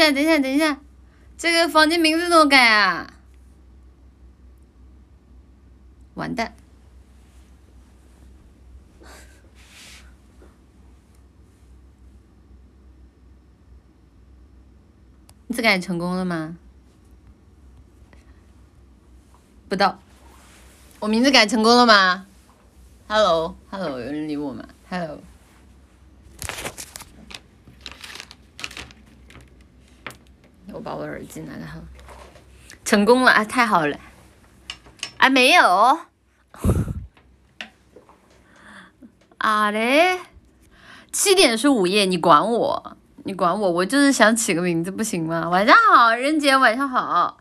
[0.00, 0.80] 下，等一下，等一下，
[1.36, 3.12] 这个房间名字怎么改啊？
[6.14, 6.54] 完蛋！
[15.54, 16.56] 这改成功了吗？
[19.68, 20.00] 不到。
[21.00, 22.26] 我名字改成功了吗
[23.08, 25.18] ？Hello，Hello，有人理我吗？Hello。
[30.72, 31.80] 我把我耳机拿来好，
[32.84, 33.44] 成功了啊！
[33.44, 33.96] 太好了。
[35.18, 35.98] 啊，没有。
[39.38, 40.18] 啊嘞，
[41.12, 42.96] 七点是午夜，你管我？
[43.24, 43.70] 你管我？
[43.70, 45.48] 我就是想起个名字，不行吗？
[45.48, 47.38] 晚上好，任姐，晚上好。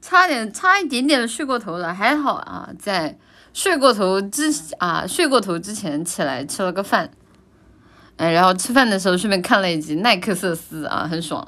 [0.00, 3.18] 差点，差一点点睡过头了，还好啊，在
[3.52, 7.10] 睡过头之啊，睡过头之前起来吃了个饭，
[8.16, 11.46] 哎，然后吃饭的时候顺便看了一集《奈克瑟斯》啊，很爽。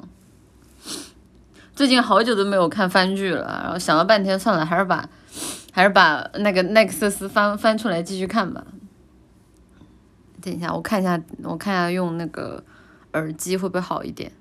[1.75, 5.09] 最近好久都没有看番剧了，然后想了半天，算了，还是把
[5.73, 8.63] 还是把那个《奈克瑟斯》翻翻出来继续看吧。
[10.39, 12.63] 等一下，我看一下，我看一下用那个
[13.13, 14.31] 耳机会不会好一点。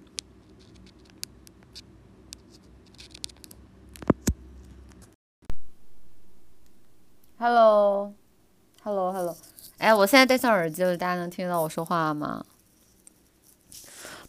[7.38, 9.34] Hello，Hello，Hello，
[9.78, 12.44] 哎，我现在戴上耳机了，大家能听到我说话吗？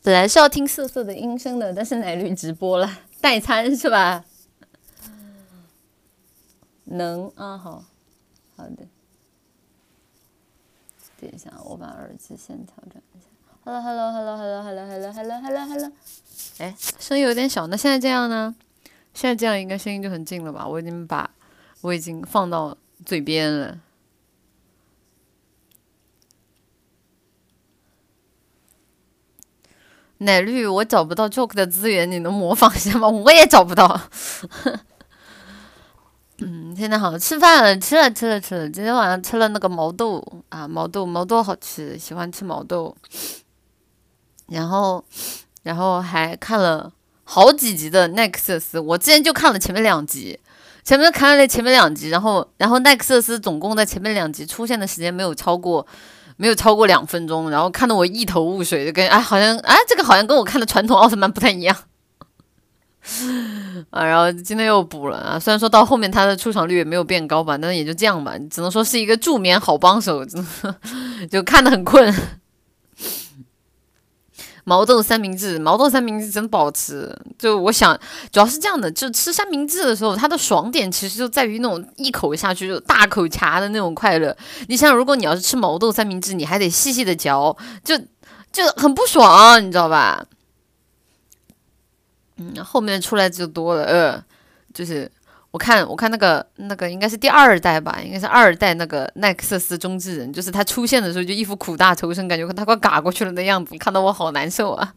[0.04, 4.24] 本来是要听瑟瑟的音声的，但是奶绿直播了，代餐是吧？
[6.84, 7.84] 能啊，好，
[8.56, 8.86] 好的。
[11.20, 13.28] 等一下，我把耳机先调整一下。
[13.64, 15.92] Hello，Hello，Hello，Hello，Hello，Hello，Hello，Hello。
[16.60, 18.54] 哎，声音有点小，那现在这样呢？
[19.14, 20.68] 现在这样应该声音就很近了吧？
[20.68, 21.32] 我已经把，
[21.82, 22.78] 我已经放到。
[23.06, 23.78] 嘴边了，
[30.24, 33.08] 奶绿，我找不到 joke 的资源，你能模仿一下吗？
[33.08, 34.02] 我也找不到。
[36.40, 42.96] 嗯，现在好吃饭了，吃了吃了吃了，今天晚上吃了那个毛豆啊，毛豆毛豆好吃，喜欢吃毛豆。
[44.48, 45.04] 然后，
[45.62, 46.92] 然后还看了
[47.24, 50.40] 好几集的奈克瑟斯，我之前就看了前面两集。
[50.84, 55.88] 前面看了前面两集，然后然后奈克瑟斯总共在前面两集出现的时间没有超过，
[56.38, 61.76] 没有超过两分钟，然后看得我一头雾水，就跟哎好像哎这个好像跟我看的传统奥特曼不太一样，
[63.92, 70.26] 啊，然后今天又补了啊，虽然说到后面他的出场率也没有变高吧，但是也就这样吧，只能说是一个助眠好帮手，
[71.30, 72.14] 就看得很困。
[74.66, 77.14] 毛豆三明治，毛豆三明治真不好吃。
[77.38, 78.00] 就我想，
[78.32, 84.36] 主要是这样的，就吃三明治的时候，它的爽点其实就在于那种一口下去就大口夹的那种快乐。
[84.68, 87.98] 你想，如果你要是吃毛豆三明治，你还得细细的嚼，就
[88.52, 90.26] 就很不爽，你知道吧？
[92.38, 94.24] 嗯，后面出来就多了，呃，
[94.74, 95.12] 就是。
[95.54, 104.94] 我看，我看那个那个应该是第二代吧，应该是二代那个奈克瑟斯中之人，就是他出现的时候就一副苦大仇深，感觉他快嘎过去了的样子，看到我好难受啊。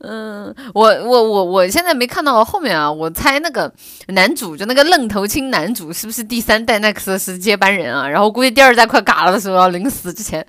[0.00, 3.72] 嗯，我我我我现在没看到后面啊，我猜那个
[4.08, 8.06] 男主就那个愣头青男主是不是第三代奈克瑟斯接班人啊？
[8.06, 10.46] 然后估计第二代快嘎了的时候，要临死之前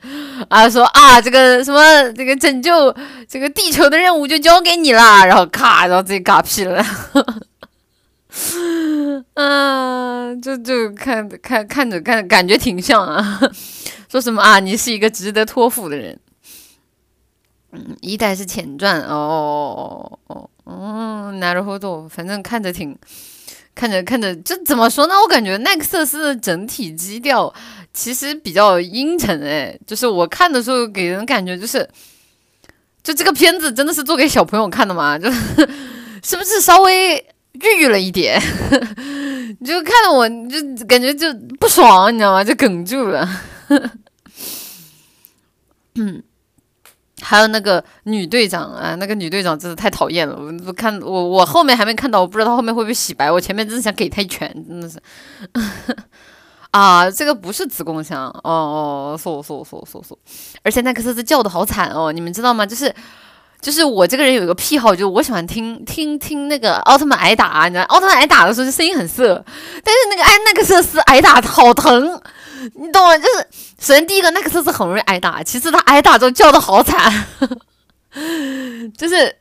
[0.49, 1.79] 啊说啊这个什么
[2.11, 2.93] 这个拯救
[3.29, 6.85] 这个地球的任务就交给你啦，然后咔，然后自己嘎屁了。
[9.33, 13.39] 嗯， 就就看看看着看，感觉挺像啊。
[14.09, 14.59] 说什么啊？
[14.59, 16.19] 你是一个值得托付的人。
[17.73, 22.97] 嗯，一代是前传哦哦哦，拿着活动，反正看着挺
[23.73, 25.13] 看着看着，就怎么说呢？
[25.21, 27.53] 我感觉奈克瑟斯的整体基调
[27.93, 31.87] 其实比较阴沉哎，就是我看的时候给人感觉就是，
[33.01, 35.17] 就这个片子真的是做给小朋友看的吗？
[35.17, 35.39] 就是
[36.23, 37.25] 是不是稍微？
[37.53, 38.41] 郁了一点，
[39.59, 42.43] 你就看到我，你就感觉就不爽，你知道吗？
[42.43, 43.27] 就哽住了。
[45.95, 46.23] 嗯，
[47.21, 50.39] 还有那个女队长啊，那个女队长真的太讨厌了。
[50.65, 53.29] 我看我我后面还没看到，我不知道她后面会不会洗白。
[53.29, 54.97] 我前面真的想给她一拳，真的是。
[56.71, 60.17] 啊，这个不是子宫腔，哦哦，说说说说说，
[60.63, 62.65] 而且那克瑟斯叫的好惨哦，你们知道吗？
[62.65, 62.93] 就是。
[63.61, 69.45] 就是我这个人有一个癖好，就是我喜欢听听听那个奥特曼挨打，你知道，奥特曼挨打的时候就声音很涩，
[69.83, 72.19] 但是那个艾奈克瑟斯挨打好疼，
[72.73, 73.15] 你懂吗？
[73.17, 73.47] 就是
[73.79, 77.27] 首先第一个奈克瑟斯很容易挨打，其次他挨打之后叫的好惨，
[78.97, 79.35] 就是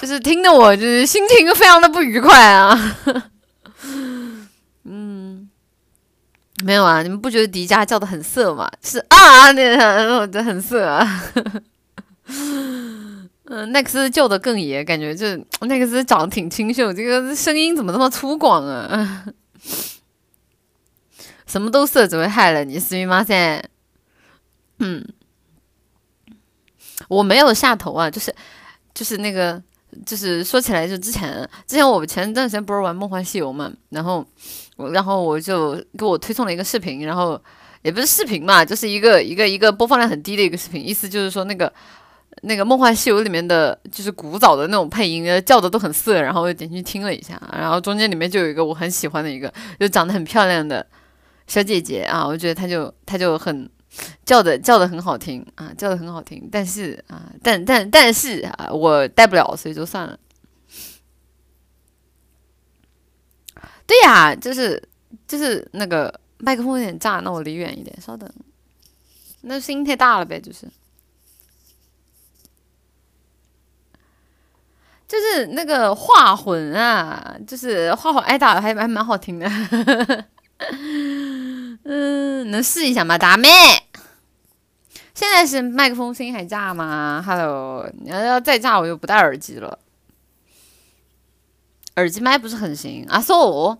[0.00, 2.96] 就是听得我就是心情非常的不愉快啊。
[4.84, 5.48] 嗯，
[6.64, 8.70] 没有啊，你们不觉得迪迦叫的很色吗？
[8.80, 9.76] 是啊，那
[10.28, 11.22] 个 很色啊。
[13.48, 19.24] 嗯，奈克斯叫的更野，感觉这奈克斯长得挺清秀，这个声音怎么那么粗犷啊？
[21.46, 23.62] 什么都是只会害了你，思密马噻。
[24.80, 25.06] 嗯，
[27.06, 28.34] 我没有下头啊，就是
[28.92, 29.62] 就是那个，
[30.04, 34.26] 就是说起来，就之前之前我前段时间不是玩《梦幻西游》嘛，然后
[34.76, 37.40] 我然后我就给我推送了一个视频，然后
[37.82, 41.72] 也不是视频嘛，就是一个一个一个播放量很低的一个视频，意思就是说那个。
[42.42, 50.86] 那个《梦幻西游》里面的就是古早的那种配音，叫的都很色，然后我就点进去听了一下，然后中间里面就有一个我很喜欢的一个，就长得很漂亮的
[51.46, 53.68] 小姐姐啊，我觉得她就她就很
[54.24, 60.18] 叫的叫的很好听啊，叫的很好听，但是啊，但但但是啊，我带不了，所以就算了。
[63.86, 64.82] 对呀，就是
[65.26, 68.30] 就是那个麦克风有点炸，那我离远一点，稍等，
[69.40, 70.68] 那声音太大了呗，就是。
[75.08, 79.48] 就是那个画魂啊，就是画魂挨打还还蛮好听的，
[81.84, 83.48] 嗯，能试一下吗，大妹？
[85.14, 89.78] 现在是麦克风声音还炸吗？Hello，你要要再炸我就不戴耳机了，
[91.94, 93.78] 耳机麦不是很行啊，so，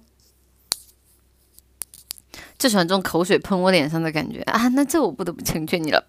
[2.57, 6.07] 就喜欢这种口水喷我脸上的感觉啊，那这我不得不成全你了。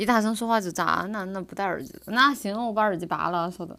[0.00, 3.76] 一大声说话就炸，那那不戴耳机，那行，我把耳机拔了，稍等。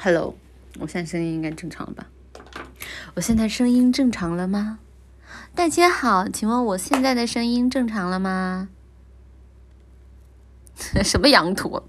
[0.00, 0.34] Hello，
[0.80, 2.08] 我现在声音应该正常了吧？
[3.14, 4.80] 我现在声音正常了吗？
[5.54, 8.68] 大家好，请问我现在的声音正常了吗？
[11.04, 11.88] 什么羊驼？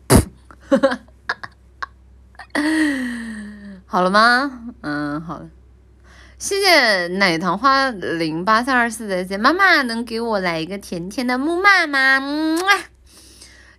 [3.91, 4.73] 好了吗？
[4.83, 5.49] 嗯，好了。
[6.39, 12.19] 谢谢奶糖花零八三二四的谢妈妈，能给我来一个甜甜的木马吗？
[12.21, 12.57] 嗯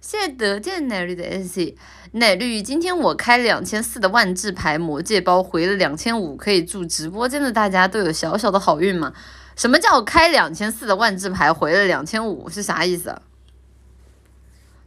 [0.02, 1.76] 谢谢得见奶绿的 S C
[2.10, 9.14] 奶绿，今天我开两千四的万智牌魔戒包回了两千五，可以祝直播间的大家都有小小的好运吗？
[9.56, 13.22] 什么叫开两千四的万智牌回了两千五是啥意思啊？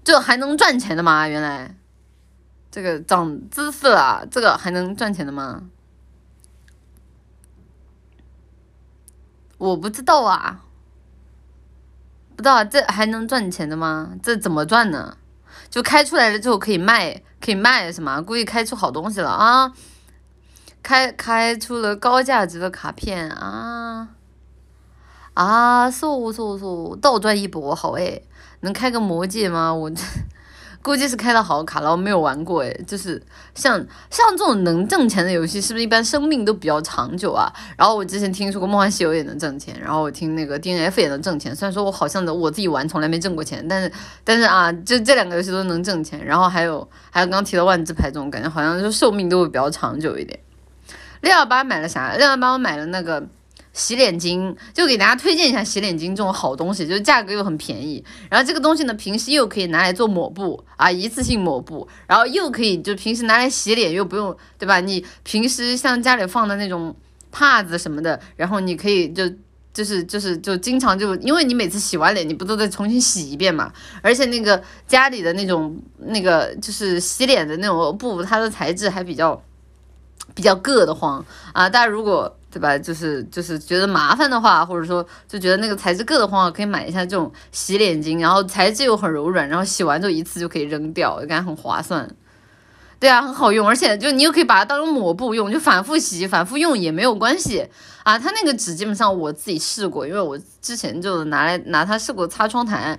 [0.03, 1.27] 这还能赚钱的吗？
[1.27, 1.75] 原来。
[2.75, 5.63] 这个长知识了，这个还能赚钱的吗？
[9.57, 10.65] 我不知道啊，
[12.35, 14.17] 不知道这还能赚钱的吗？
[14.21, 15.15] 这怎么赚呢？
[15.69, 18.21] 就开出来了之后可以卖，可以卖什么？
[18.21, 19.71] 估计开出好东西了啊！
[20.83, 24.09] 开开出了高价值的卡片啊
[25.33, 25.89] 啊！
[25.89, 28.21] 嗖嗖嗖，倒赚一波，好哎！
[28.59, 29.73] 能开个魔戒吗？
[29.73, 30.03] 我这。
[30.85, 33.19] 估计是开的好卡了，我没有玩过哎，就是
[33.55, 37.51] 像像这种能挣钱的游戏，是不是一般生命都比较长久啊？
[37.75, 41.55] 然后我之前听说过《梦幻西游》也能挣钱，然后我听那个 D N F 也能挣钱。
[41.55, 43.91] 虽然说我好像的我自己玩从来没挣过钱，但是
[44.23, 46.23] 但是啊，就这两个游戏都能挣钱。
[46.23, 50.39] 然后还有还有刚刚提到万智牌这种，感觉好像就寿命都会比较长久一点。
[51.21, 52.13] 六幺八买了啥？
[52.13, 53.27] 六幺八我买了那个。
[53.75, 64.79] 洗脸巾就给大家推荐一下洗脸巾这种好东西，就是价格又很便宜，然后这个东西呢，平时又可以拿来做抹布啊，一次性抹布，然后又可以就平时拿来洗脸又不用，对吧？
[64.79, 66.95] 你平时像家里放的那种
[67.31, 69.29] 帕子什么的，然后你可以就
[69.73, 73.73] 就是就是就经常就，因为你每次洗完脸，你不都得重新洗一遍嘛？
[74.01, 79.43] 而且那个家里的那种那个就是洗脸的那种布，它的材质还比较
[80.35, 82.35] 比较硌得慌啊，大家如果。
[82.55, 82.77] 对吧？
[82.77, 92.09] 就是就是觉得麻烦的话，或者说就觉得那个材质硌得慌，可以买一下这种洗脸巾，然后材质又很柔软，然后洗完就一次就可以扔掉，感觉很划算。
[92.97, 97.67] 对啊，很好用，而且就你又可以把它当成抹布用，就反复洗、反复用也没有关系
[98.03, 98.17] 啊。
[98.17, 102.97] 它那个纸基本上我自己试过，因为我之前就拿来拿它试过擦窗台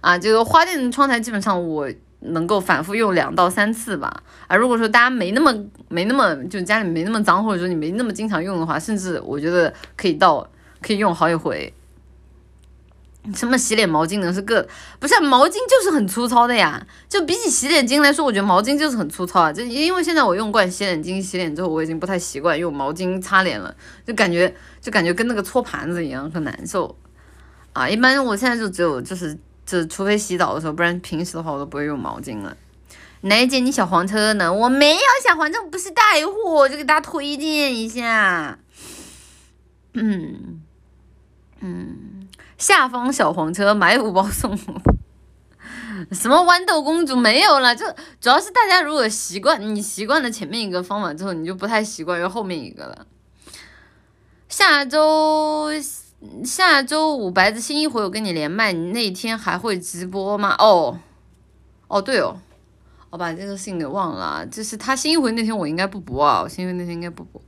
[0.00, 1.88] 啊，这个花店窗台基本上我。
[2.20, 5.54] 能够反复用两到三次吧，啊，如果说大家没那么
[5.88, 10.44] 没那么就家里没那么脏，或者说你没那么经常用的话，甚至我觉得可以到
[10.82, 11.72] 可以用好几回。
[13.34, 14.66] 什么洗脸毛巾能是个
[14.98, 16.84] 不是毛巾就是很粗糙的呀？
[17.08, 19.52] 就比起洗脸巾来说，我觉得毛巾就是很粗糙啊。
[19.52, 23.74] 就因为现在我用惯洗脸巾洗脸之后，我已经不太习惯用毛巾擦脸了，
[24.06, 26.96] 就感觉就感觉跟那个搓盘子一样，很难受
[27.74, 27.88] 啊。
[27.88, 29.38] 一般我现在就只有就是。
[29.68, 32.56] 就除非洗澡的时候，不然平时的话我都不会用毛巾了。
[33.20, 34.50] 奶姐，你小黄车呢？
[34.50, 38.58] 我没有小黄车，不是带货，我就给大家推荐一下。
[39.92, 40.62] 嗯
[41.60, 46.14] 嗯，下方小黄车买五包送五。
[46.14, 47.76] 什么豌豆公主没有了？
[47.76, 47.84] 就
[48.20, 53.06] 主要是大家如果习惯你习惯了前面一个方法之后，你就不太习惯用后面一个了。
[54.48, 55.68] 下周
[56.44, 60.54] 下周五白子新一回我跟你连麦，你那天还会直播吗？
[60.58, 60.98] 哦，
[61.86, 62.40] 哦对哦，
[63.10, 67.40] 我把这个事情给忘了，就是他新一回那天我应该不播啊，我新一回那天应该不播。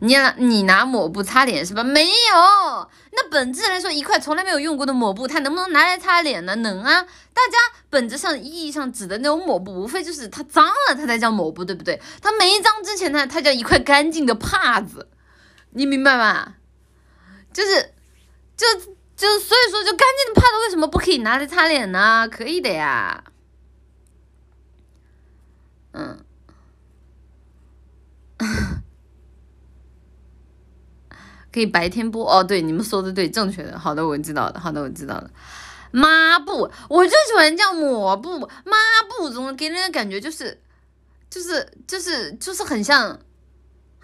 [0.00, 1.82] 你拿你拿抹布擦脸是吧？
[1.82, 2.10] 没有，
[3.12, 6.54] 那本质来说，一块从来没有用过的抹布，它能不能拿来擦脸呢？
[6.56, 7.02] 能啊。
[7.32, 7.56] 大家
[7.88, 12.00] 本质上意义上指的那种抹布，无非就是它脏了，它才叫抹布，对不对？
[12.20, 15.08] 它没脏之前呢，它叫一块干净的帕子，
[15.70, 16.54] 你明白吗？
[17.56, 17.94] 就是，
[18.54, 18.66] 就
[19.16, 22.28] 就所以说，就干净的帕子为什么不可以拿来擦脸呢？
[22.30, 23.24] 可以的呀。
[25.92, 26.22] 嗯。
[31.50, 35.30] 可以白天播哦，对，你们说的对，正确的，好的，我知道了，好的，我知道了。
[35.92, 38.50] 抹布，我就喜欢叫抹布，抹
[39.08, 40.60] 布总给人的感觉就是，
[41.30, 43.18] 就是就是就是很像，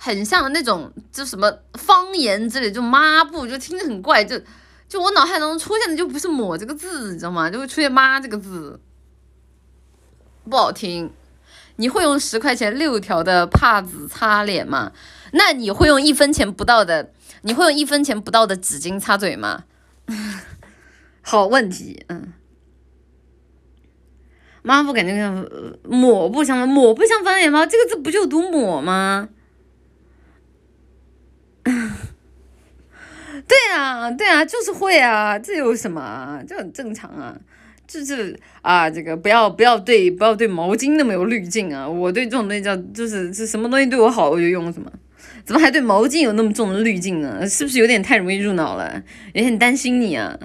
[0.04, 4.36] 很像那种就什么方言之类，就抹布就听着很怪，就
[4.88, 7.48] 就我脑海当中出现的就不是抹这个字，你知道吗？
[7.48, 8.80] 就会出现抹这个字，
[10.50, 11.12] 不好听。
[11.76, 14.90] 你会用十块钱六条的帕子擦脸吗？
[15.34, 17.12] 那你会用一分钱不到的？
[17.42, 19.62] 你会用一分钱不到的纸巾擦嘴吗？
[21.22, 22.32] 好问题，嗯。
[24.62, 25.48] 抹布感觉像
[25.84, 27.64] 抹布像抹布像方言吗？
[27.64, 29.28] 这个字不就读抹吗？
[33.46, 36.42] 对啊，对啊，就是会啊，这有什么啊？
[36.46, 37.36] 这很正常啊，
[37.86, 41.88] 就是啊，这个不要不要对不要对毛巾那么有滤镜啊！
[41.88, 44.90] 我对这种东西叫就是是什么东西对我好我就用什么。
[45.44, 47.48] 怎么还对毛巾有那么重的滤镜呢？
[47.48, 49.02] 是不是有点太容易入脑了？
[49.32, 50.38] 也很担心你啊。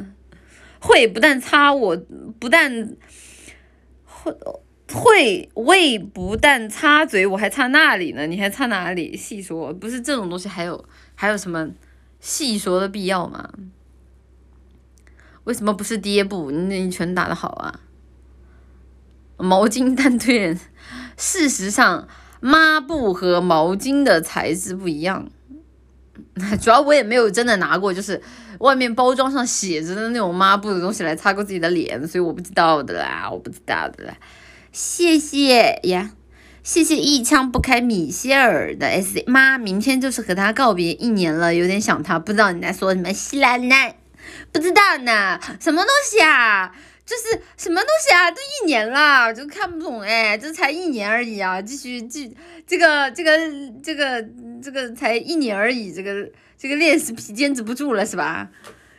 [0.80, 1.96] 会不但擦我，
[2.40, 2.90] 不但
[4.06, 4.34] 会
[4.92, 8.26] 会胃不但擦嘴，我还擦那里呢。
[8.28, 9.16] 你还擦哪里？
[9.18, 10.84] 细说，不是这种东西，还有
[11.16, 11.68] 还有什么
[12.28, 13.50] 细说的必要吗？
[15.46, 16.52] 为什么不是爹不？
[16.52, 17.80] 你你拳打的好啊。
[19.38, 20.60] 毛巾但对人，
[21.16, 22.08] 事实上。
[22.40, 25.28] 抹布和毛巾的材质不一样，
[26.62, 28.22] 主要我也没有真的拿过，就是
[28.60, 34.16] 外面包装上写着的那种抹布的东西来擦过自己的脸，所以我不知道的啦，我不知道的啦。
[34.72, 36.12] 谢谢呀，
[36.68, 43.96] 谢谢一枪不开米歇尔的 S 妈，明天就是和他告别一年了，有点想他，不知道你在说什么西兰奶，
[44.52, 46.76] 不知道呢，什么东西啊？
[47.06, 48.30] 这是什么东西啊？
[48.32, 51.62] 都一年了，就看不懂哎，这才一年而已啊！
[51.62, 52.36] 继续继
[52.68, 53.38] 这个这个
[53.82, 54.22] 这个
[54.62, 58.50] 这个才一年而已，这个这个练习皮坚持不住了是吧？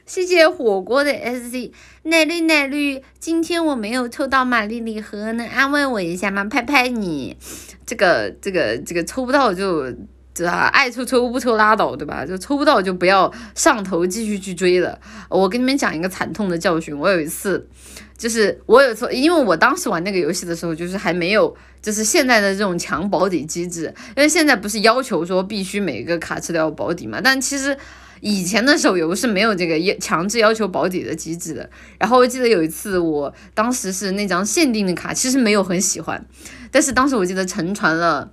[0.08, 1.70] 谢谢火锅的 S C
[2.04, 6.46] 奶绿奶绿，今天我没有抽到玛丽礼盒，能安慰我一下吗？
[6.46, 7.36] 拍拍你，
[7.84, 9.94] 这个这个这个抽不到就。
[10.34, 10.68] 对吧？
[10.68, 12.24] 爱抽抽不抽拉倒，对吧？
[12.24, 14.96] 就抽不到就不要上头继续去追了。
[15.28, 16.96] 我跟你们讲一个惨痛的教训。
[16.96, 17.68] 我有一次，
[18.16, 23.92] 就是我有次，因为我当时玩那个游戏的时候，就是还没有就是现在的这种强保底机制。
[24.16, 27.20] 因为现在不是要求说必须每个卡池都要保底嘛？
[27.20, 27.76] 但其实
[28.20, 31.68] 以前的手游是没有这个要强制要求保底的机制的。
[31.98, 36.26] 然后我记得有一次，我当时是那张限定的卡，其实没有很喜欢，
[36.70, 38.32] 但是当时我记得沉船了。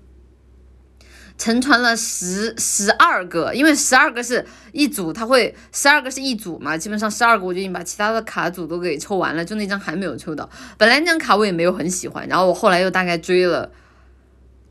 [1.37, 10.49] 沉船了十十二个，因为十二个是一组，他会十二个是一组嘛，基本上十二个我就已经把其他的卡组都给抽完了，就那张还没有抽到。
[10.77, 13.69] 本来那张卡我也没有很喜欢，然后我后来又大概追了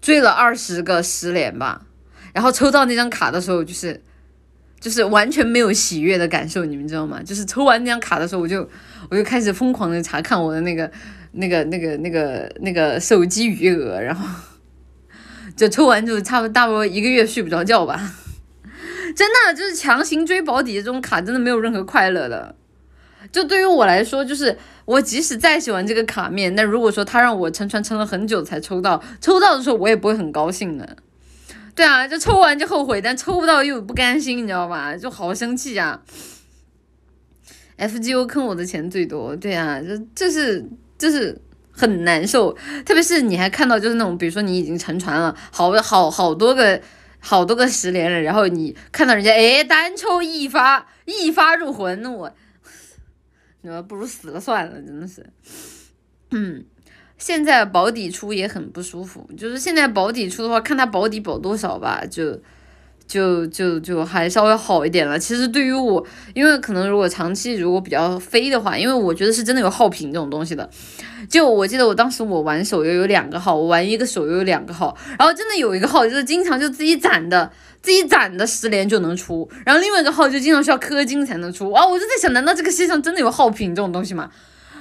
[0.00, 1.82] 追了二十个十连吧，
[2.32, 4.02] 然后抽到那张卡的时候，就是
[4.84, 7.22] 就是完全没有喜悦的感受，你们知道吗？
[7.24, 8.68] 就是抽完那张卡的时候，我就
[9.08, 10.90] 我就开始疯狂的查看我的那个
[11.32, 14.28] 那个那个那个那个手机余额，然后。
[15.56, 18.12] 就抽完就差不多大不多一个月睡不着觉吧，
[19.14, 22.56] 真的就是强行追保底的这种卡，真的没有任何快乐的。
[23.30, 30.96] 就对于我来说，就是我即使再喜欢这个卡面，那如果说他让我撑船撑了很久才抽到，抽到的时候我也不会很高兴的。
[31.74, 34.96] 对啊，就抽完就后悔，但抽不到又不甘心，你知道吧？
[34.96, 36.00] 就好生气呀。
[37.76, 40.64] F G O 坑我的钱最多，对啊，就这是
[40.98, 41.40] 这是。
[41.76, 46.80] 很难受，特别是你还看到就是那种，比如说你已经沉船了，好好好多个
[47.18, 52.32] 好多个十连了，然后你看到人家哎单抽一发一发入魂，那我，
[53.62, 55.26] 那不如死了算了，真的是。
[56.30, 56.64] 嗯，
[57.18, 62.40] 现在保底出也很不舒服，就是现在保底出的话，看他保底保多少吧，就。
[63.06, 65.18] 就就就还稍微好一点了。
[65.18, 66.02] 其实对于我，
[66.32, 70.68] 因为可能如果长期如果比较飞的话，因为我觉得是真的有耗品这种东西的。
[71.28, 77.52] 就我记得我当时我玩手游有两个号，我玩一个手游有两个号，然后真的有一个号就是经常就自己攒的
[77.82, 81.70] 自己攒的十连就能出，然后另外一个号就经常需要氪金才能出。
[81.72, 84.30] 啊，我就在想，难道这个世界上真的有耗品这种东西吗？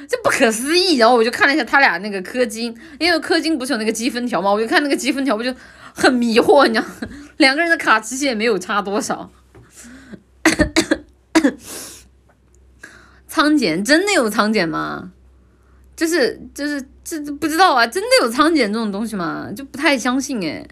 [0.08, 0.97] 这不可思议。
[0.97, 4.50] 然后我就看了一下他俩那个氪金，因为氪金不是有那个积分条吗？
[4.50, 5.54] 我就看那个积分条，我就
[5.92, 6.87] 很迷惑，你知道，
[7.38, 9.30] 两个人的卡其实也没有差多少。
[13.26, 15.12] 仓锏真的有仓锏吗？
[15.94, 19.50] 就是就是这不知道啊，真的有仓锏这种东西吗？
[19.54, 20.66] 就不太相信哎。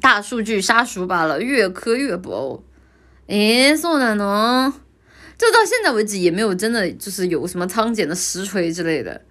[0.00, 2.62] 大数据杀熟罢了，越磕越薄。
[3.26, 4.72] 诶，そうなの？
[5.37, 9.21] 就到现在为止也没有真的就是有什么仓锏的实锤之类的。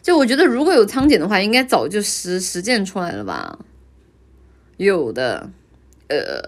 [0.00, 3.58] 就我觉得如果有仓锏的话，应该早就实实践出来了吧？
[4.76, 5.50] 有的，
[6.08, 6.40] 呃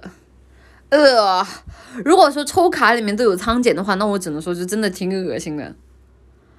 [0.88, 1.46] 呃，
[2.04, 5.74] 如果说抽卡里面都有仓锏的话，那我只能说就真的挺恶心的。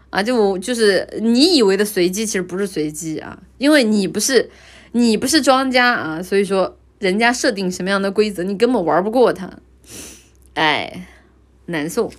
[0.09, 4.49] 啊，就我就是你以为的随机，其实不是随机啊，因为你不是
[4.91, 9.49] 你不是庄家啊，所以说人家设定什么样的规则，你根本玩不过他，
[10.53, 11.07] 哎，
[11.71, 12.11] 难受。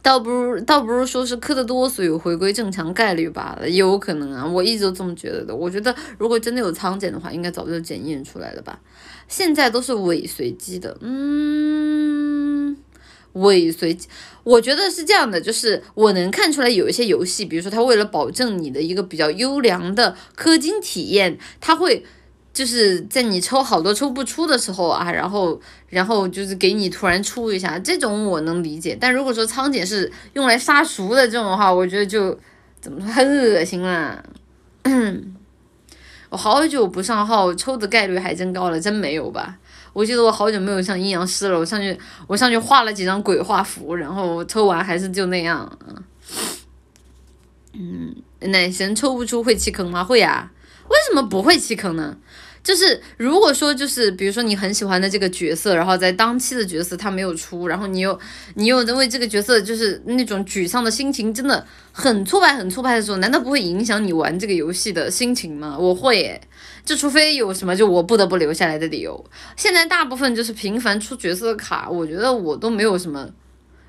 [0.00, 5.54] 倒不如倒不如说是磕的多，所以回归正常概率罢了，也有可能啊，我一直都这么觉得的。
[5.54, 8.80] 我觉得如果真的有仓检的话，应该早就检验出来了吧，
[9.26, 12.76] 现在都是伪随机的，嗯。
[13.34, 14.08] 伪随机，
[14.42, 22.04] 我觉得是这样的，就是我能看出来有一些游戏，比如说它为了保证你的一个比较优良的氪金体验，它会
[22.58, 25.60] 就是在你抽好多抽不出的时候啊，然后
[25.90, 28.98] 然后就是给你突然出一下，这种我能理解。
[29.00, 32.36] 但如果说仓锏是用来杀熟的这种的话，我觉得就
[32.80, 34.20] 怎么说很恶心啦。
[36.30, 39.56] 我好久不上号，抽的概率还真高了，真没有吧？
[39.92, 41.96] 我记得我好久没有上阴阳师了，我上去
[42.26, 45.78] 我上去画了几张鬼画符，然后抽完还是就那样。
[47.72, 50.02] 嗯，奶神抽不出会弃坑吗？
[50.02, 50.50] 会啊，
[50.88, 52.16] 为什么不会弃坑呢？
[52.62, 58.18] 就是如果说就是比如说你很喜欢的这个角色，然后在当期的角色他没有出，然后你又
[58.54, 65.76] 你又因为这个角色就是那种沮丧的心情，真的很挫败很挫败的时候，难道不会影响你玩这个游戏的心情吗？
[65.78, 66.40] 我会，
[66.84, 69.24] 就除非有什么就我不得不留下来的理由。
[69.56, 73.28] 现在大部分就是频繁出角色的卡，我觉得我都没有什么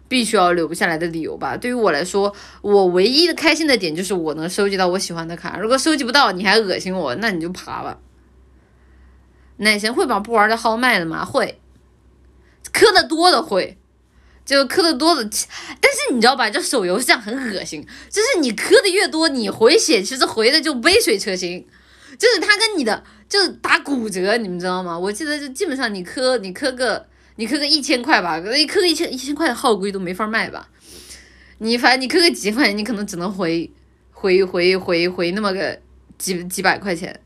[0.08, 1.58] 必须要留下来的理由吧。
[1.58, 5.58] 对于我来说，我唯一的开心的点就是我能收集到我喜欢的卡。
[5.60, 7.97] 如果收集不到，你还恶心我，那你就爬吧。
[9.60, 11.24] 奶贤会把不玩的号卖了吗？
[11.24, 11.60] 会，
[12.74, 13.78] 磕的多的会，
[14.45, 15.22] 就磕的多的。
[15.82, 21.67] 但是你知道吧，这手游是这样很恶心，就是你磕的越多，你回血其实回的就杯水车薪，
[22.17, 24.98] 就是他跟你的就是打骨折，你们知道吗？
[24.98, 30.69] 我记得就基本上你磕你磕个你磕个一千块吧，你磕个一千一千块的号估计都没法卖吧。
[31.58, 33.69] 你反正你磕个几块钱，你可能只能回
[34.12, 35.78] 回回回回那么个
[36.17, 37.19] 几几百块钱。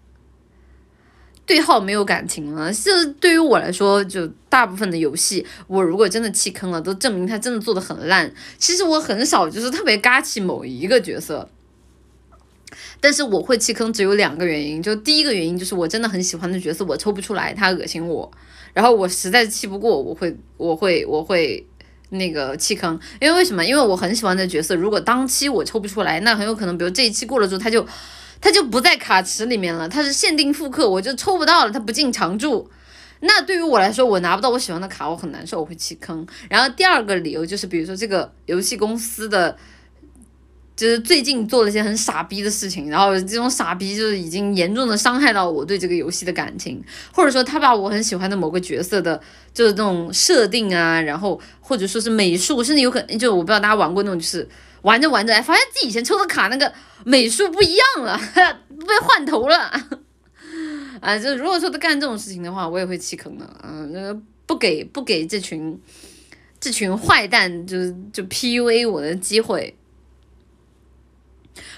[1.46, 8.34] 对号没有感情了，是对于我来说，就大部分的游戏，我如果真的弃坑了，都证明他真的做的很烂。
[8.58, 11.50] 其实我很少就是特别嘎气某一个角色，
[13.02, 18.32] 但是我会弃坑只有两个原因，就第一个原因就是我真的很喜欢的角色我抽不出来，他恶心我，
[18.74, 21.68] 然后我实在气不过，我会我会我会
[22.12, 23.66] 那个弃坑，因为为什么？
[23.66, 27.86] 因为我很喜欢的角色，如果当期我抽不出来，那很有可能，比如这一期过了之后，他就。
[28.44, 32.70] 它就不在卡池里面了，它是限定复刻，我就抽不到了，它不进常驻。
[33.22, 36.28] 那对于我来说，我拿不到我喜欢的卡，我很难受，我会弃坑。
[36.50, 39.56] 然后第二个理由就是，比如说这个游戏公司的，
[40.76, 49.22] 就是最近做了一些很傻逼的事情，然后这种傻逼就是已经严重的伤害到我对这个游戏的感情，或者说他把我很喜欢的某个角色的，
[49.54, 54.46] 就是那种设定啊，然后或者说是美术，甚至有可能就我不知道大家玩过那种，就是
[54.84, 56.72] 玩着玩着，哎，发现自己以前抽的卡那个。
[57.06, 59.70] 美术不一样了， 被换头了，
[61.02, 65.78] 啊， 就如果说他干这种事情的话，我也会弃坑的，嗯，那个不给不给这群
[66.62, 69.76] 这群坏蛋，就是就 PUA 我的机会，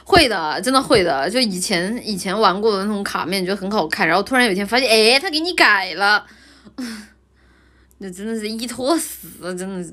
[0.03, 6.23] 会的，真的会的，就以前以前玩过的那种卡面，觉得很好看，然后突然有一天发现，哎，他给你改了，
[7.97, 9.91] 那真的是一坨屎，真的是，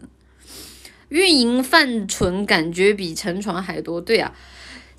[1.12, 4.33] 运营泛存感觉比沉船还多，对呀。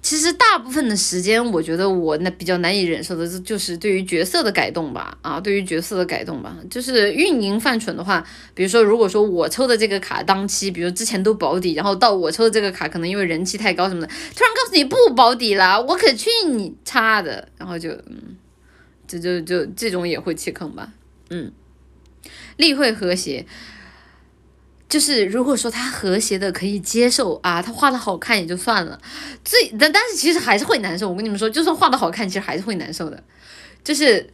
[0.02, 5.18] 其实大部分的时间，我觉得我那比较难以忍受的，就是对于角色的改动吧。
[5.22, 8.22] 啊，对于角色的改动吧，就是运营犯蠢的话，
[8.54, 18.36] 比如说，如果说我抽的这个卡当期，比如之前都保底，然后到我抽的这个卡，可能因为人气太高什么的，突然告诉你不保底了，我可去你叉的，然后就嗯，
[19.08, 20.92] 就就就这种也会弃坑吧。
[21.30, 21.50] 嗯，
[22.58, 23.46] 例会和谐。
[24.94, 29.02] 就是如果说他和谐的可以接受啊，他画的好看也就算了，
[29.44, 31.10] 最但但是其实还是会难受。
[31.10, 33.24] 我跟你们说，就算画的好看，其实还是会难受的。
[33.84, 34.30] 就是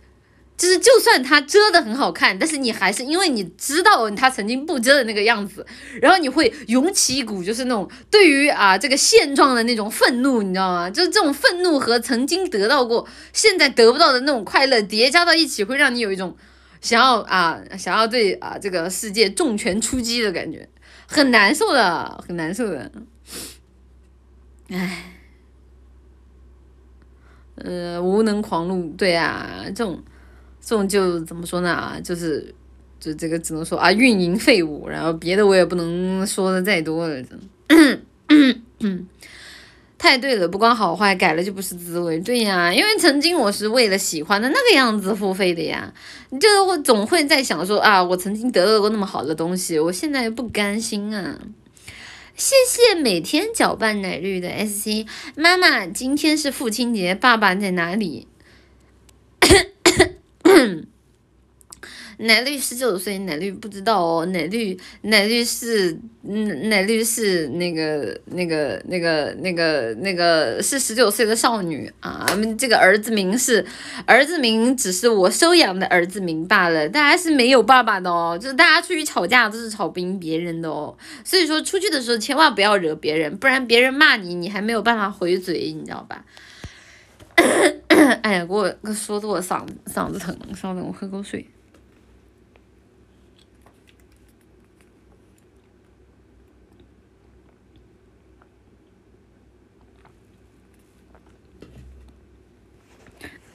[0.58, 5.66] 就是就算他遮的很好看，但是你还是因为你知道他曾经不遮的那个样子，
[6.02, 10.90] 然后你会涌起一股就是那种对于啊这个现状的那种愤怒，你知道吗？
[10.90, 16.36] 就是这种愤怒和曾经得到过现在得不到的那种快乐叠加到一起，会让你有一种
[16.82, 20.68] 想要啊想要对啊这个世界重拳出击的感觉，
[21.08, 22.92] 很难受的，很难受的。
[24.70, 25.14] 唉，
[27.56, 30.02] 呃，无能狂怒，对啊，这种。
[30.62, 31.72] 这种就怎么说呢？
[31.72, 32.54] 啊，就是，
[33.00, 34.88] 就这个只能说啊，运营废物。
[34.88, 37.24] 然后别的我也不能说的再多了。
[40.00, 42.18] 太对了，不光好坏改了就不是滋味。
[42.20, 45.94] 对呀，因为曾经我是为了喜欢的那个样子付费的呀。
[46.40, 51.38] 就是我总会在想说啊，我曾经得到过那么好的东西，我现在不甘心啊。
[52.36, 58.28] 谢谢每天搅拌奶绿的 S C 妈妈，今天是父亲节，爸爸在哪里？
[62.22, 64.26] 奶绿十九岁，奶绿不知道哦。
[64.26, 72.26] 奶绿，奶绿是，嗯，奶绿是那个、那个、那个、那个、那个是十九岁的少女啊。
[72.58, 73.66] 这个儿子名是，
[74.06, 76.90] 儿子名只是我收养的儿子名罢了。
[76.90, 80.94] 大家是没有爸爸的哦，就是大家出去吵架都是吵不赢别人的哦。
[81.24, 86.26] 所以说出去的时候千万不要惹别人，不然别人骂你，你还没有办法回嘴，你知道吧？
[88.24, 91.48] 哎呀，给我说的我嗓子嗓子疼，稍等，我喝口水。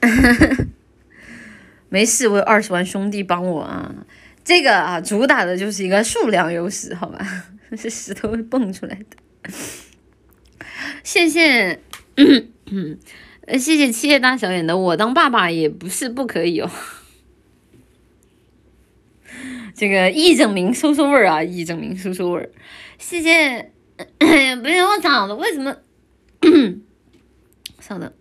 [1.89, 3.93] 没事，我有二十万兄弟帮我啊！
[4.43, 7.45] 这个啊，主打的就是一个数量优势，好吧？
[7.77, 9.51] 是石头会蹦出来的。
[11.03, 11.79] 谢谢。
[12.17, 12.97] 嗯，
[13.57, 16.69] 谢谢七叶大小眼的我当爸爸也不是不可以哦。
[19.75, 22.49] 这个一整名收收味儿啊，一整名收收味儿。
[22.97, 23.71] 谢谢，
[24.17, 25.75] 不是我嗓子为什么？
[27.79, 28.11] 稍等。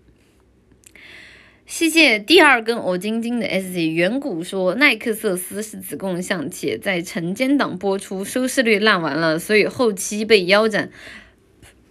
[1.76, 10.88] 谢谢第二根欧晶晶的 S C 远古说耐克瑟斯是子贡像，且在晨间档播出，收视率烂完了，所以后期被腰斩。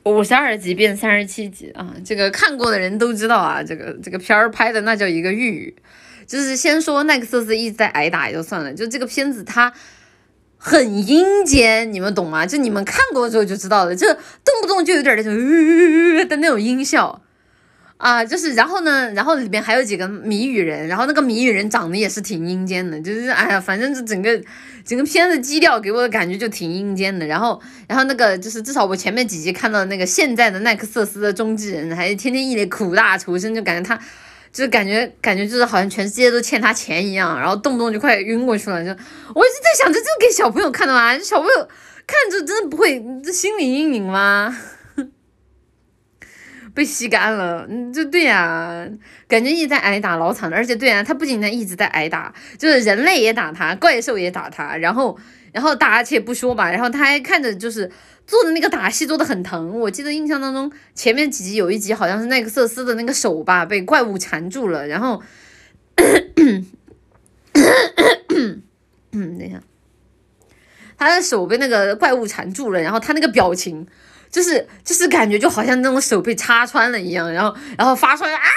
[0.03, 1.93] 五十二集变三十七集啊！
[2.05, 5.75] 这个看过的人都知道啊，这个这个片儿拍的那叫一个玉。
[6.25, 9.73] 就是先说奈克瑟斯一直在挨打也就算了，就这个片子它
[10.57, 12.45] 很阴间，你们懂吗？
[12.45, 15.35] 就你们看过之后就知道了，就动不动就有点那种
[16.29, 17.21] 的那种音效。
[18.03, 24.29] 啊，就是，然后呢，然后里面还有几个谜语人，然后那个谜语人长得也是挺阴间的，就是，哎呀，反正这整个
[24.83, 27.25] 整个片子基调给我的感觉就挺阴间的。
[27.25, 33.95] 然后，然后那个就是至少我前面几集看到那个现在的奈克瑟斯的中继人，还天天一脸苦大仇深，就感觉他，
[34.51, 38.83] 就是感觉感觉就是好像全世界都欠他钱一样，然后动不动就快晕过去了。
[38.83, 38.89] 就
[39.33, 41.17] 我一直在想，这就给小朋友看的吗？
[41.19, 41.67] 小朋友
[42.05, 44.53] 看着真的不会这心理阴影吗？
[46.73, 48.87] 被吸干了，嗯，就对呀，
[49.27, 50.57] 感觉一直在挨打，老惨了。
[50.57, 55.15] 而且对呀，他不仅在一直在挨打，就是人类也打他，怪兽也打他，然后，
[55.51, 57.91] 然后打且不说吧，然后他还看着就是
[58.25, 59.79] 做的那个打戏做的很疼。
[59.81, 65.21] 我记得印象当中前面几集有一集好像是奈克瑟斯的那个手吧被怪物缠住了，然后，
[69.11, 69.61] 嗯，等一下，
[70.97, 73.85] 他的手被那个怪物缠住了，然后他那个表情。
[74.33, 78.49] 就是就是感觉就好像那种手被插穿了一样，然后然后发出来啊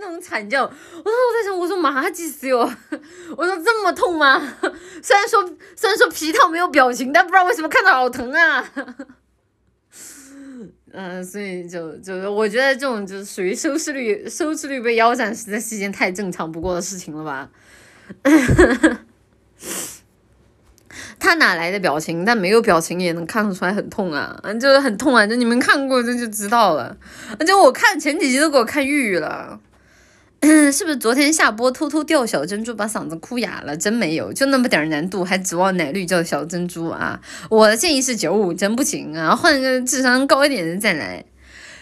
[0.00, 0.72] 那种惨叫，我说
[1.04, 2.60] 我在想我说妈几死哟，
[3.36, 4.40] 我说这么痛吗？
[5.02, 5.44] 虽然说
[5.76, 8.64] 虽然说皮套没有表情，但不知道为什么看着好疼啊。
[10.94, 17.50] 嗯，所以就就是我觉得这种就是属于收视率收视率被腰斩，实在是一件太正常不过的事情了吧。
[21.24, 22.22] 他哪来的表情？
[22.22, 25.26] 但没有表情也能看得出来很痛啊，就是很痛啊！
[25.26, 26.94] 就你们看过这就知道了。
[27.38, 29.58] 而且我看前几集都给我看郁郁了，
[30.70, 33.74] 是不是昨天下播偷偷掉小珍珠把嗓子哭哑了？
[33.74, 37.18] 真没有，就那么点儿难度，还指望奶绿叫小珍珠啊？
[37.48, 41.24] 我的建议是九五，真不行啊，换个智商高一点的再来。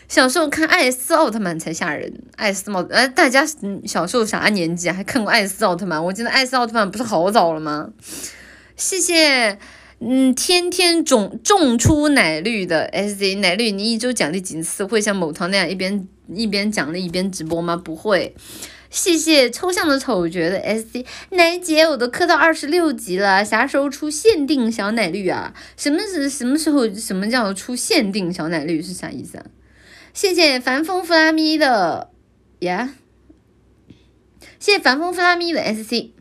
[0.08, 3.44] 小时候看艾斯奥特曼才吓人，艾斯帽哎，大家
[3.84, 6.04] 小时候啥年纪还看过艾斯奥特曼？
[6.04, 7.88] 我记得艾斯奥特曼不是好早了吗？
[8.76, 9.58] 谢谢，
[10.00, 14.84] 嗯，天天种种出奶绿的 S Z 奶绿，你一周奖励几次？
[14.84, 17.76] 会像某团那样一边一边奖励一边直播吗？
[17.76, 18.34] 不会。
[18.90, 25.54] 谢谢抽象的丑角的 S C 奶姐，我都磕到二十六级了，啥时候出限定小奶绿啊？
[25.78, 26.92] 什么是什么时候？
[26.94, 29.46] 什么叫出限定小奶绿是啥意思啊？
[30.12, 32.10] 谢谢凡风弗拉咪的
[32.58, 32.94] 呀。
[34.58, 36.12] 谢谢凡风弗拉咪的 S C。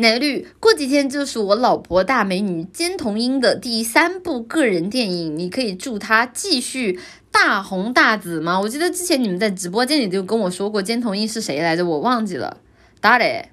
[0.00, 6.98] 奶绿，过几天就是我老婆大美女尖童音的第三部个人电影，你可以祝她继续
[7.30, 8.58] 大红大紫吗？
[8.58, 12.62] 我记得之前你们在直播间里就跟我说过尖童音是谁来着，我忘记了。
[12.98, 13.50] 打嘞，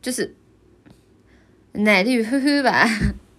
[0.00, 0.34] 就是
[1.72, 2.88] 奶绿呵呵吧，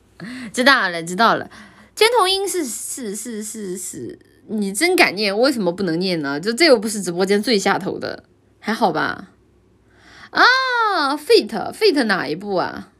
[0.53, 1.49] 知道了知道了。
[1.95, 6.39] 尖童音是是是是是，你真敢念，为什么不能念呢？
[6.39, 8.25] 就这又不是直播间最下头的，
[8.59, 9.31] 还好吧？
[10.31, 12.91] 啊，Fate Fate 哪一部啊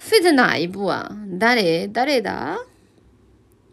[0.00, 1.16] ？Fate 哪一部啊？
[1.40, 2.58] 哪里哪里的？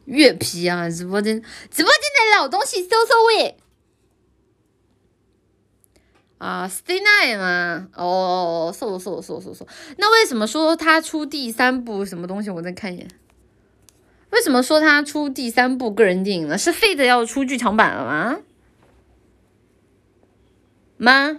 [0.05, 0.89] 月皮啊！
[0.89, 3.57] 直播间直播间的老东西搜搜喂。
[6.39, 7.87] 啊，Stay Night 吗？
[7.95, 9.65] 哦，搜搜搜搜搜。
[9.97, 12.49] 那为什么说他出第三部什么东西？
[12.49, 13.07] 我再看一眼。
[14.31, 16.57] 为什么说他出第三部个人电影呢？
[16.57, 18.39] 是 Fate 要出剧场版了吗？
[21.02, 21.38] 吗？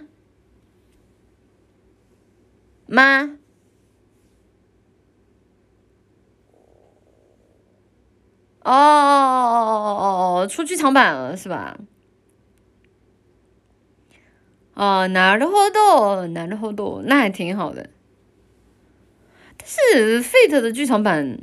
[2.86, 3.36] 吗？
[8.62, 11.78] 哦哦哦哦哦哦，出剧场版了是吧？
[14.74, 17.90] 哦，なるほど，なるほど，那还挺好的。
[19.56, 21.38] 但是 Fate 的剧场版，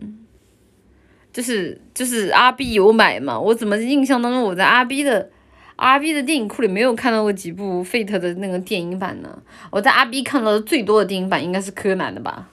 [1.31, 3.39] 就是就是阿 B 有买嘛？
[3.39, 5.31] 我怎么印象当中我在阿 B 的。
[5.76, 9.42] 阿 B 的电影库里没有看到过几部 Fate 的那个电影版呢。
[9.70, 12.48] 我在阿 B 看到的最多的电影版应该是柯南的吧，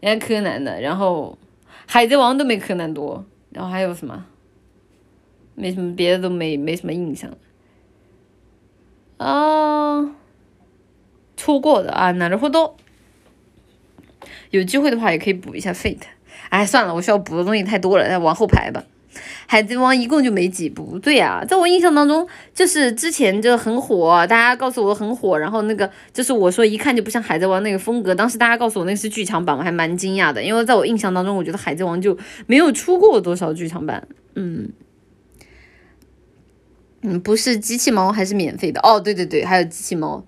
[0.00, 0.80] 应该柯南的。
[0.80, 1.38] 然后
[1.86, 3.24] 海贼王都没柯南多。
[3.50, 4.24] 然后还有什么？
[5.54, 7.30] 没什么别的都没没什么印象。
[9.18, 10.14] 啊，
[11.36, 12.76] 错过的啊，哪的货多。
[14.50, 16.04] 有机会的话也可以补一下 Fate。
[16.48, 18.82] 哎，算了，我需要补的东西太多了，再往后排吧。
[19.52, 34.70] 海贼王一共就没几部，对呀，在我印象当中，就是之前就很火，大家告诉我很火，然后那个就是我说一看就不像海贼王那个风格，当时大家告诉我那是剧场版，我还蛮惊讶的，因为在我印象当中，我觉得海贼王就没有出过多少剧场版，嗯，
[37.02, 38.80] 嗯，不是机器猫还是免费的？
[38.82, 40.24] 哦，对对对，还有机器猫。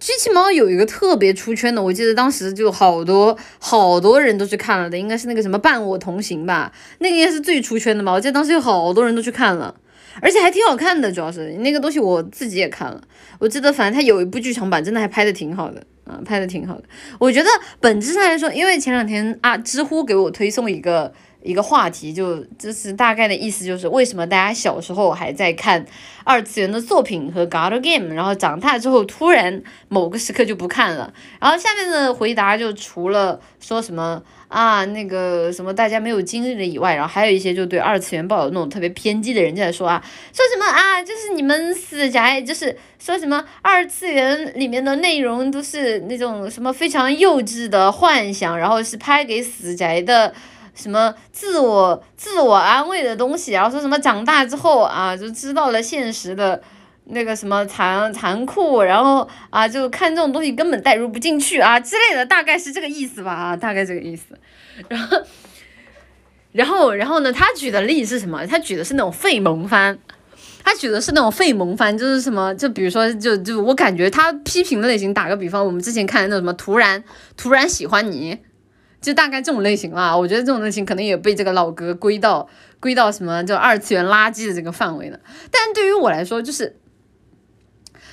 [0.00, 8.10] 机器猫有一个特别出圈的，我记得当时就好多好多人都去看了的，应该是那个什么伴我同行吧，那个应该是最出圈的吧。
[8.10, 9.74] 我记得当时有好多人都去看了，
[10.22, 13.02] 而且还挺好看的，主要是那个东西我自己也看了。
[13.38, 16.84] 我记得反正它有一部剧场版，真的还拍的挺好的啊，拍的挺好的。
[17.18, 21.12] 我觉得本质上来说，因为前两天啊，知乎给我推送一个。
[21.42, 25.84] 一个话题就就是大概的意思就是为什么大家小时候还在看
[26.22, 31.12] 二次元的作品和 God Game，然后长大之后突然某个时刻就不看了。
[31.40, 50.34] 然后下面的回答就除了说什么啊那个什么大家没有经历的以外，然后还有一些就对二次元抱有那种特别偏激的人在说啊，说什么啊就是你们死宅，就是说什么二次元里面的内容都是那种什么非常幼稚的幻想，然后是拍给死宅的。
[50.80, 56.60] 什么自我自我安慰的东西，然后说什么长大之后啊，就知道了现实的
[57.04, 64.38] 那个什么残残酷，然后啊，就看这种东西根本代入不进去啊之类的，大概是这个意思吧啊，大概这个意思。
[64.88, 65.18] 然后，
[66.52, 67.32] 然后，然后呢？
[67.32, 68.46] 他举的例是什么？
[68.46, 69.98] 他举的是那种废萌番，
[70.64, 72.54] 他举的是那种废萌番，就是什么？
[72.54, 77.04] 就比如说，就就我感觉他批评的类型，打个比方，我们之前看的那什么，突然
[77.36, 78.38] 突然喜欢你。
[79.00, 82.46] 就大概这种类型啦，我觉得这种类型可能也被这个老哥归到
[82.78, 85.18] 归到什么就二次元垃圾的这个范围了。
[85.50, 86.76] 但对于我来说，就是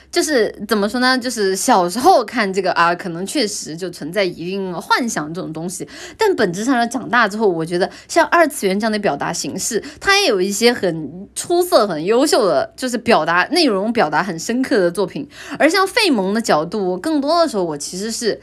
[0.10, 1.18] 就是怎么说呢？
[1.18, 5.86] 就是小时候看这个啊，可能确实就存在一定幻想这种东西。
[6.18, 15.28] 但本质上呢，长大之后，我觉得像二次元这样的表达形式，它也有一些很出色、很优秀的，就是表达内容、表达很深刻的作品。
[15.60, 18.40] 而像费蒙的角度，更多的时候，我其实是。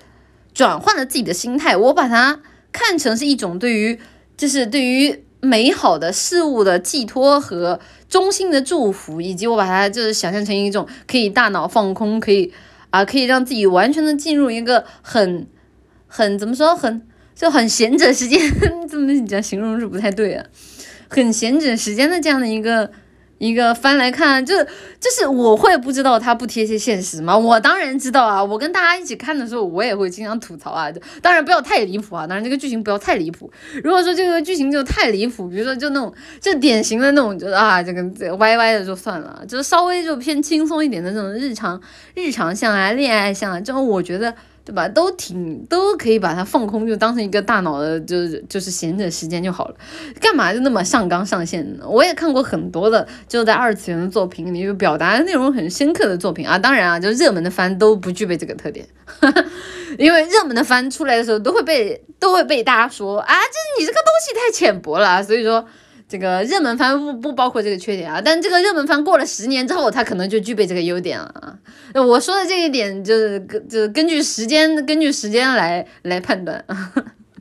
[0.55, 2.41] 转换了自己的心态，我把它
[2.73, 3.99] 看成是一种对于，
[4.37, 12.53] 就是对于美好的事物的寄托和衷心的祝福，以及我把它就是想象成一种可以大脑放空，可以
[12.91, 15.47] 啊，可以让自己完全的进入一个很
[16.07, 17.03] 很怎么说，很
[17.35, 18.41] 就很闲着时间，
[18.89, 20.47] 这么讲形容是不太对啊，
[21.09, 22.91] 很闲着时间的这样的一个。
[23.45, 24.67] 一个翻来看，就是
[24.99, 27.37] 就是我会不知道它不贴切现实吗？
[27.37, 28.43] 我当然知道啊！
[28.43, 30.91] 我跟大家一起看的时候，我也会经常吐槽啊。
[31.21, 32.27] 当然不要太离谱啊！
[32.27, 33.51] 当然这个剧情不要太离谱。
[33.83, 41.81] 如果说这个剧情就太离谱，比如说就那种就典型的那种，就是啊这个这歪歪的就算了，就是稍微就偏轻松一点的这种日常
[42.15, 44.89] 日常向啊恋爱向啊，这种我觉得对吧？
[44.89, 49.75] 都挺都可以把它放空，就当成一个大脑的，就是就是闲着时间就好了。
[50.21, 51.87] 干嘛就那么上纲上线呢？
[51.87, 56.59] 我也看过很多的，就在二次元的作品里，就表达内容很深刻的作品啊。
[56.59, 58.87] 当然啊，就热门的番都不具备这个特点，
[59.99, 65.67] 因为热门的番出来的时候都会被都会被大家说啊，这你这个东西太浅薄了，所以说。
[66.07, 71.25] 这个热门番不不包括这个缺点啊，但这个热门番过了十年之后，它可能就具备这个优点了
[71.95, 72.03] 啊。
[72.03, 76.63] 我说的这一点就是根就是根据时间根据时间来来判断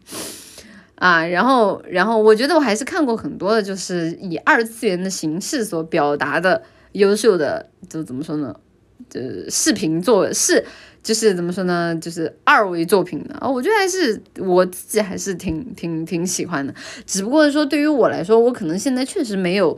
[0.96, 1.26] 啊。
[1.26, 8.56] 然后然后我觉得我还是看过很多的，就是以二次元的形式所表达的优秀的，就怎么说呢？
[9.10, 10.66] 就视频做是。
[11.04, 11.94] 就是怎么说呢？
[11.98, 16.74] 就是二维作品的啊，我觉得还是我自己还是挺挺挺喜欢的。
[17.06, 19.78] 只不过说对于我来说，我可能现在确实没有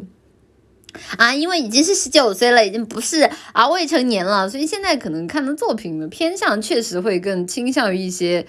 [1.18, 8.46] 啊，因为已经是十九岁了，已经不是啊未成年了，所以现在可能看的作品的偏向确实会更倾向于一些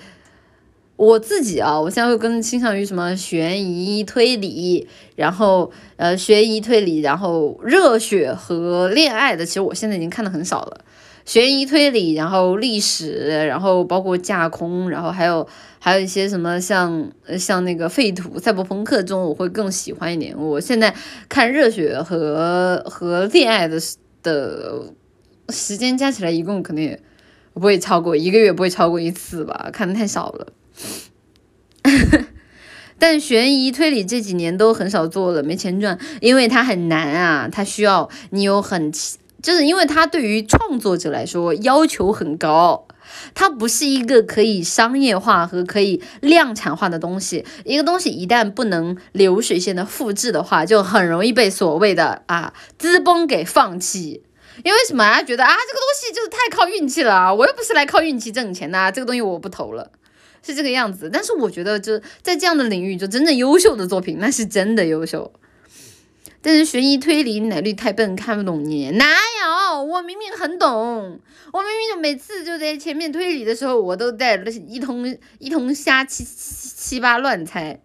[0.97, 10.85] 我自己啊，我现在会更倾向于什么悬疑推理，然后呃悬疑推理，然后热血和恋爱的，其实我现在已经看的很少了。
[11.27, 15.47] 悬疑推理，然后历史，然后包括架空，然后还有
[15.81, 20.39] 还有一些什么像像那个废土、赛博朋克中，我会更喜欢一点。
[20.39, 20.95] 我现在
[21.29, 23.77] 看热血和和恋爱的
[24.23, 24.85] 的
[25.49, 27.03] 时间加起来，一共肯定也
[27.53, 29.69] 不会超过一个月，不会超过一次吧？
[29.73, 30.47] 看的太少了。
[33.01, 38.93] 但悬疑推理这几年都很少做了，没钱赚，因为它很难啊，它需要你有很。
[39.47, 42.89] 就是因为它对于创作者来说要求很高，
[43.33, 47.47] 它不是一个可以商业化和可以量产化的东西。
[47.65, 54.25] 一个东西一旦不能流水线的复制的话，就很容易被所谓的啊资崩给放弃。
[54.65, 55.23] 因为什么啊？
[55.23, 59.93] 觉得啊这个东西就是太靠运气了，我又不是来靠运气挣钱的，这个东西我不投了，
[60.45, 61.09] 是这个样子。
[61.13, 65.31] 但是我觉得就在这样的领域，就真正优秀的作品，那是真的优秀。
[66.47, 69.05] 但是悬疑推理奶绿太笨看不懂你，哪
[69.43, 69.83] 有？
[69.83, 71.19] 我明明很懂，
[71.53, 74.37] 我明明就每次就在前面推理的时候，我都在
[74.69, 75.05] 一通
[75.41, 76.31] 一通瞎七七
[76.77, 77.81] 七八乱猜。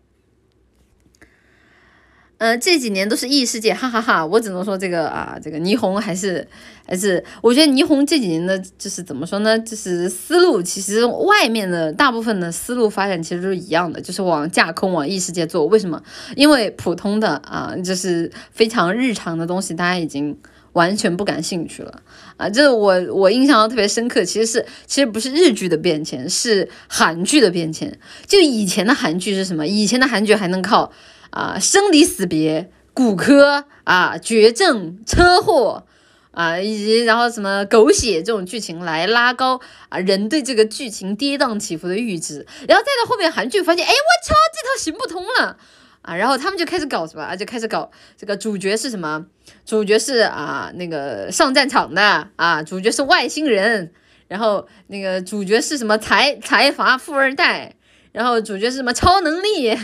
[2.42, 4.26] 嗯，这几年都是异世界，哈哈哈！
[4.26, 6.48] 我只能说这个啊，这个霓虹还是
[6.88, 9.60] 还是，我觉得霓虹这几年的，就是怎么说呢？
[9.60, 15.68] 就是思路，其实外面的大部分的思路发展其实都是一样的，就是往架空、往异世界做。
[15.68, 16.02] 为什么？
[16.36, 20.36] 因为普通的啊，就是非常日常的东西，大家已经
[20.74, 22.02] 完全不感兴趣了
[22.38, 22.50] 啊！
[22.50, 28.00] 这我我印象特别深刻，其实是其实不是日剧的变迁，是韩剧的变迁。
[28.26, 29.68] 就以前的韩剧是什么？
[29.68, 30.92] 以前的韩剧还能靠。
[31.32, 35.86] 啊，生离死别、骨科啊、绝症、车祸
[36.32, 45.58] 啊，以及然后什么狗血这种剧情来拉高啊人对这个剧情跌宕起伏的阈值，然后再到后面韩剧发现，哎，我操，这套行不通了
[46.04, 49.26] 啊，然后他们就开始搞什么啊，就开始搞这个主角是什么？
[49.66, 53.92] 主角是啊那个上战场的啊，主角是外星人，
[54.28, 57.76] 然后那个主角是什么财财阀富二代，
[58.12, 59.78] 然后主角是什么超能力。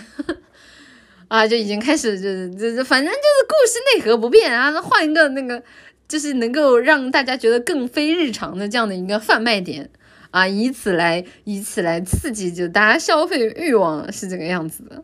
[1.28, 5.62] 啊，就已经开始，就是就就反正就是故事内核不变啊，那换一个那个，
[6.08, 9.90] 就是能够让大家觉得更非日常的这样的一个贩卖点
[10.32, 15.04] 啊，以此来以此来刺激就大家消费欲望是这个样子的，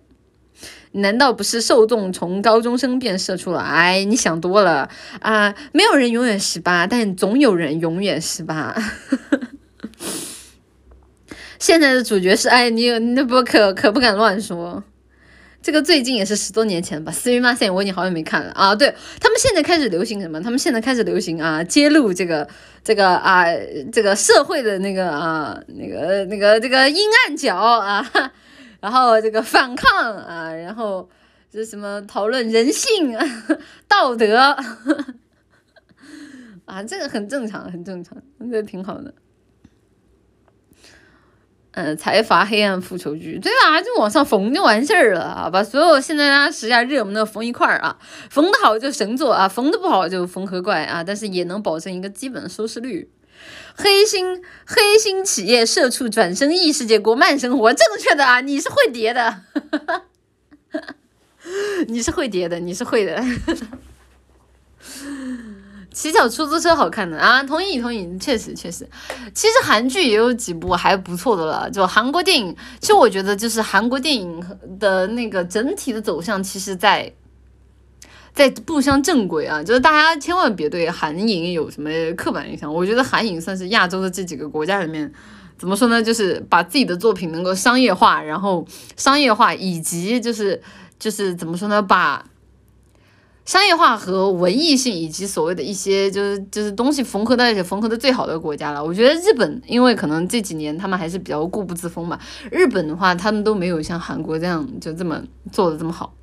[0.94, 3.60] 难道不是受众从高中生变射出了？
[3.60, 8.76] 哎，你想多了啊，没有人永远十八，但总有人永远十八。
[11.60, 14.84] 现在的主角是哎，你你不可可不敢乱说。
[15.64, 18.76] 这个最近也是十多年前吧，《四月八线》我已经好久没看了啊。
[18.76, 20.42] 对他们现在开始流行什么？
[20.42, 22.46] 他们现在开始流行啊，揭露这个
[22.84, 23.46] 这个啊
[23.90, 28.06] 这个社会的那个啊那个那个这个阴暗角啊，
[28.82, 31.10] 然后这个反抗啊，然后
[31.50, 33.26] 这什么讨论人性、啊
[33.88, 34.36] 道德
[36.66, 38.18] 啊，这个很正常，很正常，
[38.52, 39.14] 这挺好的。
[41.76, 43.82] 嗯，财阀黑暗复仇剧，对吧？
[43.82, 45.50] 就往上缝就完事儿了啊！
[45.52, 47.98] 把所有现在大家时下热门的缝一块儿啊，
[48.30, 53.10] 缝的好就神作啊，缝的不好就缝合怪啊，但是也能保证一个基本的收视率。
[53.76, 59.42] 黑心黑心企业社畜转身异世界过慢生活，正确的啊，你是会叠的，
[61.90, 63.20] 你是会叠的，你是会的。
[65.94, 68.90] 骑小出租车好看的啊，同意同意，确实确实，
[69.34, 74.44] 其实韩剧也有几部还不错的了，就韩国电影，其实我觉得就是韩国电影
[74.80, 77.14] 的那个整体的走向，其实在
[78.34, 85.14] 在步向正轨啊，就是大家千万别对韩影有什么刻板印象，我觉得韩影算是亚洲的这几个国家里面
[85.58, 86.02] 怎么说呢？
[86.02, 88.66] 就是把自己的作品能够商业化，然后
[88.98, 90.60] 商业化，以及就是
[90.98, 91.80] 就是怎么说呢？
[91.80, 92.26] 把
[93.46, 98.84] 商业化和文艺性以及所谓的一些就是就是东西缝合在一起，缝合的最好的国家了。
[98.84, 102.18] 我觉得日本，因为可能这几年他们还是比较固步自封吧。
[102.50, 105.22] 日本的话，他们都没有像韩国这样就这么
[105.52, 106.14] 做的这么好。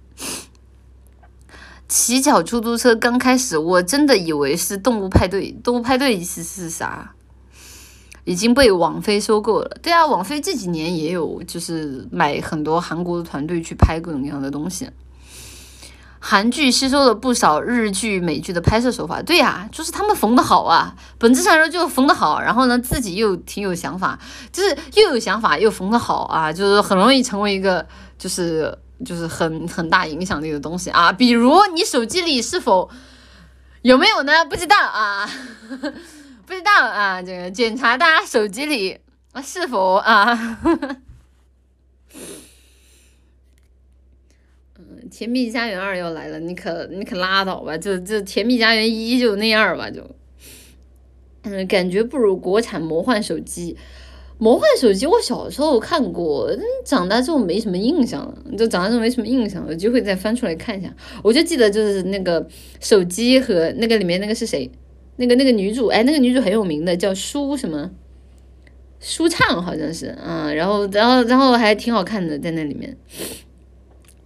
[1.89, 5.53] 骑脚出租车刚开始，我真的以为是动物派对。
[5.63, 7.15] 动物派对意思是啥？
[8.25, 9.77] 已经被网飞收购了。
[9.83, 14.89] 对啊，网飞这几年也有就是买很多韩国的团队去拍各种各样的东西。
[16.23, 24.19] 韩剧吸收了不少日剧、美剧的拍摄手法，对呀，就是他们缝的好啊，本质上说就缝的好，然后呢自己又挺有想法，
[24.53, 27.87] 就是又有想法又缝的好啊，就是很容易成为一个
[28.19, 31.11] 就是就是很很大影响力的东西啊。
[31.11, 32.91] 比如你手机里是否
[33.81, 34.45] 有没有呢？
[34.45, 35.27] 不知道啊，
[36.45, 38.99] 不知道啊，这个检查大家手机里
[39.43, 40.59] 是否啊。
[45.11, 50.03] 甜蜜家园二要来了，你可你可拉倒吧，就就甜蜜家园一就那样吧，就，
[51.43, 53.77] 嗯，感觉不如国产魔幻手机。
[54.39, 56.51] 魔幻手机我小时候看过，
[56.83, 60.91] 长大之后没什么印象了，就长大之后没什么印象，有机会再翻出来看一下。
[61.23, 62.49] 我就记得就是那个
[62.81, 64.71] 手机和那个里面那个是谁，
[65.17, 67.91] 那个那个女主，哎，那个女主很有名的，叫舒什么，
[68.99, 72.97] 舒畅好像是，嗯，然后然后然后还挺好看的，在那里面。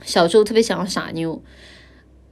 [0.04, 1.42] 小时候特别想要傻妞，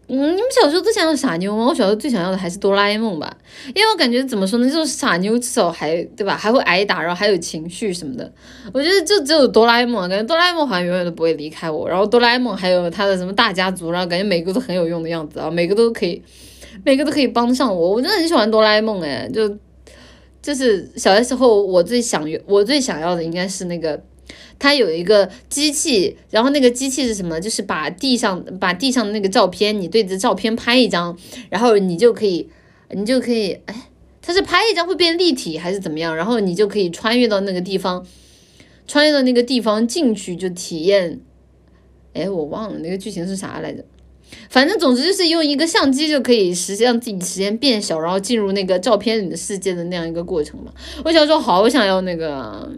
[0.08, 1.66] 嗯，你们小时候都想要傻妞吗？
[1.66, 3.34] 我小时候最想要的还是哆啦 A 梦吧，
[3.68, 8.30] 因为我感觉怎么说呢，就是傻妞至少还对吧，还会挨打，然后还有情绪什么的。
[8.74, 11.88] 我觉得就只有哆啦 A 梦，感觉哆啦 A 梦好像永远都不会离开我。
[11.88, 16.22] 然后哆啦 A 梦还有他的什么大家族，然后感觉每个都很有用的样子啊，每个都可以，
[16.84, 17.92] 每个都可以帮上我。
[17.92, 19.56] 我真的很喜欢哆啦 A 梦，哎，就
[20.42, 24.02] 就是小的时候我最想我最想要的应该是那个。
[24.58, 27.40] 它有一个机器，然后那个机器是什么？
[27.40, 31.16] 就是把地上把地上的那个照片，你对着照片拍一张，
[31.50, 32.48] 然后你就可以，
[32.90, 33.90] 你就可以，哎，
[34.22, 36.14] 它是拍一张会变立体还是怎么样？
[36.14, 38.06] 然后你就可以穿越到那个地方，
[38.86, 41.18] 穿越到那个地方进去就体验，
[42.14, 43.84] 哎，我忘了那个剧情是啥来着。
[44.48, 50.72] 反正总之就是用一个相机就可以实现让自己时间变小，然后进入那个照片里的世界的那样一个过程嘛。
[51.04, 52.70] 我小时候好想要那个。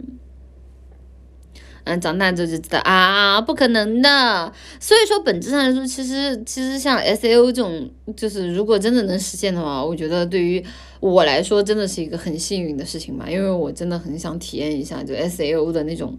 [1.85, 4.51] 嗯，长大之后就知道啊，不可能的。
[4.79, 10.63] 所以说，本质上来说，其实其实像 S A O 这种，就是如果真的能实现的话，我觉得对于
[10.99, 13.29] 我来说，真的是一个很幸运的事情吧。
[13.29, 16.17] 因为我真的很想体验一下就 S A O 的那种，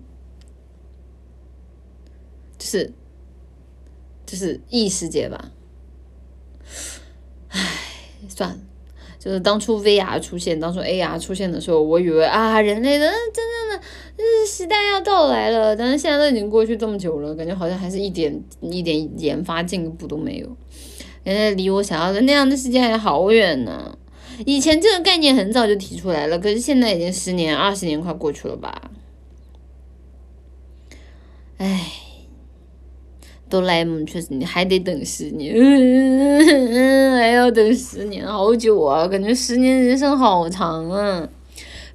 [2.57, 2.93] 就是
[4.25, 5.51] 就是异世界吧。
[7.49, 7.61] 唉，
[8.29, 8.59] 算了。
[9.19, 13.56] 就是当初 VR 出现，当初 AR 出现的时候，我以为啊，人类的真的
[14.47, 15.75] 时代要到来了。
[15.77, 20.47] 但是现在都已经过去这么久了，感觉好像还是一点一点研发进步都没有，
[21.25, 23.97] 感觉离我想要的那样的世界还好远呢。
[24.45, 28.91] 以前这个概念很早就提出来了，可是现在已经十年、二十年快过去了吧？
[31.59, 31.93] 唉。
[33.49, 39.07] 哆啦 A 梦确实，你还得等十年，嗯 还要等十年，好久啊！
[39.07, 41.29] 感觉十年人生好长啊。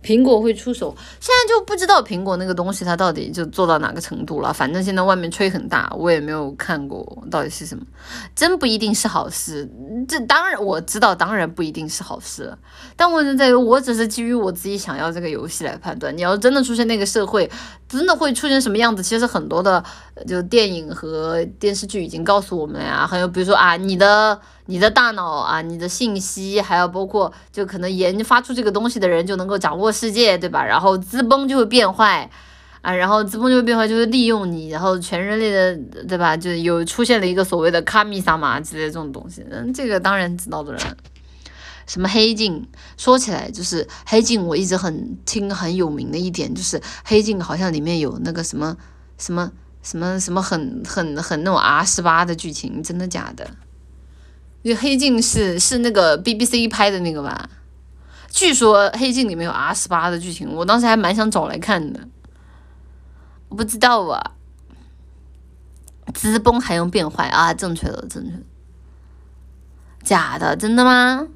[0.03, 4.51] 苹果会出手，现在就不知道苹果那个东西它到底就做到哪个程度了。
[4.51, 7.83] 反正现在外面吹很大，我也没有看过到底是什么，
[8.35, 9.69] 真不一定是好事。
[10.07, 12.51] 这当然我知道，当然不一定是好事。
[12.95, 16.15] 但问题在于，我只是基于我自己想要这个游戏来判断。
[16.15, 17.49] 你要真的出现那个社会，
[17.87, 19.03] 真的会出现什么样子？
[19.03, 19.83] 其实很多的
[20.27, 23.05] 就电影和电视剧已经告诉我们了呀。
[23.05, 24.39] 还有比如说啊，你的。
[24.67, 30.63] 你的大脑啊，你的信息，还有包括就可能研发出这个东西的人就能够掌握世界，对吧？
[30.63, 32.29] 然后资崩就会变坏
[32.81, 36.37] 啊，然后资崩就会变坏，就是利用你，然后全人类的，对吧？
[36.37, 40.81] 就有出现了一个所谓的卡米萨玛之类这种东西，嗯，这个当然知道的人。
[41.87, 42.65] 什么黑镜？
[42.95, 48.77] 说起来就是黑镜，我一直很听很有名的一点就是黑镜好像里面有那个什么
[49.17, 49.51] 什么
[49.81, 53.45] 什么什么很很很那种 R 十八的剧情，真的假的？
[54.79, 57.49] 《黑镜》是是那个 BBC 拍的那个吧？
[58.29, 62.07] 据说《黑镜》里面有 R 十八的剧情，我当时还蛮想找来看的。
[63.49, 64.31] 我不知道啊，
[66.13, 67.53] 资崩还用变坏啊？
[67.53, 68.43] 正确的，正确的。
[70.03, 70.55] 假的？
[70.55, 71.27] 真的吗？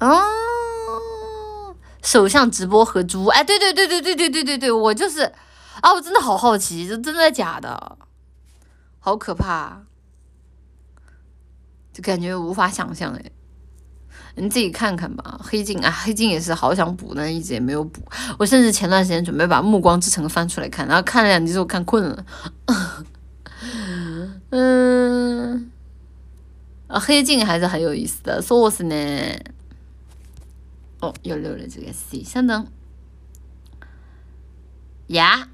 [0.00, 3.26] 哦，首相直播和猪？
[3.26, 5.20] 哎，对对对对对对对对对，我就是
[5.82, 7.98] 啊，我真的好好奇，这真的假的？
[9.00, 9.82] 好可怕，
[11.92, 13.32] 就感觉无法想象哎，
[14.36, 15.40] 你自己看看吧。
[15.42, 18.02] 黑镜啊，黑镜也是好想补，但一直也没有补。
[18.38, 22.24] 我甚至前段时间准备把《暮光之城》翻出来看，然后看了两集之后看困了。
[24.50, 25.70] 嗯，
[26.86, 28.94] 啊，黑镜还是很有意思的，说是呢。
[31.00, 32.66] 哦，又漏了这个 C，稍等。
[35.06, 35.48] 呀。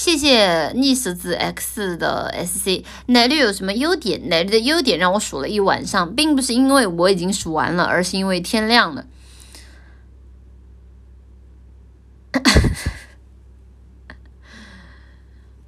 [0.00, 4.30] 谢谢逆十字 X 的 SC，奶绿有什么优点？
[4.30, 9.04] 奶绿的优点让我数了一晚上，并不是因为我已经数完了，而是因为天亮了。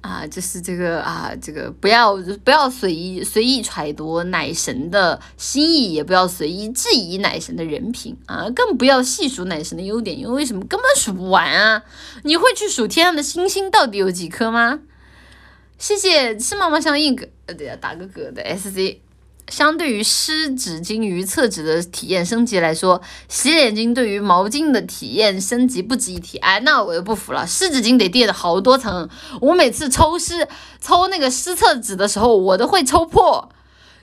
[0.03, 11.83] 啊，就是这个啊，这个不要不要随意随意揣度奶神的心意，也不要随意质疑奶神的人品啊，更不要细数奶神的优点，因为为什么根本数不完啊？
[12.23, 14.81] 你会去数天上的星星到底有几颗吗？
[15.77, 18.97] 谢谢吃妈妈相应哥，呃对呀，打个嗝的 SC。
[19.53, 22.99] 相对于湿纸巾与厕纸的体验升级来说，
[23.29, 26.39] 洗脸巾对于毛巾的体验升级不值一提。
[26.39, 29.07] 哎，那我就不服了，湿纸巾得垫的好多层，
[29.39, 30.47] 我每次抽湿
[30.81, 33.47] 抽那个湿厕纸的时候，我都会抽破，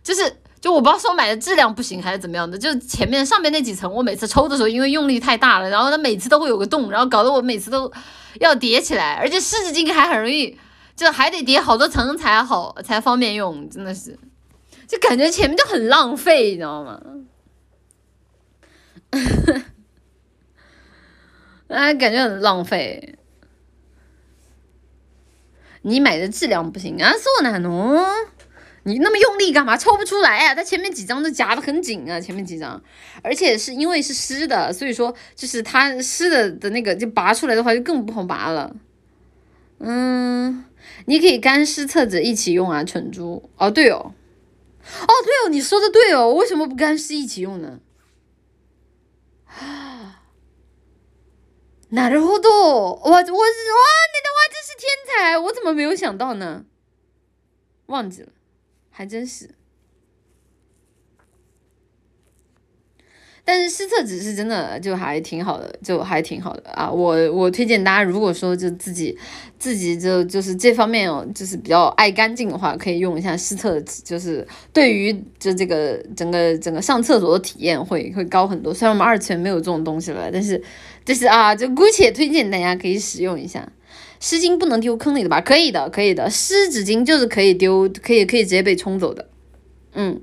[0.04, 7.90] 就是就我不知道是我买的质量不行还是怎么样的，就前面上面那几层，我每次抽的时候因为用力太大了，然后它每次都会有个洞，然后搞得我每次都
[8.38, 10.56] 要叠起来，而且湿纸巾还很容易，
[10.94, 14.16] 就还得叠好多层才好才方便用，真的是。
[14.90, 17.00] 就感觉前面就很浪费，你知道吗？
[21.68, 23.14] 哎，感觉很浪费。
[25.82, 27.96] 你买的质量不行啊，索南侬，
[28.82, 29.76] 你那么用力干嘛？
[29.76, 30.56] 抽不出来呀？
[30.56, 32.82] 它前面几张都夹的很紧啊，前面几张，
[33.22, 38.74] 而且是因为是湿的，所以说就是它湿的的那个就拔出来的话就更不好拔了。
[39.78, 40.64] 嗯，
[41.04, 43.48] 你可以干湿厕纸一起用啊，蠢猪。
[43.56, 44.14] 哦，对哦。
[44.81, 47.79] 哦，对哦，你说的对哦，为什么不干湿一起用呢？
[49.47, 50.21] 啊，
[51.91, 56.65] なるほど，我我是哇，你的话真是天才，我怎么没有想到呢？
[57.87, 58.29] 忘记了，
[58.89, 59.55] 还真是。
[63.52, 66.88] 但是湿厕纸是真的就还挺好的，就还挺好的啊！
[66.88, 69.18] 我我推荐大家，如果说就自己
[69.58, 78.72] 自己就就是这方面哦，就是比较爱干净的话，可以用一下湿厕纸，就是对于就这个整个整个上厕所的体验会会高很多。
[78.72, 80.62] 虽然我们二次元没有这种东西了，但是
[81.04, 83.68] 就是啊，就姑且推荐大家可以使用一下。
[84.20, 85.40] 湿巾不能丢坑里的吧？
[85.40, 86.30] 可以的，可以的。
[86.30, 89.28] 湿纸巾就是可以丢，可以可以直接被冲走的。
[89.94, 90.20] 嗯。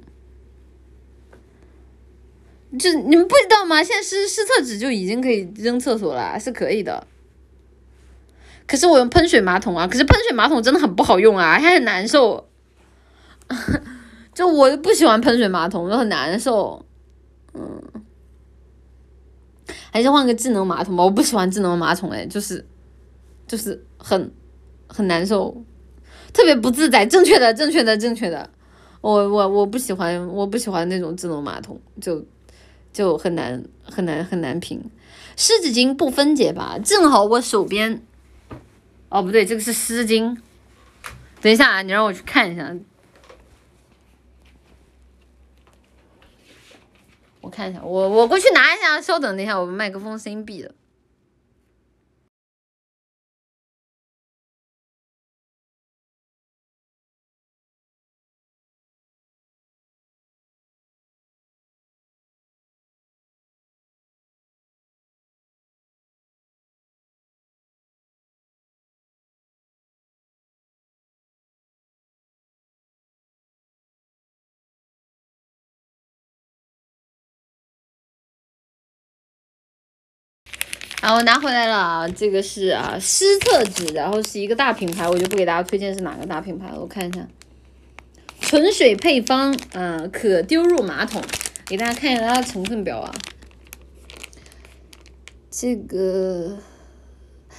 [2.78, 3.82] 就你们不知道吗？
[3.82, 7.08] 现在湿湿厕纸就已经可以扔厕所了，是可以的。
[8.68, 12.50] 可是我用喷水马桶啊，可是喷水马桶真的很不好用啊，还很难受。
[14.36, 16.86] 就我不喜欢喷水马桶，就很难受。
[17.54, 17.82] 嗯，
[19.90, 21.04] 还是换个智能马桶吧。
[21.06, 22.66] 我不喜欢智能马桶，哎，就是
[23.48, 24.30] 就是很
[24.88, 25.64] 很难受，
[26.34, 27.06] 特别不自在。
[27.06, 28.50] 正确的，正确的，正确的。
[29.00, 32.26] 我我我不喜欢，我不喜欢那种智能马桶，就。
[32.92, 34.90] 就很难很难很难评，
[35.36, 36.78] 湿纸巾不分解吧？
[36.84, 38.02] 正好我手边，
[39.10, 40.38] 哦不对，这个是湿巾。
[41.42, 42.76] 等一下啊，你让我去看一下，
[47.42, 50.74] 我看一下，我我过去拿一下，稍等，等一下，我麦克风声音闭了。
[81.02, 86.80] 啊，我拿回来了啊，这个是啊湿厕纸，然后是一个大品牌，我就不给大家推荐是哪个大品牌了。
[86.80, 87.28] 我看一下，
[88.42, 91.22] 纯水配方，嗯，可丢入马桶，
[91.68, 93.14] 给大家看一下它的成分表啊。
[95.52, 96.58] 这个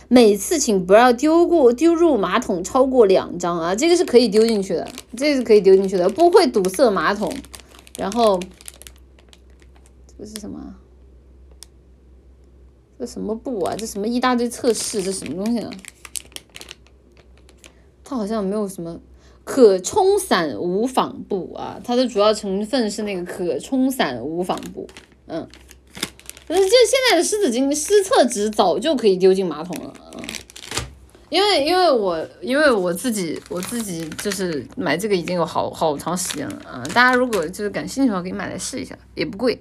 [0.09, 4.87] 每次请不要丢过丢入马桶超过两张啊，这个是可以丢进去的，
[5.17, 7.33] 这个是可以丢进去的，不会堵塞马桶。
[7.97, 8.41] 然后
[10.07, 10.75] 这个是什么？
[12.99, 13.75] 这什么布啊？
[13.77, 15.03] 这什么一大堆测试？
[15.03, 15.71] 这什么东西啊？
[18.05, 18.99] 它好像没有什么
[19.45, 24.89] 可冲散无纺布啊，它的主要成分是那个可冲散无纺布。
[25.27, 25.47] 嗯，
[26.47, 30.19] 可是这现在的湿纸巾、湿厕纸早就可以丢进马桶了啊。
[31.31, 36.83] 因为因为我因为我自己我自己就是买这个已经有好好长时间了啊。
[36.95, 39.61] 大家如果就是感兴趣的话，可以买来试一下，也不贵。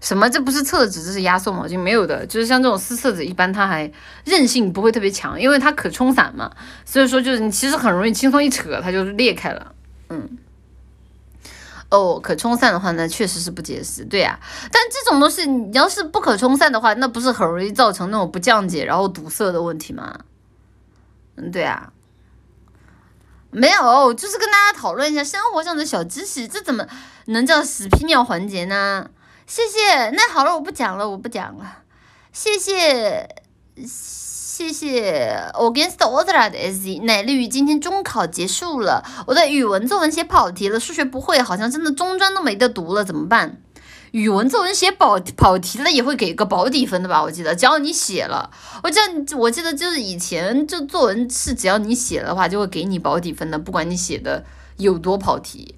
[0.00, 0.28] 什么？
[0.28, 2.26] 这不是厕纸，这是压缩毛巾，没有的。
[2.26, 3.90] 就是像这种湿厕纸，一般它还
[4.24, 6.50] 韧性不会特别强，因为它可冲散嘛。
[6.84, 9.72] 所以说，就是你其实很容易轻松一扯，它就裂开了。
[10.10, 10.38] 嗯。
[11.88, 14.38] 哦，可冲散的话，那确实是不结实，对呀。
[14.72, 20.18] 但这种东西，你要是不可冲散的话，那不是很容易造成那种不降解然后堵塞的问题吗？
[21.36, 21.92] 嗯，对啊。
[23.52, 26.86] 没有，就是跟大家讨论一下生活上的小知识，这怎么
[27.26, 29.08] 能叫屎屁尿环节呢？
[29.46, 30.10] 谢谢。
[30.10, 31.78] 那好了，我不讲了，我不讲了。
[32.32, 33.42] 谢谢。
[33.78, 43.60] 谢谢，Against all the 奶绿今天中考结束了，我的语文作文写跑题了，数学不会，好像真的中专都没得读了，怎么办？
[44.12, 47.22] 语文作文写跑跑题了也会给个保底分的吧？
[47.22, 48.50] 我记得，只要你写了，
[48.82, 54.42] 我记得我记得就是以前就作文是只要你写的话就会给你保底分的，不管你写的
[54.78, 55.75] 有多跑题。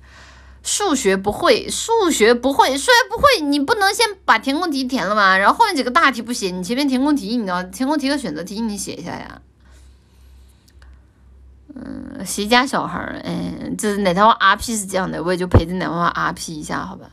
[0.62, 5.38] 数学不会，数学不会，数学不会，你不能先把填空题填了吗？
[5.38, 9.40] 然后后面几个大题不写，你前面填空题，你知道，填空题和选择题你写一下呀。
[11.74, 13.20] 嗯，谁家小孩儿？
[13.24, 15.92] 哎，这哪套 RP 是这样的，我也就陪着哪套
[16.32, 17.10] RP 一下，好吧？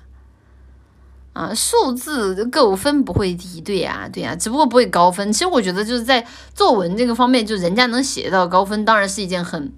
[1.34, 5.32] 啊，数字够分不会低，对呀，对呀，只不过不会高分。
[5.32, 9.72] 其实我觉得就是在作文这个方面，就人家能写到高分，当然是一件很。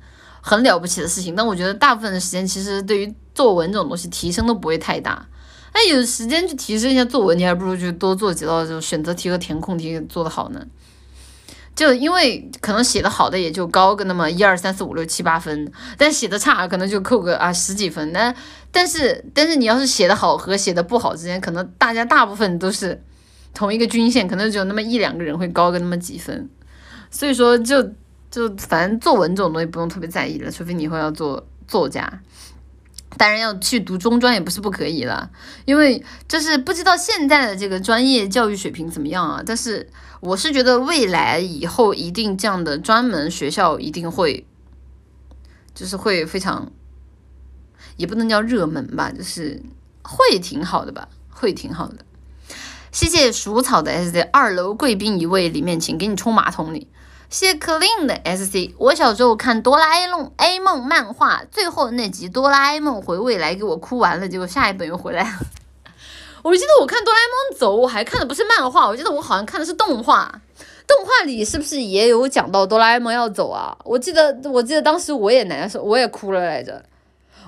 [0.47, 5.27] 很了不起的事情，但我觉得大部分的时间其实对于作文这种东西提升都不会太大。
[5.73, 10.65] 那有时间去提升一下作文，你还不如去多做几道就选择题和填空题做得好呢。
[11.75, 18.13] 就因为可能写的好的也就高个那么一二三四五六七八分，但写的差可能就扣个啊十几分。
[18.13, 18.33] 那
[18.71, 23.03] 但是但是你要是写的好和写的不好之间，可能大家大部分都是
[23.53, 26.49] 同一个均线，可能只有那么一两个人会高个那么几分。
[27.11, 27.91] 所以说就。
[28.29, 32.21] 就反正作文这种东西不用特别在意了，除非你以后要做作家，
[33.17, 35.29] 当然要去读中专也不是不可以了，
[35.65, 39.41] 因为就是不知道现在的这个专业教育水平怎么样啊。
[39.45, 44.45] 但是我是觉得未来以后一定这样的专门学校一定会，
[45.73, 46.71] 就是会非常，
[47.95, 49.61] 也不能叫热门吧，就是
[50.03, 51.99] 会挺好的吧，会挺好的。
[52.91, 56.87] 谢谢鼠草的 S Z，二楼贵宾一位，里面请给你冲马桶里。
[57.29, 65.39] 谢 clean 的 SC，我小时候看哆啦 A 梦 A 梦漫画，最后那集哆啦 A 梦回未来给我哭完了，结果下一本又回来了。
[66.41, 70.41] 我记得我看哆啦 A 梦走，我还看的不是漫画，我记得我好像看的是动画。
[70.87, 73.77] 动画里是不是也有讲到哆啦 A 梦要走啊？
[73.83, 76.85] 我记得我记得当时我也难受，我也哭了来着。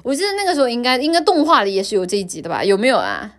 [0.04, 2.66] 我记得那个时候应该应该动画里也是有这一集的吧？
[2.66, 3.36] 有没有啊？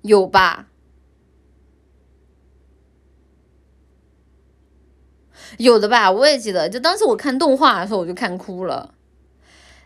[0.00, 0.66] 有吧？
[5.60, 8.94] 有的吧，我也记得，就当时我看动画的时候，我就看哭了。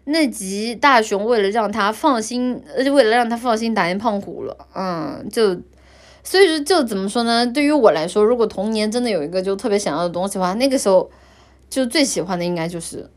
[0.04, 4.56] 那集大雄为了让他放心，而且为了让他放心，打进胖虎了。
[4.74, 5.56] 嗯，就
[6.22, 7.44] 所以说，就怎么说呢？
[7.44, 11.10] 对于我来说，如果童年真的有一个就特别想要的东西的话，那个时候
[11.68, 13.10] 就最喜欢的应该就是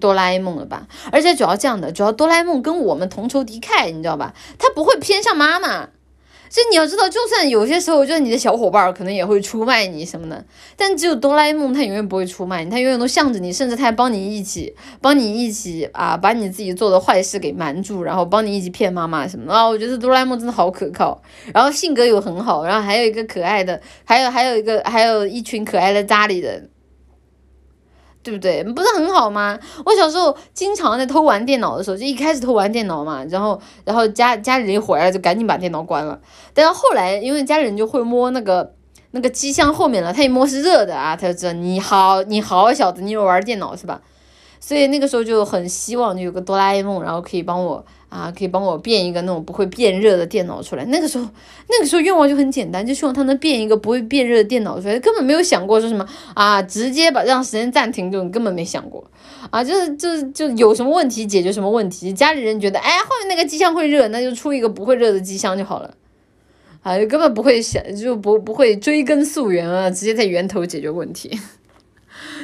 [0.00, 0.88] 哆啦 A 梦了吧。
[1.12, 4.34] 而且主要这样的，主要哆啦 A 梦跟我们同仇敌忾，你知道吧？
[4.58, 5.90] 他不会偏向妈妈。
[6.50, 10.44] 所以你要知道，就算有些时候，就是你的小伙伴可能也会出卖你什么的，
[10.76, 19.64] 但只有哆啦 A 梦，他永远不会出卖你，他永远都向着你，甚至他还帮你一起，帮你一起啊，把你自己做的坏事给瞒住，然后帮你一起骗妈妈什么的啊。
[19.64, 21.22] 我觉得哆啦 A 梦真的好可靠，
[21.54, 26.68] 然后性格又很好，然后还有一个可爱的，还有还有一个还有一群可爱的家里人。
[28.22, 28.62] 对不对？
[28.64, 29.58] 不是很好吗？
[29.84, 36.20] 我小时候经常在偷玩电脑的时候，就一开始偷玩电脑嘛，然后然后家家里人一回来就赶紧把电脑关了。
[36.52, 38.74] 但是后来因为家里人就会摸那个
[39.12, 44.00] 那个机箱后面了，他一摸是热的啊，他就知道你好你好小子，你又玩电脑是吧？
[44.60, 47.84] 所以那个时候就很希望就有个哆啦 A 梦，然后可以帮我。
[48.10, 50.84] 啊，可以帮我变一个那种不会变热的电脑出来。
[50.86, 51.24] 那个时候，
[51.68, 54.98] 那个时候愿望就很简单，就希望他能变一个不会变热的电脑出来。
[54.98, 56.04] 根本没有想过说什么
[56.34, 59.08] 啊，直接把让时间暂停这种根本没想过。
[59.50, 62.12] 啊，就是就是就有什么问题解决什么问题。
[62.12, 65.94] 家里人觉得，哎，后面那个机箱会热，那就出一个不会热的机箱就好了。
[66.82, 71.38] 啊，根本不会想，就不不会追根溯源啊，直接在源头解决问题。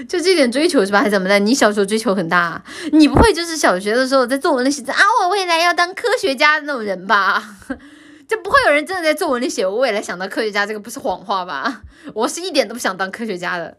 [0.08, 1.00] 就这点追求是吧？
[1.00, 1.38] 还怎么的？
[1.38, 7.42] 你小时候追求很大，你不会就是小学的时候在作文里写啊，我未来要当科学家的那种人吧？
[8.28, 11.82] 就不会有人真的在作文里写我未来想当科学家，这个不是谎话吧？
[12.12, 13.76] 我是一点都不想当科学家的，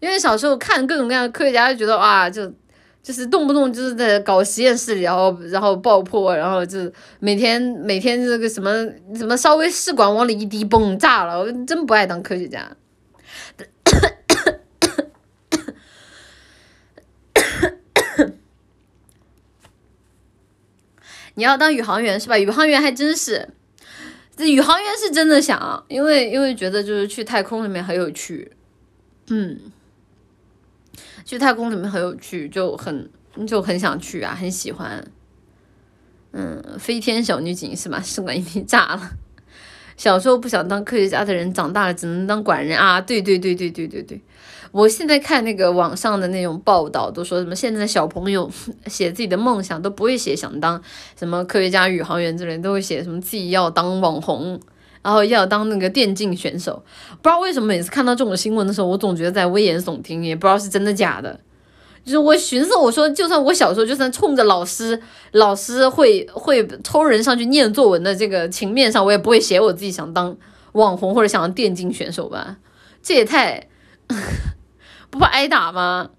[0.00, 2.52] 因为小时候看各种各样的科学家，就觉得哇，就
[3.02, 6.78] 就是动不动就是在搞实验室里，然后然后爆破，然后就
[7.20, 8.70] 每天每天这个什么
[9.14, 12.68] 什么稍微试管往里一滴，嘣炸了，我真不爱当科学家。
[21.34, 22.38] 你要当宇航员是吧？
[22.38, 23.48] 宇航员还真是，
[24.36, 28.52] 这宇航员是真的想，因为因为觉得就是去太空里面很有趣，
[29.28, 29.58] 嗯，
[31.24, 33.10] 去太空里面很有趣，就很
[33.46, 35.04] 就很想去啊，很喜欢。
[36.32, 38.00] 嗯，飞天小女警是吧？
[38.00, 39.12] 试管婴儿炸了。
[39.96, 43.00] 小时候不想当科学家的人，长大了只能当管人啊！
[43.00, 44.20] 对对对对对对对。
[44.74, 48.50] 我现在看那个网上的那种报道，都说什么现在的小朋友
[48.88, 50.82] 写自己的梦想都不会写想当
[51.16, 54.60] 什么科学家、宇航员之类，都会写什么自己要当网红，
[55.00, 56.82] 然后要当那个电竞选手。
[57.22, 61.38] 不知道为什么每次看到这种新闻的时候，我总觉得在危言耸听，也不知道是真的假的。
[62.04, 65.00] 就是我寻思，我说就算我小时候就算冲着老师，
[65.30, 70.36] 老师会会抽人上去念作文的这个情面上，我也不会写我自己想当
[70.72, 72.56] 网红或者想当电竞选手吧？
[73.00, 73.68] 这也太
[75.14, 76.10] 不怕挨打吗？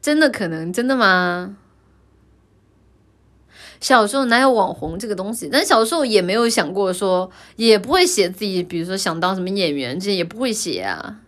[0.00, 0.72] 真的可能？
[0.72, 1.56] 真的吗？
[3.78, 5.48] 小时候哪有网红这个东西？
[5.52, 11.20] 但小时候也没有想过说，也不会写自己，比如说想当什么演员，这也不会写啊。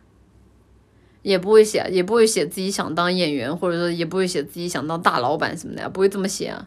[1.23, 6.67] 也不会写，也不会写自己想当演员，或者说也不会写自己想当大老板什么的，不会这么写啊，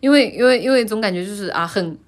[0.00, 1.98] 因为因为因为总感觉就是啊，很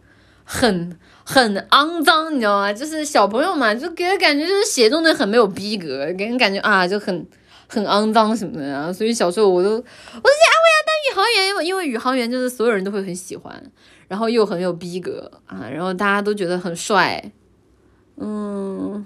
[0.44, 0.96] 很
[1.30, 2.72] 很肮脏，你知道吗？
[2.72, 7.26] 就是小朋友嘛，就给人感觉就是写这种东西很没有逼格，给人感觉啊就很
[7.66, 13.62] 很肮脏什么的啊，所以小时候我都我就想，我要当宇航员，因为宇航员就是所有人都会很喜欢，
[14.08, 17.30] 然后又很有逼格啊，然后大家都觉得很帅，
[18.16, 19.04] 嗯。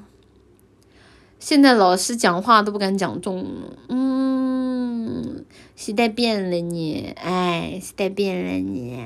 [1.40, 3.44] 现在老师讲话都不敢讲重，
[3.88, 5.44] 嗯，
[5.74, 8.96] 时代变了你，哎，时代变了你。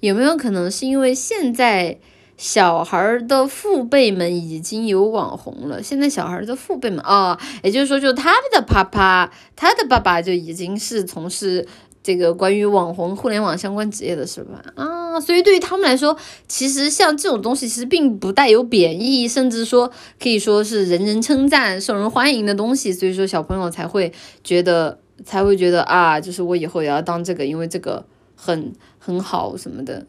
[0.00, 1.98] 有没有可能是因为现在
[2.36, 5.82] 小孩的父辈们已经有网红了？
[5.82, 11.66] 现在小孩的父辈们啊，也就是说，就他们的爸爸，他的爸爸就已经是从事。
[12.02, 14.62] 这个关于网红、互联网相关职业的是吧？
[14.76, 16.16] 啊，所以对于他们来说，
[16.46, 19.90] 其实像这种东西，其实并不带有贬义，甚至说
[20.22, 22.92] 可以说是人人称赞、受人欢迎的东西。
[22.92, 24.12] 所以说，小朋友才会
[24.44, 28.72] 觉得，才会觉得啊，就是我以后也要当这个，因为这个很
[29.06, 30.04] 很好什么的。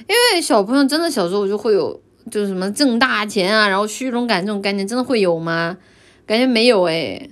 [0.00, 1.98] 因为小朋友真的小时候就会有，
[2.30, 5.78] 就是什么挣大钱啊，然后虚荣感这种概念，真的会有吗？
[6.26, 7.30] 感觉没有诶，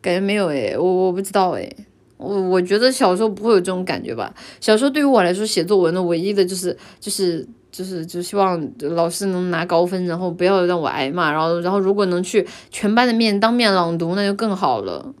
[0.00, 1.76] 感觉没有诶，我我不知道诶。
[2.16, 4.32] 我我觉得小时候不会有这种感觉吧。
[4.60, 11.32] 小时候对于我来说，写作文的唯一的就是就是就是就希望老师能拿高分，然后不要让我挨骂。
[11.32, 15.14] 然后然后如果能去全班的面当面朗读，那就更好了。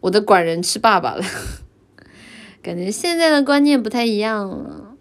[0.00, 1.24] 我的管人吃爸爸了，
[2.64, 4.96] 感觉现在的观念不太一样了。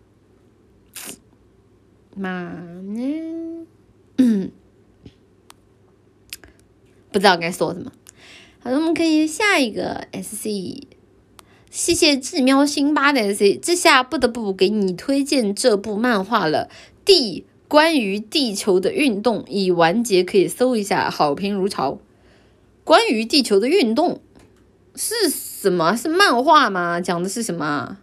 [2.13, 2.51] 妈
[2.81, 3.65] 呢？
[7.09, 7.89] 不知道该说什么。
[8.59, 10.87] 好的，我们可以下一个 S C。
[11.71, 16.69] 谢谢智喵辛巴的 S C，这下不得不给你推荐这部漫画了，
[17.05, 21.99] 《地关于地球的运动》已完结，可以搜一下，好评如潮。
[22.83, 24.19] 关于地球的运动
[24.95, 25.29] 是
[25.63, 25.95] 什么？
[25.95, 26.99] 是漫画吗？
[27.01, 27.97] 讲的是什么？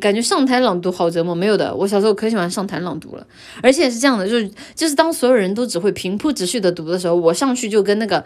[0.00, 3.26] 感觉上台朗读好折磨，没有的，我小时候可喜欢上台朗读了，
[3.62, 8.24] 而且是这样的，就是就是当所有人都只会平铺直叙的读的时候，我上去就跟那个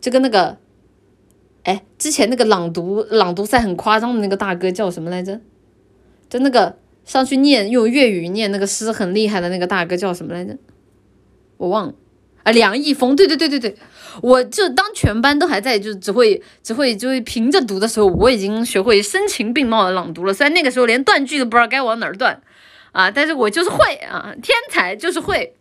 [0.00, 0.56] 就跟那个。
[1.64, 5.40] 哎，之前那个朗读朗读赛很夸张的那个大哥叫什么来着？
[6.28, 10.58] 就那个上去念用粤语念那个诗很厉害的那个大哥叫什么来着？
[11.58, 11.94] 我忘了
[12.42, 13.76] 啊，梁毅峰，对对对对对，
[14.20, 20.34] 我就当全班都还在，就只会只会就会凭着读的时候，我已经学会声情并茂的朗读了。
[20.34, 22.42] 虽然那个时候连断句都不知道该往哪儿断
[22.92, 25.54] 啊，但是我就是会啊，天才就是会，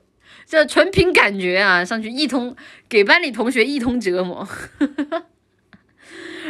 [0.46, 2.56] 这纯凭感觉啊，上去一通
[2.90, 4.48] 给班里同学一通折磨。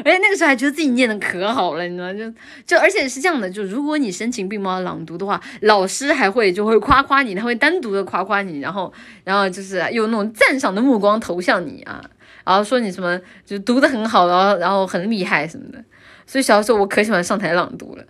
[0.04, 2.32] 而且那个时候还觉得自己念的可好了，你知道就
[2.66, 8.92] 就而且是这样的，就如果你声情并茂朗读的话，老师还会就会夸夸你，他会单独的夸夸你，然后
[9.24, 12.04] 然后就是用那种赞赏的目光投向你啊，
[12.46, 15.84] 然后说你什么就读的很好，然后然后很厉害什么的。
[16.26, 18.06] 所以小时候我可喜欢上台朗读了。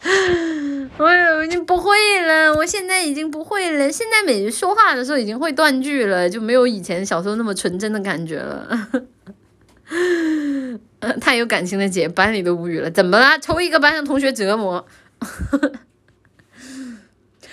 [1.02, 1.96] 我已经不会
[2.26, 3.90] 了，我现在已经不会了。
[3.90, 8.88] 现在每次说话的时候已经会断句了，就没有以前小时候那么纯真的感觉了。
[11.18, 12.90] 太有感情的姐，班里都无语了。
[12.90, 13.38] 怎么啦？
[13.38, 14.86] 抽一个班上同学折磨。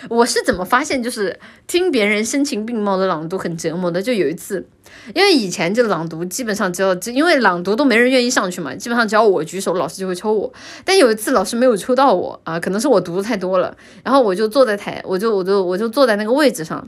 [0.09, 4.01] 我是怎么发现，就是听别人声情并茂的朗读很折磨的？
[4.01, 4.67] 就有一次。
[5.13, 10.51] 因为以前就朗读，基本上只要因为朗读都没人愿意上去嘛，基本上只要我举手，老师就会抽我。
[10.83, 16.87] 但有一次老师没有抽到我啊，可能是我读的太多了，然后我就坐在台，我就我就我就坐在那个位置上，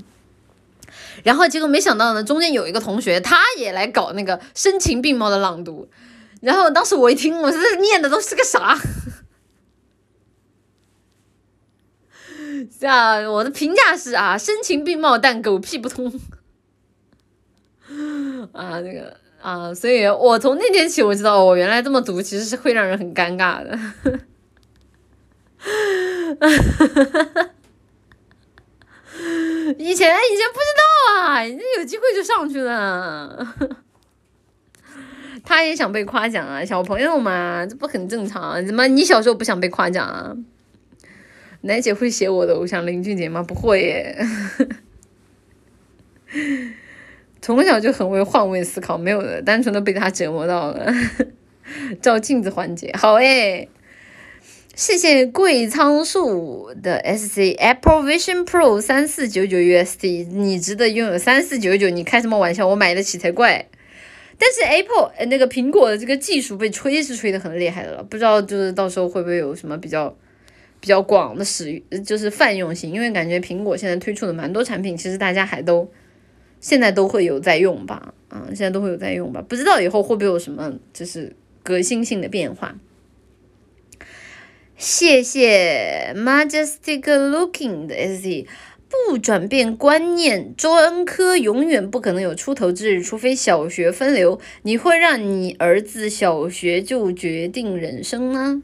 [1.23, 5.87] 然后结果没想到呢，中间有一个同学他也来搞那个声情并茂的朗读，
[6.41, 8.77] 然后当时我一听，我这念的都是个啥？
[12.85, 16.11] 啊，我的评价是啊，声情并茂但狗屁不通。
[18.53, 23.77] 啊，那个啊，所以我从那天起我知道，我原来这么读其实是会让人很尴尬的。
[29.77, 30.83] 以前以前不知道
[31.21, 33.55] 啊，人家有机会就上去了。
[35.43, 38.65] 他也想被夸奖啊，小朋友嘛，这不很正常？
[38.65, 40.35] 怎么你小时候不想被夸奖啊？
[41.61, 43.43] 奶姐会写我的偶像林俊杰吗？
[43.43, 44.17] 不会耶。
[47.41, 50.93] 从小就很会换位思考，没有的，单纯的被他折磨到了。
[52.01, 53.69] 照镜子环节，好诶。
[54.75, 62.65] 谢谢贵仓树的 S C Apple Vision Pro 三四九九 USD，你值得拥有三四九九，你开什么玩笑？
[62.65, 63.65] 我买得起才怪。
[64.37, 70.15] 但是 Apple 那个苹果的这个技术被吹是吹的很厉害的了，不知道就是到时候会不会有什么比较
[70.79, 75.91] 比较广的使就是泛用性，因为感觉苹果现在推出的蛮多产品，其实大家还都
[76.59, 82.75] 现在都会有在用吧，啊，现在都会有在用吧，不知道以后会不会有什么就是革新性的变化。
[84.75, 88.47] 谢谢 majestic looking 的 S C，
[88.87, 94.39] 不转变观念，专科永远不可能有出头之日，除非小学分流。
[94.61, 98.63] 你会让你儿子小学就决定人生吗？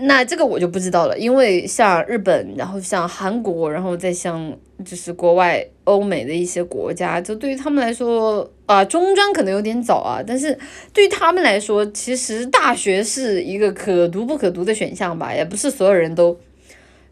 [0.00, 10.56] 那这个我就不知道了，因为像日本，然后像韩国，然后再像就是国外欧美的一些国家，就对于他们来说啊，中专可能有点早啊，但是
[10.92, 16.38] 对于他们来说，其实大学是一个可读不可读的选项吧，也不是所有人都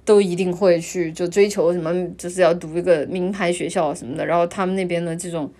[0.04, 5.50] 都一定会去就追求什么，就是要读一个名牌学校什么的，然后他们那边的这种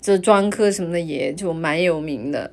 [0.00, 2.50] 这专科什么的也就蛮有名的。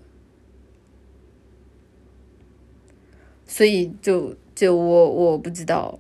[3.54, 6.00] 所以就就我我不知道，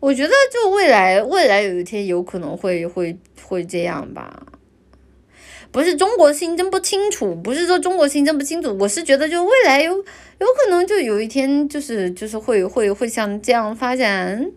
[0.00, 4.46] 我觉得就未来未来有一天有可能会会会这样吧，
[5.70, 14.50] 不是中国新增不清楚，不是说中国新增不清楚，我是觉得就未来有有可能就有一天就是就是会会会像这样发展，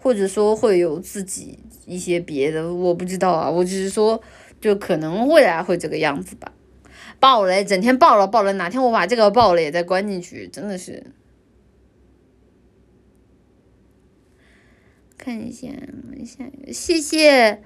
[0.00, 4.20] 或者说会有自己一些别的，我不知道啊，我只是说
[4.60, 6.50] 就可能未来会这个样子吧。
[7.22, 11.06] 爆了，整天爆了爆了，哪天我把这个爆了也再关进去，真的是。
[15.16, 15.68] 看一下，
[16.26, 17.62] 下一个，谢谢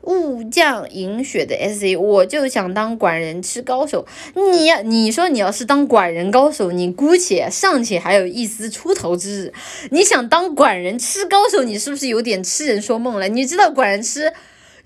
[0.00, 4.04] 雾降银雪的 S A，我就想当管人吃高手。
[4.34, 9.52] 你你说你要是当管人高手，你姑且尚且还有一丝出头之日，
[9.92, 13.28] 你想当管人吃高手，你是不是有点痴人说梦了？
[13.28, 14.32] 你知道管人吃？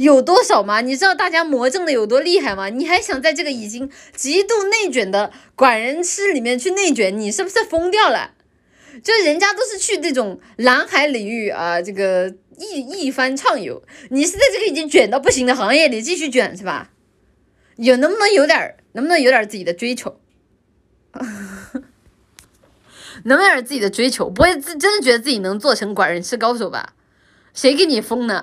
[0.00, 0.80] 有多少吗？
[0.80, 2.70] 你知道大家魔怔的有多厉害吗？
[2.70, 8.32] 你还想在这个已经极度内卷的管人吃里面去内卷，你是不是疯掉了？
[9.04, 16.90] 就人家都是去那种蓝海领域啊，这个一一番畅游，你是在这个已经卷到不行的行业里继续卷是吧？
[17.76, 20.18] 有能不能有点，能不能有点自己的追求？
[23.24, 24.30] 能 不能有点自己的追求？
[24.30, 26.94] 不会真真的觉得自己能做成管人吃高手吧？
[27.52, 28.42] 谁给你封呢？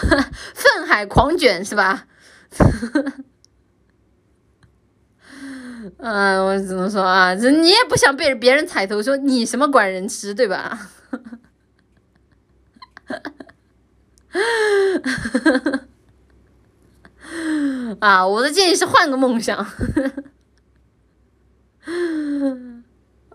[0.54, 2.06] 愤海狂卷是吧？
[5.98, 10.78] 嗯， 我只能说啊，这你也不想被别人踩头说你什么管人吃对吧？
[18.00, 19.64] 啊，我的建议是换个梦想。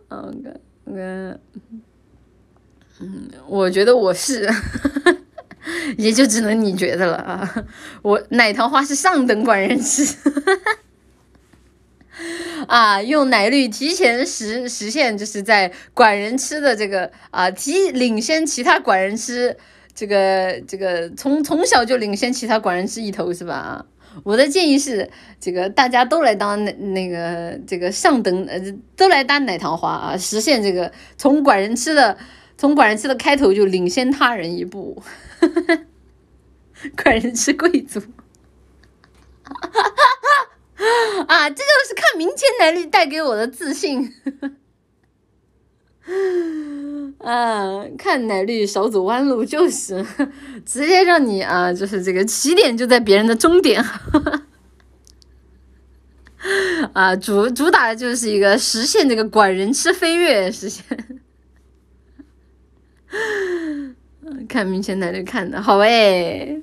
[0.09, 0.53] OK，
[0.85, 1.39] 嗯，
[2.99, 4.47] 嗯，我觉得我是。
[5.97, 7.65] 也就只能你觉得了啊！
[8.03, 10.15] 我奶糖花是上等管人吃，
[12.67, 19.57] 啊，用奶绿提前实实现，就是在管人吃的这个啊，提领先其他管人吃，
[19.93, 23.55] 这个这个从从小就领先其他管人吃一头是吧？
[23.55, 23.85] 啊
[24.23, 25.09] 我的建议是，
[25.41, 28.57] 这个大家都来当那那个这个上等呃，
[28.95, 32.17] 都来当奶糖花啊，实现这个从管人吃的
[32.57, 35.03] 从管人吃的开头就领先他人一步。
[37.01, 37.99] 管人吃贵族，
[41.27, 44.13] 啊，这就是看明天奶绿带给我的自信。
[47.19, 50.05] 嗯， 看奶绿少走弯路，就是
[50.65, 53.83] 直接让你啊，就是这个起点就在别人的终点。
[56.93, 60.85] 啊，主主打的就是一个实现这个管人吃飞跃，实现。
[64.47, 66.57] 看明显奶绿看的好哎，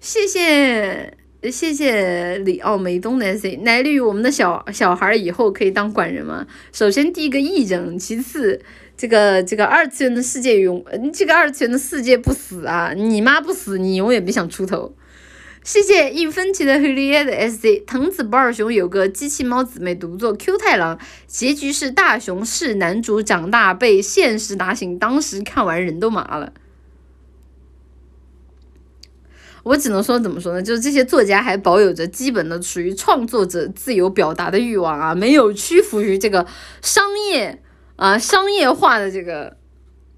[0.00, 1.14] 谢谢
[1.50, 6.46] 谢谢李奥梅东的 C 奶绿，我们的小小孩以后可以当管人吗？
[6.72, 8.60] 首先第一个义诊，其次
[8.96, 14.92] 这个这个二次元的世界永，这个二次元的世界不死啊，你妈不死，你永远别想出头。
[15.68, 26.54] 谢谢一分钱的黑利叶的 S C，藤子不二雄有个机器猫姊妹独作 Q 太郎，结局是大雄是男主长大被现实打醒，当时看完人都麻了。
[29.62, 30.62] 我只能说怎么说呢？
[30.62, 36.46] 就是这些作家还保有着基本的属于创作者自由表达的欲望啊，没有屈服于这个
[36.80, 37.62] 商业
[37.96, 39.58] 啊商业化的这个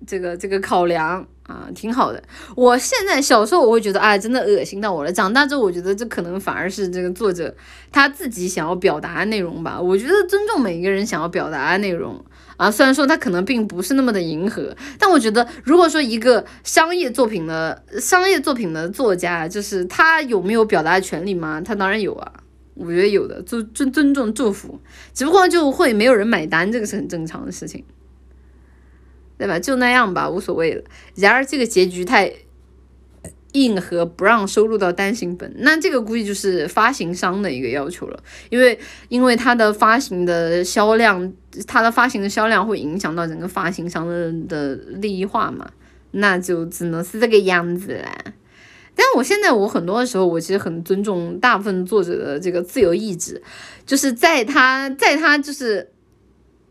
[0.06, 1.26] 这个这个考量。
[1.50, 2.22] 啊，挺好的。
[2.54, 5.10] 我现在小时候我会觉得，哎，真的恶心到我了。
[5.10, 7.52] 长大之后，我觉得这可能反而是这个作者
[7.90, 9.80] 他自己想要表达的内容吧。
[9.80, 12.24] 我觉得尊重每一个人想要表达的内容
[12.56, 21.60] 啊，虽然说他可能并不是那么的迎合，但我觉得如果说一个商业作品的商业作品的作家，就是他有没有表达的权利吗？
[21.60, 22.32] 他当然有啊，
[22.74, 24.78] 我觉得有的，尊尊尊重祝福，
[25.12, 27.84] 只不过就会没有人买单，这个是很正常的事情。
[29.40, 29.58] 对吧？
[29.58, 30.84] 就那样吧，无所谓了。
[31.14, 32.30] 然而这个结局太
[33.52, 38.22] 硬核，不让收录到单行本，那这个估计就是发行商的一个要求了。
[38.50, 38.78] 因为
[39.08, 41.32] 因为它的发行的销量，
[41.66, 45.70] 它的发行的销量会影响到整个发行商的的利益化嘛，
[46.10, 48.14] 那就只能是这个样子啦。
[48.94, 53.42] 但我现在我很多的时候，我其实很尊重大部分作者的这个自由意志，
[53.86, 55.88] 就是在他在他就是。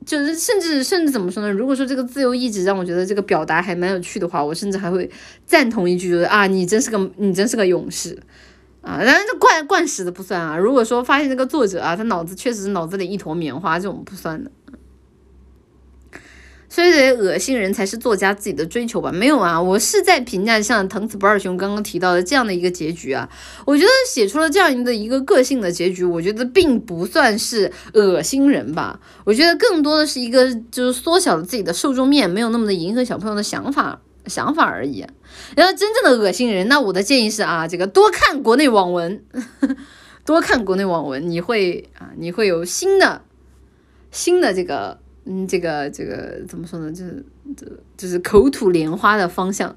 [0.10, 1.52] 就是甚至甚至怎么说呢？
[1.52, 5.08] 如果说这个自由意志让我觉得这个表达还蛮有趣的话，我甚至还会
[5.46, 8.18] 赞同一句，就是啊，你真是个你真是个勇士
[8.82, 8.98] 啊！
[8.98, 10.58] 当然这惯惯死的不算啊。
[10.58, 14.50] 如果说发现这个作者啊，他脑子确实是脑子里一坨棉花，这种不算的。
[16.70, 19.12] 所以得恶心人才是作家自己的追求吧？
[19.12, 23.28] 没有啊，我是在评价像藤子不二雄刚刚提到的这样的一个结局啊。
[23.66, 29.00] 我觉得写出了这样的一个个性的结局，我觉得并不算是恶心人吧。
[29.26, 35.04] 我觉得更多的是一个就是缩小了自己的受众面，没有那么的迎合小朋友的想法想法而已。
[35.56, 39.24] 然后真正的恶心人，那我的建议是啊，这个多看国内网文，
[40.24, 43.24] 多看国内网文，你会啊，你会有新的
[44.12, 45.00] 新的这个。
[45.32, 46.92] 嗯，这个这个怎么说呢？
[46.92, 47.24] 就是
[47.56, 49.76] 这就是口吐莲花的方向。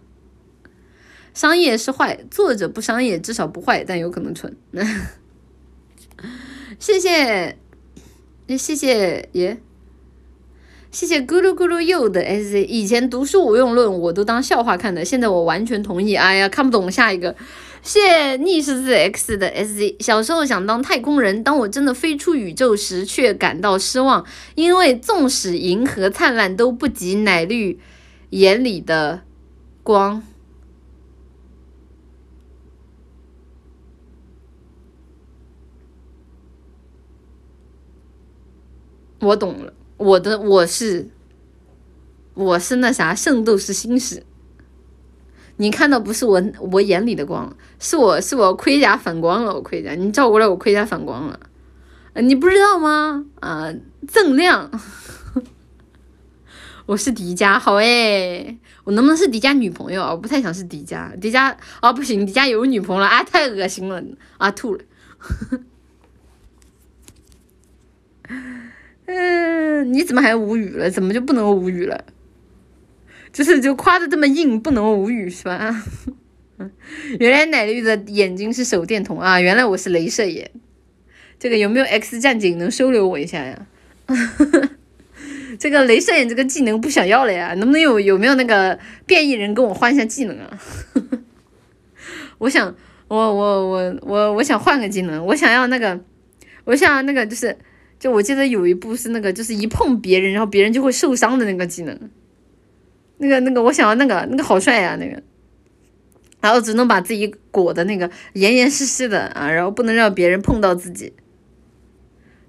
[1.34, 4.56] 商业是坏，作者不商业，至少不坏，但有可能蠢。
[6.78, 7.58] 谢谢，
[8.48, 9.60] 谢谢耶，
[10.90, 12.62] 谢谢咕噜咕噜又的 S。
[12.64, 16.14] 以前读书无用论我都当笑话看的，现在我完全同意。
[16.14, 17.36] 哎呀，看不懂下一个。
[17.82, 19.96] 谢逆十字 x 的 sz。
[20.00, 24.24] 小时候想当太空人，当我真的飞出宇宙时，却感到失望，
[24.54, 27.80] 因为纵使银河灿烂，都不及奶绿
[28.30, 29.22] 眼里的
[29.82, 30.22] 光。
[39.20, 41.08] 我懂了，我的我是
[42.34, 44.24] 我是那啥，圣斗士星矢。
[45.56, 46.42] 你看到不是我
[46.72, 51.38] 我眼里的光，是我是我盔甲反光了，我盔甲，你照过来我盔甲反光了，
[52.14, 53.24] 你不知道吗？
[53.40, 53.72] 啊，
[54.08, 54.70] 锃亮，
[56.86, 60.10] 我是迪迦，好诶，我能不能是迪迦女朋友啊？
[60.10, 64.02] 我不太想是迪迦，迪迦啊不行，迪迦有女朋友了啊，太恶心了
[64.38, 64.80] 啊，吐了，
[69.06, 70.90] 嗯， 你怎么还无语了？
[70.90, 72.04] 怎么就不能无语了？
[73.32, 75.82] 就是就夸的这么硬，不能无语是吧？
[77.18, 79.40] 原来奶绿的眼睛是手电筒啊！
[79.40, 80.50] 原来我是镭射眼。
[81.38, 83.66] 这个有没有 X 战警能收留我一下呀？
[85.58, 87.54] 这个镭射眼这个技能不想要了呀？
[87.54, 90.58] 能不能有有没有那个变异人跟我换一下技能啊？
[92.38, 92.74] 我想
[93.08, 95.98] 我我我我我想换个技能，我想要那个，
[96.64, 97.56] 我想要那个就是
[97.98, 101.98] 就我记得有一部是那个就是一碰别人然后别人就会受伤的那个技能。
[103.18, 105.22] 那个那个，我想要那个那个好帅呀，那个，
[106.40, 111.12] 然后只能把自己裹的那个严严实实的啊，然后不能让别人碰到自己，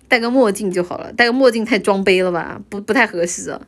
[0.07, 3.61] 戴个墨镜就好了，戴个墨镜太装杯了吧，不不太合适啊，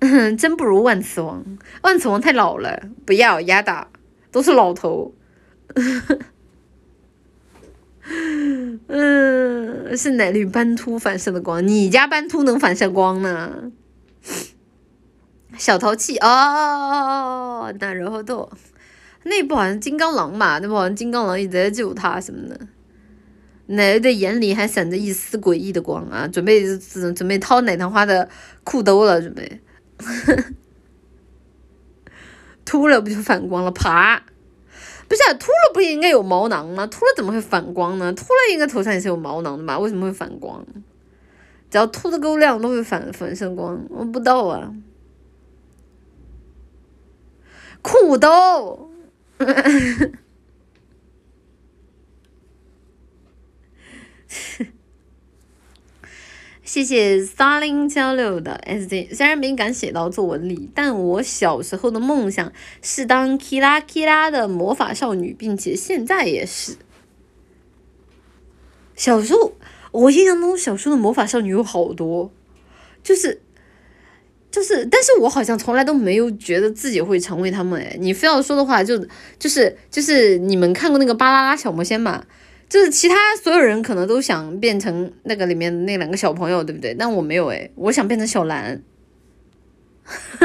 [0.38, 1.44] 真不如万磁王，
[1.82, 3.88] 万磁王太老了，不要压打，
[4.30, 5.14] 都是老头，
[8.86, 13.70] 嗯，是奶绿斑秃反射的光，你家斑秃能反射光呢？
[15.58, 18.48] 小淘气哦，那然后都
[19.24, 22.58] 那部好像金刚狼嘛，那部好像金刚狼一直在救他什么的。
[23.66, 28.28] 奶奶的眼里还闪着一丝诡异的光啊，准备准准备掏奶糖花的
[28.64, 29.60] 裤兜了，准备。
[32.64, 33.70] 秃了不就反光了？
[33.70, 34.22] 啪！
[35.08, 36.86] 不是秃了不应该有毛囊吗？
[36.86, 38.12] 秃了怎么会反光呢？
[38.12, 39.78] 秃了应该头上也是有毛囊的吧？
[39.78, 40.64] 为什么会反光？
[41.70, 44.72] 只要秃的够亮都会反反射光，我不知道啊。
[47.82, 48.90] 裤兜。
[56.62, 62.52] 谢谢 Starling 交流的 SD，虽然没敢写到作文里，但我小时候的梦想
[62.82, 66.76] 是当 Kira Kira 的魔法少女，并且现在也是。
[68.94, 69.54] 小时候，
[69.92, 72.30] 我印象中小时候的魔法少女有好多，
[73.02, 73.40] 就是，
[74.58, 77.80] 就是，但是我好像从来都没有觉得自己会成为他们。
[77.80, 78.98] 哎，你非要说的话，就
[79.38, 82.24] 就是，就是你们看过那个巴啦啦小魔仙吗？
[82.68, 86.92] 就是其他所有人可能都想变成那个里面那两个小朋友，对不对？
[86.92, 88.82] 但我没有诶，我想变成小兰，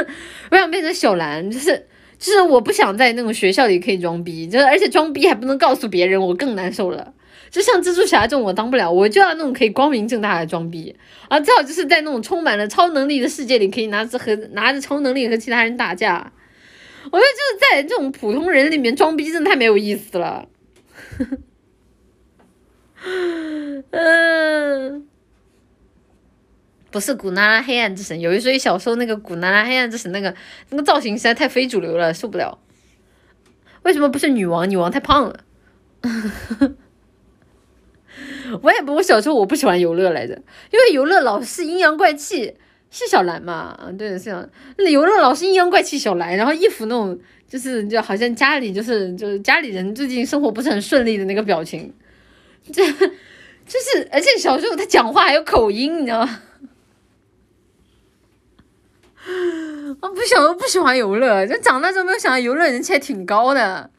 [0.52, 1.88] 我想变成小兰，就是
[2.20, 7.14] 就是我不想在那种学校里可以装逼，就是而且装逼还不能告诉别人，我更难受了。
[7.54, 10.96] 就像蜘蛛侠这种我当不了，我就要那种可以光明正大的装逼
[11.28, 16.34] 啊，最好就是在那种充满了超能力的世界里，可以拿着和拿着超能力和其他人打架。
[17.12, 20.48] 我觉得就是在这种普通人里面装逼，真的太没有意思了。
[23.92, 25.08] 嗯，
[26.90, 30.34] 不是古娜拉黑暗之神，有一说一，小时候那个古娜拉黑暗之神那个
[30.72, 32.58] 那个造型实在太非主流了，受不了。
[33.84, 34.68] 为什么不是女王？
[34.68, 35.42] 女王太胖了。
[38.62, 40.34] 我也不，我小时候我不喜欢游乐来着，
[40.72, 42.54] 因为游乐老是阴阳怪气，
[42.92, 43.78] 是小兰嘛？
[43.98, 44.46] 对，是小
[44.78, 51.94] 游乐老是阴阳怪气小兰，然后一副那种就是就好像家里就是就是家里人最近生活不是很顺利的那个表情。
[52.72, 52.86] 这
[53.66, 56.40] 就是，而且小时候他讲话还有口音，你知道吗？
[60.02, 63.90] 我不小时候不喜欢游乐，就长大之后没有想到游乐人气还挺高的。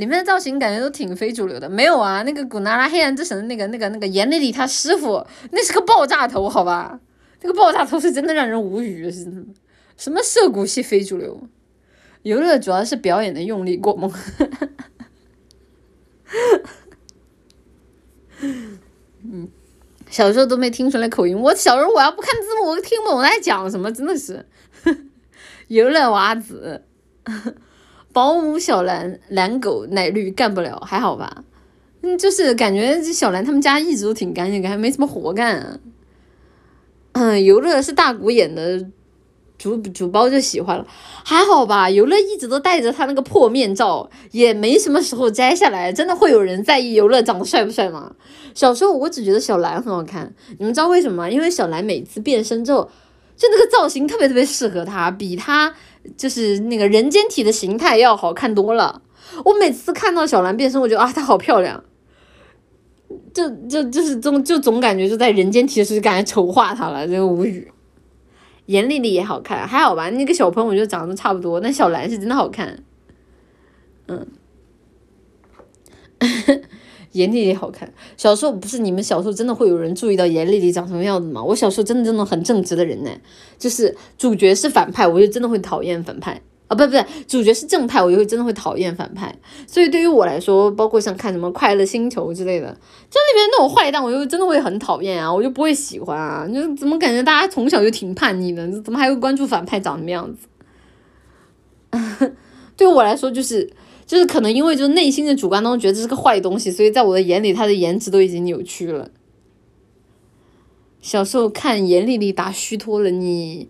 [0.00, 2.22] 里面的造型感觉都挺非主流的，没有啊？
[2.22, 6.98] 那个古娜拉黑暗之神的那个那个那个严丽丽他师傅，那是个爆炸头，好吧？
[7.42, 9.30] 那个爆炸头是真的让人无语，是
[9.96, 11.40] 什么涉谷系非主流？
[12.22, 14.12] 游乐主要是表演的用力过猛。
[19.22, 19.48] 嗯，
[20.08, 21.38] 小时候都没听出来口音。
[21.38, 24.46] 我小时候我要不看字幕，我听不懂我在讲什么，真的是。
[25.68, 26.84] 游乐娃子，
[28.12, 31.44] 保姆小蓝蓝狗奶绿干不了，还好吧？
[32.02, 35.80] 嗯，就是感觉小兰他们家一直都挺干净，感觉没什么活干。
[37.12, 38.86] 嗯，游乐是大古演的。
[39.58, 40.86] 主主包就喜欢了，
[41.22, 41.90] 还好吧。
[41.90, 45.92] 游乐一直都戴着他那个破面罩，也没什么时候摘下来。
[45.92, 48.10] 真的会有人在意游乐长得帅不帅吗？
[48.54, 51.28] 小时候我只觉得小兰很好看，你们知道为什么吗？
[51.28, 52.90] 因为小兰每次变身之后，
[53.36, 55.74] 就那个造型特别特别适合她，比她
[56.16, 59.02] 就是那个人间体的形态要好看多了。
[59.44, 61.82] 我每次看到小兰变身，我觉得啊，她好漂亮，
[63.32, 67.70] 就就就是总就总感觉就在人间体时感觉丑化她了，真的无语。
[68.66, 70.10] 严丽丽也好看，还好吧？
[70.10, 72.84] 那个小朋友我觉得长得差不多，那小兰是真的好看。
[74.06, 74.26] 嗯，
[77.12, 77.92] 严丽丽好看。
[78.16, 81.42] 小时候不是你们小时候真的会有人注意到严丽丽长什么样子吗？
[81.42, 83.10] 我小时候真的真的很正直的人呢，
[83.58, 86.40] 就是主角是反派，我就真的会讨厌反派。
[86.68, 89.34] 啊，不不是，主角是正派，我就会真的会讨厌反派。
[89.66, 96.46] 所以对于我来说，包括像看什么《快乐星球》之类的，就里面那种坏蛋，我就真的会很讨厌啊，我就不会喜欢啊。
[96.46, 100.46] 就怎么感觉大家从小就挺叛逆的，怎么还会关注反派长什么样子？
[102.76, 103.68] 对我来说，就是
[104.10, 109.08] 就是可能因为就是内心的主观当中觉得这是个坏东西，所以在我的眼里，他的颜值都已经扭曲了。
[111.00, 113.68] 小时候看严丽丽打虚脱了，你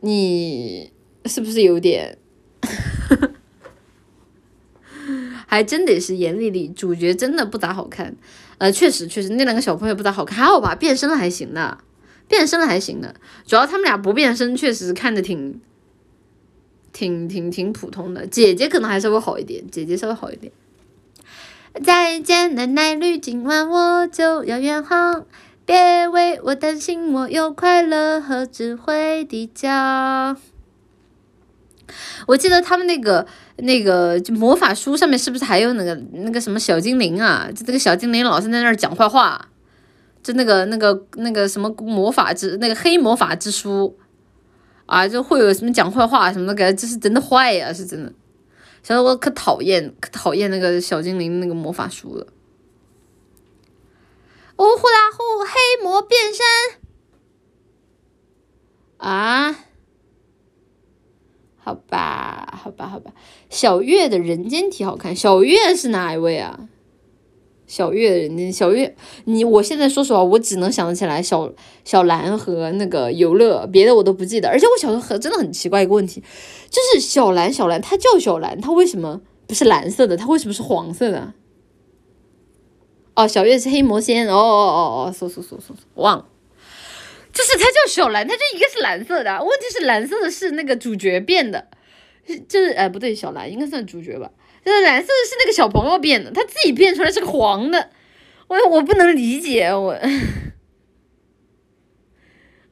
[0.00, 0.90] 你。
[1.26, 2.16] 是不是有点？
[5.46, 8.16] 还真得是严丽丽，主角真的不咋好看。
[8.56, 10.74] 呃，确实确实，那两个小朋友不咋好看，还好吧？
[10.74, 11.76] 变身了还行的，
[12.26, 13.14] 变身了还行的。
[13.46, 15.60] 主要他们俩不变身，确实看着挺
[16.92, 18.26] 挺挺挺普通的。
[18.26, 20.52] 姐姐可能还稍微好一点，姐姐稍微好一点。
[21.84, 25.26] 再见，奶奶绿，今晚我就要远航，
[25.64, 30.36] 别为我担心，我有快乐和智慧的家。
[32.26, 37.48] 我记得他们那个那个就魔法书上面是不是还有那个那个什么小精灵啊？
[37.54, 39.48] 就这个小精灵老是在那儿讲坏话，
[40.22, 43.96] 就那个那个那个什么魔法之那个黑魔法之书
[44.88, 48.10] 啊，就会有什么讲坏话什么的，感觉这是真的坏呀，是真的。
[48.82, 52.26] 小时候我可讨厌可讨厌那个小精灵那个魔法书了。
[54.56, 56.80] 呜呼啦呼，黑魔变身
[58.96, 59.56] 啊！
[61.58, 63.12] 好吧，好吧，好吧。
[63.50, 66.66] 小月的人间体好看，小月是哪一位啊？
[67.68, 68.96] 小月，小月，
[69.26, 71.52] 你我现在说实话，我只能想起来小
[71.84, 74.48] 小兰和那个游乐，别的我都不记得。
[74.48, 76.22] 而且我小时候很真的很奇怪一个问题，
[76.70, 80.16] 就是小兰，小兰，她叫小兰，她为什么不是蓝色的？
[80.16, 81.34] 她为什么是黄色的？
[83.14, 86.26] 哦，小月是黑魔仙，哦哦哦哦，搜搜搜搜，忘了。
[87.34, 91.68] 就是它叫小蓝，它就一个是蓝色的，问题是蓝色的是那个主角变的，
[92.48, 94.30] 就是哎不对，小蓝应该算主角吧？
[94.64, 97.90] 就是蓝色的是那个小朋友变的，他自己变出来是个黄的，
[98.48, 99.98] 我我不能理解我，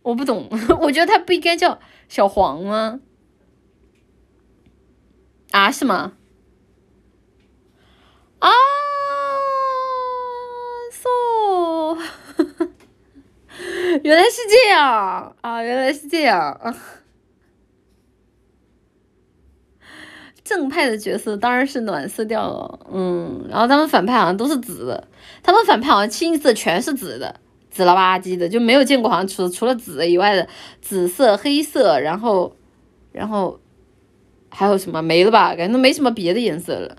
[0.02, 0.48] 我不懂，
[0.80, 3.00] 我觉得他不应该叫小黄吗？
[5.52, 6.12] 啊是吗？
[8.40, 8.50] 啊
[10.92, 11.08] ，so。
[14.02, 15.62] 原来是这样啊！
[15.62, 16.76] 原来是这样啊！
[20.46, 25.08] 正派的角色当然是暖色调了，嗯，然后他们反派好像都是紫的，
[25.42, 30.46] 他们反派好像清一色全是紫的，紫了吧唧的，就没有见过好像除除了紫以外的
[30.80, 32.54] 紫色、黑色，然后
[33.10, 33.58] 然后
[34.48, 35.54] 还有什么没了吧？
[35.56, 36.96] 感觉都没什么别的颜色了。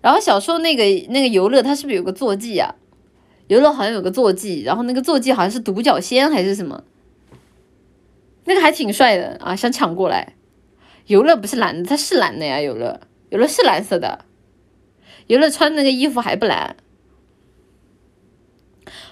[0.00, 2.76] 然后小时候那个那个游乐，他是不是有个坐骑啊？
[3.48, 6.84] 游乐好像有个坐骑，然后那个坐骑好像是独角仙还是什么，
[8.44, 10.35] 那个还挺帅的啊，想抢过来。
[11.06, 13.00] 游乐不是蓝的，它是蓝的呀，游乐，
[13.30, 14.24] 游乐是蓝色的，
[15.28, 16.76] 游乐穿那个衣服还不蓝，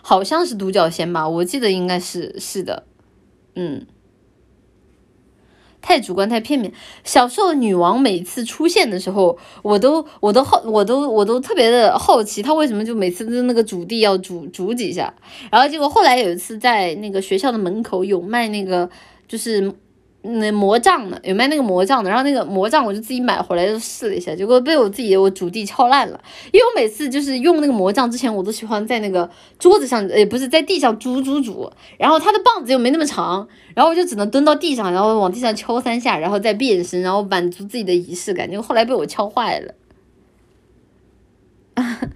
[0.03, 2.85] 好像是独角仙吧，我记得应该是是的，
[3.55, 3.87] 嗯。
[5.87, 6.73] 太主观太片面。
[7.05, 15.15] 小时候女王每次出现的时候，我都我都好我都我都特别的好奇，她为什么就每次都那个主地要主主几下，
[15.53, 18.89] 然后结果后来有一次在那个学校的门口有卖那个
[19.29, 19.73] 就是。
[20.27, 21.21] 那魔杖呢？
[21.23, 26.19] 有卖那个魔杖的，然后那个魔杖我就自己买回来就试了一下，结果被我自己我主地敲烂了。
[26.51, 29.29] 因为我每次就是用那个魔杖之前，我都喜欢在那个
[29.59, 38.51] 桌子上，也不是在地上煮煮煮，然后它的棒子又没那么长，然后我就只能蹲到地上，然后往地上敲三下，然后再变身，然后满足自己的仪式感。
[38.51, 39.75] 结果后来被我敲坏了。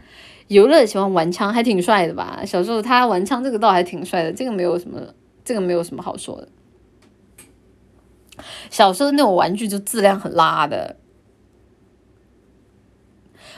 [0.49, 2.43] 游乐喜欢玩枪，还挺帅的吧？
[2.47, 4.99] 小时候他玩枪这个倒还挺帅的，这个没有什么，
[5.45, 6.49] 这个没有什么好说的。
[8.71, 10.97] 小时候那种玩具就质量很拉的，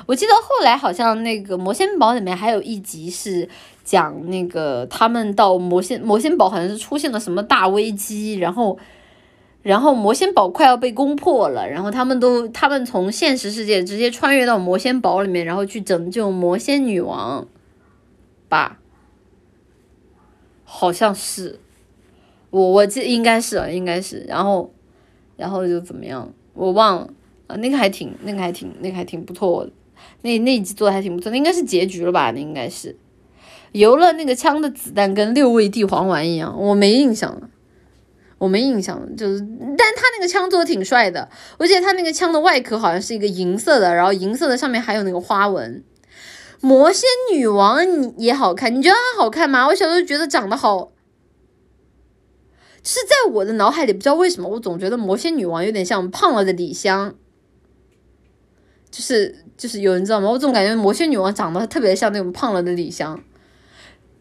[0.07, 3.49] 我记得后来好像那个魔仙堡里面还有一集是
[3.85, 8.79] 讲那个他们到魔仙魔仙堡好像是出现了什么大危机，然后
[9.63, 17.47] 然后魔仙堡快要被攻破了，然后他们都他们从现实世界直接穿越到魔仙堡里面，然后去拯救魔仙女王
[18.49, 18.79] 吧，
[20.65, 21.61] 好像是。
[22.51, 24.73] 我我记应该是应该是，然后，
[25.41, 26.31] 然后就怎么样？
[26.53, 27.11] 我忘了
[27.47, 29.73] 啊，那个还挺，那个还挺，那个还挺不错的，
[30.21, 32.31] 那那一集做的还挺不错，那应该是结局了吧？
[32.33, 32.95] 那应该是，
[33.73, 37.49] 游了那个枪的子弹跟六味地黄丸一样，我没印象了，
[38.37, 39.41] 我没印象了，就是，
[39.79, 45.83] 但他那个枪做的挺帅的，我记得他那个枪的外壳好像是一个银色的，然后银色的上面还有那个花纹。
[46.61, 47.79] 魔仙女王
[48.19, 49.67] 也好看，你觉得她好看吗？
[49.69, 50.93] 我小时候觉得长得好。
[52.83, 57.15] 是在我的脑海里，不知道为什么，我总觉得魔仙女王有点像胖了的李湘，
[58.91, 60.31] 就是就是有人知道吗？
[60.31, 63.21] 我总感觉魔仙女王长得特别像那种胖了的李湘，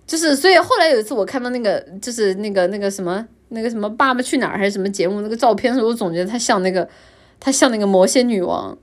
[0.05, 6.87] 就是所以后来有一次我看到那个就是那个那个什么那个什么爸爸去哪儿还是什么节目那个照片的时候，我总觉得她像那个
[7.39, 8.77] 她像那个魔仙女王，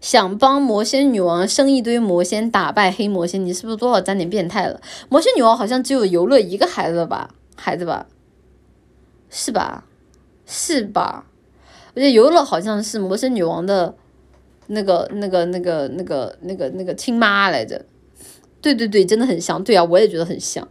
[0.00, 4.80] 想帮魔仙女王生一堆魔仙，打败黑魔仙，你是不是多少沾点变态了？
[5.08, 7.34] 魔仙女王好像只有游乐一个孩子吧？
[7.56, 8.06] 孩子吧，
[9.28, 9.84] 是吧？
[10.46, 11.26] 是吧？
[11.94, 13.96] 我觉得游乐好像是魔仙女王的
[14.68, 17.84] 那个、那个、那个、那个、那个、那个亲妈来着。
[18.60, 19.62] 对对对，真的很像。
[19.62, 20.68] 对啊，我也觉得很像。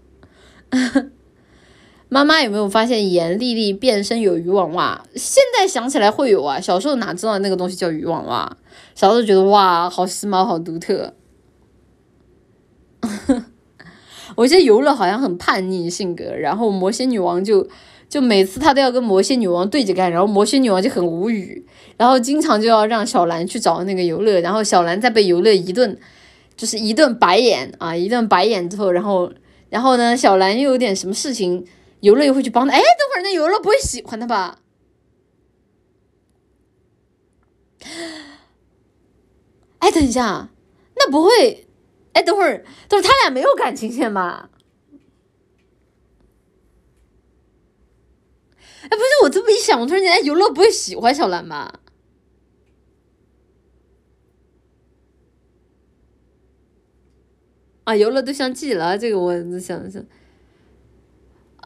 [2.09, 5.03] 妈妈有没有发现严丽丽变身有渔网袜？
[5.15, 8.57] 现在想起来会有啊，小时候哪知道那个东西叫渔网袜？
[8.95, 11.13] 小时候觉得哇，好时髦，好独特。
[14.35, 17.67] 我记得游乐好像很叛逆性格，然后魔仙女王就
[18.07, 21.65] 就每次他都要跟魔仙女王对着干，然后魔仙女王就很无语，
[21.97, 25.97] 然后经常就要让小兰去找那个游乐，然后小兰再被游乐一顿
[26.55, 29.31] 就是一顿白眼啊，一顿白眼之后，然后
[29.69, 31.65] 然后呢，小兰又有点什么事情，
[32.07, 34.61] 游乐又会去帮他，哎，等会儿那游乐不会喜欢他吧？
[39.79, 40.49] 哎，等一下，
[40.95, 41.67] 那不会。
[42.13, 44.49] 哎，等会儿，等会儿，他俩没有感情线吧？
[48.81, 51.81] 哎，不是我这么一想，我突然间，哎，游乐不会喜欢小兰吧？
[57.83, 60.03] 啊，游乐对象记了，这个我想想。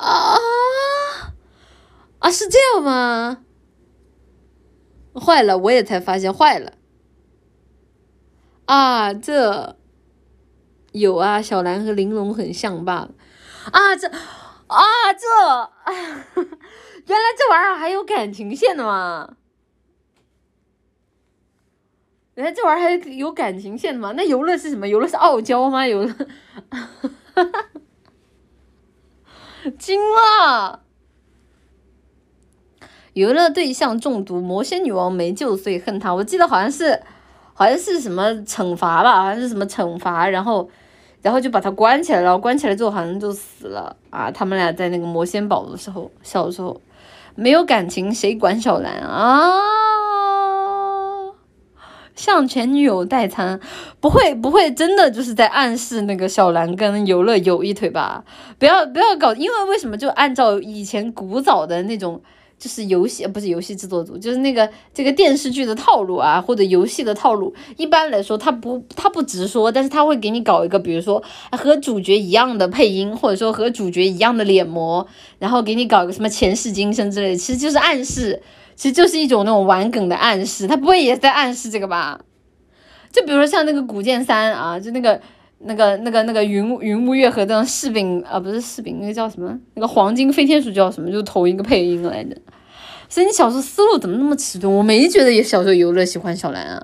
[0.02, 0.38] 啊
[2.20, 3.44] 啊，是这样吗？
[5.14, 6.74] 坏了，我也才发现坏了。
[8.66, 9.78] 啊，这
[10.94, 13.12] 有啊，小兰和玲珑很像罢了。
[13.72, 14.84] 啊，这啊
[15.14, 15.28] 这，
[17.06, 19.36] 原来这玩意儿还有感情线的吗？
[22.36, 24.14] 原来这玩意儿还有感情线的吗？
[24.16, 24.88] 那游乐是什么？
[24.88, 25.86] 游乐是傲娇吗？
[25.86, 26.14] 游乐，
[26.70, 26.90] 哈
[27.44, 27.66] 哈
[29.78, 30.82] 惊了！
[33.14, 36.14] 游乐对象中毒，魔仙女王没救，所以恨他。
[36.14, 37.02] 我记得好像是，
[37.54, 39.22] 好像是什么惩罚吧？
[39.22, 40.70] 好像是什么惩罚，然后，
[41.22, 42.38] 然后就把他关起来了。
[42.38, 44.32] 关起来之后好像就死了啊！
[44.32, 46.82] 他们俩在那个魔仙堡的时候，小时候
[47.36, 49.52] 没有感情，谁管小兰啊？
[52.16, 53.60] 向前女友代餐，
[54.00, 58.24] 不会不会，真的就是在暗示那个小兰跟游乐有一腿吧？
[58.60, 62.22] 不要不要搞，因为为什么就按照以前古早的那种。
[62.62, 67.52] 就是游戏，不是游戏制作组，就是那个这个电视剧的套路啊，或者游戏的套路。
[67.76, 71.24] 一般来说，他不他不直说，但是他会给你搞一个，比如说
[71.54, 75.08] 和主角一样的配音，或者说和主角一样的脸模，
[75.40, 78.40] 然后给你搞个什么前世今生之类，其实就是暗示，
[78.82, 80.66] 其实就是一种那种玩梗的暗示。
[80.66, 82.20] 他不会也在暗示这个吧？
[83.12, 85.22] 就比如说像那个古剑三啊，就那个
[85.60, 89.56] 那个那个那个云云雾月和那种柿饼啊，不是柿饼，那个叫什么？
[89.76, 91.12] 那个黄金飞天鼠叫什么？
[91.12, 92.36] 就同一个配音来着。
[93.08, 94.76] 所以你小时候思路怎么那么迟钝？
[94.76, 96.84] 我没觉得也小时候游乐喜欢小兰啊，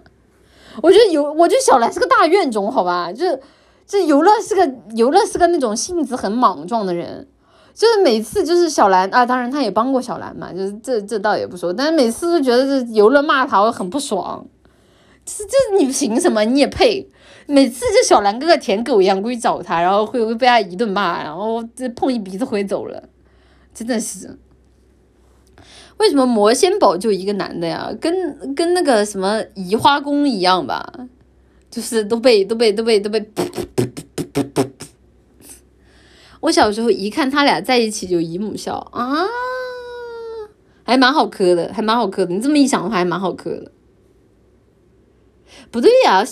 [0.84, 3.11] 我觉得游，我觉得小兰是个大怨种，好吧？
[3.11, 3.40] 就是，
[3.88, 7.28] 这游乐是个游乐是个那种性子很莽撞的人，
[7.78, 14.44] 就是每次就是小兰啊，当然他也帮过小兰嘛，就是这这倒也不说，但是每次都觉得这游乐骂他我很不爽，
[15.24, 16.44] 这这你凭什么？
[16.44, 17.08] 你也配？
[17.45, 23.04] 每次就小兰哥哥舔狗一样过去找他，然后会会被他一顿骂，然后这碰一鼻子灰走了，
[23.76, 24.40] 真的是。
[25.98, 27.91] 为什么魔仙堡就一个男的呀？
[28.02, 30.91] 跟跟那个什么移花宫一样吧，
[31.70, 33.24] 就是都被都被都被都被。
[36.48, 39.28] 我小时候一看他俩在一起就姨母笑啊，
[40.84, 42.34] 还蛮好磕的，还蛮好磕的。
[42.34, 43.72] 你这么一想的话，还蛮好磕的。
[45.69, 46.24] 不对呀，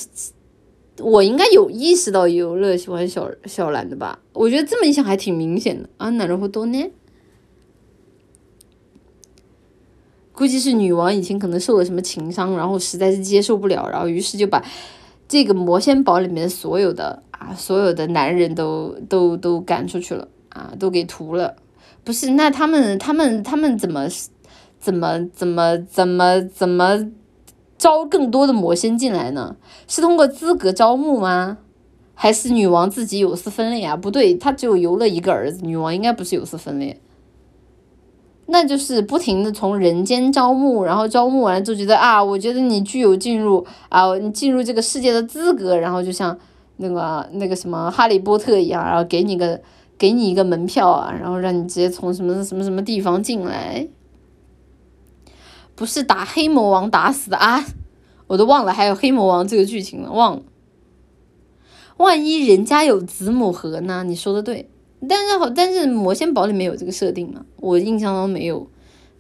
[1.00, 4.20] 我应该有意识到游乐喜欢小小兰的吧？
[4.32, 6.90] 我觉得这么一想还挺明显的啊，哪能会多呢？
[10.32, 14.64] 估计是女王以前可能受了什么情伤，然后实在是接受不了，然后于是就把
[15.28, 21.56] 这个魔仙堡里面所有的啊所有的男人都都都赶出去了啊，都给屠了。
[22.04, 24.08] 不是，那他们他们他们怎么
[24.80, 27.12] 怎么怎么怎么怎么
[27.78, 29.56] 招更多的魔仙进来呢？
[29.88, 31.58] 是通过资格招募吗？
[32.14, 33.96] 还是女王自己有丝分裂啊？
[33.96, 37.00] 不对，她只有游了一个儿子，女王应该不是有丝分裂。
[38.48, 46.38] 那就是不停的从人间招募，然后招募完了就觉得啊，我觉得你具有进入啊，你进入这个世界的资格，然后就像
[46.78, 49.62] 那个那个什么哈利波特一样，然后给你个
[49.98, 53.88] 给你一个门票啊，然后让你直接从什么什么什么地方进来，
[55.76, 57.66] 不是打黑魔王打死的啊，
[58.28, 60.42] 我都忘了还有黑魔王这个剧情了，忘了。
[61.98, 64.04] 万一人家有子母盒呢？
[64.04, 64.70] 你说的对。
[65.08, 67.46] 但是好，但是魔仙堡里面有这个设定吗？
[67.58, 68.68] 我印象中没有，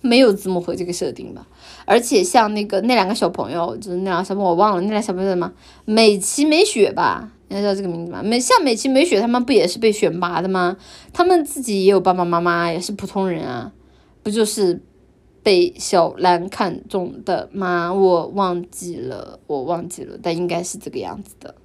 [0.01, 1.47] 没有字母盒这个设定吧。
[1.85, 5.53] 而且像那个那两个小朋友，就是那两个小朋友，我忘了那俩小朋友什么，
[5.85, 8.21] 美琪美雪吧，应该叫这个名字吧。
[8.21, 10.75] 美像美琪美雪他们不也是被选拔的吗？
[11.13, 13.71] 他们自己也有爸爸妈妈，也是普通人啊，
[14.21, 14.81] 不就是
[15.41, 17.93] 被小兰看中的吗？
[17.93, 21.55] 我忘记了，我忘记了，但应该是这个样子的。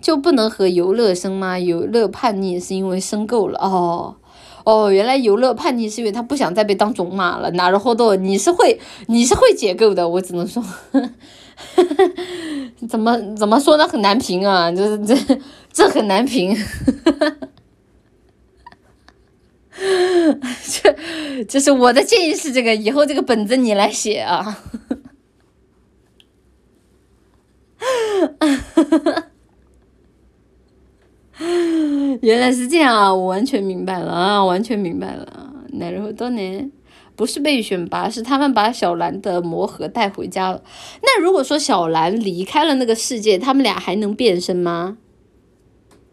[0.00, 1.58] 就不能和游乐生吗？
[1.58, 4.16] 游乐叛逆是因为生够了哦
[4.64, 7.50] 哦，原来游乐叛逆是因为他不想再被当种马了。
[7.52, 10.62] 哪儿后头你是会你是会解构的，我只能说，
[12.88, 13.86] 怎么怎么说呢？
[13.86, 15.14] 很难评啊，就是这
[15.72, 16.56] 这很难评，
[20.64, 24.62] 这就是我的建议是这个，以后这个本子你来写啊。
[32.20, 33.14] 原来是这样啊！
[33.14, 35.54] 我完全明白了啊，完全明白了。
[35.68, 36.72] 那然后多年
[37.18, 40.62] 不是被选拔，是他们把小兰的魔盒带回家了。
[41.02, 44.98] 那如果说小兰离开了那个世界，他们俩还能变身吗？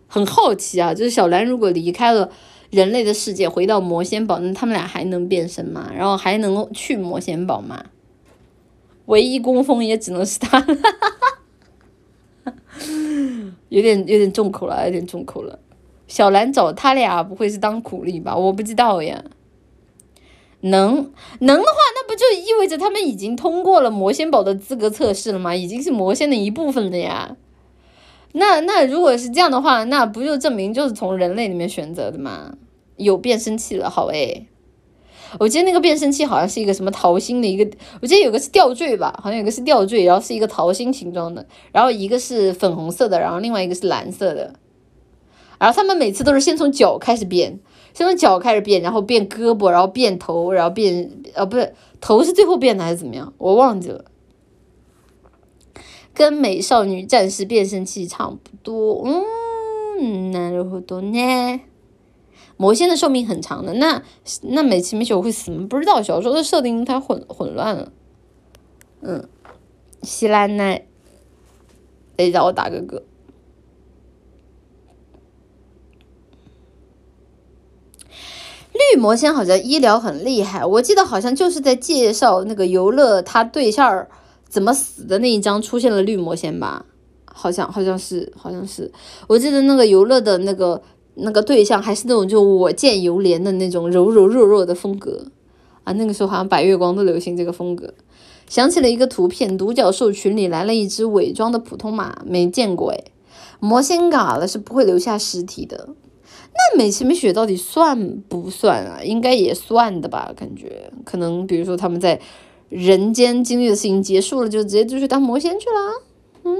[0.08, 2.32] 很好奇啊，就是小兰如果离开了
[2.72, 5.92] 人类的世界，回到魔仙堡，那他们俩还能变身吗？
[5.96, 7.86] 然后还能去魔仙堡吗？
[9.06, 10.78] 唯一供奉也只能是他了，
[13.70, 15.60] 有点有点重口了，有点重口了。
[16.08, 18.36] 小兰找他俩不会是当苦力吧？
[18.36, 19.24] 我不知道呀。
[20.66, 25.56] 能能的话，那不就意味着他们已经通过了魔仙堡的资格测试了吗？
[25.56, 27.36] 已经是魔仙的一部分了呀。
[28.34, 32.56] 那那如果是这样的话，那不就证明就是从人类里面选择的吗？
[32.98, 34.48] 有变声器了，好诶。
[35.40, 37.70] 我记得那个变声器好像是一个什么桃心的一个，
[38.02, 44.54] 我记得有个是吊坠吧，好像有个是吊坠，然后是一个桃心形状的，然后一个是粉红色的，然后另外一个是蓝色的。
[45.60, 47.60] 然后他们每次都是先从脚开始变，
[47.95, 53.33] 先从脚开始变，然后变胳膊，然后变头，然后变呃不是头是最后变的还是怎么样？
[53.39, 54.05] 我忘记了。
[56.13, 59.03] 跟美少女战士变声器差不多，
[59.99, 61.61] 嗯，なるほどね。
[62.57, 64.03] 魔仙的寿命很长的，那
[64.43, 65.67] 那美其美久会死吗？
[65.71, 67.91] 不知道，小时候的设定太混混乱了。
[69.01, 69.27] 嗯，
[70.03, 70.85] 希拉奈，
[72.17, 73.03] 得让我打个嗝。
[78.76, 84.06] 绿魔仙好像医疗很厉害，我记得好像就是在介绍那个游乐他对象
[84.48, 86.86] 怎么死的那一章出现了绿魔仙吧？
[87.26, 88.92] 好像好像是好像是，
[89.28, 90.82] 我记得那个游乐的那个。
[91.18, 95.24] 那个对象还是那种就我见犹怜的那种柔柔弱弱的风格
[95.86, 97.94] 啊，那个时候好像白月光都流行这个风格。
[98.50, 103.06] 想起了一个图片，独角兽群里来了一只伪装的普通马，没见过诶。
[103.62, 105.88] 魔仙嘎了是不会留下尸体的。
[106.58, 109.04] 那美其美雪到底算不算啊？
[109.04, 112.20] 应该也算的吧，感觉可能比如说他们在
[112.70, 116.02] 人间经历的事情结束了，就直接就去当魔仙去了。
[116.44, 116.58] 嗯。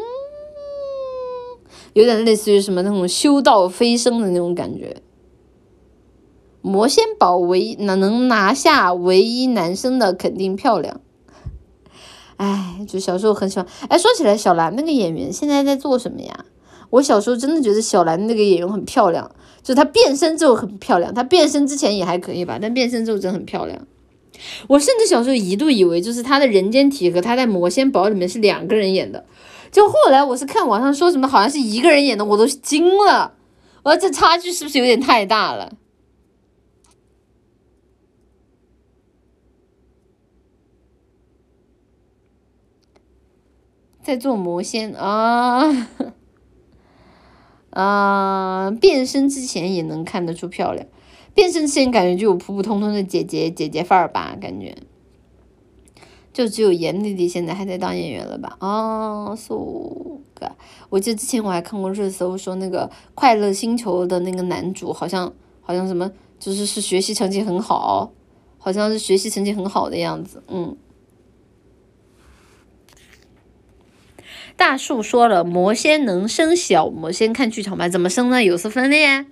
[1.94, 4.98] 有点类似于什么那种修道飞升的那种感觉。
[6.62, 11.00] 魔仙堡唯一能能拿下唯一男生的肯定漂亮。
[12.36, 13.66] 哎，就小时候很喜欢。
[13.88, 16.44] 哎，说起来，小兰那个演员现在在做什么呀？
[16.90, 19.32] 我小时候真的觉得小兰那个演员很漂亮，
[19.66, 21.12] 就她变身之后很漂亮。
[21.12, 23.86] 她变身之前也还可以吧，但变身之后真很漂亮。
[24.68, 29.26] 我甚至小时候一度以为，就是她的人间体和她在魔仙堡里面是两个人演的。
[29.72, 33.34] 就后来我是看网上说什么好像是一个人演的，我都惊了。
[33.84, 35.74] 我说这差距是不是有点太大了？
[44.04, 45.90] 在做魔仙啊
[47.76, 48.72] 啊！
[48.80, 50.88] 变身之前也能看得出漂亮，
[51.34, 54.76] 变身之前感觉就有普普通通的姐姐姐姐范儿吧，感觉。
[56.32, 58.58] 就只有严弟弟现在还在当演员了吧？
[58.60, 60.52] 啊，so good。
[60.90, 65.32] 我记得之前我还看过热搜，说那个《快乐星球》的那个男主好像
[65.62, 68.12] 好像什么，就是是学习成绩很好，
[68.58, 70.42] 好像是学习成绩很好的样子。
[70.48, 70.76] 嗯。
[74.58, 78.44] 大树说了，魔仙能生小魔仙，看剧场版怎么生呢？
[78.44, 79.26] 有丝分裂。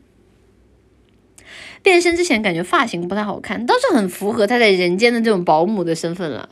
[1.82, 6.50] 变身之前感觉发型不太好看，倒是很符合他在人间的这种保姆的身份了。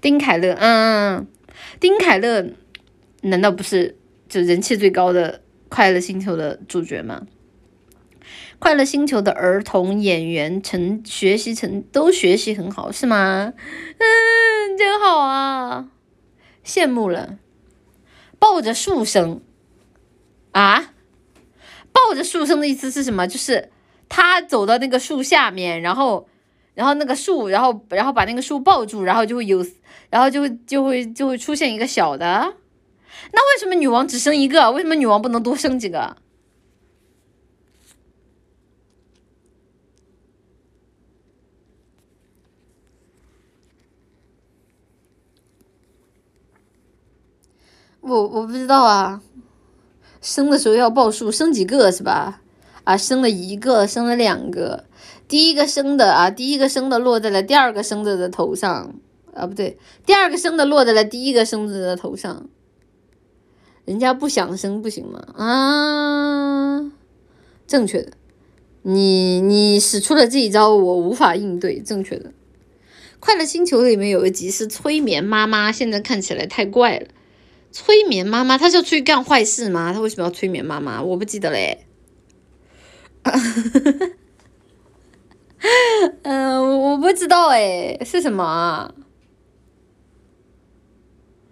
[0.00, 1.26] 丁凯乐，嗯，
[1.80, 2.52] 丁凯乐
[3.22, 3.96] 难道不是
[4.28, 5.32] 就人气最高的
[5.68, 7.22] 《快乐星球》的主角吗？
[8.58, 13.52] 《快乐星球》的儿童演员成学习成都学习很好，是吗？
[13.98, 15.88] 嗯，真好啊，
[16.68, 17.38] 羡慕了。
[18.38, 19.40] 抱着树生
[20.52, 20.92] 啊，
[21.90, 23.26] 抱着树生的意思是什么？
[23.26, 23.70] 就是
[24.08, 26.28] 他走到那个树下面，然后。
[26.74, 29.66] 然后那个树，然后然后把那个树抱住，然后就会有，
[30.10, 32.54] 然后就会就会就会出现一个小的。
[33.32, 34.70] 那为什么女王只生一个？
[34.70, 36.16] 为什么女王不能多生几个？
[48.08, 49.22] 我我不知道啊，
[50.20, 52.40] 生的时候要报数，生几个是吧？
[52.84, 54.84] 啊，生了一个，生了两个。
[55.28, 58.94] 第一个生的啊，第一个生的落在了第二个生的的头上
[59.34, 62.48] 啊，不对，第二个生的落在了第一个生的的头上。
[63.84, 65.22] 人家不想生不行吗？
[65.34, 66.90] 啊，
[67.66, 68.12] 正确的，
[68.82, 71.80] 你你使出了这一招，我无法应对。
[71.80, 72.32] 正确的，
[73.20, 77.06] 快乐星球里面有一集是催眠妈妈，现在看起来太怪了。
[77.70, 78.58] 催眠妈妈？
[78.58, 79.92] 他是要出去干坏事吗？
[79.92, 81.02] 他为什么要催眠妈妈？
[81.02, 81.86] 我不记得嘞。
[86.22, 88.94] 嗯， 我不知道哎，是什么？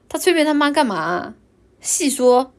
[0.09, 1.35] 他催眠他妈干嘛？
[1.81, 2.53] 细说。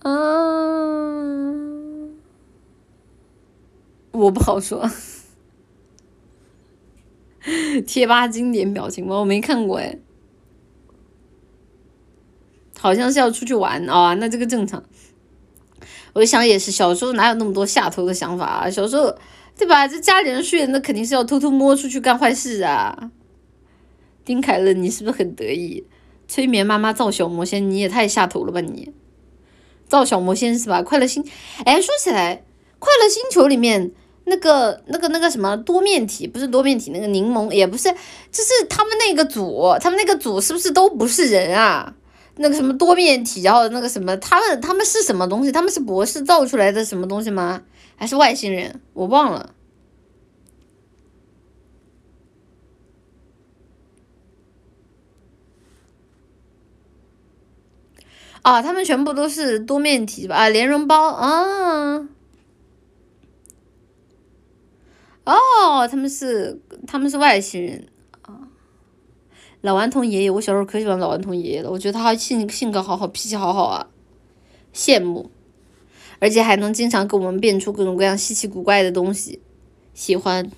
[0.00, 1.52] 啊。
[4.12, 4.88] 我不好说。
[7.86, 9.98] 贴吧经典表情包我没看过哎，
[12.78, 14.84] 好像是要出去玩啊，那这个正常。
[16.12, 18.70] 我想也是，小时候哪有那么多下头的想法啊？
[18.70, 19.16] 小时候
[19.58, 19.88] 对吧？
[19.88, 23.10] 这家里人睡，那肯定是要偷偷摸出去干坏事啊。
[24.24, 25.84] 丁凯乐，你是不是很得意？
[26.28, 28.92] 催眠妈妈造小魔仙，你也太下头了吧你！
[29.88, 30.80] 造小魔仙是吧？
[30.80, 31.24] 快乐星，
[31.64, 32.44] 哎，说起来，
[32.78, 33.90] 快乐星球里面。
[34.24, 37.92] 那个、那个、那个什么多面体，不是多面体，那个柠檬也不是，
[38.30, 41.94] 就是他们那个组，他们那个组是不是都不是人啊？
[42.36, 45.52] 那个什么多面体，然后那个什么，他们他们是什么东西？
[45.52, 47.62] 他们是博士造出来的什么东西吗？
[47.96, 48.80] 还是外星人？
[48.94, 49.54] 我忘了。
[58.40, 60.34] 啊，他们全部都是多面体吧？
[60.34, 62.08] 啊，莲蓉包啊。
[65.24, 67.86] 哦，他们是他们是外星人
[68.22, 68.48] 啊！
[69.60, 73.86] 老顽童爷爷，我小时候可喜欢老顽童爷爷了，我觉得他性性格好好，脾气好好啊，
[74.74, 75.30] 羡慕，
[76.18, 79.40] 而且还能经常给我们变出各种各样稀奇古怪的东西，
[79.94, 80.50] 喜欢。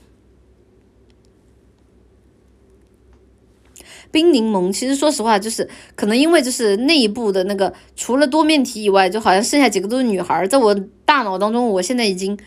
[4.11, 10.75] 冰柠檬，其实说实话，就是可能因为就是内部的那个，除了多面体以外，就好像剩下几个都是女孩，在我
[11.05, 12.39] 大脑当中，我现在已经。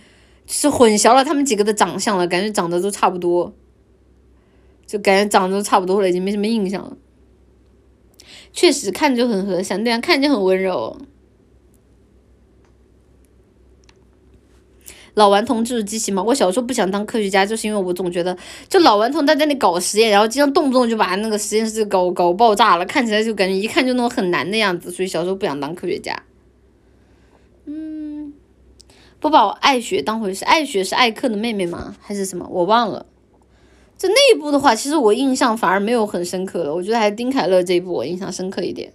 [0.48, 3.54] 是混淆了他们几个的长相了，感觉长得都差不多，
[4.86, 6.98] 就感觉长得都差不多了，已经没什么印象了。
[8.54, 10.98] 确实看着就很和善，对啊，看着就很温柔。
[15.14, 16.22] 老顽童就是机器猫。
[16.22, 18.38] 我小时候不想当科学家，就是因为我总觉得，
[18.70, 26.22] 就老顽童在那里搞实验，然后经常动不动就把那个实验室搞搞爆炸了，看起来就感觉一看就那种很难的样子，所以小时候不想当科学家。
[27.66, 27.97] 嗯
[29.20, 31.96] 不把艾雪当回事，艾雪是艾克的妹妹吗？
[32.00, 32.48] 还是什么？
[32.50, 33.06] 我忘了。
[33.98, 36.76] 这那一部的话，其实我印象反而没有很深刻了。
[36.76, 38.94] 我觉得还是丁凯乐这一部我印象深刻一点。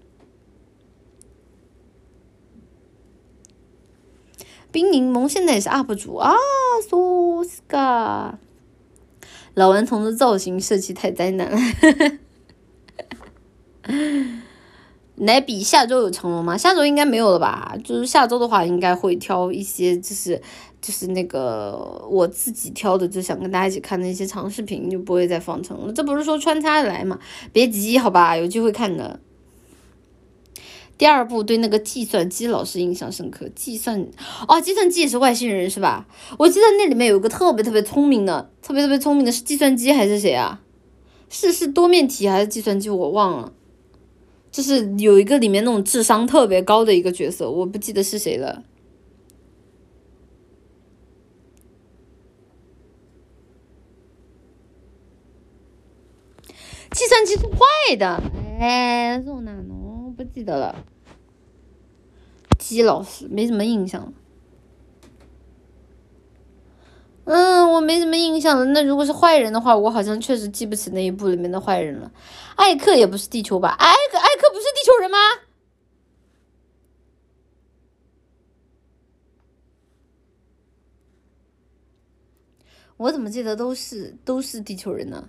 [4.70, 6.32] 冰柠檬现在也是 UP 主啊，
[6.88, 8.38] 苏斯嘎。
[9.54, 11.58] 老顽童的造型设计太灾难了。
[15.16, 16.56] 来比下周有成龙吗？
[16.56, 17.76] 下周应该没有了吧？
[17.84, 20.40] 就是下周的话，应该会挑一些，就是
[20.80, 25.92] 就是那个我自己挑的，就想跟大家一起看的一些长视频，就不会再放成了。
[25.92, 27.18] 这不是说穿插来嘛？
[27.52, 29.20] 别急，好吧，有机会看的。
[30.96, 34.06] 第二部对那个计算机老师印象深刻，计算
[34.48, 36.06] 哦，计算机也是外星人是吧？
[36.38, 40.60] 我记得那里面有一个特别特别聪明的，特别特别聪明的是计算机还是谁啊？
[41.28, 42.88] 是是多面体还是计算机？
[42.88, 43.52] 我忘了。
[44.52, 48.62] 就是有一个里面那种智商特别高的一个角色，我不记得是谁了。
[56.90, 58.22] 计算机是坏的，
[58.60, 60.84] 哎，这种哪能不记得了？
[62.58, 64.12] 姬老师没什么印象。
[67.24, 68.64] 嗯，我没什么印象了。
[68.66, 72.12] 那如果是坏人的话，我好像确实记不起那一部里面的坏人了。
[72.56, 73.70] 艾克也不是地球吧？
[73.78, 74.18] 艾克，
[75.02, 75.18] 人吗？
[82.96, 85.28] 我怎么记得都是都是地球人呢？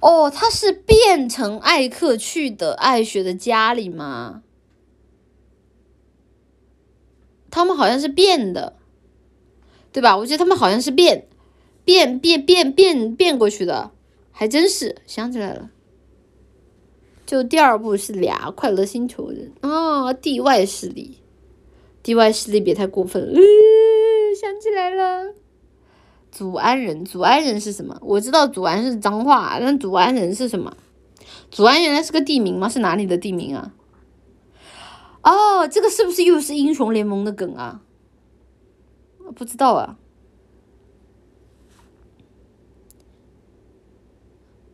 [0.00, 4.42] 哦，他是变成艾克去的艾雪的家里吗？
[7.50, 8.76] 他们好像是变的。
[9.92, 10.16] 对吧？
[10.16, 11.28] 我觉得他们好像是变，
[11.84, 13.90] 变变变变变过去的，
[14.30, 15.70] 还真是想起来了。
[17.32, 21.16] 就第二部是俩快乐星球人啊，地外势力，
[22.02, 23.40] 地外势力别太过分了。
[24.38, 25.32] 想起来了，
[26.30, 27.96] 祖安人，祖安人是什么？
[28.02, 30.76] 我知道祖安是脏话，但祖安人是什么？
[31.50, 32.68] 祖安原来是个地名吗？
[32.68, 33.72] 是哪里的地名啊？
[35.22, 37.80] 哦，这个是不是又是英雄联盟的梗啊？
[39.34, 39.96] 不知道啊，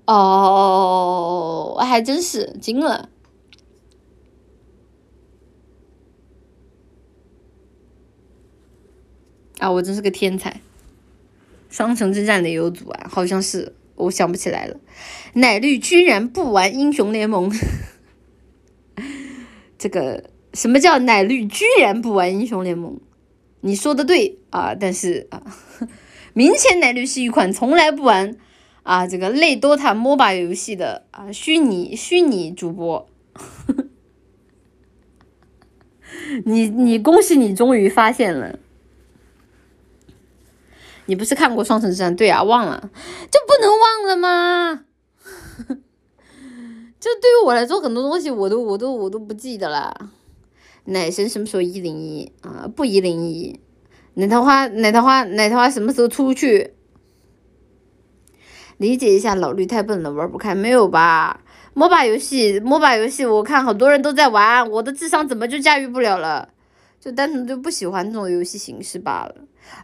[0.09, 3.11] 哦，我还真是惊了
[9.59, 9.71] 啊！
[9.71, 10.63] 我真是个天才。
[11.69, 14.81] 双城之战的有组啊，好像是，我想不起来了。
[15.35, 17.53] 奶绿居然不玩英雄联盟，
[19.77, 22.99] 这个什么叫奶绿居然不玩英雄联盟？
[23.61, 25.43] 你说的对啊，但是啊，
[26.33, 28.35] 明显奶绿是一款从来不玩
[28.89, 33.07] 啊这个类 DOTA MOBA 游戏的啊虚拟虚拟主播，
[36.47, 38.59] 你你恭喜你终于发现了。
[41.05, 42.15] 你不是看过《双城之战》？
[42.17, 42.91] 对啊，忘了，
[43.31, 44.85] 就不能忘了吗？
[46.99, 50.13] 就对于我来说，很多东西我都我都我都不记得了。
[50.87, 52.67] 奶神什么时候一零一啊？
[52.75, 53.61] 不一零一。
[54.15, 56.73] 奶桃花奶桃花奶桃花什么时候出去？
[58.79, 60.55] 理解一下，老绿太笨了，玩不开。
[60.55, 61.41] 没有吧
[61.75, 66.49] ？MOBA 游戏，MOBA 游戏，我看好多人都在玩，我的智商怎么就驾驭不了了？
[67.01, 69.35] 就单纯就不喜欢这种游戏形式罢了。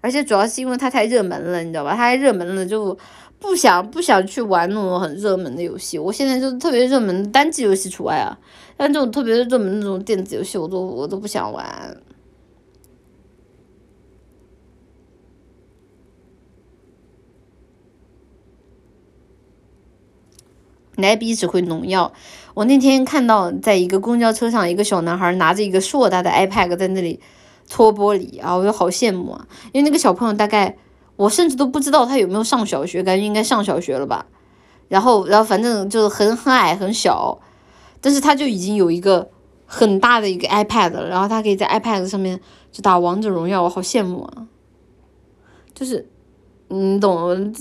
[0.00, 1.90] 而且主要是因为它太热门了，你知道吧？
[1.90, 2.96] 它太热门了，就
[3.38, 5.98] 不想不想去玩那种很热门的游戏。
[5.98, 8.38] 我现在就特别热门单机游戏除外啊，
[8.76, 11.96] 但这种特别热门那种电子游戏，我都我都不想玩。
[20.96, 22.12] 奶比只会农药。
[22.54, 27.20] 我那天看到，在一个公交车上，一个小男孩拿着一个硕大的 iPad 在那里。
[27.66, 29.48] 搓玻璃啊，我就好羡慕啊！
[29.72, 30.76] 因为那个小朋友大概，
[31.16, 34.26] 我甚至都不知道他有没有上小学，感觉应该上小学了吧。
[34.88, 37.40] 然后，然后反正就是很很矮很小，
[38.02, 39.30] 但是他就已经有一个
[39.64, 42.38] 很大的一个 iPad 了，然后他可以在 iPad 上面
[42.70, 44.46] 就打王者荣耀，我好羡慕啊！
[45.72, 46.06] 就是
[46.68, 47.54] 你懂，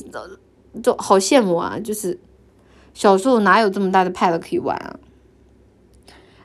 [0.83, 1.79] 就好羡慕啊！
[1.81, 2.19] 就是
[2.93, 4.99] 小时候哪有这么大的 pad 可以玩啊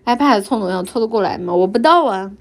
[0.04, 1.54] ？iPad 凑荣耀凑得过来吗？
[1.54, 2.32] 我不到啊。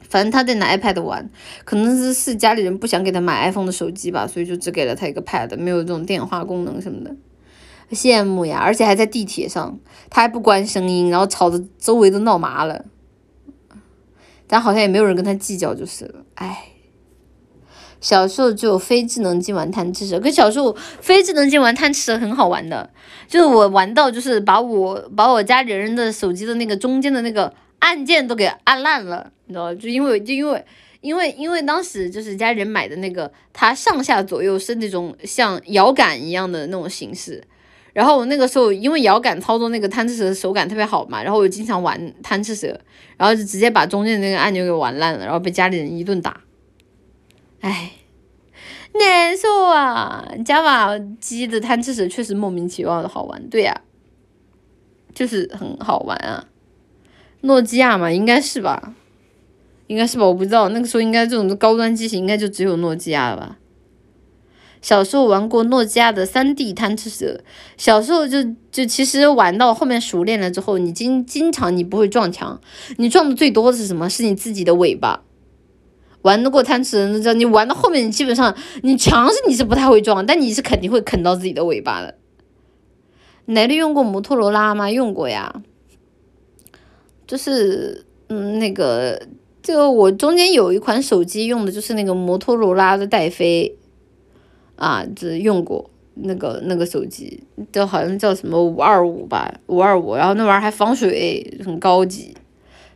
[0.00, 1.30] 反正他在拿 iPad 玩，
[1.64, 7.16] 可能是是家里人不想给他买 iPhone 的手机吧，所以就只给了他一个 Pad，没有这种电话功能什么的。
[7.92, 9.78] 羡慕呀，而且还在地铁上，
[10.10, 12.84] 他还不关声音，然后吵得周围都闹麻了。
[14.46, 16.26] 但好像也没有人跟他计较就是了。
[16.34, 16.71] 唉，
[18.02, 22.90] 小时候就非智能机玩贪吃蛇，跟小时候非智能机玩贪吃蛇很好玩的，
[23.26, 27.50] 就是我玩到就是把我把我家里人的手机的那个中间的那个。
[27.84, 30.64] 按键都给按烂了，你知道就因为就因为
[31.00, 37.42] 因为因为当时就是家人买的那个，它上下左右是那种像摇杆一样的那种形式。
[37.92, 42.68] 然后我那个时候因为摇杆操作那个贪吃蛇手感特别好嘛，然后我经常玩贪吃蛇，
[43.16, 46.40] 然后就直接把中间那个按钮给玩烂了，然后被家里人一顿打。
[47.62, 47.92] 唉，
[48.94, 50.28] 难受啊！
[50.44, 53.82] 加瓦机的贪吃蛇确实莫名其妙的好玩，对呀，
[55.14, 56.48] 就是很好玩啊。
[57.42, 58.94] 诺基亚嘛，应该是吧，
[59.86, 63.58] 应该是吧，我不知道，那个时候应该这种高端机型应该就只有诺基亚了吧。
[64.80, 67.44] 小时候玩过诺基亚的三 D 贪吃蛇，
[67.76, 72.60] 小时候就就其实玩到后面熟练了之后，你经经常你不会撞墙，
[72.96, 74.10] 你撞的最多的是什么？
[74.10, 75.22] 是你自己的尾巴。
[76.22, 82.14] 玩得过贪吃蛇，知道你玩到后面，你基本上你强是你是不太会撞，但你是肯定会啃到自己的尾巴的。
[83.46, 84.90] 奶绿用过摩托罗拉吗？
[84.90, 85.62] 用过呀。
[87.26, 89.20] 就是，嗯，那个，
[89.62, 93.74] 就我中间有一款手机用的就是那个摩托罗拉的戴飞，
[94.76, 97.42] 啊，只用过那个那个手机，
[97.72, 102.36] 就好像叫什么五二五吧，五二五，然后那玩意儿还防水，很高级，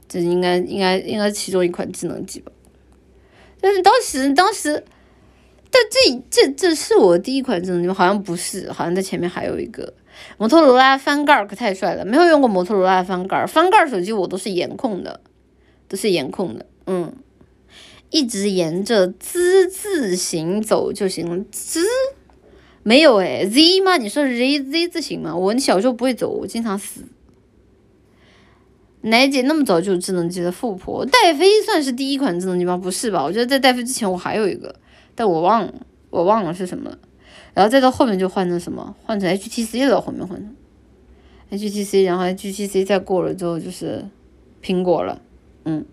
[0.07, 2.53] 这应该应该应该其中一款智能机吧。
[3.67, 4.85] 但是当时当时，
[5.73, 9.93] 但这这这是我第一款智能机，好像不是，好像在前面还有一个。
[10.39, 15.21] 摩托罗拉翻盖可太帅了，没有用过摩托罗拉翻盖，翻盖手机我都是颜控的，
[15.89, 17.13] 都是颜控的，嗯，
[18.11, 21.81] 一直沿着之字形走就行了，之
[22.85, 23.97] 没有哎，Z 吗？
[23.97, 25.35] 你说 Z Z 字形吗？
[25.35, 27.01] 我小时候不会走，我经常死。
[29.07, 32.77] 奶姐那么早就有智能机的富婆，戴妃算是第一款智能机吗？
[32.77, 33.23] 不是吧？
[33.23, 34.75] 我觉得在戴妃之前我还有一个，
[35.15, 35.73] 但我忘了，
[36.11, 36.99] 我忘了是什么了。
[37.55, 38.97] 然后再到后面就换成什么？
[39.05, 44.05] 换成 HTC 了，后面换成 HTC，然后 HTC 再过了之后就是
[44.61, 45.21] 苹果了。
[45.65, 45.85] 嗯，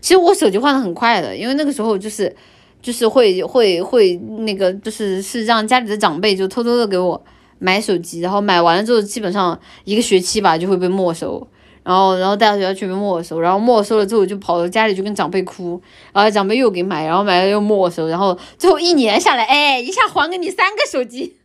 [0.00, 2.34] 其实我手机换的很快的，因为那个时候就是
[2.80, 7.22] 就是会会会那个就是是让家里的长辈就偷偷的给我
[7.58, 11.46] 买手机，然后买完了之后基本上一个学期吧就会被没收。
[11.84, 15.78] 然后，然后带到学校去被没收，然后没收了之后就跑到家里就跟长辈哭，
[16.14, 21.36] 然后长辈又给买，然后买了又没收，然后最后一年下来，哎，一下还给你三个手机，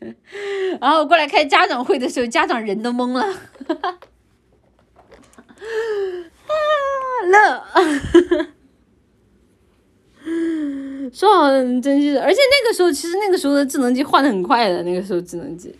[0.80, 3.22] 然后过来开家长会的时候，家长人都懵了，
[6.48, 6.54] 啊，
[7.30, 7.64] 乐，
[11.12, 15.72] 说好真珍惜的，而且那个时候其实那个时候的智能机换的很快的，那个时候智能机。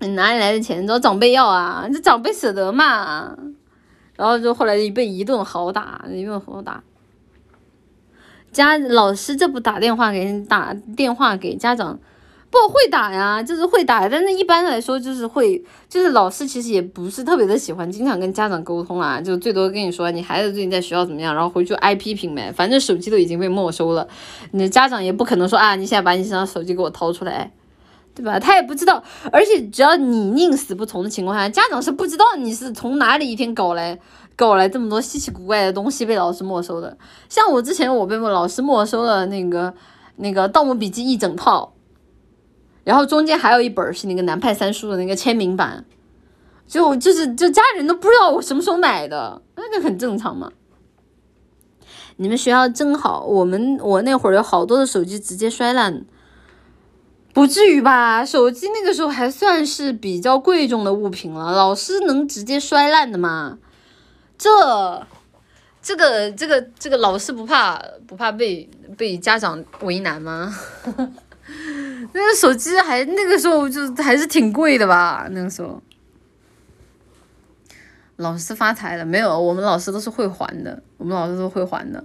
[0.00, 1.88] 你哪里来的钱找长辈要啊？
[1.92, 3.36] 这长辈舍得嘛？
[4.14, 6.82] 然后就后来被一顿好打，一顿好打。
[8.52, 11.98] 家老师这不打电话给打电话给家长，
[12.50, 24.08] 不会打呀，就是会打，但是一般来说就是会，就是老师其实也不是特别的喜欢经常跟家长沟通啊，就最多跟你说你孩子最近在学校怎么样，然后回去挨批评呗，反正手机都已经被没收了，
[24.52, 27.52] 你的家长也不可能说啊，你现在把你身上手机给我掏出来，
[28.16, 28.40] 对吧？
[28.40, 33.96] 他也不知道，而且只要你宁死不从的情况下，家长是不知道你是从哪里一天搞来
[34.34, 36.96] 搞来这么多稀奇古怪的东西被老师没收的。
[37.28, 39.74] 像我之前我被老师没收了那个
[40.16, 41.74] 那个《盗墓笔记》一整套。
[42.84, 45.84] 然后中间还有一本是那个南派三叔的那个签名版，
[46.68, 50.52] 就就是就家人都不知道我什么时候买的，那个很正常嘛。
[52.18, 56.04] 你们学校真好，我们我那会儿有好多的手机直接摔烂，
[57.36, 58.24] 不至于吧？
[58.24, 63.58] 手机那个时候还算是比较贵重的物品了，老师能直接摔烂的吗？
[64.38, 65.06] 这
[65.82, 70.50] 这个这个这个老师不怕不怕被被家长为难吗？
[72.14, 75.28] 那个手机还那个时候就还是挺贵的吧？
[75.30, 75.82] 那个时候，
[78.16, 79.38] 老师发财了没有？
[79.38, 82.02] 我们老师都是会还的，我们老师都会还的，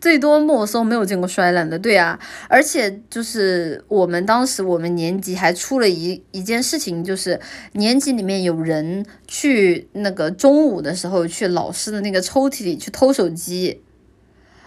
[0.00, 1.78] 最多没收，没有见过摔烂的。
[1.78, 2.18] 对啊，
[2.48, 7.40] 而且就是我们当时我们年级还出了一一件事情，就是
[7.72, 13.82] 年级里面有人去那个中午的时候去老师的那个抽屉里去偷手机。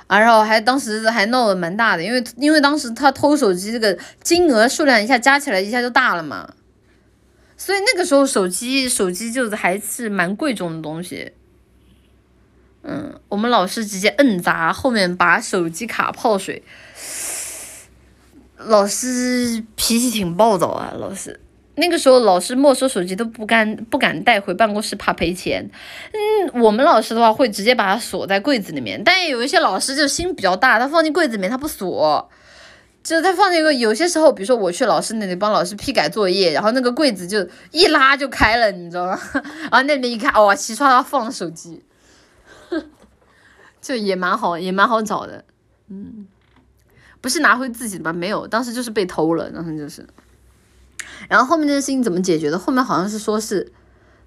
[0.07, 6.53] 啊，然后还当时还闹得蛮大的，因为因为当时他偷手机这个金额数量一下加起来一下就大了嘛，
[7.55, 11.31] 所以那个时候手机手机就是还是蛮贵重的东西。
[12.83, 16.63] 嗯，我们老师直接摁砸，后面把手机卡泡水。
[18.57, 21.39] 老师脾气挺暴躁啊，老师。
[21.75, 25.67] 那个时候老师没收手机都不敢不敢带回办公室，怕赔钱。
[26.11, 32.29] 嗯，我们老师的话会直接把它锁在柜子里面，但有一些老师就心比较大，他放进柜子里面他不锁，
[33.01, 39.19] 就是他放那个有些时候，比如说我去老师那里帮老师批改作业，然后那个柜子就一拉就开了，你知道吗？
[39.33, 41.81] 然后那边一看，哇，齐刷刷放了手机，
[43.81, 45.43] 就也蛮好，也蛮好找的。
[45.89, 46.27] 嗯，
[47.19, 48.13] 不是拿回自己的吧？
[48.13, 50.07] 没有，当时就是被偷了，当时就是。
[51.27, 52.57] 然后后面这件事情怎么解决的？
[52.57, 53.71] 后面好像是说是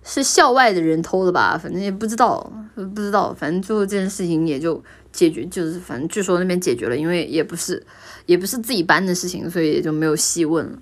[0.02, 4.82] 是校外的人偷的吧，反正也不知道，不知道，反正最后这件事情也就
[5.12, 7.85] 解决，就是反正据说那边解决了，因为也不是
[8.26, 10.78] 也不是自己班的事情，所以也就没有细问了。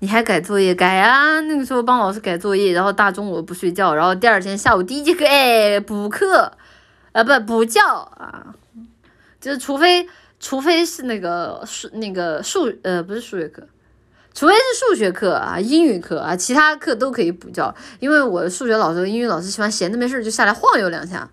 [0.00, 1.40] 你还改作业改啊？
[1.40, 6.52] 那个时候帮老师改作业，然后大中午不睡觉，然后第二天下午第一节课哎补课，
[7.12, 8.54] 啊不补觉啊，
[9.40, 10.08] 就是除非
[10.38, 13.66] 除非是那个数那个数呃不是数学课。
[14.32, 17.74] 除非是数学课啊、英语课啊，其他课都可以补觉。
[17.98, 21.28] 因为我数学老师和、英语老师喜欢闲的没事就下来晃悠两下，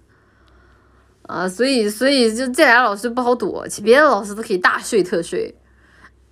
[1.28, 5.56] 啊，所以所以就这俩老师不好躲，其别的老师都可以大睡特睡。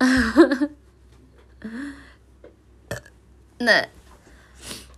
[3.58, 3.88] 那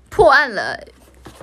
[0.08, 0.82] 破案了，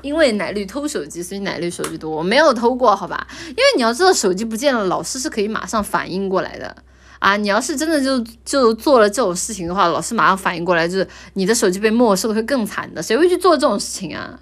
[0.06, 2.12] 因为奶绿偷手机，所以奶绿手机多。
[2.12, 3.26] 我没有偷过，好吧？
[3.48, 6.76] 因为你要知道，手机不见了，老师是可以马上反应过来的。
[7.18, 13.02] 啊，你要是真的就就做了这种事情的话，老师马上反应过来，就是你的手机被没收的会更惨的。
[13.02, 14.40] 谁会去做这种事情啊？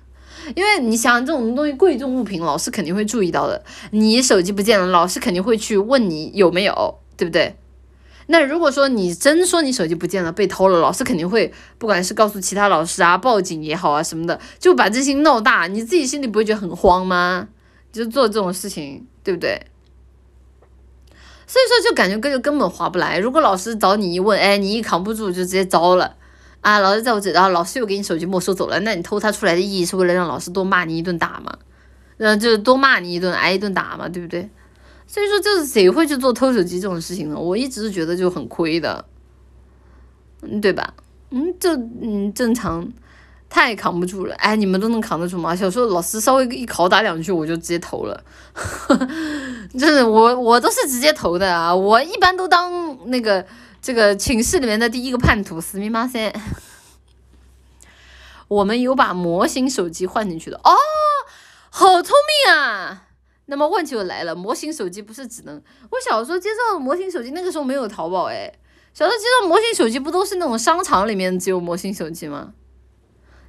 [0.54, 3.64] 因为你想这种东西贵重物品，老师肯定会注意到的。
[3.92, 7.56] 你手机不见了，老师肯定会去问你有没有，对不对？
[8.28, 17.48] 那如果说你真说你手机不见了，被偷了，老师肯定会不管是告诉其他老师啊，报警也好啊什么的，就把这些闹大，你自己心里不会觉得很慌吗？
[17.92, 19.68] 就做这种事情，对不对？
[21.46, 23.20] 所以说就感觉根就根本划不来。
[23.20, 26.16] 如果老师找你一问，哎，你一扛不住就直接招了
[26.62, 26.80] 啊！
[26.80, 31.54] 老师在我这，然后老师又给你手机没收走了，那你偷他出来的意义是为了让老师多骂你一顿打嘛？
[32.18, 34.50] 嗯，就多骂你一顿，挨一顿打嘛，对不对？
[35.14, 37.38] 所以说就是谁会去做偷手机这种事情呢？
[37.38, 39.06] 我一直是觉得就很亏的，
[40.42, 40.96] 嗯，对吧？
[41.30, 41.70] 嗯，就
[42.02, 42.92] 嗯正常。
[43.48, 45.56] 太扛不住了，哎，你们都能扛得住吗？
[45.56, 48.24] 小时候老师稍微一拷打两句，我就直接投了，
[49.78, 53.46] 就是我我都是直接投的啊，我一般都当那个
[53.80, 56.34] 这个寝室里面的第一个叛徒，死密码噻。
[58.50, 60.74] 我们有把模型手机换进去的哦，
[61.70, 62.16] 好聪
[62.48, 63.04] 明啊！
[63.46, 68.52] 那么问题就来了，模型手机不是只能我小时候接触的模型手机，那个时候没有淘宝哎，
[68.94, 72.54] 小时候接触模型手机不都是那种商场里面只有模型手机吗？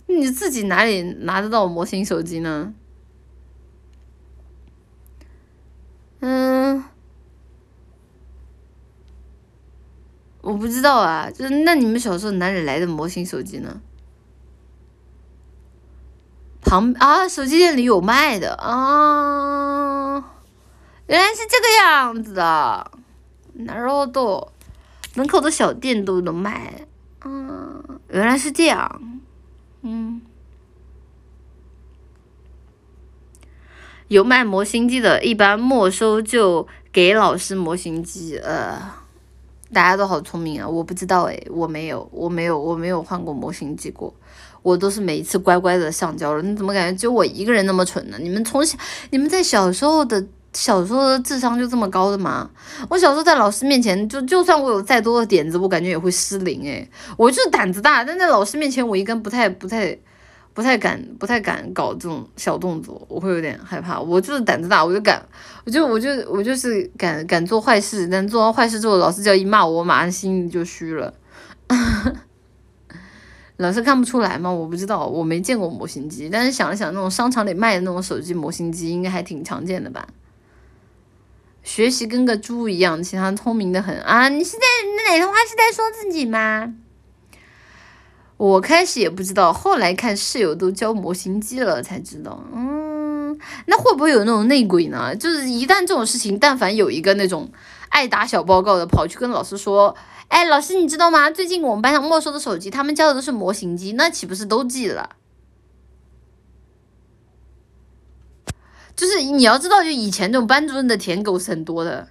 [0.07, 2.75] 你自己哪里拿得到模型手机呢？
[6.21, 6.85] 嗯，
[10.41, 13.81] 我不知道啊，就是那你们小时候哪里来的模型手机呢？
[16.65, 20.16] 旁啊，手机店里有卖的啊，
[21.07, 22.91] 原来是这个样子的，
[23.53, 24.49] 哪儿都
[25.15, 26.86] 门口的小店都能卖。
[28.09, 29.20] 原来是这样，
[29.82, 30.20] 嗯。
[34.09, 38.36] 有卖模型机的，一般没收就给老师模型机。
[38.36, 38.78] 呃，
[39.75, 44.15] 大家都好聪明啊，我不知道诶，我没有，我没有，我没有换过模型机过，
[44.63, 46.41] 我都是每一次乖乖的上交了。
[46.41, 48.17] 你怎么感觉只有我一个人那么蠢呢？
[48.21, 48.79] 你们从小，
[49.11, 52.49] 你们在小时候的小时候的智商就这么高的吗？
[52.89, 56.89] 我小时候在老师面前，就就算我有再多的点子，我感觉也会失灵诶。
[57.19, 59.87] 我就是胆子大，但在老师面前，我一般不太不太。
[59.87, 59.99] 不太
[60.55, 64.01] 不太敢，不太敢搞这种小动作，我会有点害怕。
[64.01, 65.20] 我就是胆子大，我就敢，
[65.66, 68.06] 我就我就我就是敢敢做坏事。
[68.06, 71.12] 但做完坏事之后，老师只要一骂我，我马上心里就虚了。
[73.59, 74.48] 老师看不出来吗？
[74.51, 76.28] 我不知道，我没见过模型机。
[76.31, 80.06] 但是想了想，那种商场里卖的那种手机模型机，应该还挺常见的吧？
[81.64, 84.28] 学习跟个猪一样，其他聪明的很啊！
[84.28, 84.59] 你是在
[85.09, 86.74] 哪句话是在说自己吗？
[88.45, 92.45] 我开始也不知道，后来看室友都交模型机了才知道。
[92.53, 95.16] 嗯，那会不会有那种内鬼呢？
[95.16, 97.51] 就是一旦这种事情，但凡有一个那种
[97.89, 99.97] 爱打小报告的，跑去跟老师说
[100.29, 101.31] ：“哎，老师你知道吗？
[101.31, 105.16] 最近我们班上没收的手机，他们交的都是模型机，那岂不是都记了？”
[108.95, 112.09] 就是你要知道，就以前这种班主任的舔狗是很多的。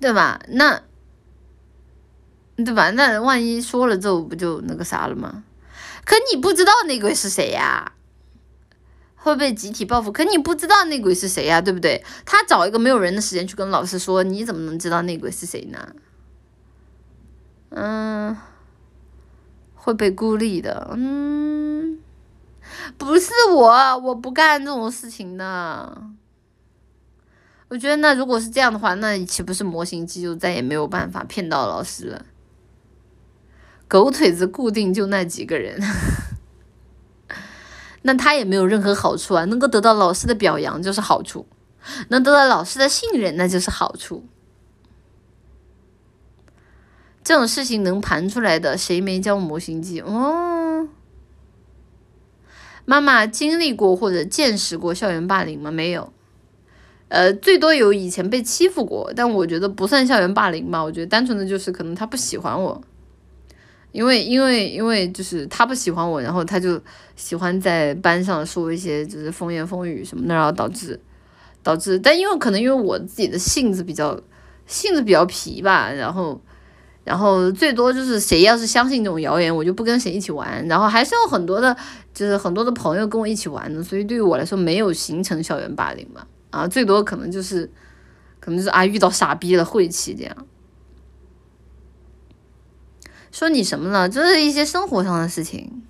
[0.00, 0.40] 对吧？
[0.48, 0.82] 那，
[2.56, 2.90] 对吧？
[2.90, 5.44] 那万一说了之后不就那个啥了吗？
[6.04, 7.92] 可你不知道内鬼是谁呀？
[9.16, 10.12] 会被集体报复？
[10.12, 11.60] 可你不知道内鬼是谁呀？
[11.60, 12.04] 对不对？
[12.24, 15.94] 他找一个没有人的时间去跟老师说，你怎么能知道内鬼是谁呢？
[17.70, 18.36] 嗯，
[19.74, 20.90] 会被孤立的。
[20.96, 21.98] 嗯，
[22.96, 26.02] 不是我，我不干这种事情的。
[27.68, 32.26] 我觉得那如果是这样的话，那岂不是模型机就再也没有办法骗到老师了？
[33.88, 35.80] 狗腿子固定就那几个人，
[38.02, 39.44] 那他也没有任何好处啊！
[39.44, 41.46] 能够得到老师的表扬就是好处，
[42.08, 44.24] 能得到老师的信任那就是好处。
[47.22, 50.00] 这种事情能盘出来的，谁没教模型机？
[50.00, 50.88] 哦，
[52.84, 55.72] 妈妈经历过或者见识过校园霸凌吗？
[55.72, 56.12] 没有。
[57.08, 60.82] 呃，最多有以前被欺负过，但我觉得不算校园霸凌吧。
[60.82, 62.82] 我觉得单纯的就是可能他不喜欢我，
[63.92, 66.80] 因为因为因为就是他不喜欢我，然后他就
[67.14, 70.98] 喜欢在班上说一些就是风言风语什么的，然后导致
[71.62, 74.20] 导致，但因为可能因为我自己的性子比较
[74.66, 76.40] 性子比较皮吧，然后
[77.04, 81.76] 然后最多就是谁要是相信这种谣言，我就不跟谁一起玩，然后还是有很多的，
[82.12, 86.26] 就是很多的朋友跟我一起玩的，所以对于我来说没有形成校园霸凌吧。
[86.50, 87.70] 啊，最多可能就是，
[88.40, 90.36] 可能是啊，遇到傻逼了晦气这样。
[93.30, 94.08] 说你什么呢？
[94.08, 95.82] 就是一些生活上的事情。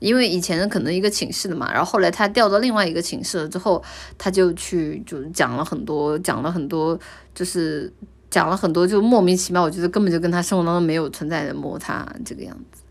[0.00, 3.82] 因为以前可能一个寝室的嘛，然后后来他调到另外一个寝室了之后，
[4.18, 6.98] 他就去就讲了很多，讲了很多，
[7.34, 7.90] 就是
[8.28, 12.82] 讲了很多，就莫名其妙，我觉得根本就跟他生活当中没有存在的摩擦这个样子。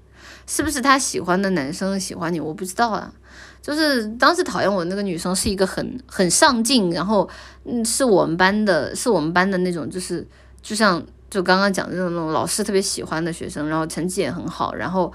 [0.48, 2.40] 是不是他喜欢的男生喜欢你？
[2.40, 3.14] 我不知道啊。
[3.64, 7.27] 就是当时讨厌我那个女生是一个很很上进，然后
[7.64, 10.27] 嗯是我们班的，是我们班的那种，就是
[10.61, 15.10] 就像就刚刚讲的那种那种老师特别喜欢的学生，然后成绩也很好，然后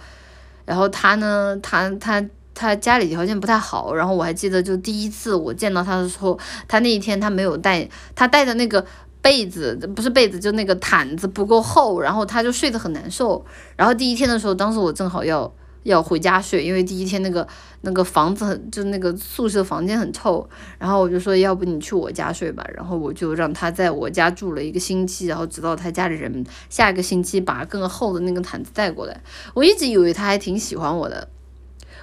[0.64, 8.82] 然后她呢，她她她家里条件不太好，然后我还记得就第一次我见到她的时候，她那一天她没有带她带的那个
[9.20, 13.44] 被子，不是被子就那个毯子不够厚，然后他就睡得很难受，
[13.76, 15.52] 然后第一天的时候，当时我正好要。
[15.89, 17.47] 要回家睡，因为第一天那个
[17.81, 20.47] 那个房子很，就那个宿舍房间很臭，
[20.78, 29.20] 然后我就说，要不你去我家睡吧，然后我就让他在我家住了一个星期，然后直到他家里人下一个星期把更厚的那个毯子带过来。
[29.55, 31.28] 我一直以为他还挺喜欢我的，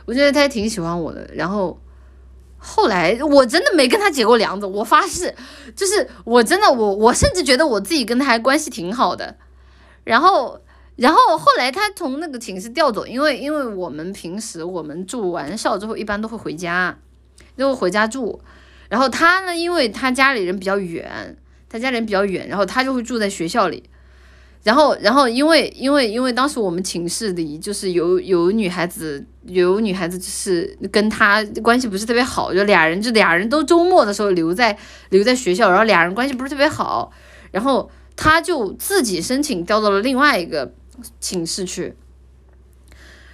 [0.06, 1.80] 我觉得他还挺喜欢我的，然后
[2.57, 5.36] 后来我真的没跟他结过梁子，我发誓，
[5.76, 9.36] 就是我真的我我甚至觉得我自己跟他还关系挺好的，
[10.03, 10.60] 然后。
[10.97, 16.97] 然后后来他从那个寝室调走，因为因为我们平时我们住完校之后一般都会回家，
[17.57, 18.39] 就会回家住。
[18.88, 21.35] 然后他呢，因为他家里人比较远，
[21.67, 23.84] 他家里人比较远，然后他就会住在学校里。
[24.63, 34.77] 然后然后因为因为因为当时我们寝室里就是有有女孩子，有女孩子就是跟他关系不是特别好，就俩人就俩人都周末的时候留在
[35.09, 37.11] 留在学校，然后俩人关系不是特别好，
[37.51, 40.72] 然后他就自己申请调到了另外一个。
[41.19, 41.95] 寝室去，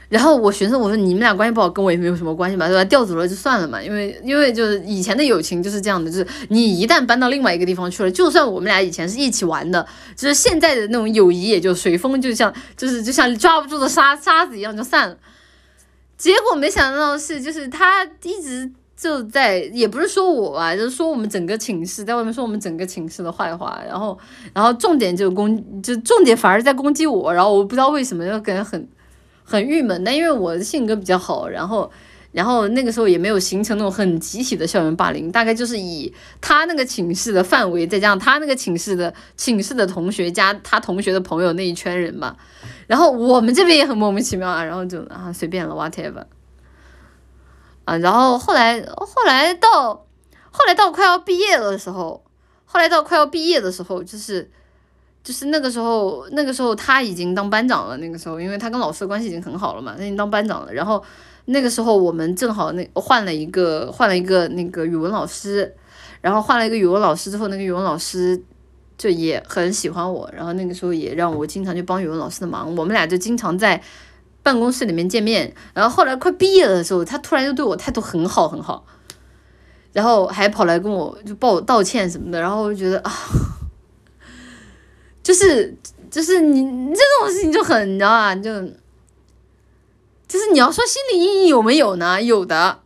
[0.09, 2.83] 然后我寻思，我说你们俩关系不好，跟我也没有什么关系吧，对吧？
[2.85, 15.17] 调走了就算了嘛，因为因为就是以前的友情就是这样的，就是你一旦搬到另外一个地方去了，就算我们俩以前是一起玩的，就是现在的那种友谊也就随风，就像就是就像抓不住的沙沙子一样就散了。
[16.17, 18.69] 结果没想到是，就是他一直
[19.01, 24.17] 就在，也不是说我吧，就是说我们整个寝室在外面说我们整个寝室的坏话，然后
[24.53, 28.87] 然后重点就攻，就重点反而在攻击我，然后我不知道为什么就感觉很。
[29.43, 31.91] 很郁闷，但因为我的性格比较好，然后，
[32.31, 42.37] 然后那个时候也没有形成那种很集体的校园霸凌，大概就是以他那个寝室的范围，再加上他那个寝室的寝室的同学加他同学的朋友那一圈人吧。
[42.87, 46.23] 然后我们这边也很莫名其妙啊，然后就啊随便了，whatever。
[47.85, 49.93] 啊，然后后来后来到
[50.51, 52.23] 后来到快要毕业的时候，
[52.65, 54.49] 后来到快要毕业的时候，就是。
[55.23, 57.95] 就是那个时候，那个时候他已经当班长了。
[57.97, 60.73] 那个时候，因为他跟老师的关系已经很好了嘛，他已经当班长了。
[60.73, 60.99] 然后
[61.45, 65.75] 那个时候，我们正好那换了一个换了一个那个语文老师，
[66.21, 68.43] 然后换了一个语文老师之后，那个语文老师
[68.97, 70.27] 就也很喜欢我。
[70.35, 73.79] 然后那个时候也让我经常去帮语文老师的忙，我们俩就经常在
[74.43, 75.53] 办公室里面见面。
[75.73, 78.85] 然后后来快毕业的时候，他突然就对我态度很好很好，
[79.93, 82.39] 然后还跑来跟我就报我道歉什么的。
[82.41, 83.11] 然后我就觉得啊。
[85.23, 85.77] 就是
[86.09, 86.63] 就是你
[86.95, 88.35] 这种事情就很你知道吧？
[88.35, 88.59] 就
[90.27, 92.19] 就是你要说心理阴影有没有呢？
[92.19, 92.79] 有的，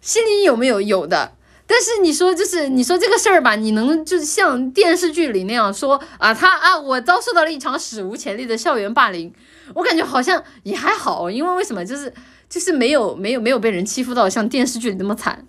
[0.00, 0.80] 心理阴影有没有？
[0.80, 1.35] 有的。
[1.66, 6.32] 但是你说就是你说这个事儿吧，你能就像电视剧里那样说啊？
[6.32, 9.32] 他啊，我遭受到了一场史无前例的校园霸凌，
[9.74, 11.84] 我感觉好像也还好，因为为什么？
[11.84, 12.12] 就是
[12.48, 15.44] 就是没有没有没有被人欺负到像电视剧里那么惨。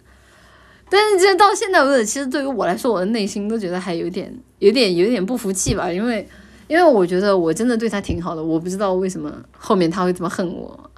[0.89, 4.33] 但是这到现在为止，其实对于我来说，我的内心都觉得还有点。
[4.59, 6.27] 有点有点不服气吧，因为
[6.67, 10.89] 因为我觉得我真的对他挺好的，我不知道为什么后面他会这么恨我。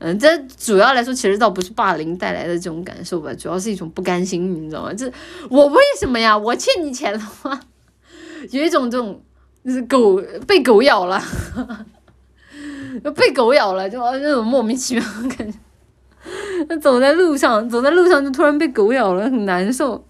[0.00, 0.26] 嗯，这
[0.58, 4.94] 主要来说其实倒不是霸凌带来的这种感受吧，主要是一种不甘心，你知道吗？
[4.94, 5.10] 这
[5.50, 6.36] 我为什么呀？
[6.36, 7.60] 我欠你钱了吗？
[8.50, 9.22] 有一种这种
[9.62, 10.16] 就是狗
[10.46, 11.22] 被狗咬了，
[13.14, 15.58] 被狗咬了，就那种莫名其妙的感觉。
[16.78, 20.06] 走在路上，走在路上就突然被狗咬了，很难受。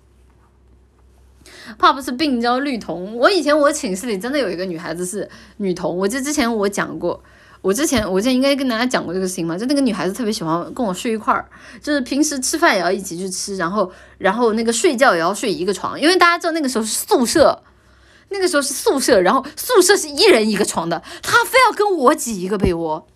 [1.79, 3.17] 怕不是病娇绿童。
[3.17, 7.23] 我以前我寝室里真的有一个女孩子是女童，我记得之前我讲过，
[7.62, 11.47] 我之前我之前应该跟大家讲过这个事情嘛，就那个女孩子特别喜欢跟我睡一块儿，
[11.82, 17.62] 就是平时吃饭也要一起去吃，然后然后那个睡觉也要睡一个床，因为大家知道那个时候是宿舍，
[18.31, 23.07] 那个时候是宿舍，然后宿舍是一人一个床的，她非要跟我挤一个被窝。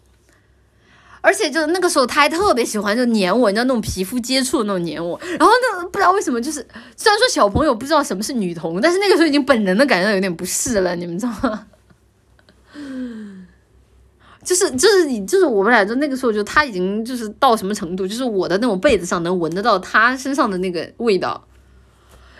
[1.26, 5.18] 而且就那个时候，他还特别喜欢就黏我，你知道那种皮肤接触的那种黏我。
[5.38, 6.60] 然后那不知道为什么，就是
[6.98, 11.66] 虽然说小朋友不知道什么是女童，但是那个时候已经本能的感觉到有点不适了，你们知道吗？
[14.44, 21.44] 就是就是你就是我们俩就那个时候就他已经就是到什么程度，就是我的那种被子上能闻得到他身上的那个味道。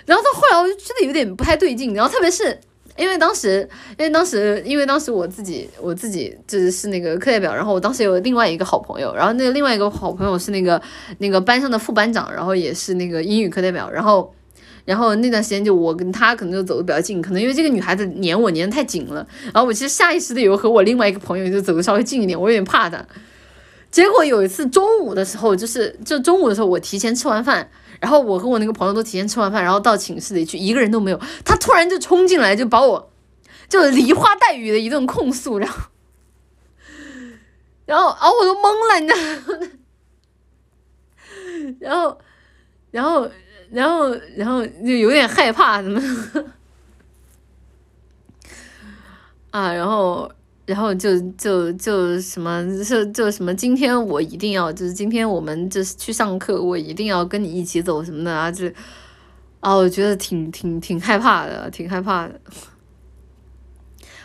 [0.07, 2.61] 然后到后来我就觉得有点不太对劲，然后特别是。
[2.97, 3.69] 因为当时，
[3.99, 10.81] 因为当时，因为当时我自己，我自己就是是那个课代表，然后我当时有另外一个好朋友，然后那个另外一个好朋友是那个
[11.19, 14.33] 那个班上的副班长，然后也是那个英语课代表，然后，
[14.85, 23.05] 然后那段时间就我跟他可能就走的比较近，可能因为这个女孩子黏我黏的太紧了，然后我其实下意识的有和我另外一个朋友就走的稍微近一点，我有点怕她。
[23.91, 27.71] 结果有一次中午的时候，就是就中午的时候，我提前吃完饭。
[28.01, 31.19] 然后我和我那个朋友都提前吃完饭，然后到寝室里去，一个人都没有。
[31.43, 33.11] 他突然就冲进来，就把我
[33.67, 35.79] 就梨花带雨的一顿控诉，然后，
[37.87, 39.19] 然后啊，我都懵了，你知道？
[41.81, 42.19] 然后，
[42.91, 43.31] 然后，
[43.75, 46.01] 然后，然后就有点害怕，怎么？
[49.51, 50.31] 啊，然后。
[50.67, 58.67] 然后就就就什么就就什么，今天我一定要就是今天我们就是去上课，我一定要跟你一起走什么的啊，就
[59.61, 62.41] 啊，我觉得挺挺挺害怕的，挺害怕的。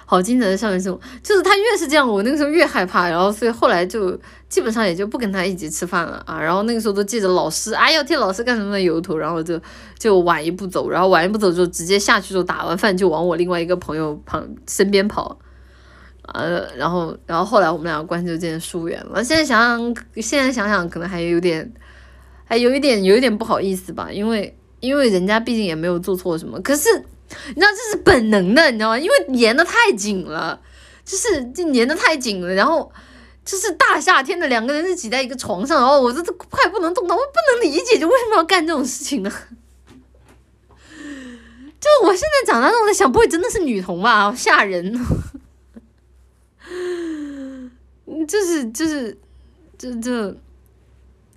[0.10, 4.20] 好精彩的校园生活，就是他越是这样，我那个时候越害怕，然后所以后来就
[4.50, 6.42] 基本上也就不跟他一起吃饭了啊。
[6.42, 9.62] 然后那个时候都借着老师啊要替老师干什么的由头，然后就
[10.00, 15.38] 就晚一步走，然后晚一步走就直接下去就打完饭就往我另外一个朋友旁身边跑。
[16.34, 19.24] 呃，然后，然后后来我们俩关系就渐渐疏远了。
[19.24, 21.72] 现在想想，现在想想，可能还有点，
[22.46, 26.62] 还有一点，有一点不好意思吧，因为，因为人家毕竟也没有做错什么。
[26.62, 26.88] 可是，
[27.56, 29.00] 你知道这是本能的，你知道吗？
[29.00, 30.60] 因为粘的太紧了，
[31.06, 32.54] 就是就粘的太紧了。
[32.54, 32.92] 然后，
[33.46, 39.32] 就是大夏天的两个人是挤在一个床上，然后我这都快不能动弹，我不能理解，就为什么要干这种事情呢？
[41.80, 44.34] 就我现在长大之后在想，不会真的是女童吧？
[44.36, 44.94] 吓人。
[48.28, 49.18] 就是就是
[49.78, 50.36] 就就，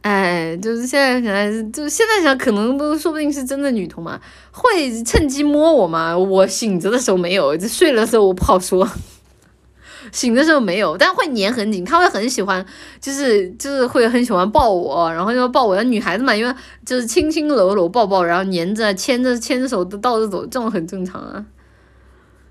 [0.02, 4.20] 哎，就是现在想来，就现在想，可能都说不定是真的女同嘛，
[4.50, 6.18] 会趁机摸我吗？
[6.18, 8.88] 我醒着的时候没有，就睡了的时候我不好说。
[10.10, 12.66] 醒的时候没有，但会粘很紧，他会很喜欢，
[13.00, 15.84] 就是就是会很喜欢抱我，然后就抱我的。
[15.84, 16.52] 女孩子嘛，因为
[16.84, 21.46] 就是亲亲搂搂抱抱，然后粘着牵着牵着手都倒着走，这种很正常啊。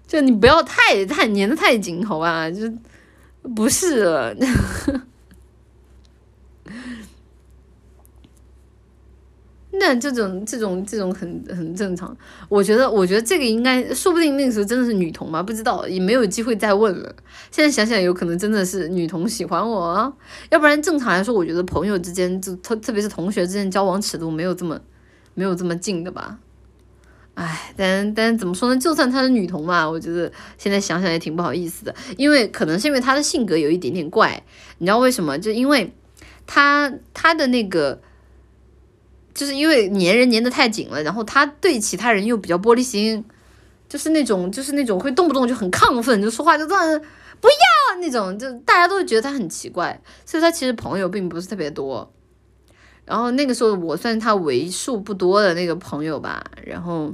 [0.07, 2.49] 就你不要太太粘的太紧，好吧？
[2.49, 2.61] 就
[3.53, 4.36] 不是。
[9.81, 12.15] 那这种这种这种很很正常，
[12.47, 17.15] 我觉得我觉得这个应该说不定那个时候真的是女同嘛，不知道也没有机会再问了。
[17.49, 20.15] 现在想想有可能真的是女同喜欢我，
[20.51, 24.79] 要不然正常来说，我觉得朋友之间就特特别是同学之间交往尺度没有这么
[25.33, 26.37] 没有这么近的吧。
[27.33, 28.79] 唉，但但怎么说呢？
[28.79, 34.43] 就算她是女同嘛，我觉得现在想想也挺不好意思的，因为可能是因为她的性格有一点点怪，
[34.77, 35.39] 你知道为什么？
[35.39, 35.91] 就因为
[36.45, 37.99] 她她的那个。
[39.33, 43.23] 就是因为粘人粘的太紧了，然后他对其他人又比较玻璃心，
[43.87, 47.01] 就是那种就是那种会动不动就很亢奋，就说话就这样
[47.39, 52.11] 不要那种，就大家都会觉得他很奇怪，所以他其实朋友并不是特别多。
[53.05, 57.13] 然后那个时候我算是他为数不多的那个朋友吧，然后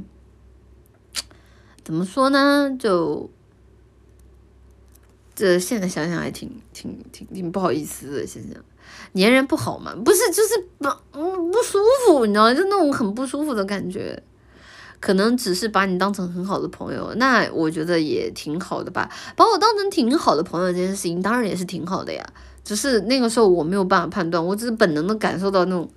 [1.84, 2.76] 怎么说呢？
[2.78, 3.30] 就
[5.34, 8.54] 这现在想想还挺挺挺挺不好意思的，想想。
[9.14, 9.94] 粘人不好嘛？
[10.06, 14.22] 不是，就是不嗯不舒服，你知道就那种很不舒服的感觉。
[15.00, 19.08] 可能只是把你当成很好的朋友，那我觉得也挺好的吧。
[19.36, 22.26] 把我当成挺好的朋友这件事情，当然也是挺好的呀。
[22.64, 25.88] 只是那个时候我没有办法判断，我只是本能的感受到那种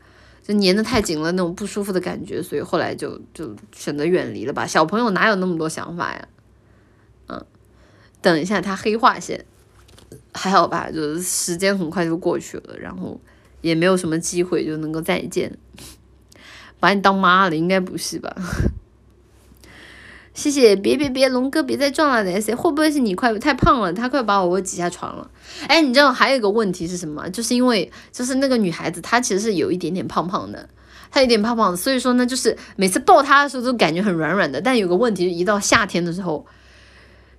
[0.43, 4.67] 就粘的太紧了那种不舒服的感觉，所以后来就就选择远离了吧。
[4.67, 6.29] 小朋友哪有那么多想法呀？
[7.29, 7.45] 嗯，
[8.21, 9.47] 等一下他黑化先。
[10.33, 13.21] 还好吧，就是时间很快就过去了，然后
[13.61, 15.59] 也没有什么机会就能够再见。
[16.79, 18.35] 把你当妈了，应该不是吧？
[20.33, 23.93] 谢谢，别别别，龙哥别再撞了，S 会不会是你快太胖了？
[23.93, 25.31] 他快把我挤下床了。
[25.67, 27.29] 哎，你知道还有一个问题是什么？
[27.29, 30.69] 就是因为就是那个女孩子她其实是有一点点胖胖的，
[31.11, 34.63] 她有点胖胖的，所以说呢，就是每次抱她的时候都感觉很软软的。
[34.63, 36.47] 但有个问题，一到夏天的时候。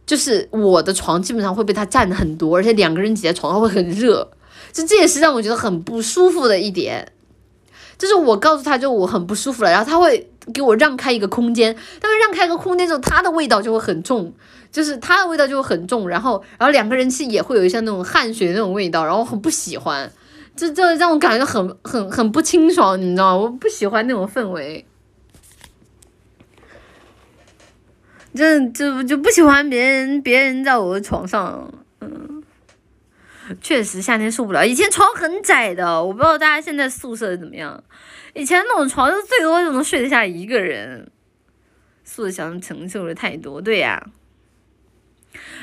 [0.05, 4.29] 就是我的床基本上会被他占的很多，而且两个人挤在床上会很热，
[4.73, 7.11] 就这也是让我觉得很不舒服的一点。
[7.97, 14.33] 就是我告诉他就我很不舒服了，然后他会给我让开一个空间，但是让开一个空间之后，他的味道就会很重，
[14.71, 20.11] 就是他的味道就会很重，然后然后两个人其实也会有一些那种汗水那种味道，然后很不喜欢，
[20.55, 23.43] 这这让我感觉很很很不清爽，你知道吗？
[23.43, 24.83] 我不喜欢那种氛围。
[28.33, 32.41] 这这不就不喜欢别人别人在我的床上，嗯，
[33.61, 34.65] 确实夏天受不了。
[34.65, 37.83] 以前床很窄的，我不知道大家现在宿舍怎么样。
[38.33, 41.11] 以前那种床就最多就能睡得下一个人，
[42.05, 44.07] 宿舍想承受了太多，对呀。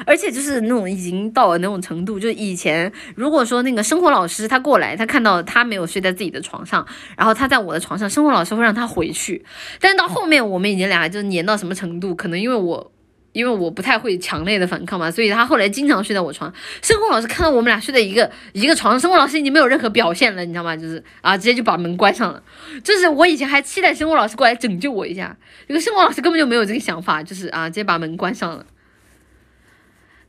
[0.07, 9.45] 而且就是那种已经到了那种程度，就以前如果说那个生活老师他过来，他看到他没有睡在自己的床上，然后他在我的床上，生活老师会让他回去。
[9.81, 12.93] 但是到后面我们已经俩就是黏到什么程度，可能因为我
[13.33, 16.53] 因为我不太会强烈的反抗嘛，所以他后来经常睡在我床。
[16.83, 20.77] 生活老师看到我们俩睡在一个一个床上，生活老师已经没有任何表现了，你知道吗？
[20.77, 22.43] 就是啊，直接就把门关上了。
[22.83, 25.37] 就是我以前还期待生活老师过来拯救我一下，
[25.69, 28.65] 这个生活老师根本就没有这个想法，就是啊，直接把门关上了。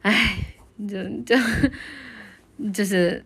[0.02, 0.38] 唉，
[0.88, 1.36] 就就
[2.74, 3.24] 就是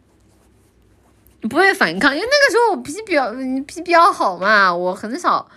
[1.42, 3.32] 不会反抗，因为那个时候我脾气比较
[3.66, 5.50] 脾气比较好嘛，我很少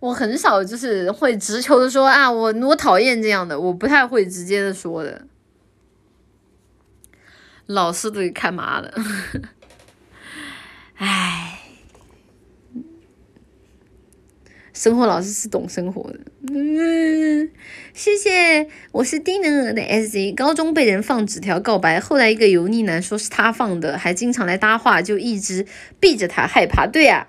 [0.00, 5.26] 我很少就是会直球的说啊，我我讨厌这样的，我不太会直接的说的，
[7.66, 8.94] 老师都给看麻了，
[10.96, 11.61] 唉。
[14.82, 16.18] 生活老师是懂生活的，
[16.52, 17.48] 嗯，
[17.94, 25.64] 谢谢，我是低能儿的 S J，高中被人放纸条告白，后来一个油腻男说是他放的，还经常来搭话，就一直
[26.00, 26.88] 避着他，害怕。
[26.88, 27.28] 对呀，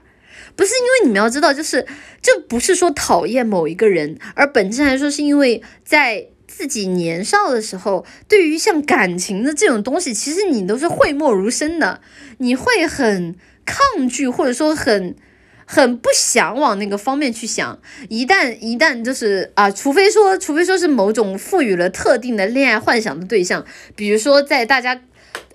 [0.56, 1.86] 不是因为你们要知道，就是
[2.24, 12.02] 这不是说讨厌某一个人，而本质来说是因为在自己年少的时候，对于像感情的这种东西，其实你都是讳莫如深的，
[12.40, 15.16] 你会很抗拒，或者说很。
[15.66, 17.80] 很不想往那个方面去想，
[18.10, 23.66] 一旦一旦就是啊，除非说，除非说是某种赋予了特定的恋爱幻想的对象，
[23.96, 25.02] 比如说在大家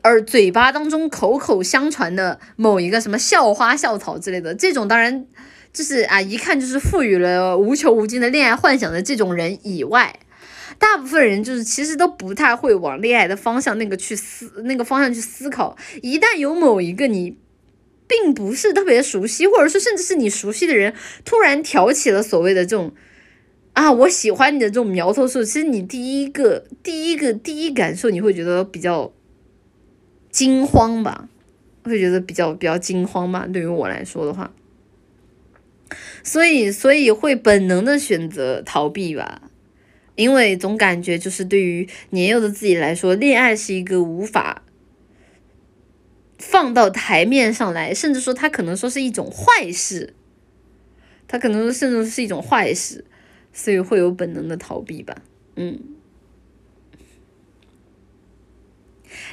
[0.04, 5.26] 耳嘴巴当中口口相传的某一个什么校花校草之类的，这种当然
[5.72, 10.18] 就是啊，一看就是赋予了无穷无尽的恋爱幻想的这种人以外。
[10.78, 15.76] 大部分人就是其实都不太会往恋爱的方向那个去思那个方向去思考。
[16.02, 17.36] 一旦有某一个你
[18.08, 20.94] 并不是特别熟悉，或者说甚至是你熟悉的人
[21.24, 22.92] 突然挑起了所谓的这种
[23.74, 29.12] 啊我喜欢你的这种苗头时候，其实你第一个第一个第一感受你会觉得比较
[30.30, 31.28] 惊慌吧，
[31.84, 33.46] 会觉得比较比较惊慌吧。
[33.46, 34.52] 对于我来说的话。
[36.22, 39.50] 所以，所以会本能的选择逃避吧，
[40.16, 44.62] 因为总感觉就是对于年幼的自己来说，恋爱是一个无法
[46.38, 50.14] 放到台面上来，甚至说它可能说是一种坏事，
[51.26, 53.04] 它可能甚至是一种坏事，
[53.52, 55.16] 所以会有本能的逃避吧，
[55.56, 55.78] 嗯。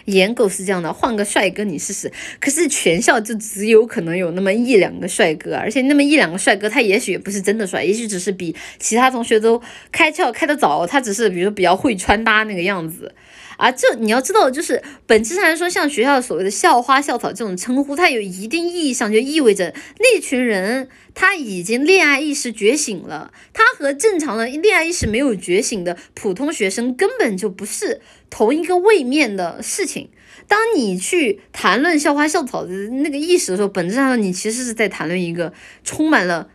[0.05, 2.11] 颜狗是这样的，换个帅哥你试试。
[2.39, 9.61] 可是全校就只有可能有那么一两个帅哥，而且那么一两个帅哥，他也许也不是真的帅，也许只是比其他同学都
[9.91, 13.13] 开窍开得早，他只是比如比较会穿搭那个样子。
[13.57, 30.09] 啊，这你要知道，就是本质上来说，像学校所谓的校花、校草这种称呼，它有一定意义上就意味着那群人他已经恋爱意识觉醒了，他和正常的恋爱意识没有觉醒的普通学生根本就不是同一个位面的事情。
[30.47, 35.53] 当你去谈论校花、校草的那个意识的时候，本质上你其实是在谈论一个
[35.83, 36.49] 充满了。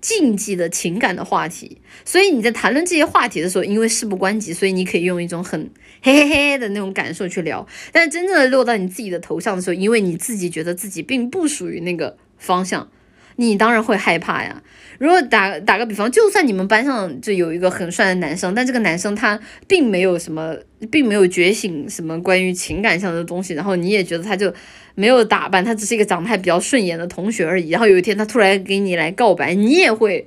[0.00, 5.70] 禁忌的情感的话题，所以你在谈论这些话题的时候，因为事不关己，所以你可以用一种很
[6.02, 7.66] 嘿嘿嘿的那种感受去聊。
[7.92, 12.88] 但是真正的落到你自己的头上的时候，因为你自己觉得自己并不属于那个方向。
[13.36, 14.62] 你当然会害怕呀。
[14.98, 20.54] 如果打打个比方，就算你们班上就有一个很帅的男生，但这个男生他并没有什么，
[20.90, 24.52] 并没有觉醒什么关于情感上的东西，然后你也觉得他就
[24.94, 27.70] 没有打扮，他只是一个长得还比较顺眼的同学而已。
[27.70, 30.26] 然后有一天他突然给你来告白，你也会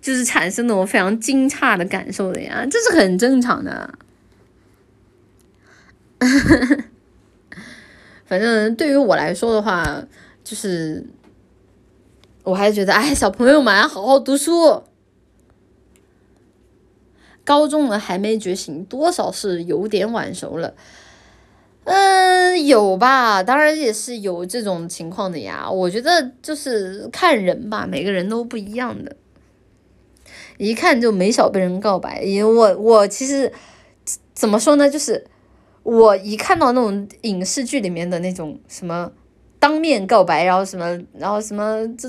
[0.00, 3.94] 就是产生那种非常惊诧的感受的呀，这是很正常的。
[8.24, 10.04] 反正对于我来说的话，
[10.42, 11.06] 就是。
[12.44, 14.84] 我还觉得，哎，小朋友们好好读书。
[17.42, 20.72] 高中了还没觉醒，多少是有点晚熟了。
[21.86, 25.70] 嗯，有吧，当然也是有这种情况的呀。
[25.70, 29.16] 我觉得就是看人吧，每个人都不一样的。
[30.58, 33.52] 一看就没少被人告白，因为我我其实
[34.34, 35.24] 怎么说呢，就是
[35.82, 39.12] 我一看到那种影视剧里面的那种什么
[39.58, 42.08] 当面告白，然后什么，然后什么这。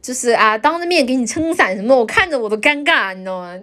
[0.00, 3.58] 就是啊，当着面给你撑伞什么，我看着我都尴尬，你知道吗？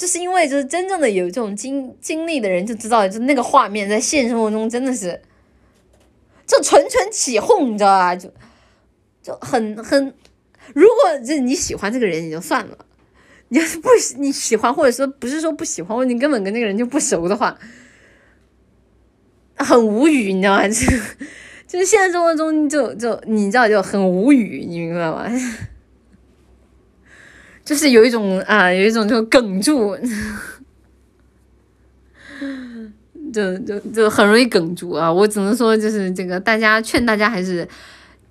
[0.00, 5.20] 就是因为就是真正的有这种经经历的人就知道，就那个画面在现实生活中真的是，
[6.46, 8.16] 就纯纯起哄，你知道吧？
[8.16, 8.32] 就
[9.22, 10.14] 就很很，
[10.72, 12.78] 如果就你喜欢这个人也就算了，
[13.48, 17.58] 你要是不喜你喜欢或者说不是说不喜欢，或者你根本跟那个人就不熟的话，
[19.56, 20.66] 很无语，你知道吗？
[20.66, 20.74] 就。
[21.70, 25.30] 就是现实生活中就就你知道就很无语，你明白吗？
[27.64, 29.96] 就是有一种啊，有一种就梗住，
[33.32, 35.12] 就就就很容易梗住啊！
[35.12, 37.68] 我只能说，就是这个大家劝大家还是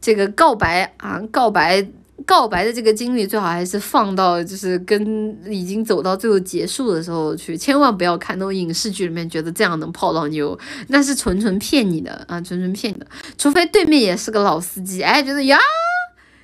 [0.02, 1.86] 这个告白啊，告白。
[2.26, 13.08] 告白的这个经历最好还是放到就是跟已经走到最后结束的时候去，千万不要看那种影视剧里面觉得这样能泡到妞，那是纯纯骗你的啊，纯纯骗你的。
[13.38, 15.58] 除非对面也是个老司机，哎，觉得呀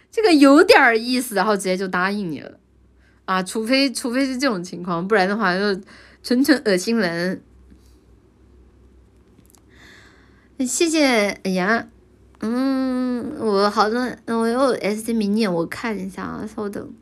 [0.10, 2.50] 这个有点意思，然后直接就答应你了
[3.26, 3.44] 啊。
[3.44, 5.82] 除非除非是这种情况，不然的话就
[6.24, 7.42] 纯纯恶心人。
[10.60, 11.06] 谢谢，
[11.44, 11.88] 哎呀。
[12.42, 16.94] 嗯，我好像，我有 S C 明年我看一下啊，稍等。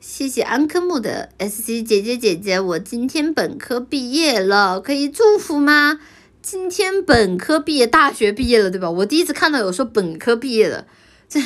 [0.00, 6.00] 谢谢安科木的 S C 姐姐姐姐，我今天本科毕业了，可以祝福吗？
[6.42, 8.90] 今天本科毕业，大学毕业了对吧？
[8.90, 10.86] 我第一次看到有说本科毕业的，
[11.28, 11.38] 这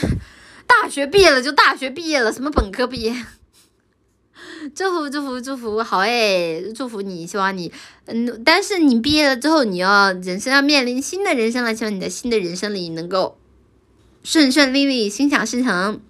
[0.66, 3.14] 大学毕业了就大学毕业了，什么本科毕业？
[4.74, 7.70] 祝福祝福祝福，好诶，祝福你，希望你，
[8.06, 13.38] 嗯，但是你毕业了之后，你要人生要面临新的人生了，希望你在新的人生里能够
[14.22, 16.00] 顺顺利利，心想事成。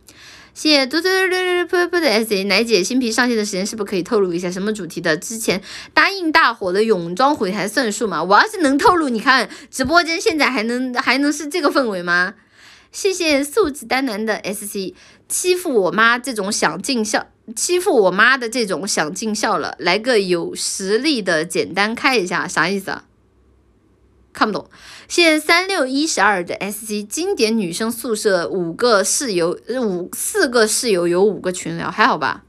[0.55, 5.17] 谢谢嘟嘟嘟嘟嘟嘟的 S A 奶姐新皮上线的时间是不是可以透露一下什么主题的？
[5.17, 5.61] 之前
[5.93, 8.23] 答应大伙的泳装回还算数吗？
[8.23, 12.35] 我要是能透露，你看直播间现在还能还能是这个氛围吗？
[12.95, 14.95] 谢谢素质丹南的 S C
[15.29, 17.27] 欺负我妈这种想尽孝。
[17.57, 23.05] 欺负我妈的这种想尽孝了，来个有实力的简单开一下，啥意思啊？
[24.33, 24.71] 看不懂。
[25.09, 32.45] 谢谢三六一十二的 S C，经典女生宿舍五个室友，五四个室友有五个群聊，还好吧？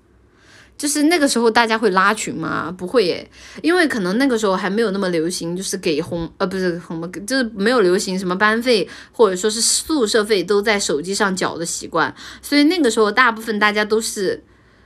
[0.77, 2.69] 就是那个时候大家会拉群吗？
[2.77, 3.31] 不会耶，
[3.61, 14.43] 因为可能那个时候还没有那么流行，就是给红呃不是红就是没有流行什么班费或者说是宿舍费都在手机上缴的习惯，所以那个时候大部分大家都是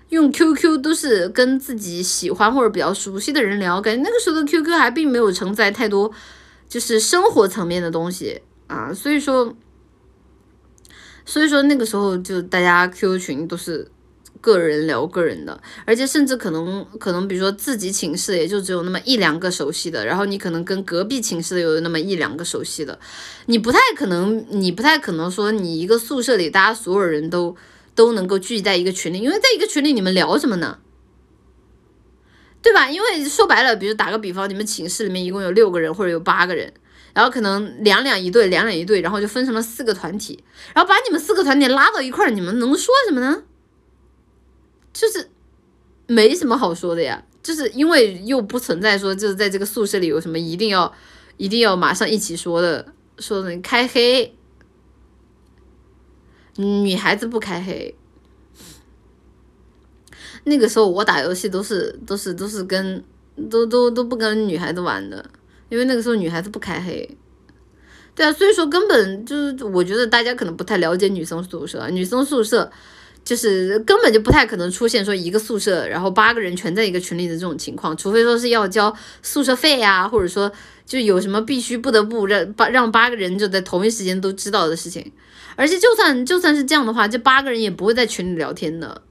[0.10, 6.11] 用 QQ，都是跟自己喜欢或者比较熟悉的人聊，感觉那个时候的 QQ 还并没有承载太多
[6.68, 9.56] 就是生活层面的东西啊，所以说
[11.26, 13.90] 所以说那个时候就大家 QQ 群都是。
[14.41, 22.98] 个人聊个人的，而且甚至可能可能，比如说自己寝室也就只有那么一两个熟悉的，然后你可能跟隔壁寝室的有那么一两个熟悉的，
[23.48, 27.56] 你不太可能，你不太可能说你一个宿舍里大家所有人都
[27.95, 30.80] 都能够聚在一个群里，因为在一个群里你们聊什么呢？
[32.61, 32.90] 对吧？
[32.90, 36.74] 因为说白了，比如打个比方，你们寝室里面一共有六个人或者有八个人，
[37.14, 40.44] 然后可能两两一对，两两一对，然后就分成了四个团体，
[40.74, 43.44] 然后把你们四个团体拉到一块，你们能说什么呢？
[44.94, 45.30] 就是
[46.07, 50.91] 没什么好说的呀，就是因为又不存在说就是在这个宿舍里有什么一定要
[51.38, 54.36] 一定要马上一起说的，说的开黑，
[56.56, 57.95] 女孩子不开黑。
[60.45, 63.03] 那个时候我打游戏都是都是都是跟
[63.49, 65.30] 都都都不跟女孩子玩的，
[65.70, 67.18] 因为那个时候女孩子不开黑。
[68.16, 72.72] 对啊，所以说根本就是我觉得大家可能不太了解女生宿舍，女生宿舍。
[73.30, 78.91] 就是根本就不太可能出现说一个宿舍，然后八个人全在一个群里的这种情况，除非说是要交
[79.22, 80.51] 宿舍费呀，或者说
[80.84, 85.11] 就有什么必须不得不让 八让八个人就在同一时间都知道的事情。
[85.56, 89.03] 而且就算就算是这样的话，这八个人也不会在群里聊天的。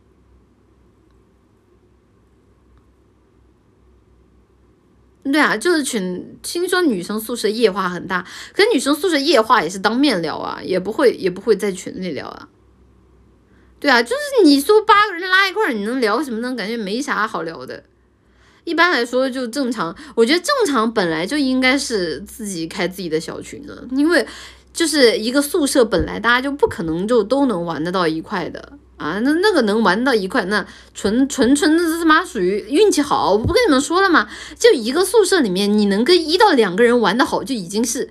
[5.22, 12.48] 对啊，就是群，听说女生宿舍夜话很大，可女生宿舍夜话也是当面聊啊，也不会也不会在群里聊啊。
[13.80, 16.54] 对啊，就是你说八个人拉一块儿，你能聊什么呢？
[16.54, 17.84] 感觉没啥好聊的。
[18.64, 24.26] 一般来说就正常，我觉得正常本来就应该是自己开自己的小群的，因为
[24.72, 29.18] 就是一个宿舍本来大家就不可能就都能玩得到一块的啊。
[29.20, 33.32] 那那个能玩到一块，那纯纯纯的他妈属于运气好。
[33.32, 34.28] 我不跟你们说了吗？
[34.58, 38.10] 就一个宿舍里面，你能跟一到两个人玩得好，就已经是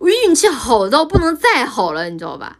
[0.00, 2.58] 运气好到不能再好了，你知道吧？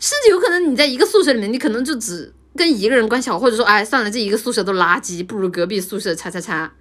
[0.00, 6.72] 甚至有可能你在一个宿舍里面，你可能就只跟一个人关系好，或者说，哎，算了，这一个宿舍都垃圾，不如隔壁宿舍叉叉叉。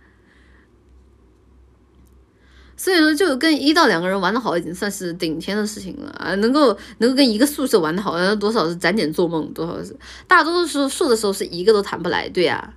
[2.78, 6.34] 所以说，就跟一到两个人玩的好，已经算是顶天的事情了啊！
[6.36, 9.94] 能够能够跟一个宿舍玩的好，那多少是攒点做梦，多少是
[10.26, 12.74] 大多数数的时候是一个都谈不来，对呀。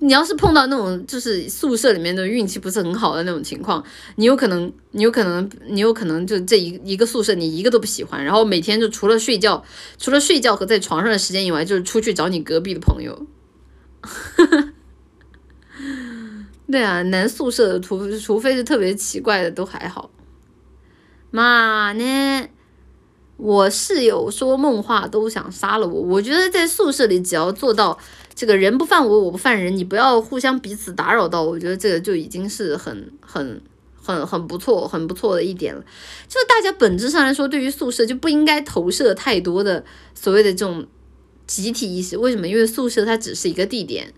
[0.00, 3.82] 你要是碰到那种就是宿舍里面的运气不是很好的那种情况，
[4.16, 9.64] 你有可能，你有可能，你有可能就这一一个宿舍你一个都不喜欢，然后每天就除了睡觉，
[9.96, 13.26] 除了睡觉和在床上的时间以外，就是出去找你隔壁的朋友。
[16.70, 20.10] 对啊，男宿舍的除除非是特别奇怪的都还好。
[21.30, 22.48] 妈呢？
[23.38, 26.00] 我室友说梦话都想杀了我。
[26.02, 27.98] 我觉得在宿舍里只要做到。
[28.36, 33.60] 这个人不犯我，我不犯人，你不要互相彼此打扰到，我觉得这个就已经是很很
[34.00, 35.82] 很很不错、很不错的一点了。
[36.28, 39.82] 就大家本质上来说，对于宿舍就不应该投射太多的
[40.14, 40.86] 所谓的这种
[41.46, 42.18] 集体意识。
[42.18, 42.46] 为什么？
[42.46, 44.12] 因为宿舍它只是一个地点。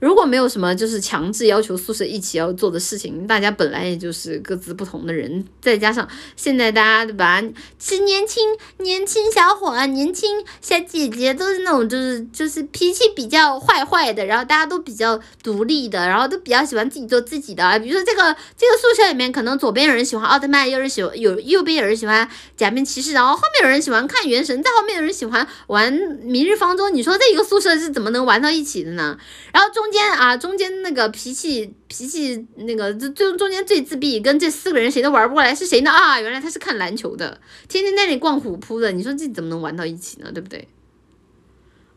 [0.00, 6.06] 如果没有什么就是强制要求宿舍一起要做的事情，大家本来也就是各自不同的人，再加上
[6.36, 7.42] 现在大家对吧，
[7.78, 8.42] 是年轻
[8.78, 17.78] 年轻小伙啊、年轻小姐姐，都是那种就是就是脾气比较坏坏的，然后大家都比较独立的，然后都比较喜欢自己做自己的。
[17.80, 25.90] 比如说这个这个宿舍里面，可能左边有人喜欢奥特曼，有人喜欢有右边有人喜欢假面骑士，然后后面有人喜欢看原神，再后面有人喜欢玩
[26.22, 26.90] 明日方舟。
[26.90, 29.16] 你说这一个宿舍是怎么能玩到一起的呢？
[29.54, 29.85] 然后中。
[29.86, 35.90] 中间啊，中间那个脾气脾气那个，最中中间最自闭，跟这四个人谁都玩不过来，是谁呢？
[35.92, 40.32] 啊，原来他是看篮球的，天天在那里逛虎扑的，你说这怎么能玩到一起呢？
[40.32, 40.66] 对不对？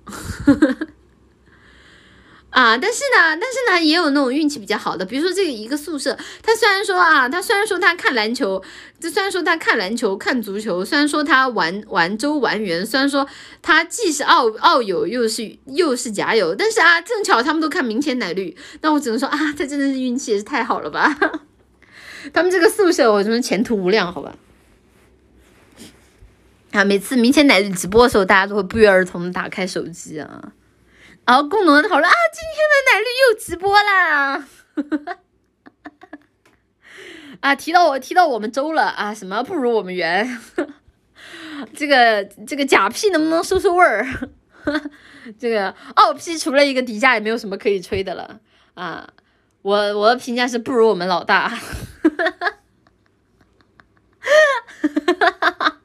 [2.52, 8.62] 啊，但是呢，但是呢，也有那种运气比较好的，比如说这个一个宿舍，他虽然说啊，他虽然说他看篮球，
[9.00, 13.28] 这虽然说他看篮球看足球，虽然说他玩玩周玩圆，虽然说
[13.62, 21.16] 他既是奥奥友又是又是甲友，但是啊，正巧他们都看明前奶绿，那我只能说啊，他真的是运气也是太好了吧，
[22.34, 24.36] 他们这个宿舍我真的前途无量，好吧？
[26.72, 30.52] 啊，每次明天奶绿直播的时候，大家都会不约而同的打开手机啊。
[31.30, 34.44] 然后共同的讨论啊，今天的奶绿又直播啦！
[37.42, 40.40] 啊，提到我提到我们周了啊，什么不如我们圆？
[41.78, 44.08] 这个这个假 P 能不能收收味儿？
[45.38, 48.40] 这个傲 P 除了一个底价也没有什么可以吹的了
[48.74, 49.08] 啊！
[49.62, 51.48] 我我的评价是不如我们老大。
[51.50, 51.60] 哈
[52.18, 52.32] 哈
[55.12, 55.76] 哈哈哈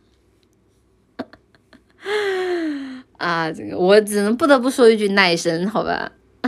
[3.24, 6.12] 啊，这个我只能不得不说一句耐神，好吧。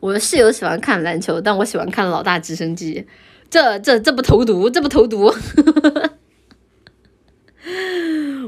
[0.00, 3.06] 我室友喜欢看篮球，但我喜欢看老大直升机。
[3.50, 5.30] 这这这不投毒，这不投毒。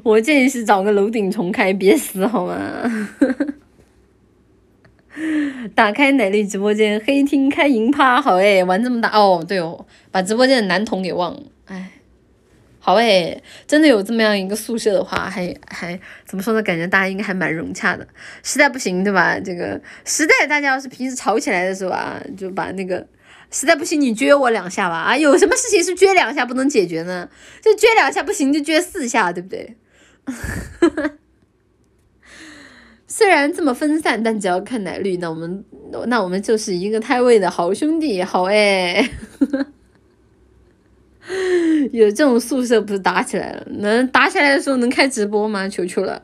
[0.03, 2.57] 我建议是找个楼顶重开，别死好吗？
[5.75, 11.43] 打开奶绿直播间，黑厅开银趴，好诶，玩这么大哦，对哦，把直播间的男童给忘了，
[12.85, 16.61] 好诶，真的有这么样一个宿舍的话，还还怎么说呢？
[16.65, 18.05] 感觉大家应该还蛮融洽的。
[18.43, 19.39] 实在不行，对吧？
[19.39, 23.07] 这个实在大家要是平时吵起来的时候啊，就把那个
[23.53, 25.17] 实在不行你撅我两下吧啊！
[25.17, 27.29] 有什么事情是撅两下不能解决呢？
[27.63, 29.77] 就撅两下不行就撅四下，对不对？
[33.07, 35.65] 虽然这么分散，但只要看奶绿，那我们
[36.07, 39.09] 那我们就是一个胎位的好兄弟，好诶。
[41.93, 43.65] 有这种宿舍不是打起来了？
[43.71, 45.69] 能打起来的时候能开直播吗？
[45.69, 46.23] 求求了！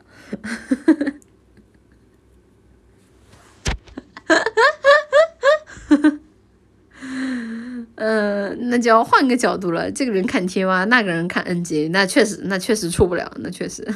[7.94, 9.90] 嗯， 那就要换个角度了。
[9.90, 13.86] 这个人看贴吧，那个人看 NG，那确实，那确实出不了，那确实。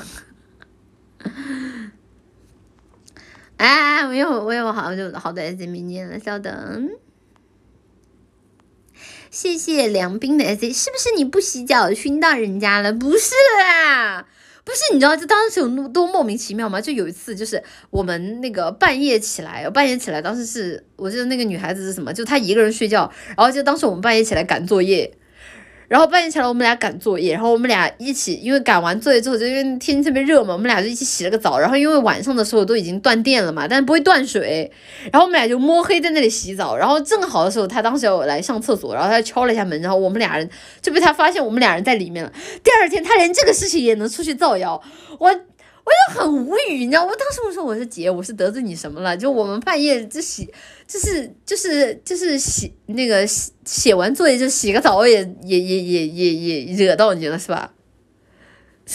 [3.58, 6.88] 哎，我有我有好久好多 NJ 没念了，稍等。
[9.32, 12.92] 谢谢梁斌的 S，是不是你不洗脚熏到人家了？
[12.92, 14.26] 不是啦，
[14.62, 16.78] 不是，你知道这当时有那么多莫名其妙吗？
[16.82, 25.10] 就有一次，就是我们那个半夜起来，半夜起来，当时是我记得那个女孩子是什么，就她一个人睡觉，然后就当时我们半夜起来赶作业。
[25.92, 31.58] 然后半夜起来，我们俩赶作业，然后我们俩一起，因为赶完作业之后，就因为天气特别热嘛，我们俩就一起洗了个澡。
[31.58, 34.72] 然后因为晚上的时候都已经断电了嘛，但是不会断水，
[35.12, 36.74] 然后我们俩就摸黑在那里洗澡。
[36.74, 40.48] 然后正好的时候，他当时要来上厕所，然后他敲了一下门，然后我们俩人
[40.80, 42.32] 就被他发现我们俩人在里面了。
[42.64, 44.82] 第二天他连这个事情也能出去造谣，
[45.18, 45.30] 我。
[45.84, 49.16] 我就很无语，你知道，我当时我说我说姐，我是得罪你什么了？
[49.16, 50.48] 就我们半夜就洗，
[50.92, 57.72] 就是就是就是洗那个写写完作业就洗个澡，也也也也也也惹到你了是吧？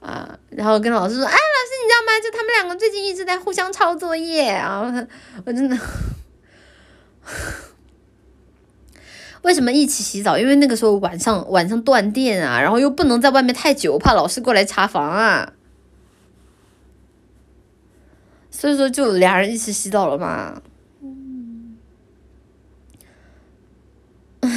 [0.00, 1.38] 啊，然后跟老师说，哎，老师
[1.82, 2.20] 你知道吗？
[2.22, 5.06] 就他们两个最近一直在互相抄作业啊，
[5.46, 5.78] 我真的。
[9.40, 10.36] 为什么一起洗澡？
[10.36, 15.54] 因为那个时候晚上晚上断电啊，然后又不能在外面太久，怕老师过来查房啊，
[18.56, 20.62] 所以说就俩人一起洗澡了嘛。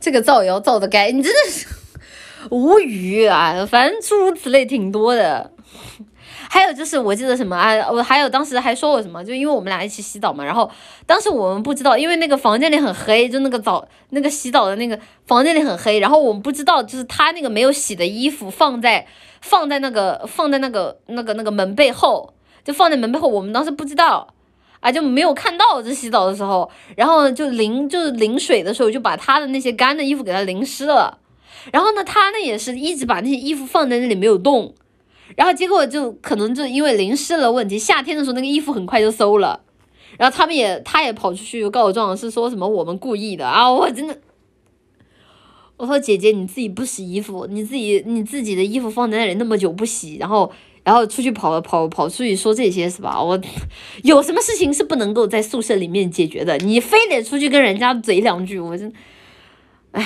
[0.00, 1.68] 这个造谣造的该，你真的是
[2.50, 3.64] 无语啊！
[3.64, 5.52] 反正诸如此类挺多的。
[6.50, 7.88] 还有就是，我记得什么啊？
[7.90, 9.24] 我还有当时还说我什么？
[9.24, 10.68] 就因为我们俩一起洗澡嘛，然后
[11.06, 19.06] 当时我们不知道，因为那个房间里很黑，就那个澡那个洗澡的那个房间里很黑，然后我们不知道，就是他那个没有洗的衣服放在
[19.44, 22.32] 放在那个放在那个那个那个门背后，
[22.64, 24.26] 就放在门背后，我们当时不知道
[24.80, 31.18] 啊，就没有看到这洗澡的时候，然后就淋就是淋水的时候，就把他的那些干的衣服给他淋湿了，
[31.70, 34.74] 然后呢，他呢也是一直把那些衣服放在那里没有动。
[35.36, 39.60] 然后结果就可能就因为淋湿了问题，夏天的时候那个衣服很快就馊了，
[40.18, 43.70] 然后他们也他也跑出去告状，是说什么我们故意的啊！
[43.70, 44.16] 我真的，
[45.76, 50.50] 我说姐姐你自己不洗衣服，你自己你自己的衣服放在那里那么久不洗，然后
[50.82, 53.22] 然后出去跑跑跑出去说这些是吧？
[53.22, 53.40] 我
[54.02, 56.56] 有什么事情是不能够在宿舍里面解决的？
[56.58, 58.92] 你非得出去跟人家嘴两句，我真，
[59.92, 60.02] 唉。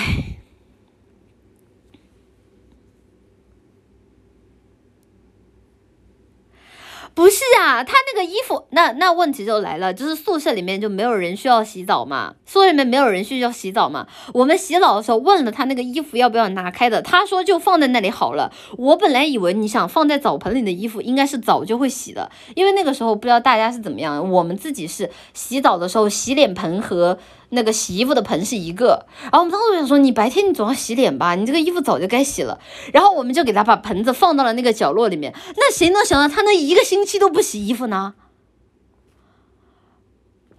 [7.15, 14.07] 不是啊，他那个衣服，那那问题就来了，就是宿舍里面就没有人需要洗澡嘛，宿舍里面没有人需要洗澡嘛。
[14.33, 18.51] 我们洗澡的时候问了他那个衣服要不要拿开的，他说就放在那里好了。
[18.75, 27.19] 我本来以为你想放在澡盆里的衣服应该是早就会洗的，因为那个时候不知道大家是怎么样，我们自己是洗澡的时候洗脸盆和。
[27.51, 32.59] 那个洗衣服的盆是一个，然后我们当时就想说，你白天你总要洗脸吧，你这个衣服早就该洗了。
[32.93, 35.33] 然后我们就给他把盆子放到了那个角落里面。
[35.55, 38.13] 那谁能想到他那一个星期都不洗衣服呢？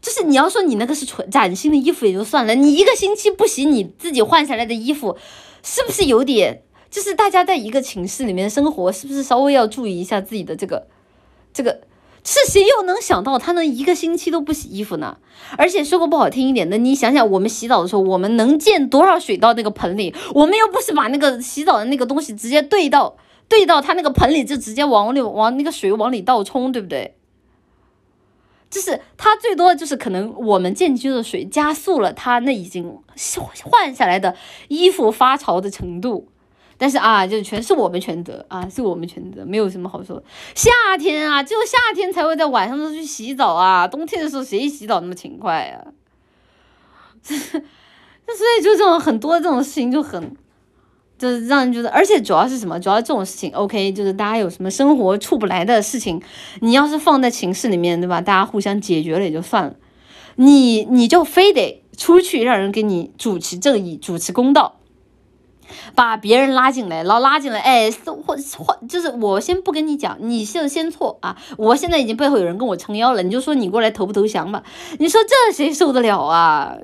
[0.00, 5.16] 就是你要说你那个是纯崭新的衣服也就算了，你一个星期不洗你自己换下来的衣服，
[5.62, 6.62] 是不是有点？
[6.90, 10.86] 就是大家在一个寝室里面生活，是不是稍微要注意一下自己的这个
[11.52, 11.82] 这个？
[12.22, 15.16] 是谁又能想到他能一个星期都不洗衣服呢？
[15.56, 20.14] 而且说个不好听一点的，你想想，我们洗澡的时候，我们能溅多少水到那个盆里？
[20.34, 23.16] 我们又不是把那个洗澡的那个东西直接兑到
[23.48, 27.14] 兑到他那个盆里，就直接往里往那个水往里倒冲，对不对？
[28.70, 32.96] 就是他最多就是可能我们溅进去的水加速了他那已经
[33.64, 34.36] 换下来的
[34.68, 36.28] 衣服发潮的程度。
[36.78, 40.22] 但是啊，就全是我们全责啊，是我们全责，没有什么好说。
[40.54, 45.84] 夏天啊，只有夏天才会在晚上都去洗澡啊，冬天的时候谁洗澡那么勤快呀？
[47.22, 50.34] 这，那所以就这种很多这种事情就很，
[51.20, 52.80] 就是让人觉得，而且主要是什么？
[52.80, 56.22] 主要这种事情，OK，就是大家有什么生活处不来的事情，
[56.62, 58.22] 你要是放在寝室里面，对吧？
[58.22, 59.74] 大家互相解决了也就算了，
[60.36, 64.76] 你你就非得出去让人给你主持正义、主持公道。
[65.94, 71.36] 把别人拉进来，然后拉进来，哎，或或就是我先不跟你讲，你是先错啊！
[71.56, 74.64] 我现在已经背后有人跟我撑腰了，你就说你过来投不投降吧？
[74.98, 76.74] 你说这谁受得了啊？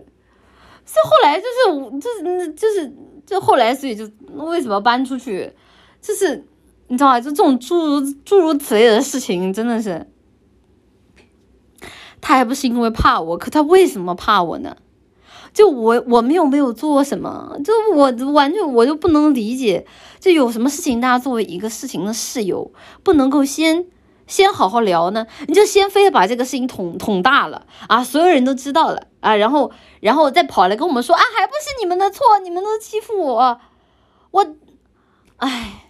[0.85, 2.95] 是后来就是就是就是
[3.27, 5.53] 就后来，所以就为什么搬出去？
[6.01, 6.47] 就是
[6.87, 7.21] 你知道吗？
[7.21, 10.07] 就这种诸如诸如此类的事情，真的是，
[12.21, 14.77] 他还不是因为怕我，可他为什么怕我呢？
[15.53, 19.87] 就我我们又没有做什么，就我完全我就不能理解，
[20.21, 22.71] 就有什么事情大家作为一个事情的室友，
[23.03, 23.87] 不能够先
[24.27, 25.27] 先好好聊呢？
[25.49, 29.71] 你就先非得把这个事情捅捅大了啊，所有人都知道了啊，然后
[30.01, 33.61] 然后再跑来跟我们说啊，还不是你们的错，你们都欺负我，
[34.31, 34.47] 我，
[35.39, 35.85] 唉，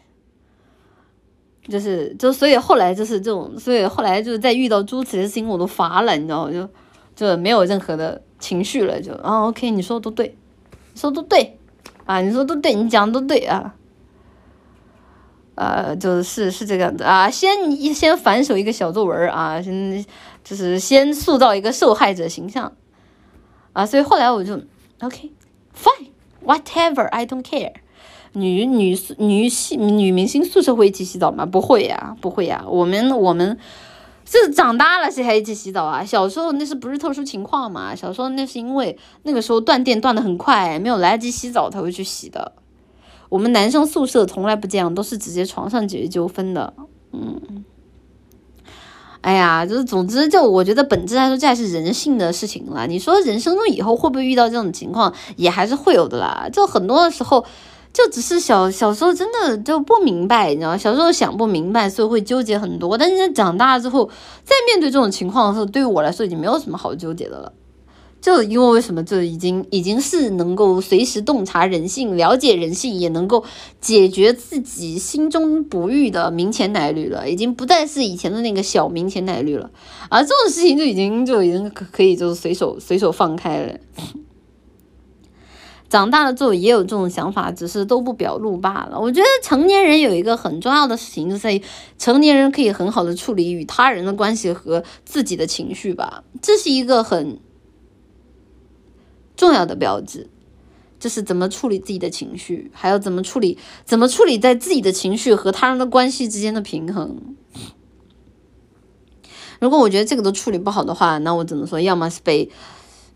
[1.69, 6.53] 就是就所以后来就是这种，所以后来就是在遇到诸此的事情我都乏了，你知道吗？
[6.53, 6.69] 就
[7.15, 8.23] 就没有任何的。
[8.39, 10.37] 情绪了就啊，OK，你说的都对，
[10.95, 11.59] 说都对，
[12.05, 13.75] 啊，你说都对，你讲的都对啊，
[15.55, 20.05] 呃，就是是这个样子啊，先一先反手一个小作文啊，先
[20.45, 22.71] 就是先塑造一个受害者形象
[23.77, 24.59] 啊，所以后来我就
[25.01, 27.75] OK，Fine，Whatever，I don't care。
[28.33, 31.45] 女女女系女明星宿舍会一起洗澡吗？
[31.45, 33.59] 不会呀，不会呀，我们我们。
[34.29, 36.05] 是长大了谁还一起洗澡啊？
[36.05, 37.95] 小时候那是不是特殊情况嘛？
[37.95, 42.51] 小时候那是因为那个时候断电断的很快，没有来得及洗澡才会去洗的。
[43.29, 46.75] 我们男生宿舍从来不这样，都是直接床上解决纠纷的。
[47.13, 47.65] 嗯，
[49.27, 52.87] 哎呀，就是总之就我觉得本质来说这还是人性的事情了。
[52.87, 56.49] 你说人生中以后会不会遇到这种情况，也还是会有的啦。
[56.53, 57.45] 就很多的时候。
[57.93, 62.99] 就只是小小时候真的就不明白，你知道，小时候想不明白，所以会纠结很多。
[62.99, 64.11] 但是长大之后，
[64.45, 67.51] 在面对这种情况的时候，对于我来说已经没有什么好纠结的了。
[68.21, 73.45] 就因为为什么，就已经已经是能够随时洞察人性、了解人性，也能够
[73.81, 79.71] 解决自己心中不育的明前奶绿了，已经不再是以前的那个小明前奶绿了。
[80.11, 83.75] 而这种事情就已经就已经可以就是随手随手放开了。
[85.89, 88.99] 长大了之后也有这种想法，只是都不表露罢了。
[88.99, 91.63] 我觉得成年人有一个很重要的事情，就在于
[91.97, 97.39] 成年人可以很好的处理与他人的关系和自己的情绪吧，这是一个很
[99.37, 100.29] 重要的标志，
[100.99, 107.37] 就是怎么处理自己的情绪，还要怎么处理，怎么处理在自己的情绪和他人的关系之间的平衡。
[109.61, 112.51] 如果我觉得这个都处理不好的话，那我只能说，要么是被。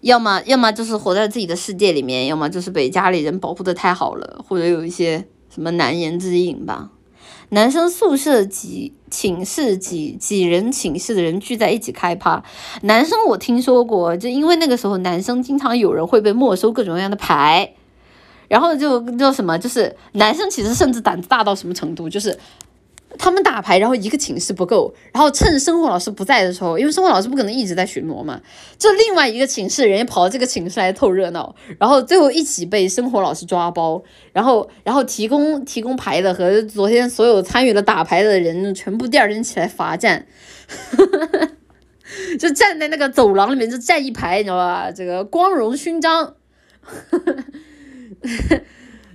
[0.03, 6.91] 要么要么就是活在自己的世界里面，要么就是被家里人保护的太好了，或者有一些什么难言之隐吧。
[7.51, 12.43] 男生宿舍几寝室几几人寝室的人聚在一起开趴，
[12.83, 17.73] 男生我听说过，就因为那个时候男生经常有人会被没收各种各样的牌，
[18.49, 22.39] 然后就叫什么，就是男生其实甚至胆子大到什么程度，就是。
[23.23, 28.41] 他们打牌，然后一个寝室不够，然后趁生活老师不在的时候，因为生活老师不可能一直在巡逻嘛，
[28.79, 34.03] 就另外一个寝室人也跑到这个寝室来凑热闹，然后最后一起被生活老师抓包，
[34.33, 40.27] 然后然后提供提供牌的和昨天所有参与了打牌的人全部第二天起来罚站，
[42.41, 44.91] 就站在那个走廊里面就站一排，你知道吧？
[44.91, 46.37] 这个光荣勋章。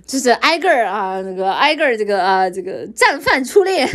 [0.06, 3.88] 就是挨个儿啊，那个挨个儿这个啊，这个战犯初恋，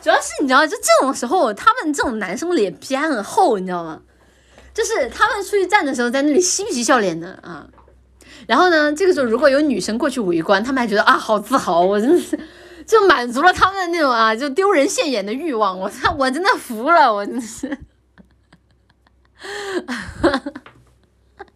[0.00, 4.00] 主要是你知道，就这种时候，他们这种男生脸皮还很厚，你知道吗？
[4.72, 7.68] 就是他们出去站的时候，在那里嬉皮笑脸的啊。
[8.46, 12.38] 然后呢，这个时候如果有女生过去围观，他们还觉得啊，好自豪，我真的是
[12.86, 15.78] 就满足了他们的那种啊，就丢人现眼的欲望。
[15.78, 17.78] 我操，我真的服了，我真是。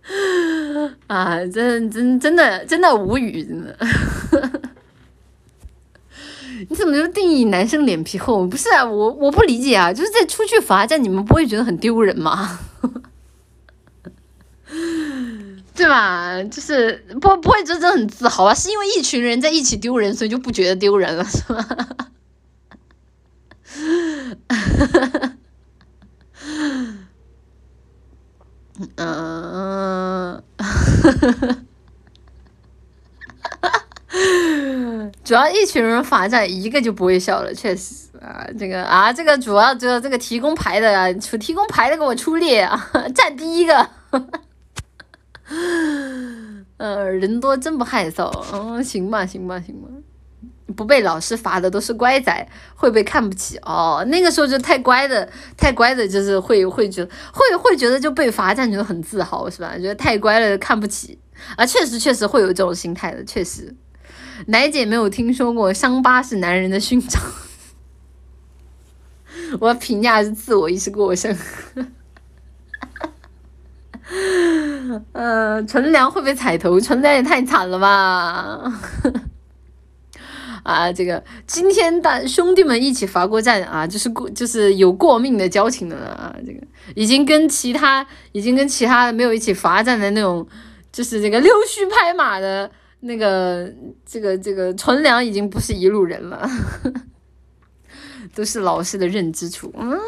[1.07, 3.77] 啊，真真真的真的无语，真的，
[6.69, 8.47] 你怎么就定义男生脸皮厚？
[8.47, 12.59] 不是啊，我我不理解啊，就是在出去罚站，你们不会觉得很丢人吗？
[15.75, 16.43] 对吧？
[16.45, 21.67] 就是不不会真的很自豪啊，是因为一群人在一起丢人，所以就不觉得丢人了，是吧？
[28.97, 30.43] 嗯，
[35.25, 43.89] 主要一群人罚站，一个就不会笑了，确实啊，这个啊，这个主要这个这个提供牌的啊，出提供牌的给我出列啊， 站第一个。
[46.77, 48.31] 呃，人多真不害臊。
[48.53, 49.89] 嗯，行吧，行吧，行吧。
[50.77, 54.05] 不被老师罚的都是乖仔，会被看不起哦。
[54.09, 59.75] 那个时候就太乖的，太乖的，就是会会觉得会会觉得就被罚站觉得很自豪，是吧？
[59.79, 61.19] 觉得太乖了看不起
[61.57, 61.65] 啊。
[61.65, 63.75] 确实确实会有这种心态的，确实。
[64.47, 67.21] 奶姐没有听说过伤疤是男人的勋章。
[69.61, 71.37] 我评价是自我意识过剩。
[75.13, 78.73] 嗯， 纯良会被踩头，纯良也太惨了吧！
[80.69, 86.37] 啊，这个今天大兄弟们一起罚过站啊，就是过就是有过命的交情的啊！
[86.47, 86.61] 这个
[86.95, 90.47] 已经跟其他已经跟其他没有一起罚站的那种，
[90.93, 92.71] 就是这个溜须拍马的
[93.01, 93.73] 那个
[94.05, 96.47] 这个这个纯良已经不是一路人了，
[98.37, 99.99] 都是老师的认知处，嗯。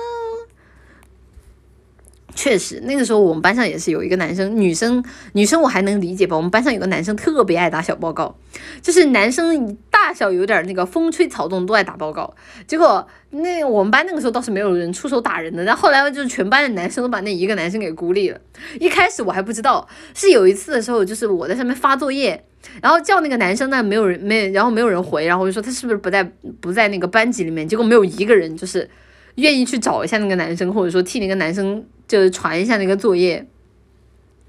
[2.32, 6.34] 确实，那个时候我们班上也是有一个男生，女生女生我还能理解吧。
[6.34, 8.34] 我们班上有个男生特别爱打小报告，
[8.80, 12.34] 就是男生大小有点那个风吹草动都爱打报告。
[12.66, 18.40] 结果那我们班那个时候倒是没有人出手打人的，但后后来就是全班的男生都把那一个男生给孤立了。
[18.78, 22.44] 一开始我还不知道，是有一次的时候，就是我在上面发作业，
[22.80, 26.24] 然后叫那个男生呢，没有人没，然后没有人回，然后我就说他是不是不在
[26.60, 28.88] 不在那个班级里面，结果没有一个人就是
[29.34, 31.84] 愿意去找一下那个男生，或者说替那个男生。
[32.10, 33.46] 就是传一下那个作业，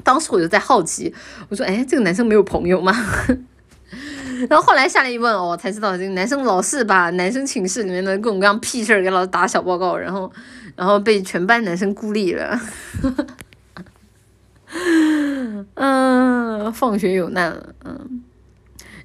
[0.03, 1.13] 当时我就在好奇，
[1.47, 2.91] 我说：“哎，这个男生没有朋友吗？”
[4.49, 10.31] 然后后来下来一问，哦，才知道这个男生老是把男生寝室里面的各种各样屁事儿给老师打小报告，然后，
[10.75, 12.59] 然后被全班男生孤立了。
[15.75, 18.23] 嗯，放学有难了，嗯。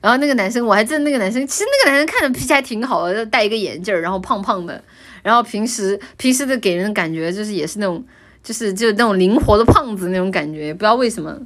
[0.01, 4.83] 然后那个男生，我还记得那个男生，其实那个男生看着脾气还挺好的，戴一个眼镜儿，然后胖胖的，
[5.23, 8.05] 然后平时平时的给人感觉就是也是那种。
[8.47, 11.36] 就是就那种灵活的胖子那种感觉，也不知道为什么，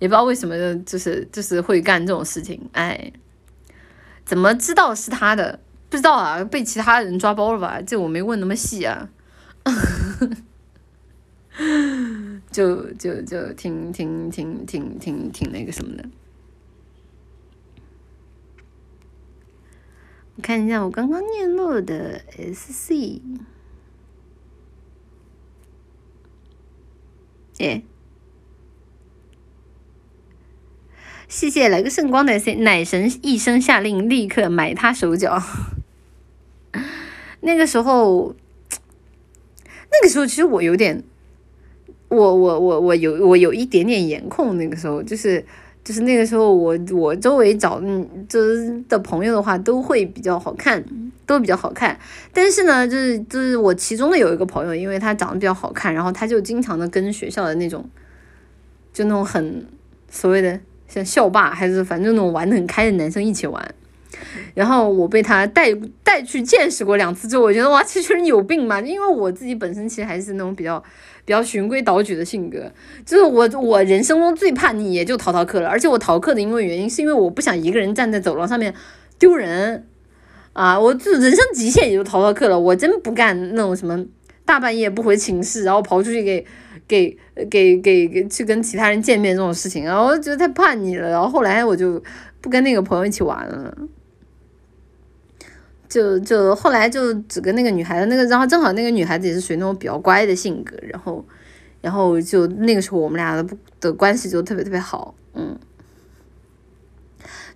[0.00, 3.12] 也不知道为什么就是就是会干这种事情，哎，
[4.30, 5.58] 怎么知道是他的？
[5.88, 7.82] 不知道啊，被其他人抓包了吧？
[7.82, 9.10] 这我没问那么细啊，
[12.52, 16.08] 就就就挺挺挺挺挺挺那个什么的。
[20.36, 23.20] 我看一下我刚刚念落的 S C。
[31.30, 35.40] 谢谢来个圣光的奶神一声下令，立刻买他手脚。
[37.42, 38.34] 那个时候，
[39.92, 41.04] 那个时候其实我有点，
[42.08, 44.56] 我我我我有我有一点点颜控。
[44.56, 45.44] 那个时候就是
[45.84, 50.84] 就是那个时候，我我周围找嗯就是的朋友的话，都会比较好看。
[51.26, 51.96] 都比较好看，
[52.32, 57.88] 但是呢，就是就是我其中的有一个朋友，因为他长得比较好看，然后他就经常的跟学校的那种，
[58.92, 59.64] 就那种很
[60.10, 60.58] 所谓的
[60.92, 63.74] 像校霸，还是反正那种玩的很开的男生一起玩，
[64.54, 68.80] 然后我被他带带去见识过两次之后，我觉得哇，这群人有病嘛！
[68.80, 70.82] 因为我自己本身其实还是那种比较
[71.24, 72.70] 比较循规蹈矩的性格，
[73.06, 78.74] 就是我我人生中最叛逆也就逃逃课了，而且我逃课的因为原因是因为我不想一个人站在走廊上面
[79.18, 79.86] 丢人。
[80.52, 84.04] 啊，我这人生极限也就逃逃课了，我真不干那种什么
[84.44, 86.44] 大半夜不回寝室，然后跑出去给
[86.90, 87.16] 给
[87.48, 92.02] 给给给去跟其他人见面这种事情，然后我觉得太叛逆了，然后后来我就
[92.40, 93.78] 不跟那个朋友一起玩了，
[95.88, 101.24] 就就后来就只跟那个女孩子，那个然后正好那个女孩子也是属于那种比较乖的性格，然后
[101.80, 105.56] 然后就那个时候我们俩的的关系就特别特别好，嗯。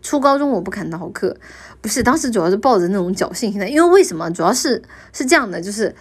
[0.01, 1.35] 初高中我不敢逃课，
[1.81, 4.31] 不是当时主要是抱着那种侥幸心态，因为为什么？
[4.31, 4.83] 主要是
[5.15, 5.95] 是这样的，就是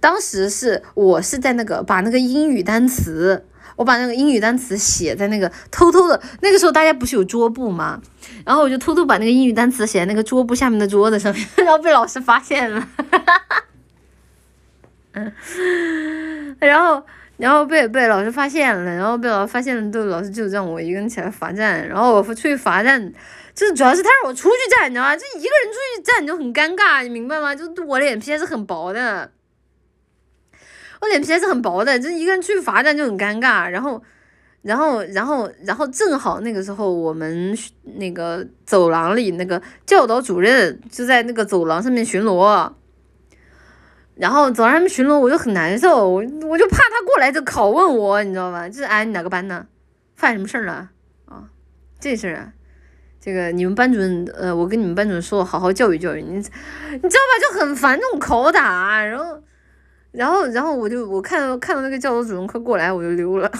[0.00, 3.44] 当时是我是在那个把那个英语单词，
[3.76, 8.00] 我把那个英语单词写在那个偷偷的，那个时候大家不是有桌布吗？
[8.44, 12.88] 然后我就偷偷把那个英语单词写在那个桌布下面的桌子上面， 然后被老师发现了，
[15.12, 15.32] 嗯，
[16.60, 17.02] 然后。
[17.38, 21.86] 然后被被老师发现了，然后被老师发现了，就老师就让我一个人起来罚站。
[21.86, 23.00] 然后我出去罚站，
[23.54, 25.14] 就是主要是他让我出去站，你知道吗？
[25.14, 27.54] 就一个人出去站就很尴尬，你明白吗？
[27.54, 29.30] 就我脸皮还是很薄的，
[31.00, 33.68] 我脸皮还是很薄的，就一个人出去罚站就很尴尬。
[33.68, 34.02] 然后，
[34.62, 37.56] 然后，然后，然后正好那个时候我们
[37.96, 42.72] 那个走廊里那个教导主任就在那个走廊上面巡逻，
[44.16, 48.68] 然后走廊上面巡逻我就很难受，我就怕他过来就拷问我，你知道吗？
[48.68, 49.66] 就是哎，哪个班的？
[50.16, 50.90] 犯什么事儿了？
[51.26, 51.44] 啊，
[52.00, 52.52] 这事儿啊。
[53.20, 57.08] 这个你们班主任，呃，我跟你们班主任说，好好教育教育你，你知道吧？
[57.42, 59.40] 就很烦那种拷打，然后，
[60.12, 63.50] 然后，然后我就我看到看到那个教导主任快过来，我就溜了，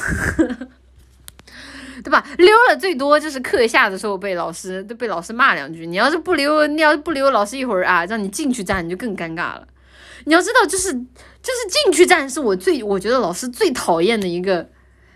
[2.03, 2.25] 对吧？
[2.39, 5.87] 溜了最多就是课下的时候被老师都被老师骂两句。
[5.87, 9.67] 你要是不溜，你要是不溜，老师一会儿啊让你进去站，你就更尴尬了。
[10.25, 14.69] 你要知道，就是就是进去站是我最我觉得老师最讨厌的一个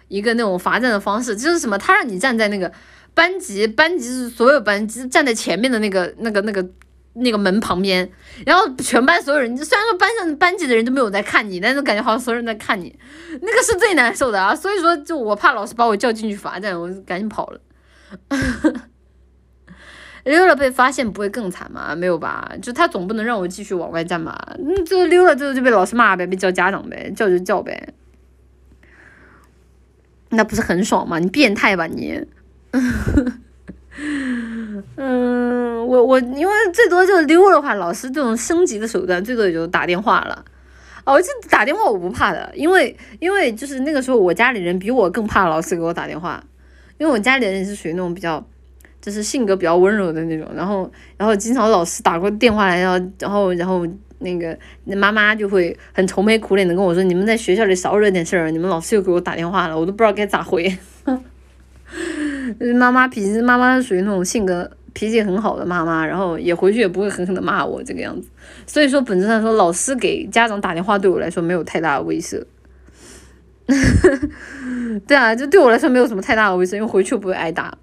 [0.08, 1.78] 一个那种罚站的方式，就是什么？
[1.78, 2.72] 他让你站在那个。
[3.14, 6.66] 班级班级所有班级站在前面的那个那个那个
[7.14, 8.10] 那个门旁边，
[8.46, 12.98] 然后全班所有人，虽然说班上班级的人都没有在看你，但是感觉好像所有人在看你，
[13.40, 14.54] 那个是最难受的啊！
[14.54, 17.60] 所以说，就我怕老师把我叫进去罚站，我就赶紧跑了。
[20.24, 21.96] 溜了被发现不会更惨吗？
[21.96, 22.50] 没有吧？
[22.62, 24.56] 就他总不能让我继续往外站吧？
[24.58, 27.92] 嗯，就溜了之后就被老师骂呗，被叫家长呗，叫就叫呗，
[30.30, 31.18] 那不是很爽吗？
[31.18, 32.24] 你变态吧你！
[34.96, 40.44] 嗯，我我因为最多就是溜的话，老师这种升级的手段最多也就打电话了。
[41.04, 46.42] 哦，这打电话我不怕的，因为因为就是那个时候我家里人比我更怕老师给我打电话，
[46.98, 48.44] 因为我家里人是属于那种比较
[49.00, 53.84] 就是性格比较温柔的那种，然后然后经常老师打过电话来，然后然后然后
[54.20, 60.78] 那个那妈妈就会很愁眉苦脸的跟我说：“你们在学校里少惹点事儿，你们老师又给我打电话了，我都不知道该咋回。”
[62.76, 68.28] 妈妈脾气，妈妈属于那种性格脾气很好的妈妈，然后也回去也不会狠狠的骂我这个样子。
[68.66, 72.44] 所以说，本质上说，老师给家长打电话对我来说没有太大的威慑。
[75.06, 77.76] 对啊，就对我来说没有什么太大的威慑，因为回去不会挨打。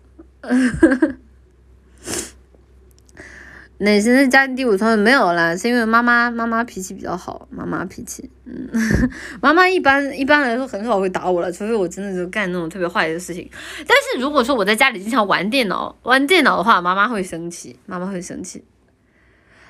[3.81, 8.69] 那现在家庭第五层没有了，是因为妈妈妈妈脾气比较好，妈妈脾气，嗯，
[9.41, 13.49] 妈妈一般一般来说很少会打我了，除非我真的就干那种特别坏的事情。
[13.87, 18.65] 但是如果说我在家里经常玩电脑玩电脑的话，妈妈会生气，妈妈会生气。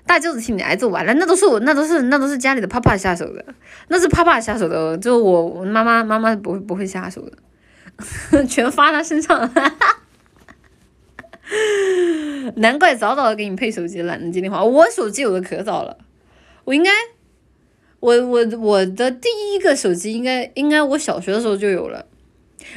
[0.08, 3.46] 大舅子替你挨揍完了，那都是我那都是那都是家里的爸爸下手的，
[3.90, 7.22] 那是爸爸下手的，就我妈妈妈妈不会不会下手
[8.34, 9.48] 的， 全发他身上。
[12.58, 14.64] 难怪早早的给你配手机，懒得接电话。
[14.64, 15.98] 我手机有的可早了，
[16.64, 16.92] 我应该，
[18.00, 22.06] 我我我的第一个手机应该应该我小学的时候就有了。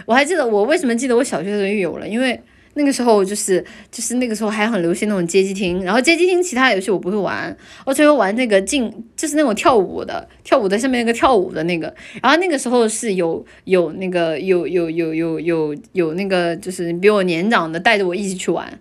[0.07, 2.43] 我还记得我为什么记得我小学的时候就有了，因为。
[2.75, 11.93] 那个时候就是就是那个时候还很流行那种街机厅，然后街机厅其他游戏我不会玩，我只会玩那个竞，就是那种跳舞的，跳舞的上面那个跳舞的那个。
[12.23, 18.79] 然后那个时候是有有那个有有有有有有那个就是比我年长的带着我一起去玩。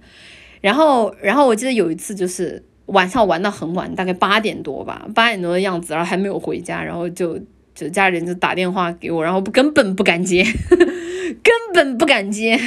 [0.62, 7.38] 然后然后我记得有一次就是晚上玩到很晚，大概八点多吧，八点多的样子，然后还没有回家，然后就
[7.76, 10.44] 就家里人就打电话给我，然后根本不敢接，
[11.44, 12.60] 根本不敢接。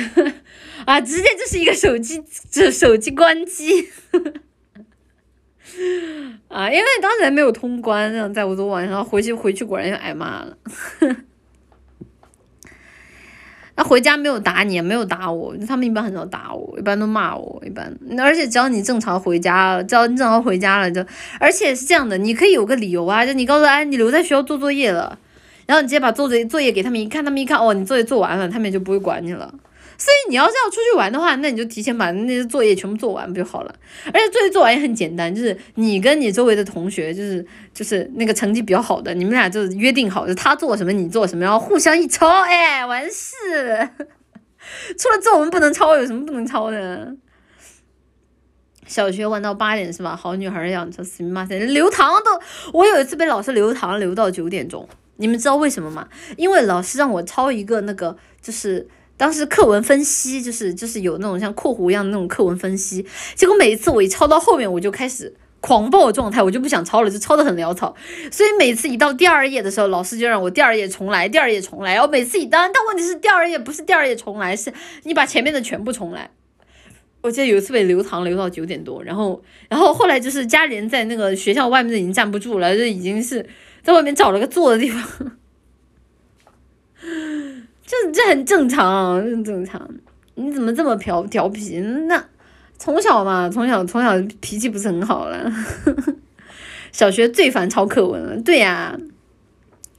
[0.86, 1.00] 啊！
[1.00, 3.88] 直接就是一个手机，这手机关机，
[6.48, 6.70] 啊！
[6.70, 10.56] 因为当时还没有通关，这样在我昨晚上回去回去果然要挨骂了。
[13.76, 17.92] 那回家没有打你，没有打我，他们一般很少打我，一般都骂我，一般。
[18.20, 21.04] 而且只要你正常回家了，只要你正常回家了，就
[21.40, 25.18] 而且是这样的，你可以有个理由啊，就你告诉哎，你留在学校做作业了，
[25.66, 29.52] 然后你直接把作业作业给他们一看，他们一看哦，你作业做完了，他们也就不会管你了。
[29.96, 33.74] 所以你要是要出去玩的话，那你就提前把那些作业全部做完不就好了？
[34.06, 43.88] 而且作业做完也很简单，就是你跟你周围的同学，就是就是那个成绩比较好的，你们俩就约定好，就他做什么你做什么，然后互相一抄，哎，完事。
[44.98, 47.14] 除了作文不能抄，有什么不能抄的？
[48.86, 50.16] 小学玩到八点是吧？
[50.16, 51.60] 好女孩的样子，死命骂谁？
[51.60, 52.40] 留堂都，
[52.72, 56.08] 我有一次被老师留堂留到九点钟，你们知道为什么吗？
[56.36, 58.88] 因为老师让我抄一个那个就是。
[59.16, 67.94] 当时课文分析就是就是有那种像括弧一样的那种课文分析，结果每一次我一抄到后面我就开始狂暴状态，我就不想抄了，就抄的很潦草。
[68.30, 71.94] 所以每次一到第二页的时候，老师就让我第二页重来，第二页重来。
[71.94, 74.72] 然后每次一当，但问题是第二页不是第二页重来，是
[75.04, 76.30] 你把前面的全部重来。
[77.22, 83.46] 我记得有一次被留堂留到九点多，然后然后后来就是家里人在那个学校外面已经站不住了，就已经是
[83.82, 85.38] 在外面找了个坐的地方。
[88.02, 89.88] 这这很正常，很正常。
[90.34, 91.78] 你怎么这么调调皮？
[92.08, 92.24] 那
[92.78, 95.50] 从小嘛，从小从小脾气不是很好了。
[96.90, 98.96] 小学最烦抄课文了，对呀，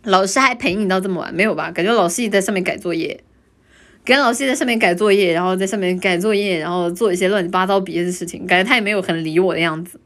[0.04, 1.34] 老师还陪你到这么晚？
[1.34, 1.72] 没有吧？
[1.72, 3.22] 感觉老师也在上面改作业，
[4.04, 10.00] 感觉老师在上面改作业，然后在上面改作业，然后做一些乱七八糟别的事情，感觉他也没有很理我的样子。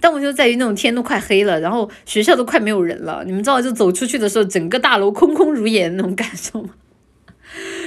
[0.00, 6.70] 但我就在于那种天都快黑了，然后学校都快没有人了，你们知道就走出去的时候，整个大楼空空如也那种感受吗？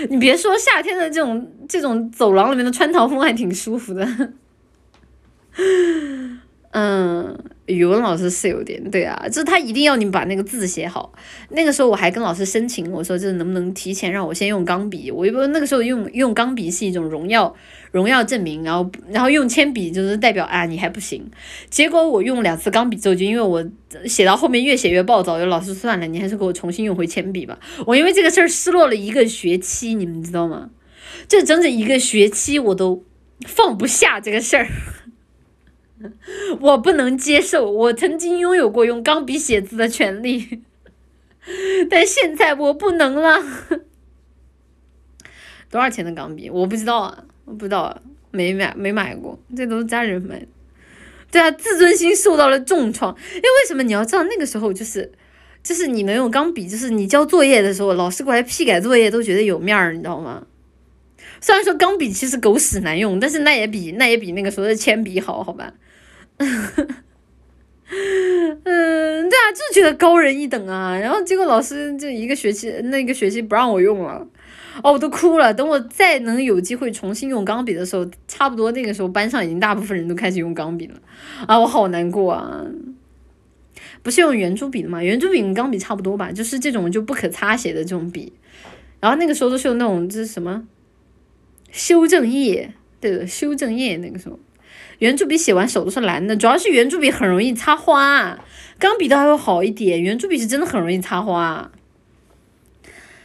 [0.10, 4.08] 你别说夏天的这种这种走廊里面的穿堂风还挺舒服的，
[6.72, 7.55] 嗯。
[7.68, 11.12] 语文老师是有点对啊，就是他一定要你把那个字写好。
[11.50, 15.10] 那个时候我还跟老师申请，我说就是能不能提前让我先用钢笔？
[15.10, 17.56] 我一般那个时候用用钢笔是一种荣耀
[17.92, 21.26] 荣耀证明，然后然后用铅笔就是代表啊你还不行。
[21.70, 23.66] 结果我用两次钢笔之后，就因为我
[24.06, 27.58] 写到后面越写越暴躁，就老师算了，你还是给我重新用回铅笔吧。
[27.88, 30.70] 我因为这个事儿失落了一个学期，你们知道吗？
[31.28, 33.04] 这整整一个学期我都
[33.48, 34.68] 放不下这个事儿。
[36.62, 40.62] 我不能接受，我曾经拥有过用钢笔写字的权利，
[41.90, 43.44] 但现在我不能了。
[45.70, 46.50] 多少钱的钢笔？
[46.50, 48.02] 我不知道啊，我不知道，啊，
[48.32, 50.46] 没买，没买过，这都是家人买。
[51.32, 53.14] 对啊，自尊心受到了重创。
[53.34, 55.12] 因为为什么你要知道那个时候就是，
[55.62, 60.46] 就是你能用钢笔，就是你交作业的时候，老师过来批改作业都觉得有面儿，你知道吗？
[61.42, 65.74] 虽然说钢笔其实狗屎难用，但是那也比那也比那个时候的铅笔好，好吧？
[67.88, 74.28] 嗯，对啊，就觉得高人一等啊，然后结果老师就一个学期，那个学期不让我用了，
[74.84, 75.54] 哦，我都哭了。
[75.54, 80.96] 等我再能有机会重新用钢笔的时候，差不多那个时候班上已经大部分人都开始用钢笔了，
[81.48, 82.66] 啊，我好难过啊。
[84.02, 85.02] 不是用圆珠笔的吗？
[85.04, 88.34] 圆珠笔跟钢笔差不多吧，就是这种就不可擦写的这种笔。
[89.00, 90.68] 然后那个时候都是用那种就是什么
[91.72, 94.40] 修正液，对的，修正液那个时候。
[95.00, 98.40] 圆珠笔写完手都是蓝的，主要是圆珠笔很容易擦花，
[98.80, 100.02] 钢笔倒还会好一点。
[100.02, 101.72] 圆珠笔是真的很容易擦花，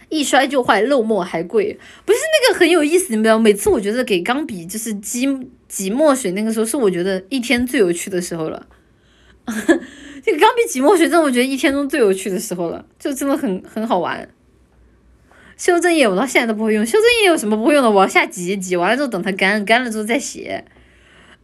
[0.08, 1.78] 一摔就坏，漏墨还贵。
[2.04, 5.28] 不是那个很有意思，你知道每次我觉得给钢笔就是挤
[5.68, 8.66] 挤墨水，那个时候是我觉得一天最有趣的时候了。
[10.22, 14.28] 这个钢笔挤墨水，真的我觉得一天中最有趣的时候了，就真的很很好玩。
[15.56, 17.90] 修正液我到现在都不会用，修正液有什么不会用的？
[17.90, 20.64] 我要下挤，挤完了之后等它干，干了之后再写。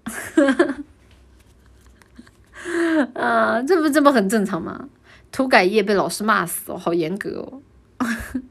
[3.15, 4.89] 啊，这不这不很正常吗？
[5.33, 7.61] 涂改液被老师骂死哦，好严格哦。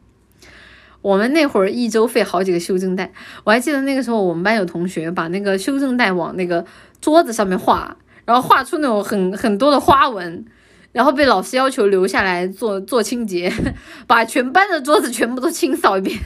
[1.01, 3.11] 我们那会儿一周费好几个修正带，
[3.43, 6.66] 我还记得那个时候我们班有同学把那个修正带往那个
[7.00, 10.45] 桌子上面画，然后画出那种很很多的花纹，
[10.92, 13.51] 然后被老师要求留下来做做清洁，
[14.08, 16.19] 把全班的桌子全部都清扫一遍。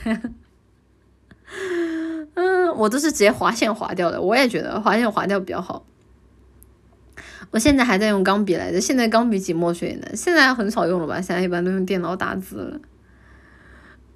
[2.40, 5.84] 嗯，我都是直接划线划掉的，我也觉得划线划掉比较好。
[7.50, 11.20] 我现在还在用钢笔来着，现在钢笔挤墨水呢，现在很少用了吧？
[11.20, 12.80] 现在一般都用电脑打字了。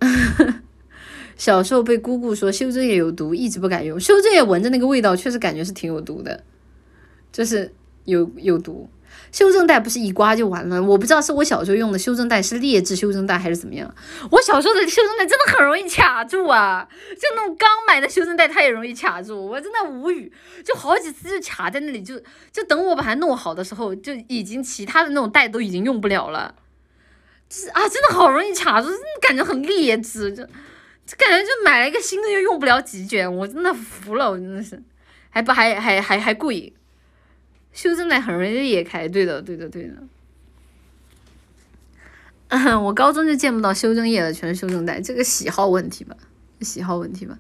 [1.36, 4.00] 小时候被姑姑说修正液有毒，一直不敢用。
[4.00, 6.42] 修正液闻着那个味道，确实感觉是挺有毒的，
[7.30, 7.70] 就是
[8.06, 8.88] 有有毒。
[9.34, 13.92] 修正带不是一刮就完了，我不知道是我小时候用的修正带是劣质修正带还是怎么样。
[14.30, 20.32] 我小时候的修正带真的很容易卡住啊，就那种刚买的修正带它也容易卡住，我真的无语，
[20.64, 22.14] 就好几次就卡在那里，就
[22.52, 26.54] 就等我把它弄好的时候，就已经其他的那种带都已经用不了了，
[27.48, 28.86] 就是啊，真的好容易卡住，
[29.20, 34.80] 感觉很劣质，就就感觉就买了一个新的又用不了几卷，我真的服了，我真的是，
[35.30, 36.72] 还不还还还还贵。
[37.74, 39.96] 修正带很容易裂开，对的，对的，对的。
[42.80, 46.16] 我高中就见不到修正液了，全是修正带，这个喜好问题吧，
[46.60, 47.36] 喜好问题吧。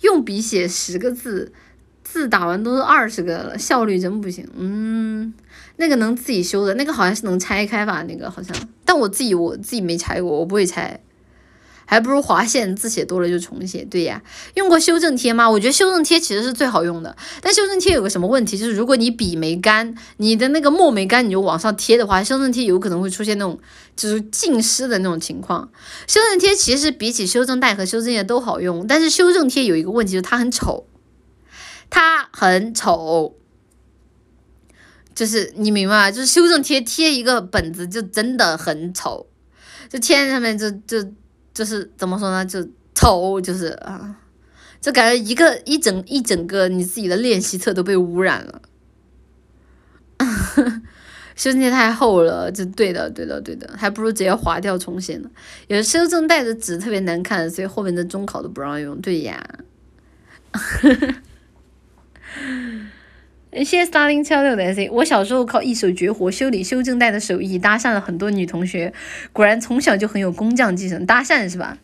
[0.00, 1.52] 用笔写十个字，
[2.02, 4.48] 字打完都是二十个了，效率真不行。
[4.56, 5.34] 嗯，
[5.76, 8.56] 那个能自己修的，那个好像是能拆开吧，那个好像，
[8.86, 10.98] 但我自己我自己没拆过，我不会拆。
[11.86, 13.84] 还不如划线，字写多了就重写。
[13.84, 14.20] 对呀，
[14.54, 15.48] 用过修正贴吗？
[15.48, 17.16] 我觉得修正贴其实是最好用的。
[17.40, 23.58] 但修正贴有个什么问题，就是如果你笔没干，你的那个墨没干，你就往上贴的话，修正贴有可能会出现那种
[23.94, 25.70] 就是浸湿的那种情况。
[26.08, 30.88] 修正贴其实比起修正带和修正液都好用，但是修正贴有一个问题，就是它很丑，
[31.88, 33.36] 它很丑，
[35.14, 36.10] 就是你明白吗？
[36.10, 39.28] 就是修正贴贴一个本子就真的很丑，
[39.88, 41.08] 就贴在上面就就。
[41.56, 42.62] 就是怎么说呢，就
[42.94, 44.14] 丑，就是啊，
[44.78, 48.60] 就感觉一个一整一整个你自己的练习册都被污染了。
[51.34, 55.30] 修正贴太厚了，就对的，对的，对的，还不如直接划掉重写呢。
[55.68, 59.00] 有修正带的纸特别难看，所以后面的中考都不让用。
[59.00, 59.42] 对呀。
[63.64, 64.88] 谢谢 Starling 七六的 S。
[64.90, 68.92] 我小时候靠一手绝活修理修正带的手艺搭讪了很多女同学，
[69.32, 71.06] 果然从小就很有工匠精神。
[71.06, 71.78] 搭讪是吧？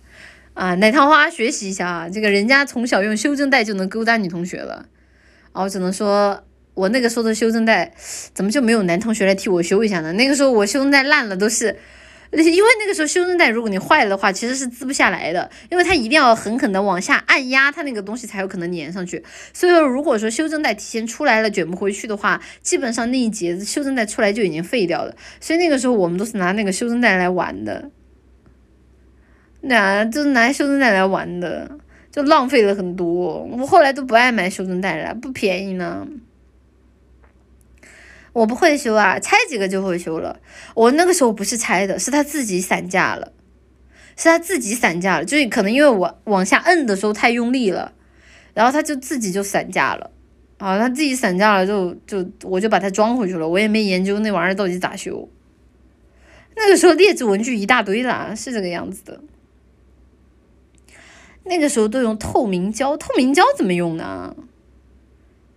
[0.55, 2.09] 啊，奶糖花学习一下啊！
[2.11, 4.87] 这个人家从小用修正带就能勾搭女同学了，
[5.53, 6.45] 啊，我只能说，
[6.75, 7.95] 我那个时候的修正带
[8.35, 10.13] 怎么就没有男同学来替我修一下呢？
[10.13, 11.77] 那个时候我修正带烂了，都是。
[12.41, 19.23] 因为那个时候修正带，如果你坏了的话，其实是撕不下来的，因为它一定要狠狠的往下按压，它那个东西才有可能粘上去。
[19.53, 25.15] 所以说，如果说修正带提前出来了，卷不回去的话，基本上那一节修正带出来就已经废掉了。
[25.41, 27.91] 所以那个时候我们都是拿那个修正带来玩的，
[29.61, 31.79] 那就是拿修正带来玩的，
[32.11, 33.43] 就浪费了很多。
[33.45, 36.09] 我后来都不爱买修正带了，不便宜呢。
[38.33, 40.41] 我不会修啊，拆几个就会修了。
[40.75, 43.33] 我那个时候不是拆的，是它自己散架了，
[44.17, 47.93] 是它自己散架了，就是可能因为我往下摁的时候太用力了，
[48.55, 50.11] 然后它就自己就散架了。
[50.59, 55.29] 啊，它自己散架了就就我就把它装回去了，我也没研究那玩意儿到底咋修。
[56.55, 59.21] 那个时候劣质文具一大堆啦，是这个样子的。
[61.45, 64.37] 那个时候都用透明胶，透明胶怎么用呢？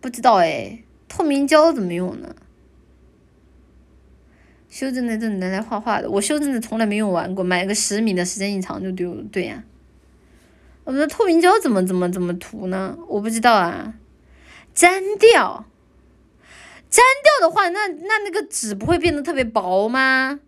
[0.01, 2.35] 不知道哎，透明胶怎么用呢？
[4.75, 9.23] 修正带都拿来画画的，我修正的从来没用完过，买个十米的时间一长就丢了。
[9.31, 9.63] 对呀，
[10.83, 12.97] 我们的透明胶怎么怎么怎么涂呢？
[13.07, 13.93] 我不知道啊，
[14.73, 15.65] 粘掉，
[16.89, 20.41] 粘掉的话，那那那个纸不会变得特别薄吗？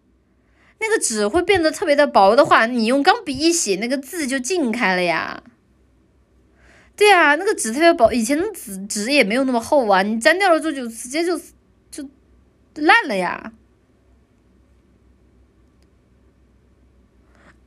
[0.82, 5.42] 那个纸会变得特别的薄的话，你用钢笔一写，那个字就泾开了呀。
[6.98, 11.40] 对啊，那个纸特别薄，以前的纸纸也没有那么厚啊，你粘掉了之后就直接就
[11.90, 12.06] 就
[12.76, 13.54] 烂了呀。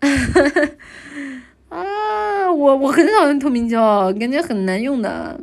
[1.69, 5.41] 啊，我我很少用透明胶，感觉很难用的。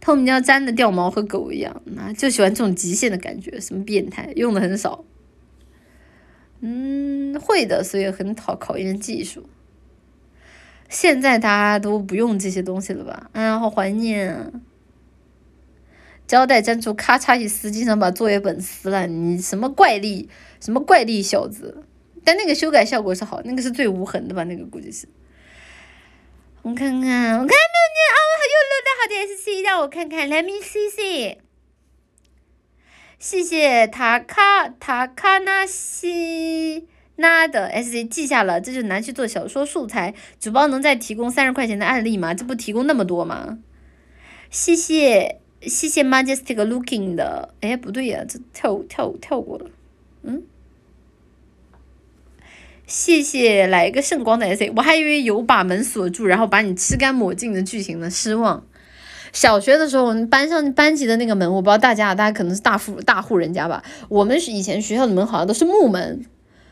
[0.00, 5.04] 透明胶粘的掉毛和狗一样，啊，就喜欢这种极限的感觉，什么变态，用的很少。
[6.60, 9.48] 嗯，会的，所以很考考验技术。
[10.88, 13.30] 现在大家都不用这些东西了吧？
[13.32, 14.50] 哎呀，好怀念啊！
[16.26, 19.08] 胶带粘住，咔嚓一撕，经常把作业本撕烂。
[19.08, 20.28] 你什么怪力，
[20.60, 21.84] 什么怪力小子！
[22.24, 24.44] 但那个修改效果是好，那个是最无痕的吧？
[24.44, 25.08] 那个估计是。
[26.62, 28.16] 我看看，我看没有你啊！
[28.52, 31.38] 又录的好的 S C，让我看看，Let me see see。
[33.18, 40.14] 谢谢塔卡塔卡纳西纳的 S C 记下了，这就拿去做小说素材。
[40.38, 42.34] 主播能再提供三十块钱的案例吗？
[42.34, 43.58] 这不提供那么多吗？
[44.50, 49.70] 谢谢谢谢 Majestic Looking 的，哎，不对呀，这跳跳跳过了，
[50.24, 50.42] 嗯。
[52.90, 58.64] 谢谢来一个圣光的 S A，我还以为有把门锁住，然后把你吃干抹净的剧情呢，失望。
[59.32, 63.84] 小学的时候，我们班上班级的那个门，我不知道大家，大家可能是大户大户人家吧。
[64.08, 66.26] 我们以前学校的门好像都是木门，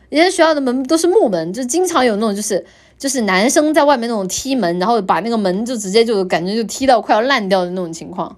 [0.09, 2.65] 以前学校的门都是木门，就经常有那种就是
[2.97, 8.37] 就是男生在外面那种踢门，然后把那个门就直接就感觉就踢到快要烂掉的那种情况。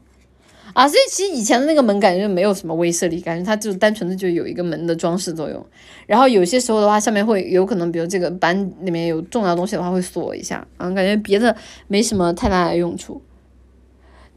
[0.73, 5.65] 啊，所以其实以前的那个门感觉就没有什么威慑力，感觉它就单纯的就有一个门的装饰作用。
[6.07, 10.65] 然后有些时候的话，上面会有可能，比如这个班里面有重要东西的话，会锁一下。
[10.77, 11.55] 啊，感觉别的
[11.87, 13.21] 没什么太大的用处。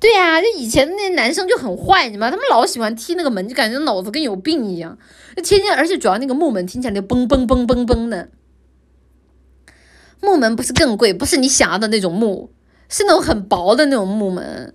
[0.01, 2.31] 对呀，就以前那些男生就很坏，你知道吗？
[2.31, 4.99] 他们老喜欢踢那个门，就感觉脑子跟有病一样。
[5.37, 8.29] 就天天，而且主要那个木门听起来就嘣嘣嘣嘣嘣的。
[10.21, 12.51] 木门不是更贵，不是你想要的那种木，
[12.89, 14.75] 是那种很薄的那种木门。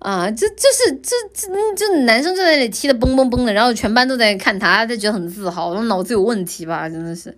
[0.00, 6.88] 啊，这就是这这这男生就在那里踢的嘣嘣嘣的，然后全班都在看他，他觉得很自豪，脑子有问题吧？
[6.88, 7.36] 真的是，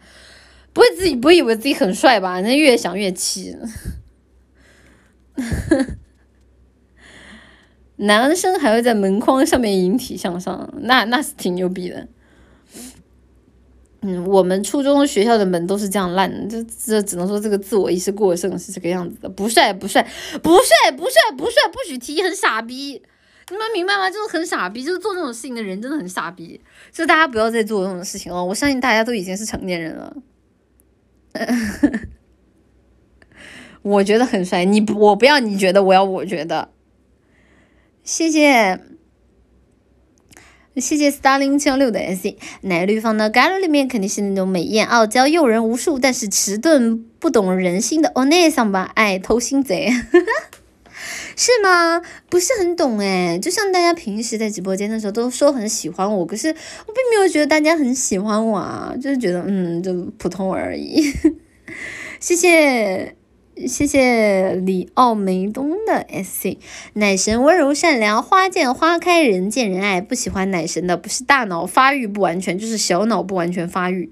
[0.73, 2.41] 不会自己不会以为自己很帅吧？
[2.41, 3.57] 那越想越气。
[7.97, 12.07] 男生还会在门框上面引体向上，那那是挺牛逼的。
[14.05, 20.03] 嗯，我们初中学校的门都是这样烂的，这这只能说这个自我意识过剩是这个样子的，不帅不帅
[20.43, 23.01] 不帅不帅不帅不许提，很傻逼，
[23.49, 24.11] 你们明白吗？
[24.11, 28.45] 就是很傻逼，就是做这种事情的人真的很傻逼，就大家不要再做这种事情了。
[28.45, 30.17] 我相信大家都已经是成年人了，
[33.83, 36.71] 我觉得很帅，你不我不要你觉得，我要我觉得，
[38.03, 38.81] 谢谢。
[40.77, 48.91] 谢谢 Starling 七幺六的 S，奶绿放到 Gallo 里面肯定是那种美艳傲娇、诱人无数，但是迟钝不懂人心的 o n e 桑吧？
[48.95, 49.91] 哎，偷心贼，
[51.37, 52.01] 是吗？
[52.31, 61.13] 不是很懂哎，就像大家平时在直播间的时候都说很喜欢我，可是我并没有觉得大家很喜欢我啊，就是觉得嗯，就普通而已。
[62.19, 63.17] 谢谢
[63.55, 66.59] 谢谢李奥梅东的 S C，
[66.95, 70.01] 奶神温柔善良，花见花开，人见人爱。
[70.01, 74.11] 不喜欢奶神的不是大脑发育不完全，就是小脑不完全发育，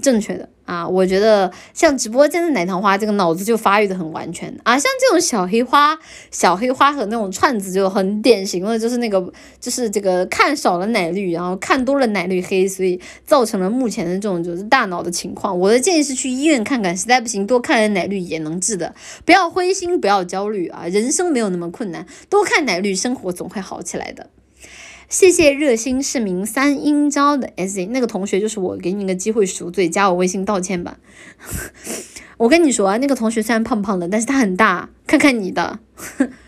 [0.00, 0.50] 正确的。
[0.64, 4.78] 啊，我觉得像直播间的奶糖花，这个脑子就发育的很完全啊。
[4.78, 5.98] 像这种小黑花、
[6.30, 15.58] 小黑花和那种串子就很典型的，就是那个就是这个看少了奶绿，然后看多了奶绿黑，所以造成了目前的这种就是大脑的情况。
[15.58, 18.94] 我的建议是去医院看看，实在不行多看点奶绿也能治的。
[19.24, 24.30] 不要灰心，不要焦虑啊，人生没有那么困难，多看奶绿，生活总会好起来的。
[25.08, 30.98] 谢谢热心市民三英招的 S，那个同学就是我，给你个机会赎罪，加我微信道歉吧。
[32.38, 35.78] 我跟你说啊，那个同学虽然胖胖的，但是他很大，看看你的，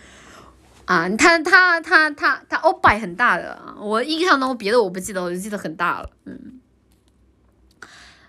[0.86, 6.10] 啊，他他他他他欧巴很大的，我印象中别的我不记得，我就记得很大了。
[6.24, 6.60] 嗯，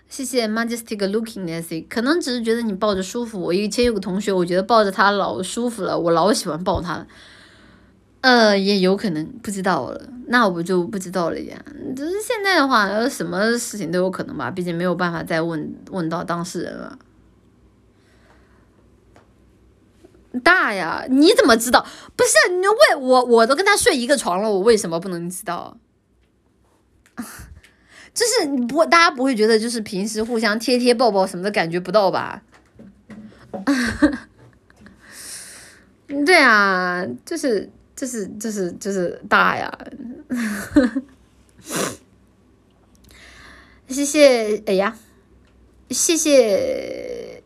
[0.08, 3.40] 谢谢 Majestic Looking S，可能只是觉得你抱着舒服。
[3.40, 7.06] 我以前有个同学，我觉得抱着他老舒服了，我老喜欢抱他了。
[8.20, 11.58] 呃，也有可能不知道了，那我就不知道了呀。
[11.96, 16.98] 只是现在的话，什么事情都有可能吧，毕竟没有办法再问问到当事人了。
[20.44, 21.84] 大呀，你怎么知道？
[22.14, 25.78] 不是你为我，我都跟他睡一个床了，我为什么不能知道？
[28.12, 32.42] 就是你不，大家不会觉得就是平时互相贴贴抱抱什么的感觉不到吧？
[36.26, 37.70] 对啊，就是。
[37.98, 39.76] 这是这是这是大呀，
[43.88, 44.96] 谢谢哎呀，
[45.90, 47.42] 谢谢。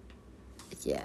[0.85, 1.01] 耶，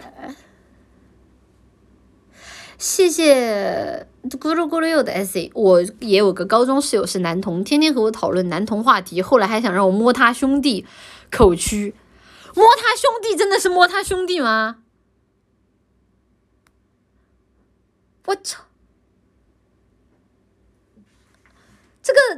[2.77, 4.05] 谢谢。
[4.31, 10.85] 咕噜咕噜又的 S，我也有个高中室友是男同，天天和我讨论男同话题，后来还想让我摸他兄弟
[11.31, 11.95] 口区，
[12.53, 14.83] 摸他兄弟真的是摸他兄弟吗？
[18.25, 18.66] 我操！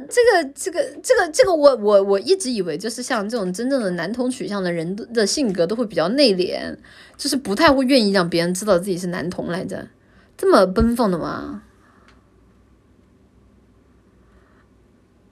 [0.08, 6.76] 这个这个这个这个，我我我一直以为就是像这种真正的男同取向的人的性格都会比较内敛，
[7.16, 9.88] 就是不太会愿意让别人知道自己是男同来着，
[10.36, 11.62] 这么奔放的吗？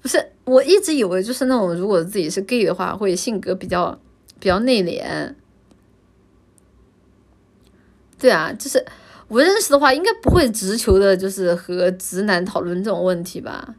[0.00, 3.96] 不是，我一直以为就是那种如果自己是 gay 的话，会性格比较
[4.40, 5.34] 比较内敛。
[8.22, 8.86] 对啊，就是
[9.26, 13.74] 我认识的话，应该不会直球的，就是和直男讨论这种问题吧。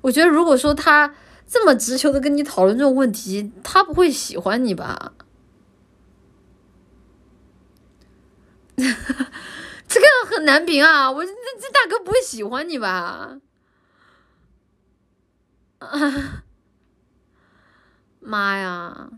[0.00, 1.12] 我觉得，如果说他
[1.44, 5.14] 这么直球的跟你讨论这种问题，他不会喜欢你吧？
[8.76, 8.84] 这
[10.00, 11.10] 个很难评啊！
[11.10, 13.40] 我这这大哥不会喜欢你吧？
[15.80, 16.44] 啊
[18.22, 19.10] 妈呀！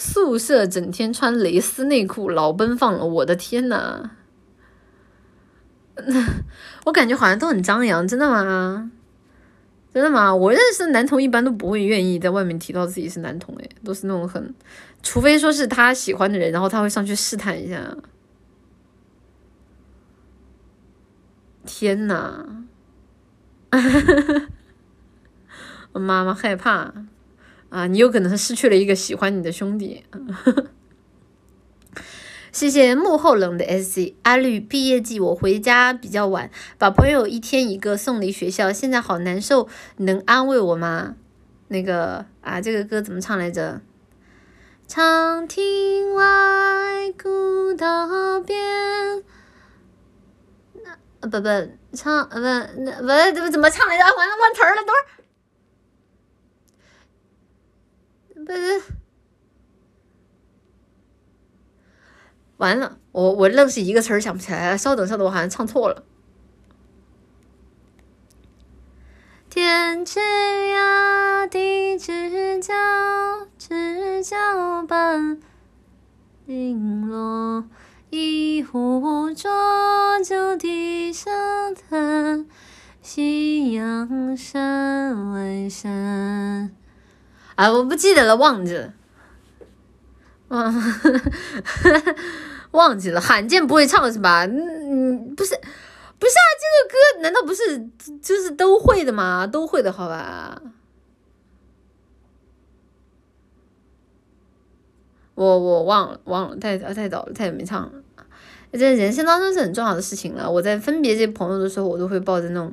[0.00, 3.04] 宿舍整天穿蕾丝内裤，老奔放了。
[3.04, 4.12] 我的天呐，
[6.86, 8.92] 我感觉好像都很张扬，真的吗？
[9.92, 10.32] 真的吗？
[10.32, 14.54] 我认识的男同一般都不会愿意在外面提到自己是男同，诶，都是那种很，
[15.02, 17.96] 除非说是他喜欢的人，然后他会上去试探一下。
[21.66, 22.46] 天呐，
[25.90, 26.94] 我妈妈害怕。
[27.70, 30.04] 啊，你有可能失去了一个喜欢你的兄弟。
[32.50, 41.14] 谢谢幕后冷的 S C 阿绿，毕业季我回家比较晚，把朋友一天一个送离学校，现在好难受，能安慰我吗？
[41.68, 43.82] 那个啊，这个歌怎么唱来着？
[44.88, 49.22] 长亭外，古道边。
[51.20, 51.48] 那不不
[51.92, 52.66] 唱不那
[53.02, 54.04] 不怎么怎么唱来着？
[54.16, 55.04] 完了忘词儿了，等会儿。
[62.56, 64.78] 完了，我我愣是一个词儿想不起来了。
[64.78, 66.04] 稍等，稍等，我好像唱错了。
[69.48, 72.74] 天之涯，地之角，
[73.56, 75.40] 知交半
[76.46, 77.64] 零落。
[78.10, 79.50] 一壶浊
[80.24, 82.46] 酒低声叹，
[83.02, 86.74] 夕阳山外山。
[87.58, 88.94] 啊，我不记得了，忘记了，
[90.46, 90.72] 忘
[92.70, 94.46] 忘记了，罕见不会唱是吧？
[94.46, 95.56] 嗯，不是，
[96.20, 97.84] 不是啊，这个歌难道不是
[98.22, 99.44] 就是都会的吗？
[99.44, 100.62] 都会的好吧？
[105.34, 107.90] 我我忘了，忘了，太太早了，太久没唱了。
[108.70, 110.48] 这人生当中是很重要的事情了。
[110.48, 112.72] 我在分别这些朋友的时候，我都会抱着那种。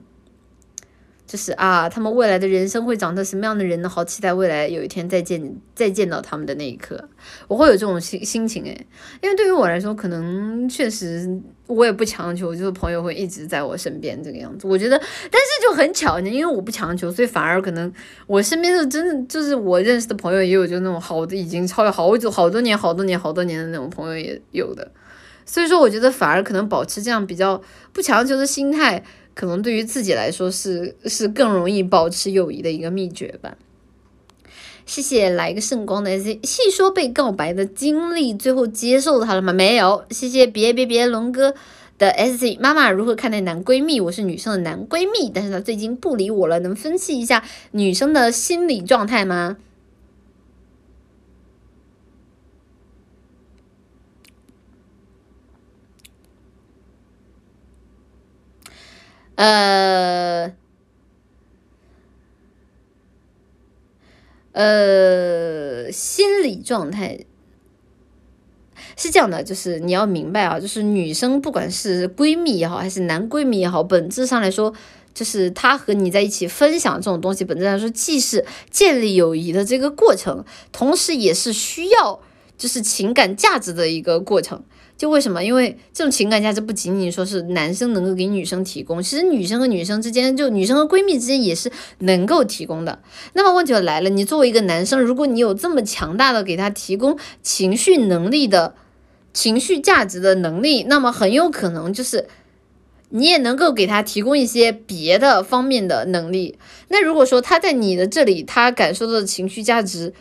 [1.36, 3.90] 就是啊，他们未来的人生会长成什么样的人呢？
[3.90, 7.10] 好期待未来有一天再见，再见到他们的那一刻，
[7.50, 8.88] 我会有这种心心情诶，
[9.22, 11.30] 因为对于我来说，可能确实
[11.68, 14.66] 我也不强求，就是朋友会一直在我身边这个样子。
[14.66, 17.92] 我觉得，但是就很巧呢，因为我不强求，所以反而可能
[18.28, 24.90] 我身边的真的就是我认识的朋友也有就那种好的，已经超越好久好多年、好多年、好多年的那种朋友也有的。
[25.46, 29.04] 所以说，我觉得反而可能保持这样比较不强求的心态。
[29.36, 33.56] 可能对于自己来说是是更容易保持友谊的一个秘诀吧。
[34.86, 39.52] 谢谢来个圣光的 S，细说被告白的经历，最后接受他了吗？
[39.52, 40.06] 没有。
[40.10, 41.54] 谢谢别别别龙哥
[41.98, 44.00] 的 S，妈妈如何看待男闺蜜？
[44.00, 49.58] 我是女生的男闺蜜，但是他最近不理我了，能分析一下女生的心理状态吗？
[59.36, 60.54] 呃，
[64.54, 67.20] 呃，心理状态
[68.96, 74.74] 是这样的，就是你要明白啊，就是女生不管是闺蜜也好，还是男闺蜜也好，本质上来说，
[75.14, 82.22] 就是她和你在一起分享这种东西，本质上说既是建立友谊的这个过程，同时也是需要
[82.58, 84.64] 就是情感价值的一个过程。
[84.98, 85.44] 就为什么？
[85.44, 93.00] 因为这种情感价值不仅仅说是男生能够给女生提供，其实女生和女生之间，就女生和闺蜜之间也是能够提供的。
[93.34, 98.74] 那么问题就来了，你作为一个男生，如果你有这么强大的给他提供情绪能力的
[99.34, 102.28] 情绪价值的能力，那么很有可能就是
[103.10, 106.58] 你也能够给他提供一些别的方面的能力。
[106.88, 110.14] 那如果说他在你的这里，他感受到的情绪价值，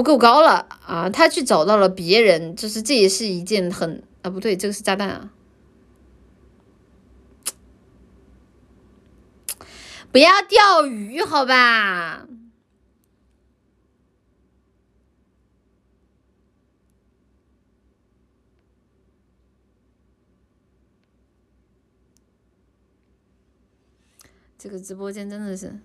[0.00, 1.10] 不够高了啊！
[1.10, 5.30] 他去找到了别人，就是这也是一件很啊，不对，这个是炸弹啊！
[10.10, 12.26] 不要钓鱼，好吧？
[24.56, 25.78] 这个直播间真的是，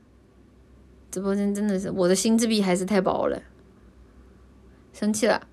[1.11, 3.41] 直播间真的是，我的心智壁还是太薄了。
[4.97, 5.45] 生气了，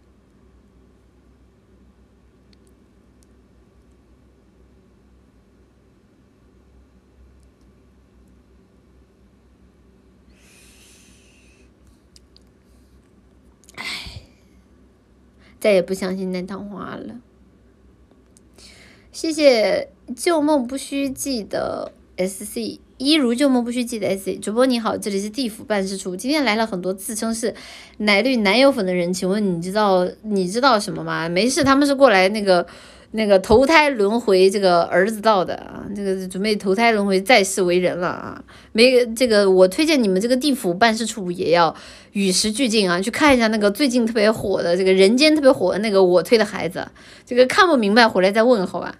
[13.75, 13.85] 唉，
[15.59, 17.21] 再也不相信那套话了。
[19.11, 22.81] 谢谢旧梦不须记的 S C。
[23.03, 26.15] 一如旧梦不须记得 S 主播你好，这里是地府办事处。
[26.15, 27.53] 今天来了很多自称是
[27.97, 31.29] 奶绿男友粉的人，请问你知道你知道什么吗？
[31.29, 32.65] 没事，他们是过来那个
[33.11, 38.41] 那个投胎轮回这个儿子道的啊，这个准备投胎轮回再世为人了啊。
[38.71, 41.75] 没这个，我推荐你们这个地府办事处也要
[42.13, 46.87] 与时俱进啊，去看一下那个最近特别火的这个人间特别火的那个我推的孩子，
[47.27, 48.95] 这个看不明白回来再问好吧。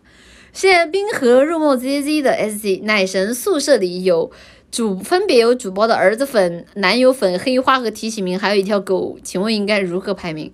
[0.53, 4.31] 谢谢冰河入梦 Z Z 的 S C 奶神宿舍里有
[4.71, 10.53] 主分别有主播的儿子粉、男友粉、黑花和提醒名，还有一条狗，请问应该如何排名？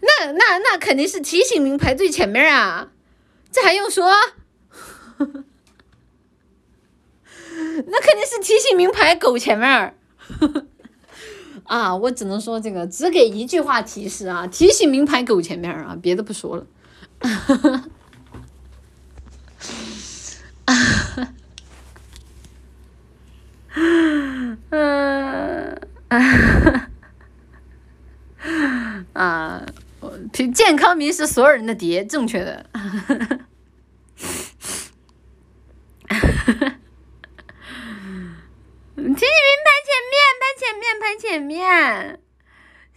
[0.00, 2.90] 那那那肯定是提醒名排最前面啊，
[3.50, 4.12] 这还用说？
[5.18, 5.24] 那
[8.00, 9.94] 肯定是提醒名排狗前面。
[11.64, 16.66] 啊，我只能说这个只给一句话提示啊，提醒名排狗前面啊，别的不说了。
[24.72, 25.76] 嗯，
[29.12, 29.62] 啊，
[30.54, 32.64] 健康迷是所有人的爹，正确的。
[38.96, 39.12] 提醒名
[39.62, 42.18] 排前面，排前面，排前面，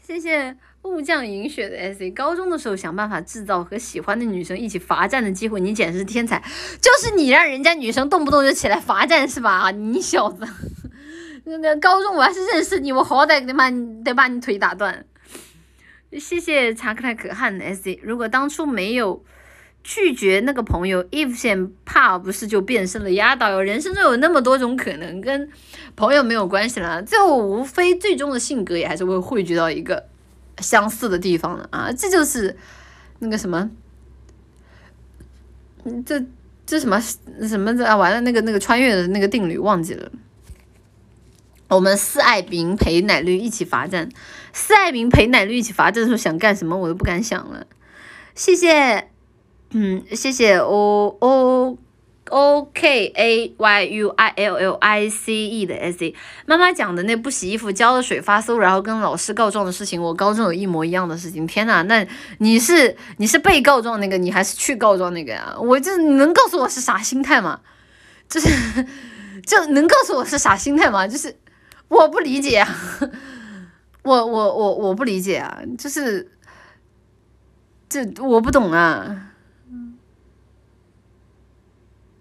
[0.01, 0.55] 谢谢。
[0.83, 6.39] 雾降银雪的 S A，高中的时候想办法制造和喜欢的女生一起罚站的机会，你简直是天才！
[6.79, 9.71] 就是你让人家女生动不动就起来罚站是吧？
[9.71, 10.47] 你小子，
[11.45, 15.05] 那个高中我要是认识你，我好歹得把你得把你腿打断。
[16.19, 19.23] 谢谢查克泰可汗的 S A，如果当初没有
[19.83, 23.61] 拒绝那个朋友，if 先怕不是就变身了压倒哟？
[23.61, 25.49] 人生中有那么多种可能，跟
[25.95, 30.05] 朋友没有关系了，最后无非最终的性格也还是会汇聚到一个。
[30.61, 32.55] 相似的地方了啊，这就是
[33.19, 33.69] 那个什么，
[35.83, 36.23] 嗯这
[36.65, 36.97] 这什么
[37.45, 40.09] 什么的啊，完了那个那个穿越的那个定律忘记了。
[41.67, 44.09] 我们四爱民陪奶绿一起罚站，
[44.53, 47.65] 四爱民陪奶绿一起罚站的时候想干什么我都不敢想了。
[48.35, 49.07] 谢谢，
[49.71, 51.77] 嗯，谢谢 o o
[52.29, 56.15] o k a y u i L L I C E 的 S C。
[56.45, 61.47] 妈妈讲的那不洗衣服浇了水发馊，然后跟老师告状的事情，我高中有一模一样的事情。
[61.47, 62.05] 天呐，那
[62.39, 65.55] 你是你是被告状那个，你还是去告状那个呀？
[65.59, 67.61] 我这你能告诉我是啥心态吗？
[68.27, 68.49] 就是
[69.45, 71.07] 就能告诉我是啥心态吗？
[71.07, 71.35] 就是
[71.87, 72.65] 我不理解，
[74.03, 76.31] 我我我我不理解啊，就是
[77.87, 79.31] 这我不懂啊。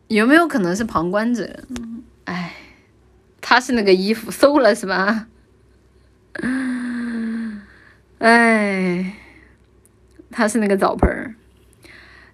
[0.09, 1.65] 有没有可能是旁观者？
[2.25, 2.55] 哎，
[3.41, 5.27] 他是那个衣服馊了是吧？
[8.19, 9.15] 哎，
[10.31, 11.35] 他是那个澡盆儿，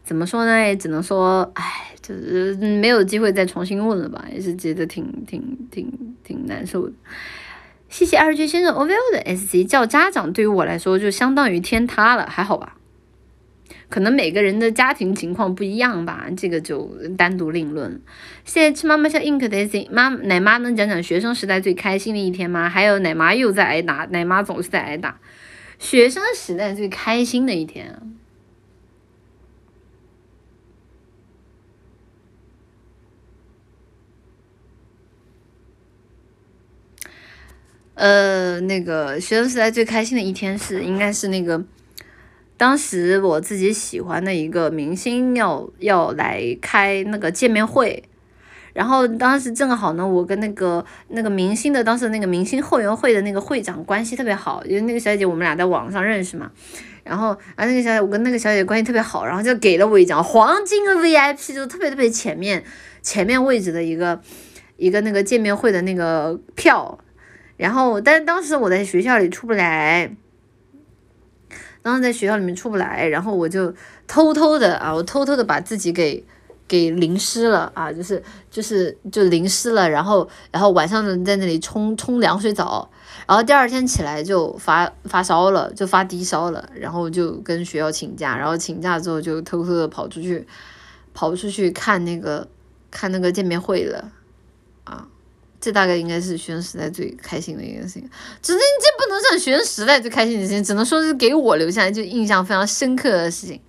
[0.04, 0.60] 怎么说呢？
[0.60, 6.92] 也只能说，哎，就是没有机会再重新问了吧，也是觉得挺挺挺挺难受的。
[7.88, 12.76] 谢谢二绝先生 OVO 的 SC，叫家长对于我来说就相当于天塌了，还好吧？
[13.88, 18.00] 可能每个人的家庭情况不一样吧，这个就单独另论。
[18.44, 22.68] 谢谢吃妈妈笑 ink 的 C 妈奶妈能讲讲学生时代最开心的一天吗？
[22.68, 25.18] 还有奶妈又在挨打，奶妈总是在挨打。
[25.80, 28.00] 学生时代最开心的一天，
[38.00, 41.62] 呃，那个学生时代最开心的一天是应该是那个。
[42.56, 48.02] 当时我自己喜欢的一个明星要要来开那个见面会，
[48.72, 56.50] 然后当时正好呢，我跟那个那个明星的当时那个明星后援会的那个会长关系特别好，因为那个小姐姐我们俩在网上认识嘛，
[57.04, 62.64] 然后啊那个小姐我跟那个小姐关系特别好，然后就给了我一张黄金的 VIP，就特别特别前面
[63.02, 64.22] 前面位置的一个
[64.78, 66.98] 一个那个见面会的那个票，
[67.60, 70.10] 然后但是当时我在学校里出不来。
[71.82, 73.74] 当时在学校里面出不来，然后我就
[74.06, 76.22] 偷偷的啊，我偷偷的把自己给
[76.68, 82.90] 给淋湿了啊，就是就是就淋湿了，然后然后晚上呢在那里冲冲凉水澡，
[83.26, 90.46] 然后第二天起来就发发烧了，就发低烧了，然后就跟学校请假，然后请假之后就偷偷的跑出去
[91.14, 92.46] 跑出去看那个
[92.90, 94.12] 看那个见面会了。
[95.60, 103.60] 这大概应该是学生时代最开心的一件事情，只是这不能算学生时代最开心的事情，只能说是给我留下来就印象非常深刻的事情。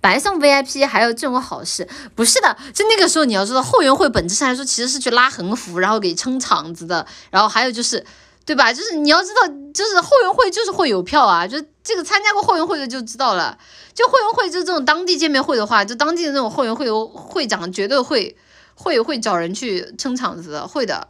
[0.00, 8.06] 白送 VIP 还有这种好事，不是的，就那个时候你要知道，后援会本质上来说其实是去拉横幅，然后给撑场子的，然后还有就是，
[8.44, 8.72] 对吧？
[8.72, 13.58] 就是你要知道，就是后援会就是会有票啊，就这个参加过后援会的就知道了，
[13.92, 18.36] 就后援会就这种当地见面会的话，就当地的那种后援会会长绝对会。
[18.80, 21.08] 会会找人去撑场子的，会的，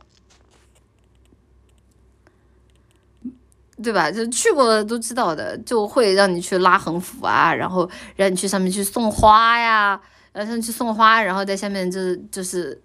[3.83, 4.11] 对吧？
[4.11, 10.01] 就去过的都知道的，就会让你去拉横幅啊，然后让你去上面去送花呀，
[10.33, 12.81] 让上去送花，然后在下面就是就是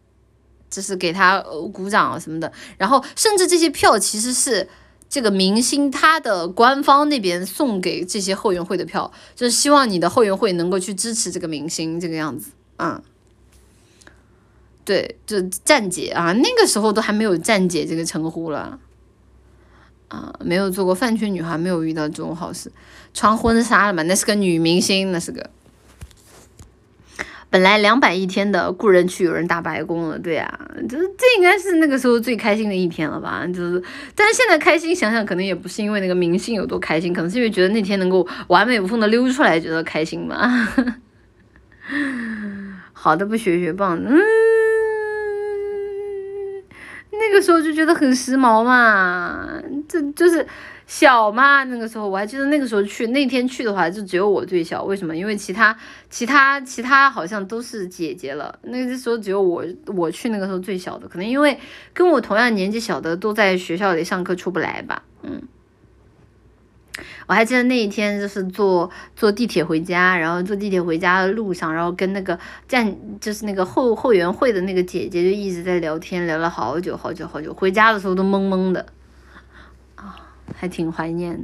[0.69, 1.39] 就是给他
[1.71, 4.67] 鼓掌什么的，然后甚至这些票其实是
[5.07, 13.01] 这个明星他的官方那边送给这些后援会的票，就是希望你的后援会能够去支持这个明星这个样子，嗯。
[14.85, 18.79] 对，就站姐啊，那个时候都还没有站姐这个称呼了，
[20.09, 22.71] 啊，没有做过饭圈女孩，没有遇到这种好事，
[23.13, 24.03] 穿婚纱了嘛？
[24.03, 25.49] 那是个女明星，那是个。
[27.49, 33.45] 本来两百一天的故人去，有人打白工了，对啊，就是这应该是那个时候最开心的一天了吧？
[33.45, 33.83] 就是，
[34.15, 40.67] 但是现在开心想想，可能也不是因为那个明星有多开心，可能是因为觉得那天能够完美无缝的溜出来，觉得开心嘛。
[42.91, 44.19] 好的，不学学棒，嗯。
[47.19, 49.47] 那个时候就觉得很时髦嘛，
[49.87, 50.45] 这就是
[50.87, 51.63] 小嘛。
[51.63, 54.83] 那个时候我还记得那个时候去那天去的话，就只有我最小。
[54.83, 55.15] 为什么？
[55.15, 55.75] 因为其他
[56.09, 58.57] 其他其他好像都是姐姐了。
[58.63, 61.57] 那个时候只有我我去那个时候最小的，可能因为
[61.93, 65.41] 跟我同样年纪小的都在学校里上课出不来吧，嗯。
[67.25, 77.53] 我还记得那一天，就是坐坐地铁回家，然后坐地铁回家的路上，然后跟那个站就是那个后后援会的那个姐姐就一直在聊天，聊了好久好久好久。
[77.53, 78.85] 回家的时候都懵懵的，
[79.95, 80.15] 啊，
[80.55, 81.39] 还挺怀念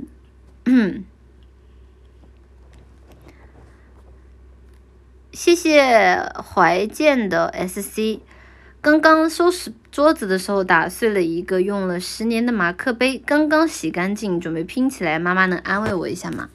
[0.65, 1.01] 的。
[5.31, 8.19] 谢谢怀建的 SC。
[8.81, 15.17] 刚刚收拾桌子的时候打碎了一个用了十年的马克杯，刚刚洗干净，准备拼起来。
[15.17, 16.49] 妈妈能安慰我一下吗？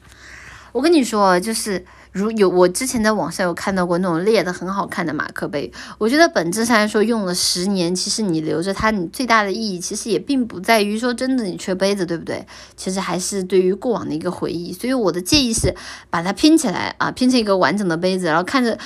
[0.71, 12.45] 我跟你说，就是如有我之前在网上有看到过那种裂的很好看的马克杯，我觉得本质上来说用了十年，其实你留着它，你最大的意义其实也并不在于说真的你缺杯子，对不对？
[12.77, 14.71] 其实还是对于过往的一个回忆。
[14.71, 15.75] 所以我的建议是
[16.09, 18.77] 把它拼起来啊，拼成一个完整的杯子，然后看着。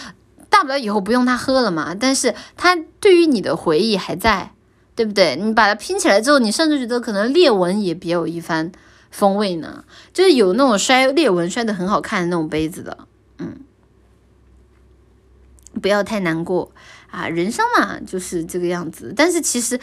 [0.50, 1.96] 大不了以后不用它喝了嘛。
[1.96, 4.52] 但是它对于你的回忆还在，
[4.96, 5.36] 对不对？
[5.36, 8.72] 你把它拼起来之后，你甚至觉得可能裂纹也别有一番
[9.12, 9.84] 风味呢。
[10.14, 12.98] 就是有那种摔裂纹摔得很好看的那种杯子的，
[13.38, 13.60] 嗯，
[15.82, 16.72] 不要太难过
[17.10, 19.14] 啊，人生嘛就是这个样子。
[19.16, 19.80] 但是其实。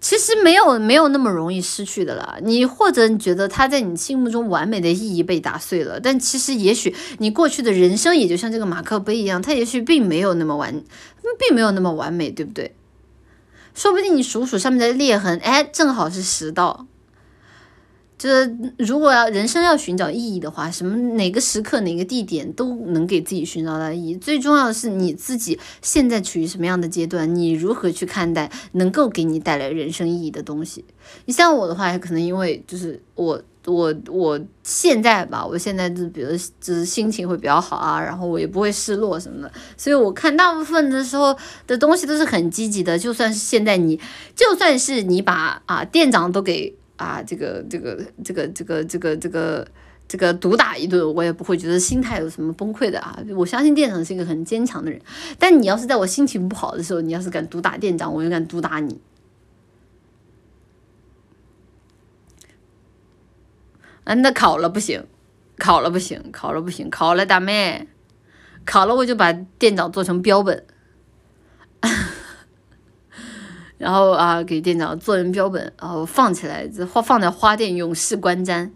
[0.00, 10.82] 其实没有没有那么容易失去的了，你或者你觉得他在你心目中完美的意义被打碎了，但其实也许你过去的人生也就像这个马克杯一样，它也许并没有那么完，
[11.38, 12.74] 并没有那么完美，对不对？
[13.74, 16.87] 说不定你数数上面的裂痕，哎，正好是十道。
[18.18, 24.16] 就是如果要人生要寻找意义的话，什么哪个时刻哪个地点都能给自己寻找到意义。
[24.16, 30.84] 最重要的是你自己现在处于什么样的阶段，你如何去看待能够给你带来人生意义的东西。
[31.26, 36.30] 你像我的话，可能因为就是我我我现在吧，我现在就比如
[36.60, 41.36] 就是心情会比较好啊，然后我也不会失落什么的，所以我看大部分的时候
[41.68, 42.98] 的东西都是很积极的。
[42.98, 44.00] 就算是现在你，
[44.34, 46.74] 就算是你把啊店长都给。
[46.98, 49.66] 啊，这个这个这个这个这个这个
[50.08, 53.16] 这个毒打一顿，我也不会觉得心态有什么崩溃的啊！
[53.36, 55.00] 我相信店长是一个很坚强的人，
[55.38, 59.00] 但你要是在我心情不好的时候，你要是敢毒打店长，我就敢毒打你。
[64.04, 65.06] 啊，那考了不行，
[65.56, 67.86] 考了不行，考了不行，考了大妹，
[68.64, 70.64] 考了我就把店长做成标本。
[73.78, 78.70] 然后啊，给店长做成标本，然后放起来，放放在花店永世观瞻。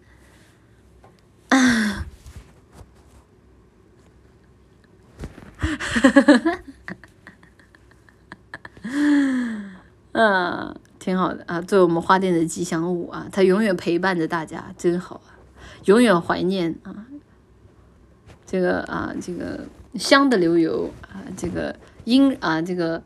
[10.12, 15.34] 嗯，挺好的啊，作为我们花店的吉祥物啊，它永远陪伴着大家，真好啊，
[15.86, 17.06] 永远怀念啊。
[18.47, 19.66] 这个啊，这个
[19.97, 21.74] 香的流油啊，这个
[22.05, 23.02] 音啊，这个。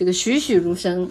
[0.00, 1.10] 这个栩栩如生，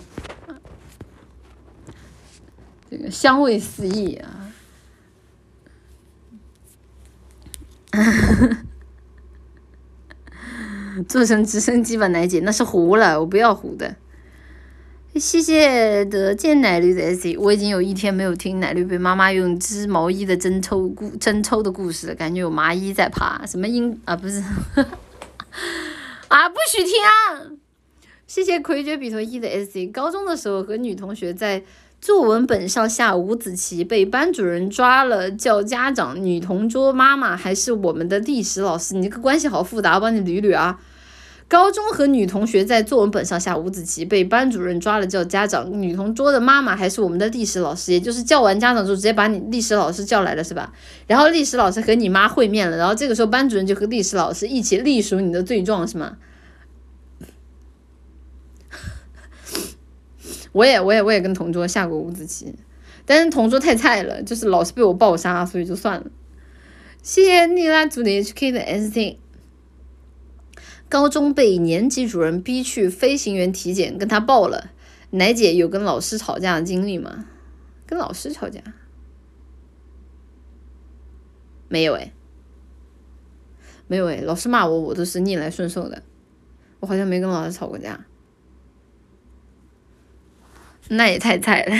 [2.90, 4.52] 这个香味四溢啊！
[11.08, 13.96] 做成直升机吧，奶姐，那是糊了，我不要糊的。
[15.14, 23.46] 谢谢得见奶绿的 S，我已经有一天没有听奶绿被妈妈用织毛衣的针抽故针抽的故事了，感觉有麻衣在爬。
[23.46, 24.16] 什么音啊？
[24.16, 24.42] 不是
[26.28, 27.59] 啊，不许听啊！
[28.30, 29.88] 谢谢魁绝比头一的 S C。
[29.88, 31.64] 高中的时候和女同学在
[32.00, 36.24] 作文本上下五子棋，被班主任抓了叫家长。
[36.24, 40.80] 女同桌妈妈还是我们的历史老师，你这个关系好复杂，我帮你捋捋啊。
[41.48, 45.82] 高中和女同学在作文本上下五子棋，被班主任抓了叫家长。
[45.82, 50.72] 女同桌的妈妈还是我们的历史老师，也就是叫完家长之后直接把你历史老师叫来了是吧？
[51.08, 56.18] 然后历史老师和你妈会面了，然后这个时候班主任就和历史老师一起隶属你的罪状是吗？
[60.52, 62.56] 我也我也我也跟同桌下过五子棋，
[63.06, 66.08] 但是同桌太菜了，就是老是被我爆杀，所以就算了。
[67.02, 69.18] 谢谢你啦，组的 HK 的 ST。
[70.90, 74.72] 高中被年级主任逼去飞行员体检，跟他爆了。
[75.12, 77.26] 奶姐有跟老师吵架的经历吗？
[77.86, 78.62] 跟老师吵架？
[81.68, 82.12] 没有哎，
[83.88, 86.02] 没有哎，老师骂我，我都是逆来顺受的。
[86.80, 88.06] 我好像没跟老师吵过架。
[90.90, 91.76] 那也太菜了，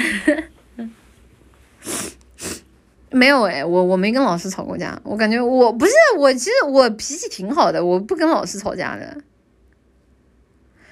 [3.12, 9.18] 没有哎，我我没跟老师吵过架，我感觉我不是我，其实我脾气挺好的，我不跟老师吵架的，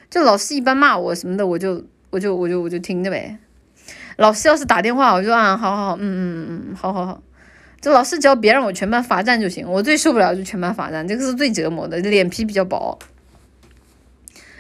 [0.10, 3.38] 就老师一般骂我什么的，我就我就我就我就听着呗。
[4.18, 7.22] 老师要是打电话，我就啊，好好好，嗯嗯嗯嗯，好好好。
[7.80, 12.98] 就老师只要别让我全班罚站就行，我最受不了就全班罚站，这个是最折磨的，脸皮比较薄。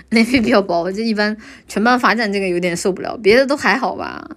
[0.10, 1.36] 脸 皮比较薄，就一般
[1.68, 4.30] 全班罚站这个有点受不了，别的都还好吧。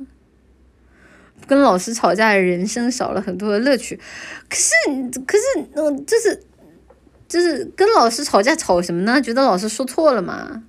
[1.46, 3.98] 跟老师吵架，人生少了很多的乐趣。
[4.48, 4.72] 可是，
[5.26, 6.42] 可是，嗯，就是
[7.28, 9.20] 就是跟老师吵架，吵什么呢？
[9.20, 10.62] 觉得老师说错了吗？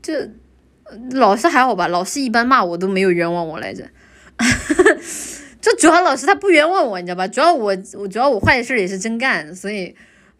[0.00, 0.30] 这
[1.12, 1.88] 老师还好吧？
[1.88, 3.88] 老师一般骂我都没有冤枉我来着。
[5.60, 7.26] 就主要老师他不冤枉我，你知道吧？
[7.28, 9.94] 主要我我主要我坏事也是真干，所以。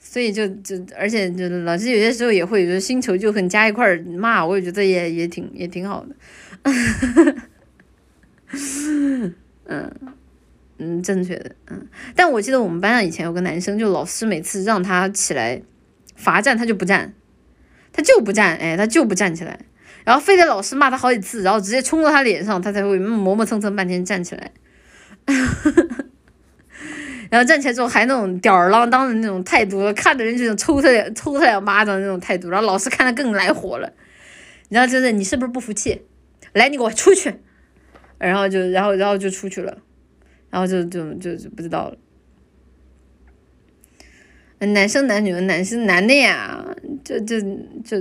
[0.07, 6.15] 所以就就而且就老师有些时候也会，就新仇旧恨加一块骂，我也觉得也也挺也挺好的，
[9.67, 9.91] 嗯
[10.77, 11.87] 嗯，正确的，嗯。
[12.15, 15.63] 但我记得我们班上以前有个男生，就老师每次让他起来
[16.15, 17.15] 罚站，他就不站，
[17.91, 19.59] 他就不站，哎，他就不站起来，
[20.05, 24.53] 然后非得老师骂他好几次，然后直接冲到他脸上，他才会磨磨蹭蹭半天站起来。
[27.35, 33.93] 然后站起来之后还那种吊儿郎当的那种态度，看的人就想抽他抽他两巴掌那种态度，然后老师看的更来火了，
[34.69, 36.03] 然后就是你是不是不服气？
[36.53, 37.35] 来，你给我出去，
[38.19, 39.79] 然后就然后然后就出去了，
[40.49, 41.97] 然后就就就就不知道了。
[44.61, 46.65] 男生男女的男生男的呀，
[47.03, 47.41] 就就
[47.85, 48.01] 就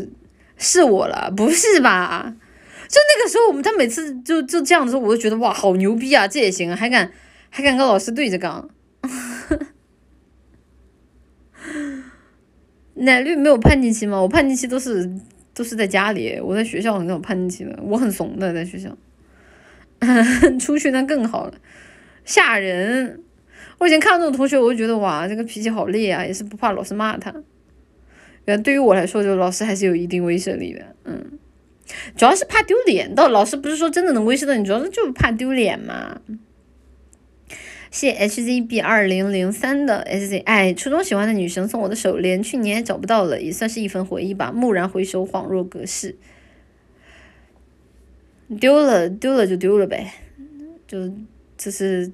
[0.58, 2.36] 是我了，不是吧？
[2.88, 6.28] 就那个时候，我们他每次就就这样的时候，我就觉得哇，好牛逼啊！
[6.28, 7.12] 这也行，还敢
[7.50, 8.70] 还敢跟老师对着杠。
[12.96, 14.22] 奶绿没有叛逆期吗？
[14.22, 15.12] 我叛逆期都是
[15.54, 18.96] 都是在家里，我在学校很有叛逆期的，我很怂的在学校。
[20.60, 21.54] 出去那更好了，
[22.26, 23.22] 吓人！
[23.78, 27.34] 我以前看到这种同学，我就觉得哇，这个脾气好烈啊，也是不怕老师骂他。
[28.46, 31.40] 原对于我来说，就老师还是有一定威慑力的，嗯。
[32.18, 36.20] 主要是怕丢脸，到老师不是说真的能威慑到你，主要是就怕丢脸嘛。
[37.94, 44.52] 谢 HZB 二零零三的 SZ，哎，初中喜欢的女生送我的手链，去年也找不到了，也算是一份回忆吧。
[44.52, 46.16] 蓦然回首，恍若隔世。
[48.60, 50.12] 丢了，丢了就丢了呗，
[50.88, 51.08] 就
[51.56, 52.12] 就是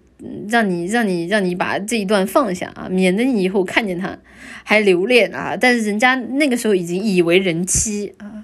[0.49, 4.19] 让你让你让你把这一段放下啊，免得你以后看见他
[4.65, 5.55] 还留恋啊。
[5.55, 8.43] 但是人家那个时候已经已为人妻啊。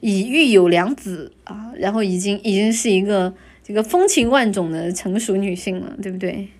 [0.00, 3.34] 已育有两子啊，然后已经已经是一个
[3.66, 6.50] 这个风情万种的成熟女性了，对不对？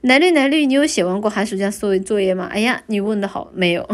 [0.00, 2.48] 奶绿奶绿，你有写完过寒暑假作作业吗？
[2.50, 3.88] 哎呀，你问的好， 没有，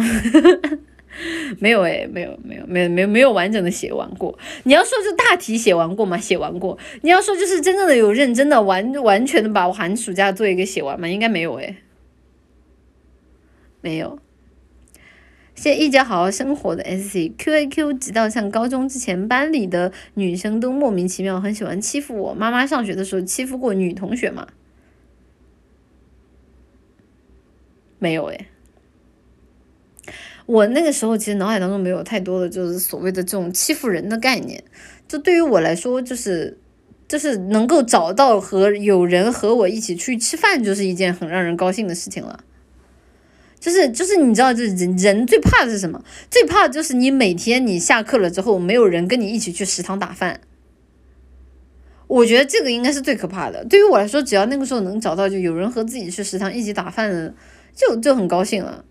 [1.58, 4.38] 没有哎，没有没有没有没有没有完整的写完过。
[4.62, 6.16] 你要说就大题写完过吗？
[6.16, 6.78] 写完过。
[7.02, 11.06] 你要说就是真正的有认真的完完全的把我寒暑假作业给写完吗？
[11.06, 11.76] 应该没有哎，
[13.82, 14.18] 没有。
[15.60, 22.32] 谢一直好好生活的 S C Q A Q，直到上高中之前，班里的女生都莫名其妙很喜欢欺负我。
[22.32, 24.46] 妈妈上学的时候欺负过女同学吗？
[27.98, 28.46] 没有诶。
[30.46, 34.64] 我那个时候其实脑海当中没有太多的就是所谓的这种欺负人的概念。
[35.06, 36.56] 就对于我来说，就是
[37.06, 42.44] 就是能够找到和有人和我一起去吃饭，就是一件很让人高兴的事情了。
[43.60, 46.02] 就是就是你知道，就人人最怕的是什么？
[46.30, 50.40] 最怕就是你每天你下课了之后，没有人跟你一起去食堂打饭。
[52.06, 53.62] 我觉得这个应该是最可怕的。
[53.66, 57.34] 对于我来说，只要那个时候能找到就有人和自己去食堂一起打饭的，
[57.76, 58.84] 就就很高兴了。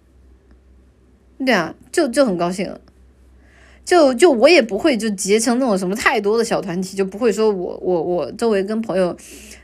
[1.44, 2.74] 对啊，就就很高兴。
[3.84, 9.18] 就就我也不会就结成那种什么太多的小团体，就不会说我我我周围跟朋友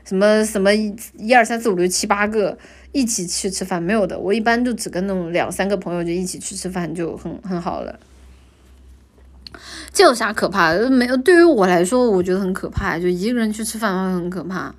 [0.04, 2.58] 什么什么一二三四五六七八个。
[2.96, 8.00] 一起去吃饭没有的，我一般就只跟那种两三个朋友就一起去吃饭就很很好了。
[9.92, 10.88] 这有啥可怕的？
[10.88, 14.74] 没有，对于我来说，我觉得很可怕，就一个人去吃饭会很可怕。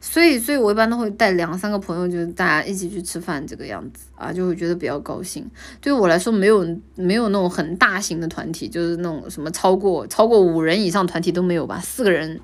[0.00, 5.44] 所以，所以我一般都会带两三个朋友，就是大家一起去吃饭这个样子啊，就会觉得比较高兴。
[5.80, 6.64] 对于我来说，没有
[6.94, 12.40] 没有那种很大型的团体，就是那种什么超过超过五人以上团体都没有吧，四个人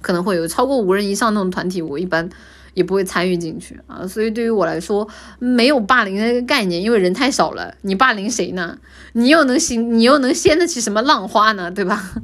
[0.00, 2.30] 可能会有，超过五人以上那种团体，我一般。
[2.74, 5.06] 也不会参与进去啊，所以对于我来说，
[5.38, 7.74] 没有霸凌的概念，因为人太少了。
[7.82, 8.78] 你霸凌谁呢？
[9.12, 11.70] 你又能行，你又能掀得起什么浪花呢？
[11.70, 12.14] 对吧？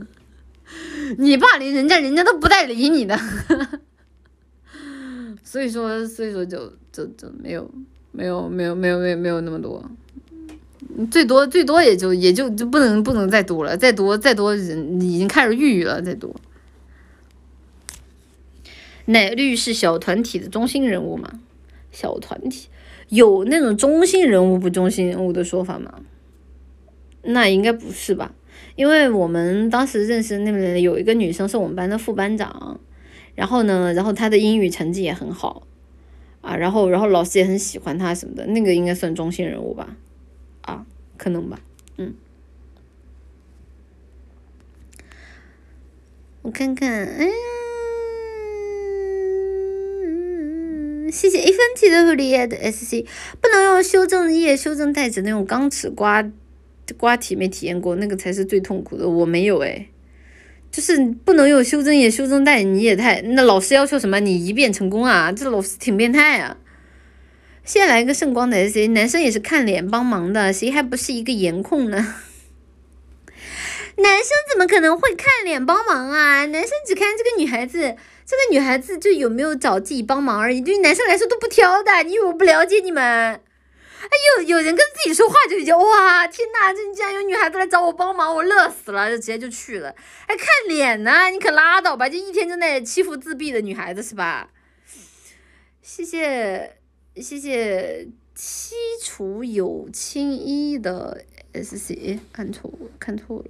[1.18, 3.18] 你霸凌人家，人家都不带理你的。
[5.43, 7.70] 所以说，所以说就就就没有
[8.12, 9.83] 没有没有没有没有没有那么多，
[11.10, 16.35] 最多最多也就也就就不能不能再多了，再多再多人已经开始抑郁了，再多。
[19.09, 21.41] 奶绿是小团体的中心人物吗？
[21.91, 22.69] 小团体
[23.09, 26.03] 有那种中心人物不中心人物的说法吗？
[27.23, 28.35] 那应该不是吧？
[28.77, 32.78] 因为我们当时认识那边有一个女生是我们班的副班长，
[33.35, 35.67] 然后呢，然后她的英语成绩也很好
[36.43, 39.97] 啊，然后然后老师也很喜欢她什么的，那个应该算中心人物吧？
[40.61, 40.85] 啊，
[41.17, 41.59] 可能吧，
[41.97, 42.12] 嗯，
[46.43, 47.58] 我看看，嗯。
[51.11, 53.05] 谢谢一分钱的狐狸的 SC，
[53.41, 56.25] 不能用修正液、修正带子那种钢尺刮
[56.97, 59.09] 刮体，没体验过，那个才是最痛苦的。
[59.09, 59.87] 我没有哎，
[60.70, 63.23] 就是不能用修正液、修正带，你也太……
[63.23, 64.20] 那老师要求什么？
[64.20, 65.33] 你一遍成功啊？
[65.33, 66.57] 这老师挺变态啊！
[67.65, 71.97] 现在来个圣光的 SC，男生也是看脸帮忙的，谁还不是一个颜控呢？
[73.97, 76.47] 男生怎么可能会看脸帮忙啊？
[76.47, 77.97] 男生只看这个女孩子。
[78.28, 82.02] 这个女孩子就有没有找自己帮忙而已，对于男生来说都不挑的。
[82.02, 83.02] 你以为我不了解你们？
[83.02, 86.70] 哎，有有人跟自己说话就已经哇，天哪！
[86.74, 89.94] 这你竟然有女孩子来找我帮忙，我乐死了，就直接就去了。
[90.26, 91.31] 还看脸呢？
[91.31, 92.07] 你可拉倒吧！
[92.07, 94.50] 就一天就那欺负自闭的女孩子是吧？
[95.81, 96.76] 谢谢
[97.16, 101.24] 谢谢七楚有青衣的
[101.55, 103.44] S C，看错看错了。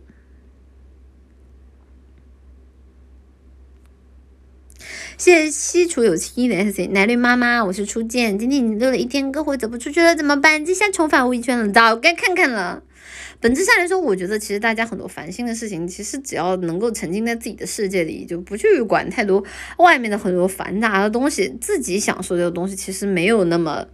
[5.17, 8.39] 谢谢西楚有情意的 S C 奶绿妈妈，我是初见。
[8.39, 10.65] 今天你溜了一天歌会走不出去了，怎么办？
[10.65, 12.83] 这下重返无一圈了，早该看看了。
[13.41, 19.43] 本质上来说，我觉得其实大家很多烦心的事情，其实只要能够沉浸在自己的世界里，就不去管太多
[19.79, 23.87] 外面的很多繁杂的东西，自己享受的东西，其实没有那么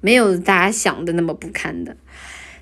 [0.00, 1.96] 没有大家想的那么不堪的。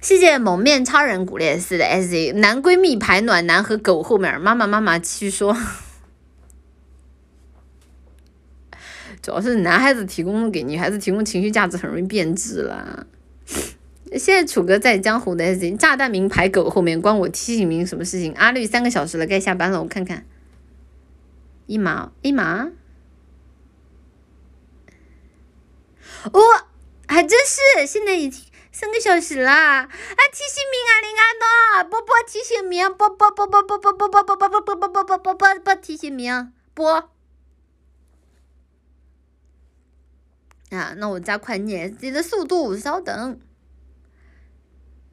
[0.02, 5.56] 谢谢蒙面超人古烈斯的 S C 男闺蜜排暖男和狗后面，妈妈妈妈继续说。
[9.26, 13.08] 主要是男孩子提供给女孩子提供情绪价值很容易变质了。
[14.12, 18.32] 谢谢楚哥在江湖的炸弹名牌狗后面关我提醒名什么事情？
[18.34, 20.24] 阿绿三个小时了，该下班了，我看看。
[21.66, 22.70] 一毛一毛，
[26.30, 26.40] 哦，
[27.08, 29.50] 还真是，现在已经三个小时了。
[29.50, 37.10] 啊，提醒名啊，林阿诺，波波提醒名，波波波波波波波波波波波波波波波波波提醒名，波。
[40.70, 43.38] 啊，那我加快念自己的速度，稍等。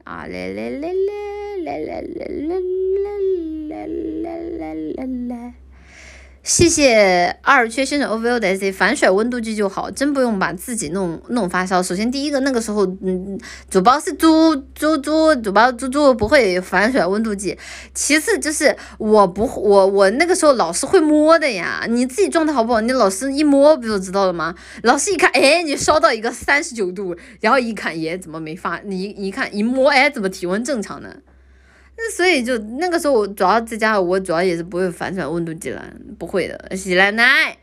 [0.04, 1.24] 啊嘞嘞嘞嘞
[1.64, 2.60] 嘞嘞嘞嘞
[3.68, 5.23] 嘞嘞嘞嘞嘞。
[6.44, 11.82] 谢谢二缺先生 O V O 的 S C 反甩温度计就好，真不用把自己弄弄发烧。
[11.82, 13.40] 首先第一个那个时候，嗯，
[13.70, 17.56] 主包是猪猪猪，主包猪猪不会反甩温度计。
[17.94, 24.54] 其次就是我不我我那个时候老师会摸的呀，你自己状态好不好，你老师一摸不就知道了吗？
[24.82, 28.78] 老师一看，哎，你烧到一个三十九度，然后一看，耶，怎么没发？
[28.84, 31.08] 你一看一摸，哎，怎么体温正常呢？
[31.96, 36.76] 那所以就那个时候，我主要在家，我主要也是不会反转温度计了，不会的。
[36.76, 37.56] 喜奶奶，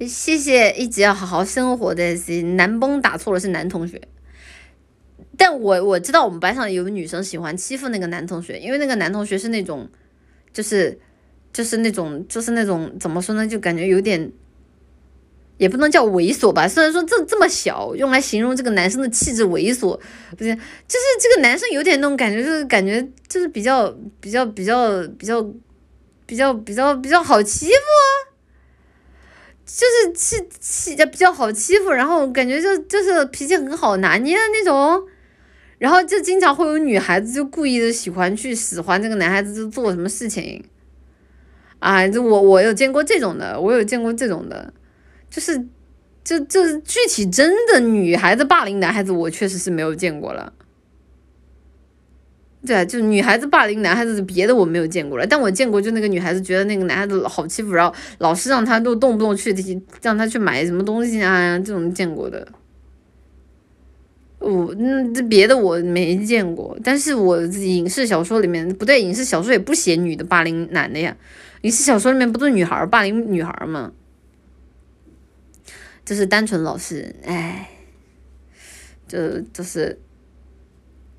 [0.00, 2.14] 谢谢一直要好好生活的
[2.56, 4.00] 男崩打错了是男同学，
[5.36, 9.88] 但我我知道我们班上有女生喜欢欺负那个男同学，因为那个男同学是那种，
[10.52, 10.98] 就是
[11.52, 14.32] 就是那种就是那种怎么说呢，就感觉有点。
[15.56, 19.96] 也不能叫猥琐吧，虽然说这这么小，用来形容这个男生的气质猥琐，
[20.36, 23.88] 不是，就是这个男生有点那种感觉，就是感觉就是比较
[24.20, 25.40] 比较比较比较
[26.26, 27.72] 比较比较比较好欺负，
[29.64, 35.06] 就是气气比较好欺负，然后感觉就就是脾气很好拿捏的那种，
[35.78, 40.64] 然后就经常会有女孩子就故意的喜欢去使唤这个男孩子就做什么事情，
[41.78, 44.74] 啊，就我我有见过这种的，我有见过这种的。
[45.34, 45.66] 就是，
[46.22, 50.52] 就就是具体真的女孩子霸凌男孩子，我确实是没有见过了。
[52.64, 55.26] 对啊，就女孩子霸凌男孩子，别的我没有见过了。
[55.26, 59.52] 但我见过，就那个女孩子觉得那个男孩子好欺负，然后老是让他都动不动去
[60.02, 62.46] 让他去买什么东西啊，这种见过的。
[64.38, 71.16] 我那这别的我没见过，但是我影视小说里面不对，影视小说也不写女的霸凌男的呀。
[71.62, 73.92] 影视小说里面不都女孩霸凌女孩吗？
[76.04, 77.68] 就是单纯老师，哎，
[79.08, 79.98] 就就是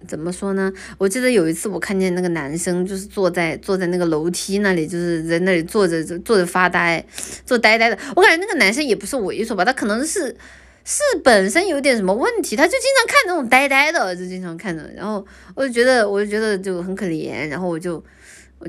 [0.07, 0.71] 怎么说呢？
[0.97, 7.03] 我记得有一次我看见那个男生，就是坐在坐在那个楼梯那里，就是在那里坐着坐着发呆，
[7.45, 7.97] 坐呆呆的。
[8.15, 10.35] 我感觉那个男生也不是猥琐吧，他可能是
[10.83, 14.87] 是本身有点什么问题，他就经常看那种呆呆的，就经常看着。
[14.95, 18.03] 然后我就觉得，我就觉得就很可怜，然后我就。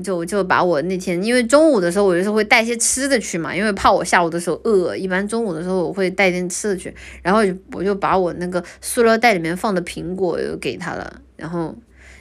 [0.03, 7.41] 就就把我那天，因为中午的时候我就是会带些吃的去嘛，因为怕我下午的时候饿，一般中午的时候我会带点吃的去，然后
[7.73, 11.75] 我就把我那个塑料袋里面放的苹果又给他了，然后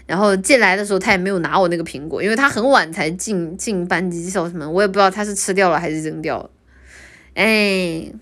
[0.06, 6.50] 然后进来的时候他也没有拿我那个苹果，因为他很晚才进进班级校门，我也不知道他是吃掉了还是扔掉了，
[7.34, 8.12] 哎。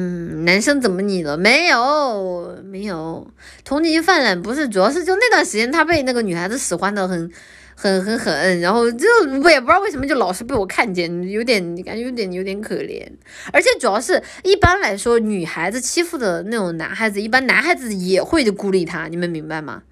[0.00, 1.36] 嗯，男生怎么你了？
[1.36, 3.26] 没有，没有，
[3.64, 7.28] 同情泛滥不是，主要是就那段时间他被那个女孩子使唤的很，
[7.74, 9.08] 很很狠，然后就
[9.42, 13.04] 我也不知道为什么就老是被我看见，有点感觉有点有点可怜，
[13.52, 19.82] 而且主要是一般来说女孩子欺负的那种男孩子，一般男孩子也会孤立他，你们明白吗？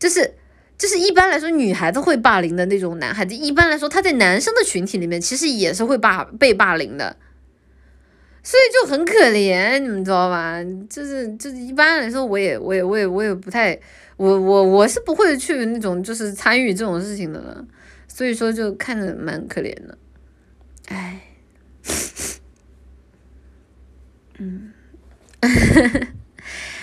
[0.00, 0.34] 就是
[0.76, 7.16] 就是一般来说女孩子会霸凌的那种男孩子，一般来说他在男生的群体里面其实也是会霸被霸凌的。
[8.42, 10.58] 所以就很可怜，你们知道吧？
[10.88, 13.78] 就是就是一般来说，我也我也我也我也不太，
[14.16, 17.64] 我我我是不会去那种就是参与这种事情的了。
[18.08, 19.96] 所以说就看着蛮可怜的，
[20.88, 21.20] 唉，
[24.38, 24.72] 嗯，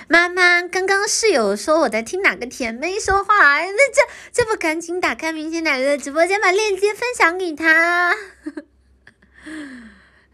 [0.08, 8.16] 妈妈，刚刚室友说我在听哪个甜妹说话，那这这不赶紧打开明星奶奶的直播间，把链接分享给他。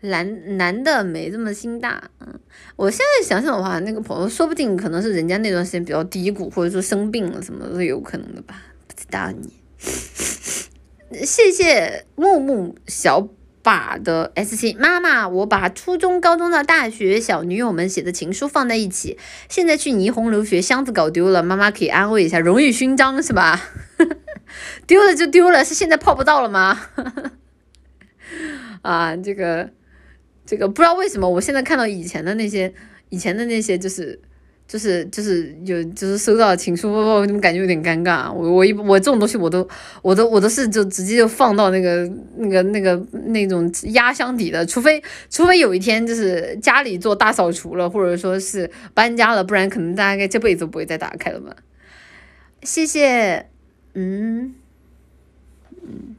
[0.03, 2.39] 男男的没这么心大，嗯，
[2.75, 9.51] 我现在想想的话，那个朋友说不定可能是人家那段时间比较低谷，或者说生病了什么的，有可能的吧，不知道你。
[11.25, 13.29] 谢谢木木小
[13.61, 19.17] 把的 S C 妈妈，我把初中、高中的大学小女友们写的情书放在一起，
[19.47, 23.61] 现在去霓虹留学，箱子搞丢了，妈妈可以安慰一下，荣誉勋章是吧？
[24.85, 26.77] 丢了就丢了，是现在泡不到了吗？
[28.81, 29.69] 啊，这个
[30.45, 32.73] 这个不知道为什么，我现在看到以前的那些
[33.09, 34.19] 以前的那些就是。
[34.65, 38.31] 就是就是有就是收到情书，我怎么感觉有点尴尬？
[38.31, 39.67] 我我一我这种东西我都
[40.01, 51.57] 我都我都是就直接就放到那个那个那个那种压箱底的，除非除非有一天就是家里做大扫除了，或者说是搬家了，不然可能大概这辈子都不会再打开了吧。
[52.63, 53.49] 谢谢，
[53.93, 54.55] 嗯
[55.83, 56.15] 嗯。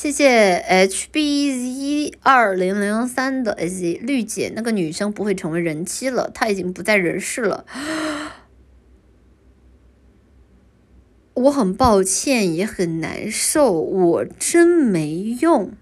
[0.00, 7.66] 谢谢 hbz 二零零三的 z 绿姐，那个女生不会成为人妻了，她已经不在人世了。
[11.34, 15.72] 我很抱歉，也很难受，我真没用。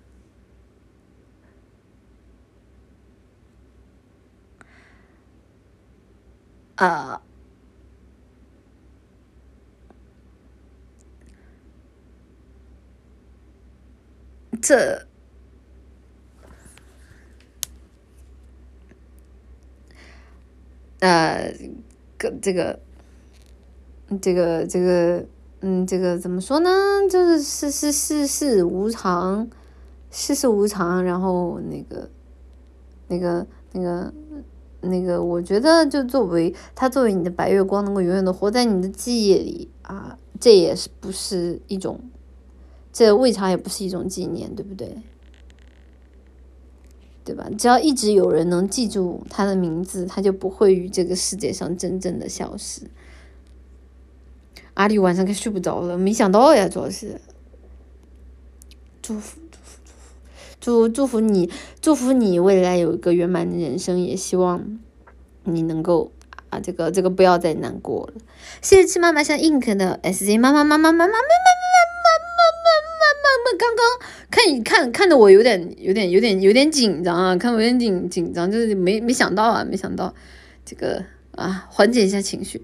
[6.77, 7.21] 啊。
[14.61, 15.07] 这，
[21.01, 21.55] 呃，
[22.17, 22.79] 个这个，
[24.21, 25.25] 这个这个，
[25.61, 26.71] 嗯，这个怎么说呢？
[27.11, 29.49] 就是世世世事无常，
[30.11, 31.03] 世事无常。
[31.05, 32.09] 然后那个，
[33.09, 34.13] 那个，那个，
[34.81, 42.01] 那个，我觉得，就作为他作为你的白月光，能够永远的活在你的记忆里啊，这也是不是一种。
[42.97, 44.97] 这未尝也不是一种纪念，对不对？
[47.27, 47.47] 对吧？
[47.59, 52.91] 只要一直有人能记住他的名字，他就不会与这个世界上真正的消失。
[54.73, 57.21] 阿里晚上该睡不着了，没想到呀，主要是。
[59.03, 60.09] 祝福祝福祝福，
[60.59, 61.51] 祝祝福你，
[61.83, 64.79] 祝福你未来有一个圆满的人生，也希望
[65.45, 66.13] 你能够
[66.49, 68.15] 啊，这个这个不要再难过了。
[68.63, 71.96] 谢谢吃妈妈像 ink 的 S Z 妈妈妈妈妈妈妈妈妈妈
[73.45, 73.59] 妈。
[73.59, 80.15] 刚刚看你看看的我有点有点有点有点紧张啊，看我有点紧紧张，就是没没想到啊，没想到
[80.65, 82.63] 这个啊，缓解一下情绪。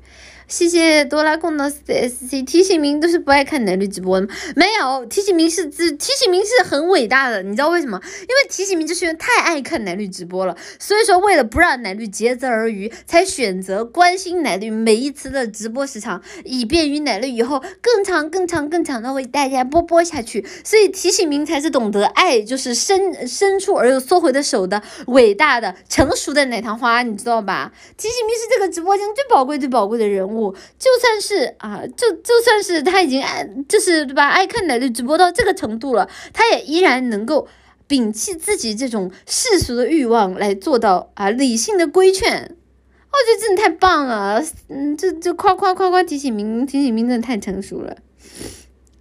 [0.49, 4.35] 谢谢哆啦 A 梦的 S C 提醒明都是不爱看奶绿直播的吗？
[4.55, 7.99] 没有，提醒明是自提醒明是很伟大的，你知道为什么？
[8.21, 20.47] 因为提醒明就是因为太爱看奶绿直播了，所以说为了不让奶绿竭泽而渔，才选择关心奶绿每一次的直播时长，以便于奶绿以后更长更长更长的为大家播播下去。
[20.63, 27.73] 所以提醒明才是懂得爱就是伸伸出而又缩回的手的伟大的成熟的奶糖花，你知道吧？
[27.97, 30.42] 提醒明是这个直播间最宝贵最宝贵的人物。
[30.79, 34.31] 就算是啊，就就算是他已经爱，就是对吧？
[34.31, 37.47] 爱看奶绿直播到这个程度了，他也依然能够
[37.87, 42.33] 摒弃自己这种世俗的欲望，来做到啊理性的规劝。
[42.33, 47.99] 我觉得真的太棒了，嗯，这这夸夸夸夸提醒明提醒明真的太成熟了。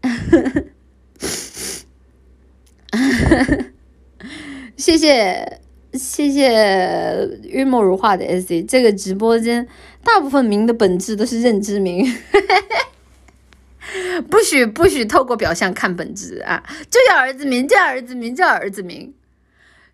[4.76, 5.61] 谢谢
[5.94, 9.68] 谢谢玉墨如画的 S C，这个直播间。
[10.04, 12.06] 大部分名的本质都是认知名，
[14.30, 16.64] 不许不许透过表象看本质啊！
[16.90, 19.14] 就叫儿子名，叫儿子名，叫儿子名。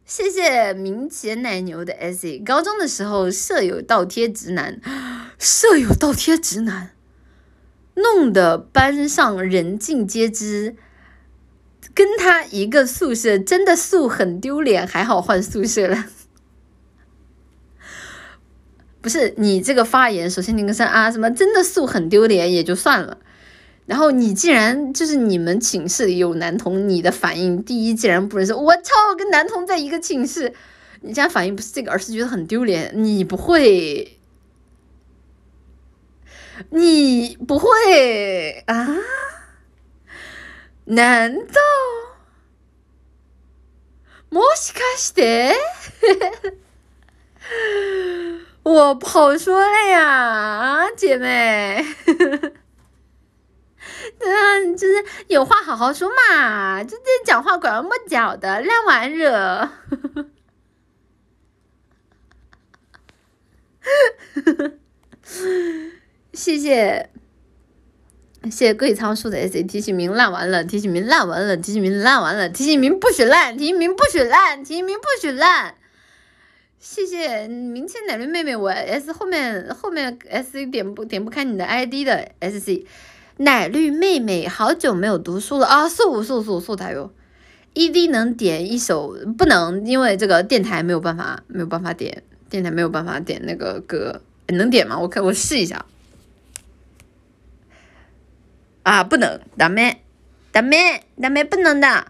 [0.05, 2.39] 谢谢名前奶牛的 S。
[2.45, 4.79] 高中的时候舍友倒贴直男，
[5.37, 6.91] 舍友倒贴直男，
[7.95, 10.77] 弄得班上人尽皆知。
[11.93, 16.05] 跟他一个宿舍，真的宿很丢脸，还好换宿舍了。
[19.01, 23.17] 不是你这个发言，首先你个是啊什么真的素很丢脸也就算了，
[23.85, 30.53] 然后你既然就是你们寝室里有男同，你的反应第一既然不是说我操跟男同在一个寝室，
[31.01, 32.91] 你这样反应不是这个，而是觉得很丢脸。
[32.95, 34.17] 你不会，
[36.71, 37.67] 你不会
[38.65, 38.97] 啊？
[40.86, 41.60] 难道？
[44.30, 45.54] もしかして？
[48.62, 51.84] 我不好说了呀，姐妹，
[54.20, 59.68] 嗯，就是有话好好说嘛，就这讲话拐弯抹角的烂玩意儿，
[66.32, 67.10] 谢谢
[68.43, 75.75] 谢谢各位仓鼠的 S A 提醒名烂完了，提醒名烂完了，提醒名烂完了，提醒名不许烂，提醒名不许烂，提醒名不许烂。
[76.79, 82.85] 谢谢明天奶绿妹妹，我 S 后面后面 S C 点不点不开你的 I D 的 S C
[83.37, 85.89] 奶绿妹妹，好久没有读书了啊！
[85.89, 87.11] 素素素素台哟
[87.73, 94.97] ，E D 能点一首不能，因为这个电台没有办法没有办法点，电台没有办法点那个歌，能点吗？
[94.97, 95.85] 我看我试一下。
[98.86, 99.96] 啊，不能，ダメ，
[100.52, 102.08] ダメ，ダメ不能的。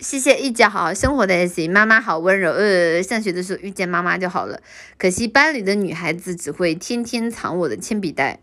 [0.00, 2.50] 谢谢一家好好生活的 S，妈妈好温柔。
[2.52, 4.60] 呃，上学的时候遇见妈妈就好了。
[4.98, 8.40] 可惜班里的女孩子只会天天藏我的铅笔袋。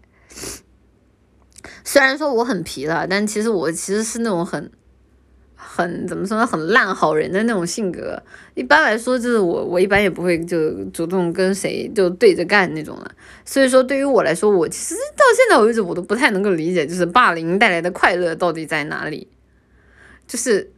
[1.84, 4.72] 虽然说我很皮了，但其实我其实是那种很。
[5.57, 6.47] 很怎么说呢？
[6.47, 8.23] 很烂好人的那种性格。
[8.55, 13.11] 一般来说，就是我，我一般也不会就主动跟谁就对着干那种了。
[13.45, 19.29] 所以说，对于我来说，我其实到现在为止，我都不太能够理解，就是霸凌带来的快乐到底在哪里？
[20.27, 20.71] 就是，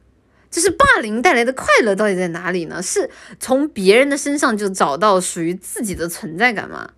[0.51, 2.81] 就是霸凌带来的快乐到底在哪里呢？
[2.81, 6.91] 是从别人的身上就找到属于自己的存在感吗？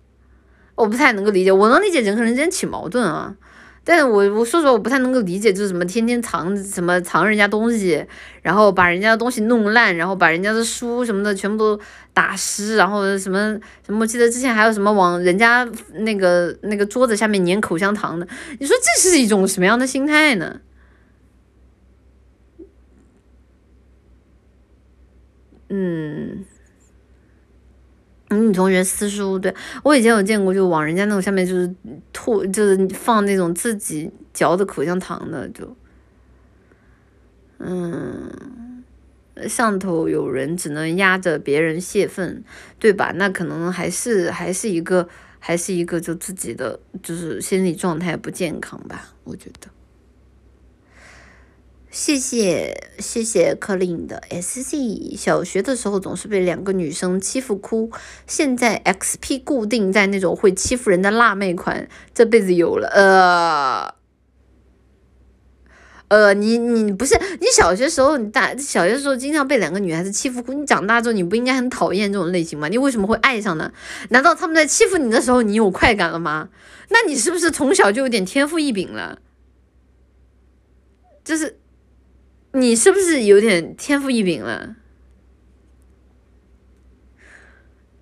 [0.75, 1.51] 我不太能够理解。
[1.51, 3.35] 我能理解人和人之间起矛盾啊。
[3.83, 8.05] 但是我我说实话，我不太能够理解，就是什么天天藏什么藏人家东西，
[8.43, 11.79] 然后把人家的东西弄烂，然后把人家的书什么的全部都
[12.13, 18.27] 打湿，然后什么什么，我记得之前还有什么往人家那个那个桌子下面粘口香糖的，
[18.59, 20.61] 你说这是一种什么样的心态呢？
[25.69, 26.45] 嗯。
[28.37, 29.53] 女同学撕书，对
[29.83, 31.73] 我以前有见过，就往人家那种下面就是
[32.13, 35.75] 吐，就是放那种自己嚼的口香糖的，就，
[37.59, 38.83] 嗯，
[39.47, 42.43] 上头有人只能压着别人泄愤，
[42.79, 43.11] 对吧？
[43.15, 45.07] 那可能还是还是一个
[45.39, 49.67] 还是一个就自己的就是心理状态不健康吧，我觉得。
[51.91, 57.91] 谢谢谢谢柯林的 S C，小学的时候总是被两个女生欺负哭，
[58.25, 63.93] 现在 X P 固定在那种会欺负人的辣妹款，这辈子有了，呃，
[66.07, 72.69] 呃，你你不是你小学时候你大小学时候经常被两个女孩子欺负哭，你长大之后你不应该很讨厌这种类型吗？
[72.69, 73.73] 你为什么会爱上呢？
[74.11, 76.47] 难道他们在欺负你的时候你有快感了吗？
[76.87, 79.19] 那你是不是从小就有点天赋异禀了？
[81.25, 81.57] 就是。
[82.53, 84.75] 你是不是有点天赋异禀了？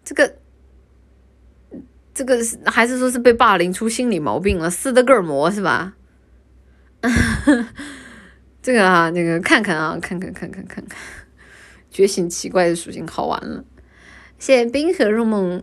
[0.04, 0.36] 这个，
[2.16, 4.68] 这个是还是说是被霸凌出心理毛病了？
[4.70, 5.94] 斯德哥尔摩是吧？
[8.62, 10.98] 这个啊，那个看看啊，看看看看看看，
[11.92, 13.64] 觉醒奇怪的属性，好玩了。
[14.40, 15.62] 谢谢冰河入梦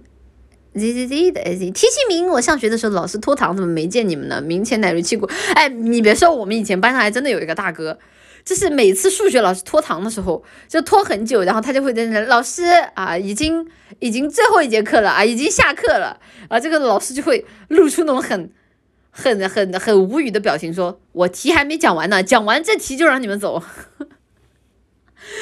[0.75, 4.41] z z z 的 z 提醒名，我上学的时候老师拖堂，怎么没见你们呢？
[4.41, 7.99] 明前奶绿气鼓，哎，你别说，我们以前班上还真的有一个大哥。
[8.47, 12.63] 就是每次数学老师拖堂的时候，就拖很久，然后他就会在那老师
[12.95, 13.67] 啊，已经
[13.99, 18.53] 已经最后一节课了啊，已经下课了啊，这个老师就会露出那种很
[19.11, 23.61] 很很很无语的表情，说我题还没讲完呢，讲完这题就让你们走。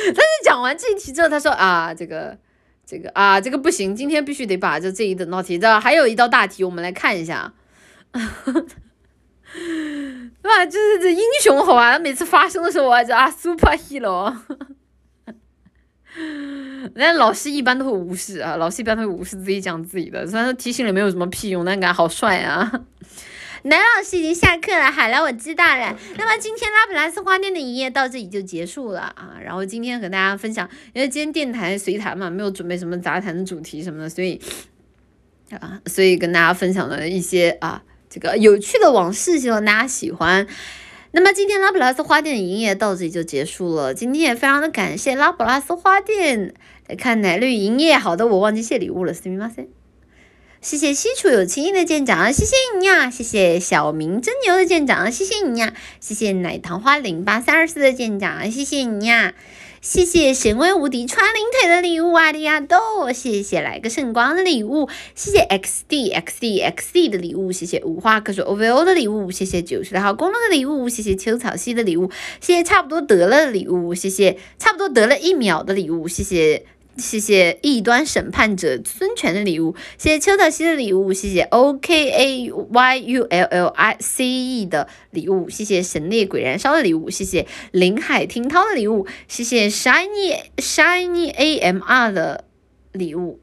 [0.06, 2.38] 但是讲完这一题之后，他说啊，这个
[2.86, 7.52] 这个啊，这个不行，今天必须得把这这一道题的还有一道大题，我们来看一下。
[10.44, 11.98] 哇，就是这英雄好啊！
[11.98, 14.34] 每次发生的时候，我就啊，super hero。
[16.14, 22.70] 人家老师一般都会无视啊，老师一般都会无视自己讲自己的，虽然说提醒了没有什么屁用，但感觉好帅啊！
[23.66, 25.96] 男老师已经下课了，好了，我知道了。
[26.18, 29.38] 那么今天拉普拉斯花店的营业到这里就结束了啊。
[29.42, 34.38] 然后今天和大家分享，因为今天电台随谈嘛，没有准备什么杂谈的主题什么的，所以
[35.58, 37.82] 啊，所以跟大家分享了一些啊。
[38.13, 40.47] 这个有趣的往事，希望大家喜欢。
[41.11, 43.93] 那么今天拉普拉斯花店的营业到这里就结束了。
[43.93, 46.53] 今天也非常的感谢拉普拉斯花店
[46.87, 47.97] 来看奶绿营业。
[47.97, 49.67] 好的，我忘记谢礼物了，すみません。
[50.61, 53.09] 谢谢西楚有情意的舰长，谢谢你呀。
[53.09, 55.73] 谢谢小明真牛的舰长，谢谢你呀。
[55.99, 59.33] 谢谢奶糖花零八三二四的舰长，谢谢你呀。
[59.84, 63.12] 谢谢神威无敌穿灵腿的礼物啊，利亚豆！
[63.12, 76.64] 谢谢来个圣光的礼物，谢谢 X D X D X D 的礼物，谢谢无话可说 O V O 的礼物，谢谢九十六号公路的礼物，谢谢秋草溪的礼物，谢谢差不多得了的礼物，谢谢差不多得了一秒的礼物，谢谢。
[76.96, 91.82] 谢谢异端审判者孙权的礼物，谢谢邱道西的礼物，谢谢 O K A Y U L L I C E 的礼物，谢谢神烈鬼燃烧的礼物，谢谢林海听涛的礼物，谢谢 Shiny Shiny A M
[91.82, 92.44] R 的
[92.92, 93.40] 礼物。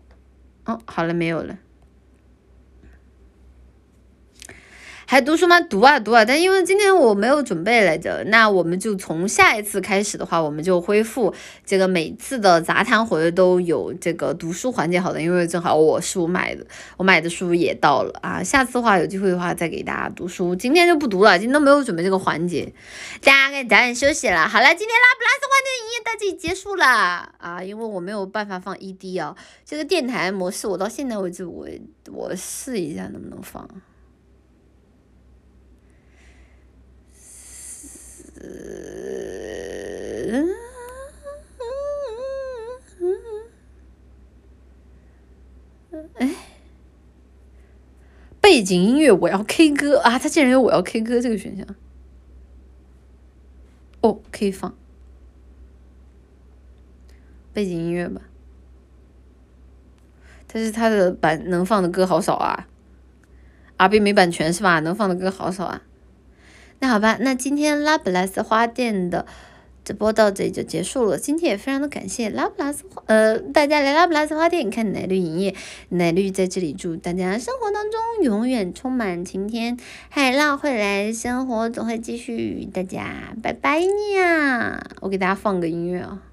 [0.66, 1.58] 哦，好了，没有了。
[5.12, 5.60] 还读书吗？
[5.60, 15.02] 读啊读啊，但因为今天我没有准备来着，那我们就从下一次开始的话，我们就恢复这个每次的杂谈活动都有这个读书环节。
[15.02, 16.66] 好的，因为正好我书买的，
[16.96, 18.42] 我买的书也到了啊。
[18.42, 22.74] 下次的话有机会的话再给大家读书，今天就不读了，今天都没有准备这个环节，
[23.22, 24.48] 大家该早点休息了。
[24.48, 26.86] 好了，今天拉布拉斯花店营业到这里结束了
[27.38, 31.68] 啊，因为我没有办法放 ED 啊，这个电台模式我到现在为止我
[32.14, 33.68] 我试一下能不能放。
[46.16, 46.36] 哎，
[48.40, 50.18] 背景音乐我要 K 歌啊！
[50.18, 51.66] 它竟然有我要 K 歌这个选项。
[54.02, 54.76] 哦，可以放
[57.54, 58.22] 背景音乐吧，
[60.48, 62.68] 但是它的版能放的歌好少啊。
[63.78, 64.80] R B 没版权是吧？
[64.80, 65.84] 能放的歌好少啊。
[66.82, 69.28] 那好吧，那今天拉布拉斯花店的
[69.86, 71.16] 直播到这里就结束了。
[71.16, 75.56] 今天也非常的感谢拉布拉斯，呃，大家来拉布拉斯花店看奶绿营业，
[75.90, 79.78] 奶绿在这里祝大家生活当中永远充满晴天，
[80.10, 82.68] 海浪会来，生活总会继续。
[82.74, 83.80] 大家拜拜
[84.16, 84.84] 呀！
[85.02, 86.24] 我给大家放个音乐啊，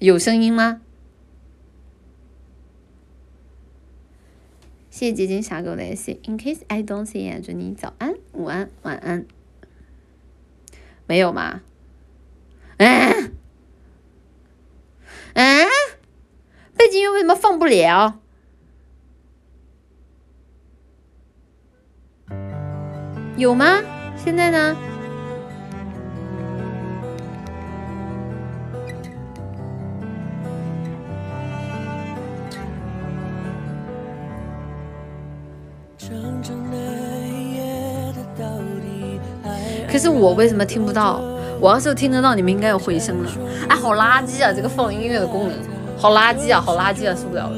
[0.00, 0.80] 有声音吗？
[5.02, 9.26] 谢谢结晶小狗的 In case I don't see you，祝你早安、午安、晚安。
[11.08, 11.60] 没有吗？
[12.76, 13.34] 嗯
[15.34, 15.66] 嗯，
[16.76, 18.20] 背景音乐为什么放不了？
[23.36, 23.82] 有吗？
[24.16, 24.91] 现在呢？
[40.02, 41.20] 是我为什么听不到？
[41.60, 43.30] 我要是听得到，你们应该有回声了。
[43.68, 44.52] 哎，好垃圾啊！
[44.52, 45.56] 这个放音乐的功能，
[45.96, 47.56] 好垃圾啊，好垃圾啊，受不了了。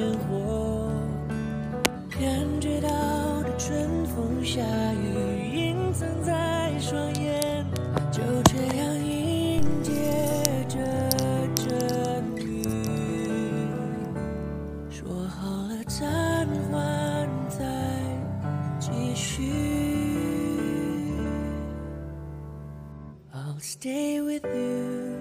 [23.85, 25.19] Stay with you，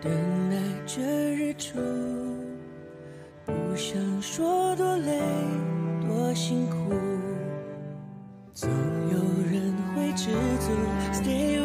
[0.00, 0.12] 等
[0.48, 1.76] 待着日出。
[3.46, 5.18] 不想说多累
[6.06, 6.94] 多辛苦，
[8.52, 8.70] 总
[9.10, 9.18] 有
[9.50, 10.30] 人会知
[10.60, 10.70] 足。
[11.12, 11.63] Stay with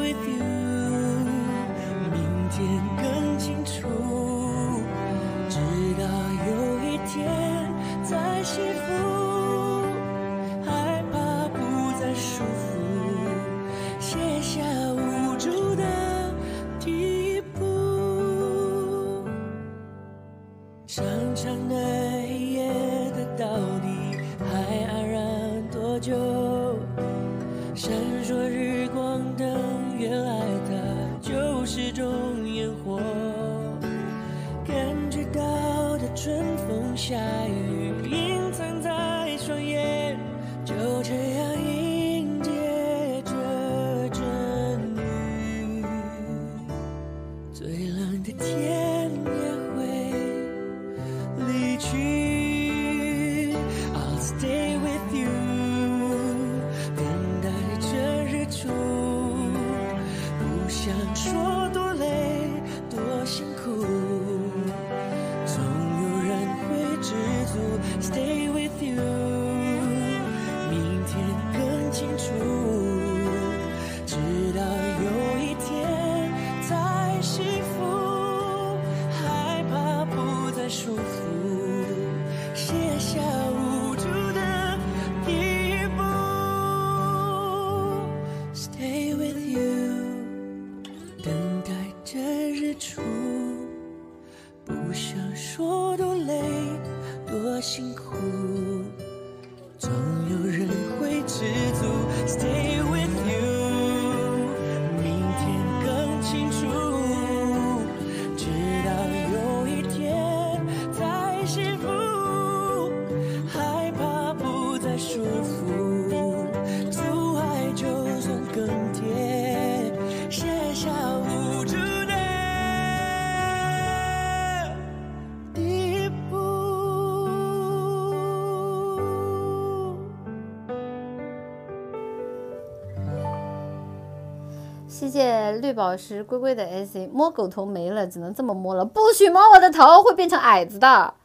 [135.10, 141.16] 谢谢绿宝石龟龟的 AC，摸狗头没了，只能这么摸了，不许摸我的头，会变成矮子的。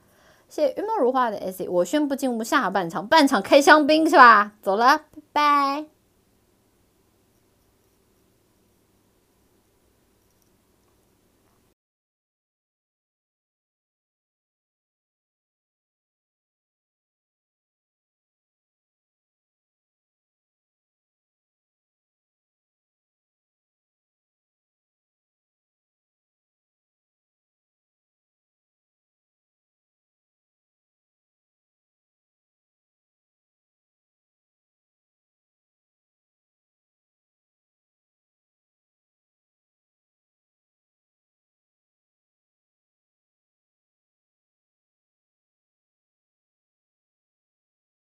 [0.48, 4.52] 谢谢云梦如画的 AC，我宣布进入下半场，半场开香槟是吧？
[4.62, 5.93] 走了，拜拜。